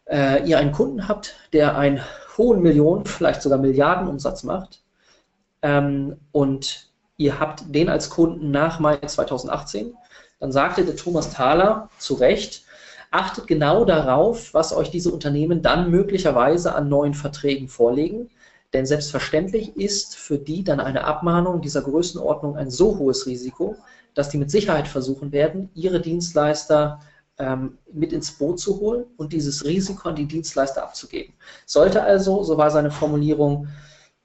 äh, 0.06 0.48
ihr 0.48 0.58
einen 0.58 0.72
Kunden 0.72 1.08
habt, 1.08 1.36
der 1.54 1.78
einen 1.78 2.02
hohen 2.38 2.62
Millionen, 2.62 3.06
vielleicht 3.06 3.42
sogar 3.42 3.60
Milliardenumsatz 3.60 4.44
macht 4.44 4.82
ähm, 5.62 6.20
und 6.32 6.90
ihr 7.18 7.40
habt 7.40 7.64
den 7.74 7.90
als 7.90 8.10
Kunden 8.10 8.52
nach 8.52 8.80
Mai 8.80 8.98
2018, 8.98 9.96
dann 10.40 10.52
sagte 10.52 10.84
der 10.84 10.96
Thomas 10.96 11.32
Thaler 11.32 11.90
zu 12.00 12.16
Recht, 12.16 12.64
achtet 13.12 13.48
genau 13.48 13.86
darauf, 13.86 14.54
was 14.54 14.74
euch 14.74 14.90
diese 14.90 15.12
Unternehmen 15.12 15.62
dann 15.62 15.92
möglicherweise 15.92 16.74
an 16.74 16.90
neuen 16.90 17.14
Verträgen 17.14 17.68
vorlegen. 17.68 18.30
Denn 18.74 18.86
selbstverständlich 18.86 19.76
ist 19.76 20.16
für 20.16 20.38
die 20.38 20.64
dann 20.64 20.80
eine 20.80 21.04
Abmahnung 21.04 21.62
dieser 21.62 21.82
Größenordnung 21.82 22.56
ein 22.56 22.70
so 22.70 22.98
hohes 22.98 23.26
Risiko, 23.26 23.76
dass 24.14 24.30
die 24.30 24.38
mit 24.38 24.52
Sicherheit 24.52 24.88
versuchen 24.88 25.32
werden, 25.32 25.70
ihre 25.74 26.00
Dienstleister 26.00 27.00
ähm, 27.38 27.78
mit 27.92 28.14
ins 28.14 28.32
Boot 28.32 28.60
zu 28.60 28.80
holen 28.80 29.06
und 29.18 29.34
dieses 29.34 29.66
Risiko 29.66 30.10
an 30.10 30.16
die 30.16 30.26
Dienstleister 30.26 30.84
abzugeben. 30.84 31.34
Sollte 31.66 32.04
also, 32.04 32.44
so 32.44 32.58
war 32.58 32.72
seine 32.72 32.92
Formulierung, 32.92 33.68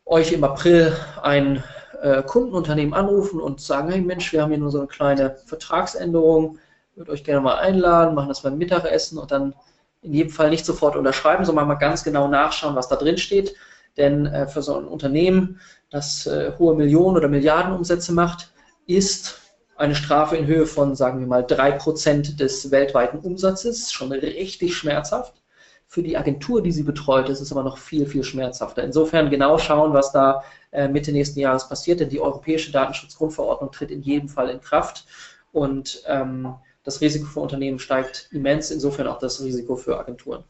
euch 0.04 0.32
im 0.32 0.44
April 0.44 0.96
ein 1.22 1.62
äh, 2.02 2.22
Kundenunternehmen 2.22 2.94
anrufen 2.94 3.40
und 3.40 3.60
sagen, 3.60 3.90
hey 3.90 4.00
Mensch, 4.00 4.32
wir 4.32 4.42
haben 4.42 4.50
hier 4.50 4.58
nur 4.58 4.70
so 4.70 4.78
eine 4.78 4.86
kleine 4.86 5.36
Vertragsänderung, 5.46 6.58
würde 6.94 7.12
euch 7.12 7.24
gerne 7.24 7.40
mal 7.40 7.56
einladen, 7.56 8.14
machen 8.14 8.28
das 8.28 8.42
beim 8.42 8.58
Mittagessen 8.58 9.18
und 9.18 9.30
dann 9.30 9.54
in 10.02 10.12
jedem 10.12 10.30
Fall 10.30 10.50
nicht 10.50 10.64
sofort 10.64 10.94
unterschreiben, 10.94 11.44
sondern 11.44 11.66
mal 11.66 11.74
ganz 11.74 12.04
genau 12.04 12.28
nachschauen, 12.28 12.76
was 12.76 12.88
da 12.88 12.96
drin 12.96 13.18
steht. 13.18 13.54
Denn 13.96 14.26
äh, 14.26 14.46
für 14.46 14.62
so 14.62 14.76
ein 14.76 14.84
Unternehmen, 14.84 15.60
das 15.90 16.26
äh, 16.26 16.52
hohe 16.58 16.74
Millionen 16.74 17.16
oder 17.16 17.28
Milliardenumsätze 17.28 18.12
macht, 18.12 18.52
ist 18.86 19.40
eine 19.76 19.94
Strafe 19.94 20.36
in 20.36 20.46
Höhe 20.46 20.66
von, 20.66 20.94
sagen 20.94 21.20
wir 21.20 21.26
mal, 21.26 21.44
3% 21.44 22.36
des 22.36 22.70
weltweiten 22.70 23.18
Umsatzes, 23.18 23.92
schon 23.92 24.12
richtig 24.12 24.76
schmerzhaft. 24.76 25.42
Für 25.86 26.02
die 26.02 26.16
Agentur, 26.16 26.62
die 26.62 26.72
sie 26.72 26.82
betreut, 26.82 27.28
ist 27.28 27.40
es 27.40 27.52
aber 27.52 27.62
noch 27.62 27.78
viel, 27.78 28.06
viel 28.06 28.24
schmerzhafter. 28.24 28.82
Insofern 28.82 29.30
genau 29.30 29.58
schauen, 29.58 29.92
was 29.92 30.12
da 30.12 30.42
äh, 30.72 30.88
Mitte 30.88 31.12
nächsten 31.12 31.38
Jahres 31.38 31.68
passiert, 31.68 32.00
denn 32.00 32.08
die 32.08 32.20
Europäische 32.20 32.72
Datenschutzgrundverordnung 32.72 33.70
tritt 33.70 33.90
in 33.90 34.02
jedem 34.02 34.28
Fall 34.28 34.50
in 34.50 34.60
Kraft 34.60 35.06
und 35.52 36.02
ähm, 36.06 36.54
das 36.82 37.00
Risiko 37.00 37.26
für 37.26 37.40
Unternehmen 37.40 37.78
steigt 37.78 38.28
immens, 38.32 38.70
insofern 38.70 39.06
auch 39.06 39.18
das 39.18 39.40
Risiko 39.42 39.76
für 39.76 39.98
Agenturen. 39.98 40.44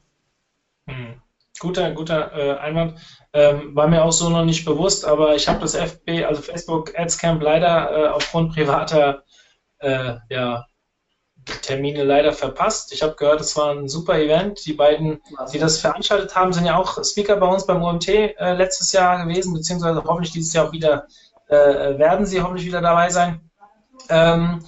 Hm. 0.89 1.21
Guter, 1.59 1.93
guter 1.93 2.33
äh, 2.33 2.59
Einwand. 2.59 2.99
Ähm, 3.33 3.75
war 3.75 3.89
mir 3.89 4.05
auch 4.05 4.13
so 4.13 4.29
noch 4.29 4.45
nicht 4.45 4.65
bewusst, 4.65 5.05
aber 5.05 5.35
ich 5.35 5.49
habe 5.49 5.61
das 5.61 5.75
FB, 5.75 6.25
also 6.25 6.43
Facebook 6.43 6.99
Ads 6.99 7.19
Camp 7.19 7.43
leider 7.43 7.91
äh, 7.91 8.09
aufgrund 8.09 8.53
privater 8.53 9.25
äh, 9.79 10.15
ja, 10.31 10.67
Termine 11.63 12.03
leider 12.03 12.33
verpasst. 12.33 12.93
Ich 12.93 13.03
habe 13.03 13.15
gehört, 13.15 13.41
es 13.41 13.57
war 13.57 13.73
ein 13.73 13.89
super 13.89 14.19
Event. 14.19 14.65
Die 14.67 14.73
beiden, 14.73 15.21
die 15.53 15.59
das 15.59 15.79
veranstaltet 15.79 16.35
haben, 16.35 16.53
sind 16.53 16.67
ja 16.67 16.77
auch 16.77 17.03
Speaker 17.05 17.37
bei 17.37 17.47
uns 17.47 17.67
beim 17.67 17.83
UMT 17.83 18.09
äh, 18.09 18.55
letztes 18.55 18.93
Jahr 18.93 19.25
gewesen, 19.25 19.55
beziehungsweise 19.55 20.03
hoffentlich 20.03 20.33
dieses 20.33 20.53
Jahr 20.53 20.69
auch 20.69 20.73
wieder 20.73 21.07
äh, 21.49 21.99
werden 21.99 22.27
sie 22.27 22.43
hoffentlich 22.43 22.67
wieder 22.67 22.81
dabei 22.81 23.11
sein. 23.11 23.41
Ähm, 24.09 24.65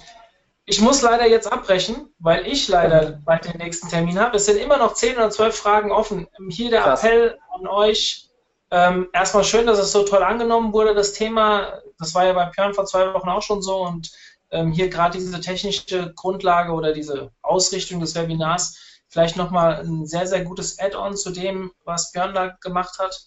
ich 0.69 0.81
muss 0.81 1.01
leider 1.01 1.27
jetzt 1.27 1.51
abbrechen, 1.51 2.13
weil 2.19 2.45
ich 2.45 2.67
leider 2.67 3.19
bald 3.25 3.43
den 3.45 3.57
nächsten 3.57 3.89
Termin 3.89 4.19
habe. 4.19 4.37
Es 4.37 4.45
sind 4.45 4.57
immer 4.57 4.77
noch 4.77 4.93
10 4.93 5.15
oder 5.15 5.31
12 5.31 5.55
Fragen 5.55 5.91
offen. 5.91 6.27
Hier 6.49 6.69
der 6.69 6.83
Krass. 6.83 7.03
Appell 7.03 7.39
an 7.55 7.65
euch. 7.65 8.29
Ähm, 8.69 9.09
erstmal 9.11 9.43
schön, 9.43 9.65
dass 9.65 9.79
es 9.79 9.91
so 9.91 10.03
toll 10.03 10.21
angenommen 10.21 10.71
wurde, 10.71 10.93
das 10.93 11.13
Thema. 11.13 11.81
Das 11.97 12.13
war 12.13 12.25
ja 12.25 12.33
bei 12.33 12.45
Björn 12.45 12.75
vor 12.75 12.85
zwei 12.85 13.11
Wochen 13.15 13.29
auch 13.29 13.41
schon 13.41 13.63
so 13.63 13.83
und 13.83 14.11
ähm, 14.51 14.71
hier 14.71 14.89
gerade 14.89 15.17
diese 15.17 15.41
technische 15.41 16.13
Grundlage 16.13 16.71
oder 16.71 16.93
diese 16.93 17.31
Ausrichtung 17.41 17.99
des 17.99 18.13
Webinars 18.13 18.77
vielleicht 19.07 19.37
nochmal 19.37 19.79
ein 19.79 20.05
sehr, 20.05 20.27
sehr 20.27 20.45
gutes 20.45 20.77
Add-on 20.77 21.17
zu 21.17 21.31
dem, 21.31 21.71
was 21.83 22.11
Björn 22.11 22.35
da 22.35 22.49
gemacht 22.61 22.99
hat 22.99 23.19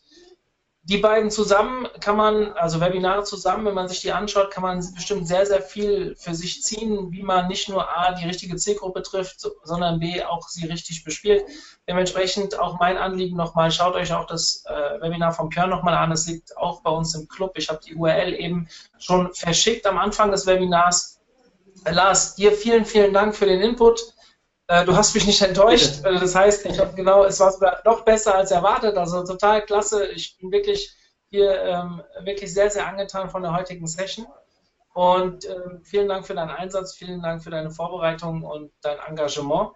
die 0.84 0.98
beiden 0.98 1.30
zusammen 1.30 1.86
kann 2.00 2.16
man, 2.16 2.52
also 2.54 2.80
Webinare 2.80 3.22
zusammen, 3.22 3.66
wenn 3.66 3.74
man 3.74 3.86
sich 3.86 4.00
die 4.00 4.10
anschaut, 4.10 4.50
kann 4.50 4.64
man 4.64 4.84
bestimmt 4.94 5.28
sehr, 5.28 5.46
sehr 5.46 5.62
viel 5.62 6.16
für 6.16 6.34
sich 6.34 6.62
ziehen, 6.64 7.12
wie 7.12 7.22
man 7.22 7.46
nicht 7.46 7.68
nur 7.68 7.88
A, 7.88 8.12
die 8.14 8.26
richtige 8.26 8.56
Zielgruppe 8.56 9.02
trifft, 9.02 9.46
sondern 9.62 10.00
B, 10.00 10.24
auch 10.24 10.48
sie 10.48 10.66
richtig 10.66 11.04
bespielt. 11.04 11.44
Dementsprechend 11.86 12.58
auch 12.58 12.80
mein 12.80 12.98
Anliegen 12.98 13.36
nochmal, 13.36 13.70
schaut 13.70 13.94
euch 13.94 14.12
auch 14.12 14.26
das 14.26 14.64
äh, 14.66 15.00
Webinar 15.00 15.32
von 15.32 15.50
Björn 15.50 15.70
nochmal 15.70 15.94
an, 15.94 16.10
es 16.10 16.26
liegt 16.26 16.56
auch 16.56 16.82
bei 16.82 16.90
uns 16.90 17.14
im 17.14 17.28
Club. 17.28 17.52
Ich 17.54 17.68
habe 17.68 17.80
die 17.86 17.94
URL 17.94 18.34
eben 18.34 18.68
schon 18.98 19.32
verschickt 19.34 19.86
am 19.86 19.98
Anfang 19.98 20.32
des 20.32 20.46
Webinars. 20.46 21.20
Lars, 21.88 22.34
dir 22.34 22.52
vielen, 22.52 22.84
vielen 22.84 23.12
Dank 23.12 23.36
für 23.36 23.46
den 23.46 23.60
Input. 23.60 24.14
Äh, 24.68 24.84
du 24.84 24.96
hast 24.96 25.14
mich 25.14 25.26
nicht 25.26 25.42
enttäuscht. 25.42 26.02
Bitte. 26.02 26.16
Äh, 26.16 26.20
das 26.20 26.34
heißt, 26.34 26.66
ich 26.66 26.78
habe 26.78 26.94
genau, 26.94 27.24
es 27.24 27.40
war 27.40 27.52
sogar 27.52 27.80
noch 27.84 28.04
besser 28.04 28.34
als 28.34 28.50
erwartet. 28.50 28.96
Also 28.96 29.24
total 29.24 29.62
klasse. 29.62 30.06
Ich 30.06 30.36
bin 30.38 30.50
wirklich 30.52 30.94
hier 31.30 31.62
ähm, 31.62 32.02
wirklich 32.24 32.52
sehr, 32.52 32.70
sehr 32.70 32.86
angetan 32.86 33.30
von 33.30 33.42
der 33.42 33.54
heutigen 33.54 33.86
Session. 33.86 34.26
Und 34.94 35.48
ähm, 35.48 35.80
vielen 35.82 36.08
Dank 36.08 36.26
für 36.26 36.34
deinen 36.34 36.50
Einsatz, 36.50 36.94
vielen 36.94 37.22
Dank 37.22 37.42
für 37.42 37.50
deine 37.50 37.70
Vorbereitung 37.70 38.42
und 38.42 38.70
dein 38.82 38.98
Engagement. 39.08 39.70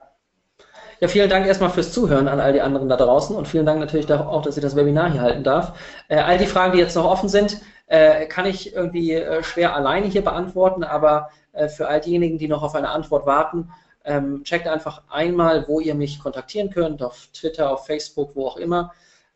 Ja, 1.00 1.08
vielen 1.08 1.28
Dank 1.28 1.46
erstmal 1.46 1.70
fürs 1.70 1.92
Zuhören 1.92 2.28
an 2.28 2.40
all 2.40 2.52
die 2.52 2.60
anderen 2.60 2.88
da 2.88 2.96
draußen 2.96 3.36
und 3.36 3.48
vielen 3.48 3.66
Dank 3.66 3.80
natürlich 3.80 4.10
auch, 4.12 4.42
dass 4.42 4.56
ich 4.56 4.62
das 4.62 4.76
Webinar 4.76 5.10
hier 5.10 5.20
halten 5.20 5.44
darf. 5.44 5.78
Äh, 6.08 6.18
all 6.18 6.38
die 6.38 6.46
Fragen, 6.46 6.72
die 6.72 6.78
jetzt 6.78 6.96
noch 6.96 7.04
offen 7.04 7.28
sind, 7.28 7.60
äh, 7.86 8.26
kann 8.26 8.46
ich 8.46 8.74
irgendwie 8.74 9.12
äh, 9.12 9.42
schwer 9.42 9.74
alleine 9.74 10.06
hier 10.06 10.24
beantworten, 10.24 10.84
aber 10.84 11.30
äh, 11.52 11.68
für 11.68 11.88
all 11.88 12.00
diejenigen, 12.00 12.38
die 12.38 12.48
noch 12.48 12.62
auf 12.62 12.74
eine 12.74 12.90
Antwort 12.90 13.26
warten, 13.26 13.70
ähm, 14.06 14.44
checkt 14.44 14.68
einfach 14.68 15.02
einmal, 15.08 15.66
wo 15.68 15.80
ihr 15.80 15.94
mich 15.94 16.18
kontaktieren 16.18 16.70
könnt, 16.70 17.02
auf 17.02 17.28
Twitter, 17.32 17.70
auf 17.70 17.86
Facebook, 17.86 18.34
wo 18.34 18.46
auch 18.46 18.56
immer. 18.56 18.92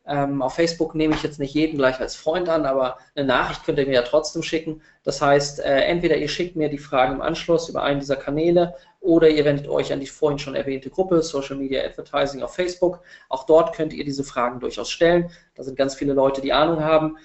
Ähm, 0.06 0.40
auf 0.40 0.54
Facebook 0.54 0.94
nehme 0.94 1.14
ich 1.14 1.22
jetzt 1.22 1.38
nicht 1.38 1.54
jeden 1.54 1.76
gleich 1.76 2.00
als 2.00 2.16
Freund 2.16 2.48
an, 2.48 2.64
aber 2.64 2.98
eine 3.14 3.26
Nachricht 3.26 3.64
könnt 3.64 3.78
ihr 3.78 3.86
mir 3.86 3.94
ja 3.94 4.02
trotzdem 4.02 4.42
schicken. 4.42 4.80
Das 5.02 5.20
heißt, 5.20 5.60
äh, 5.60 5.82
entweder 5.82 6.16
ihr 6.16 6.28
schickt 6.28 6.56
mir 6.56 6.68
die 6.68 6.78
Fragen 6.78 7.14
im 7.14 7.20
Anschluss 7.20 7.68
über 7.68 7.82
einen 7.82 8.00
dieser 8.00 8.16
Kanäle 8.16 8.74
oder 9.00 9.28
ihr 9.28 9.44
wendet 9.44 9.68
euch 9.68 9.92
an 9.92 10.00
die 10.00 10.06
vorhin 10.06 10.38
schon 10.38 10.54
erwähnte 10.54 10.88
Gruppe 10.88 11.22
Social 11.22 11.56
Media 11.56 11.84
Advertising 11.84 12.42
auf 12.42 12.54
Facebook. 12.54 13.00
Auch 13.28 13.44
dort 13.44 13.74
könnt 13.74 13.92
ihr 13.92 14.04
diese 14.04 14.24
Fragen 14.24 14.58
durchaus 14.60 14.90
stellen. 14.90 15.30
Da 15.54 15.62
sind 15.62 15.76
ganz 15.76 15.94
viele 15.94 16.14
Leute, 16.14 16.40
die 16.40 16.52
Ahnung 16.52 16.82
haben. 16.82 17.18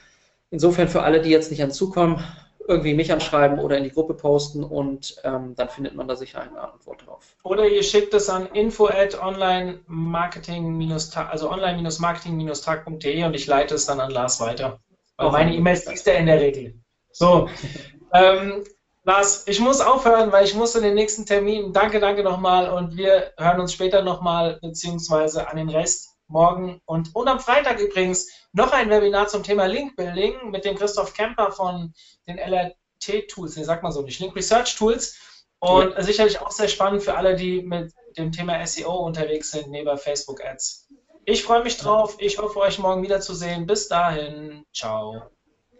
Insofern 0.51 0.87
für 0.87 1.01
alle, 1.01 1.21
die 1.21 1.29
jetzt 1.29 1.51
nicht 1.51 1.63
anzukommen, 1.63 2.23
irgendwie 2.67 2.93
mich 2.95 3.11
anschreiben 3.11 3.59
oder 3.59 3.77
in 3.77 3.83
die 3.83 3.91
Gruppe 3.91 4.15
posten 4.15 4.63
und 4.63 5.15
ähm, 5.23 5.55
dann 5.55 5.69
findet 5.69 5.95
man 5.95 6.07
da 6.07 6.15
sicher 6.15 6.41
eine 6.41 6.59
Antwort 6.59 7.05
drauf. 7.05 7.35
Oder 7.43 7.67
ihr 7.67 7.83
schickt 7.83 8.13
es 8.13 8.29
an 8.29 8.47
info 8.53 8.87
at 8.87 9.21
online 9.21 9.79
marketing 9.87 10.91
also 11.29 11.51
online-marketing-tag.de 11.51 13.23
und 13.23 13.35
ich 13.35 13.45
leite 13.45 13.75
es 13.75 13.85
dann 13.85 13.99
an 13.99 14.11
Lars 14.11 14.39
weiter. 14.39 14.79
Weil 15.17 15.31
meine 15.31 15.55
E-Mails 15.55 15.85
liest 15.85 16.07
er 16.07 16.17
in 16.17 16.25
der 16.25 16.41
Regel. 16.41 16.73
So, 17.11 17.49
ähm, 18.13 18.63
Lars, 19.03 19.47
ich 19.47 19.59
muss 19.59 19.81
aufhören, 19.81 20.31
weil 20.31 20.45
ich 20.45 20.55
muss 20.55 20.75
in 20.75 20.83
den 20.83 20.95
nächsten 20.95 21.25
Termin. 21.27 21.71
Danke, 21.71 21.99
danke 21.99 22.23
nochmal 22.23 22.69
und 22.71 22.97
wir 22.97 23.31
hören 23.37 23.59
uns 23.59 23.73
später 23.73 24.01
nochmal, 24.01 24.57
beziehungsweise 24.61 25.47
an 25.47 25.57
den 25.57 25.69
Rest 25.69 26.14
morgen 26.27 26.81
und, 26.85 27.15
und 27.15 27.27
am 27.27 27.39
Freitag 27.39 27.79
übrigens 27.79 28.29
noch 28.53 28.71
ein 28.71 28.89
Webinar 28.89 29.27
zum 29.27 29.43
Thema 29.43 29.65
Link 29.65 29.95
Building 29.95 30.49
mit 30.51 30.65
dem 30.65 30.75
Christoph 30.75 31.13
Kemper 31.13 31.51
von 31.51 31.93
den 32.27 32.37
LRT-Tools, 32.37 33.55
nee, 33.57 33.63
sagt 33.63 33.83
man 33.83 33.91
so 33.91 34.01
nicht, 34.01 34.19
Link 34.19 34.35
Research 34.35 34.75
Tools. 34.75 35.19
Und 35.59 35.93
ja. 35.93 36.01
sicherlich 36.03 36.39
auch 36.41 36.51
sehr 36.51 36.67
spannend 36.67 37.01
für 37.01 37.15
alle, 37.15 37.35
die 37.35 37.61
mit 37.61 37.93
dem 38.17 38.31
Thema 38.31 38.65
SEO 38.65 38.97
unterwegs 38.97 39.51
sind, 39.51 39.69
neben 39.69 39.97
Facebook 39.97 40.43
Ads. 40.43 40.89
Ich 41.25 41.43
freue 41.43 41.63
mich 41.63 41.77
drauf. 41.77 42.17
Ich 42.19 42.37
hoffe, 42.37 42.59
euch 42.59 42.77
morgen 42.77 43.01
wiederzusehen. 43.01 43.65
Bis 43.65 43.87
dahin. 43.87 44.63
Ciao. 44.73 45.23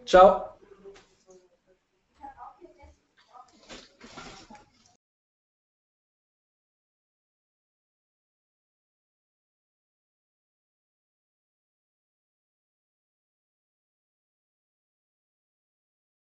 Ciao. 0.04 0.55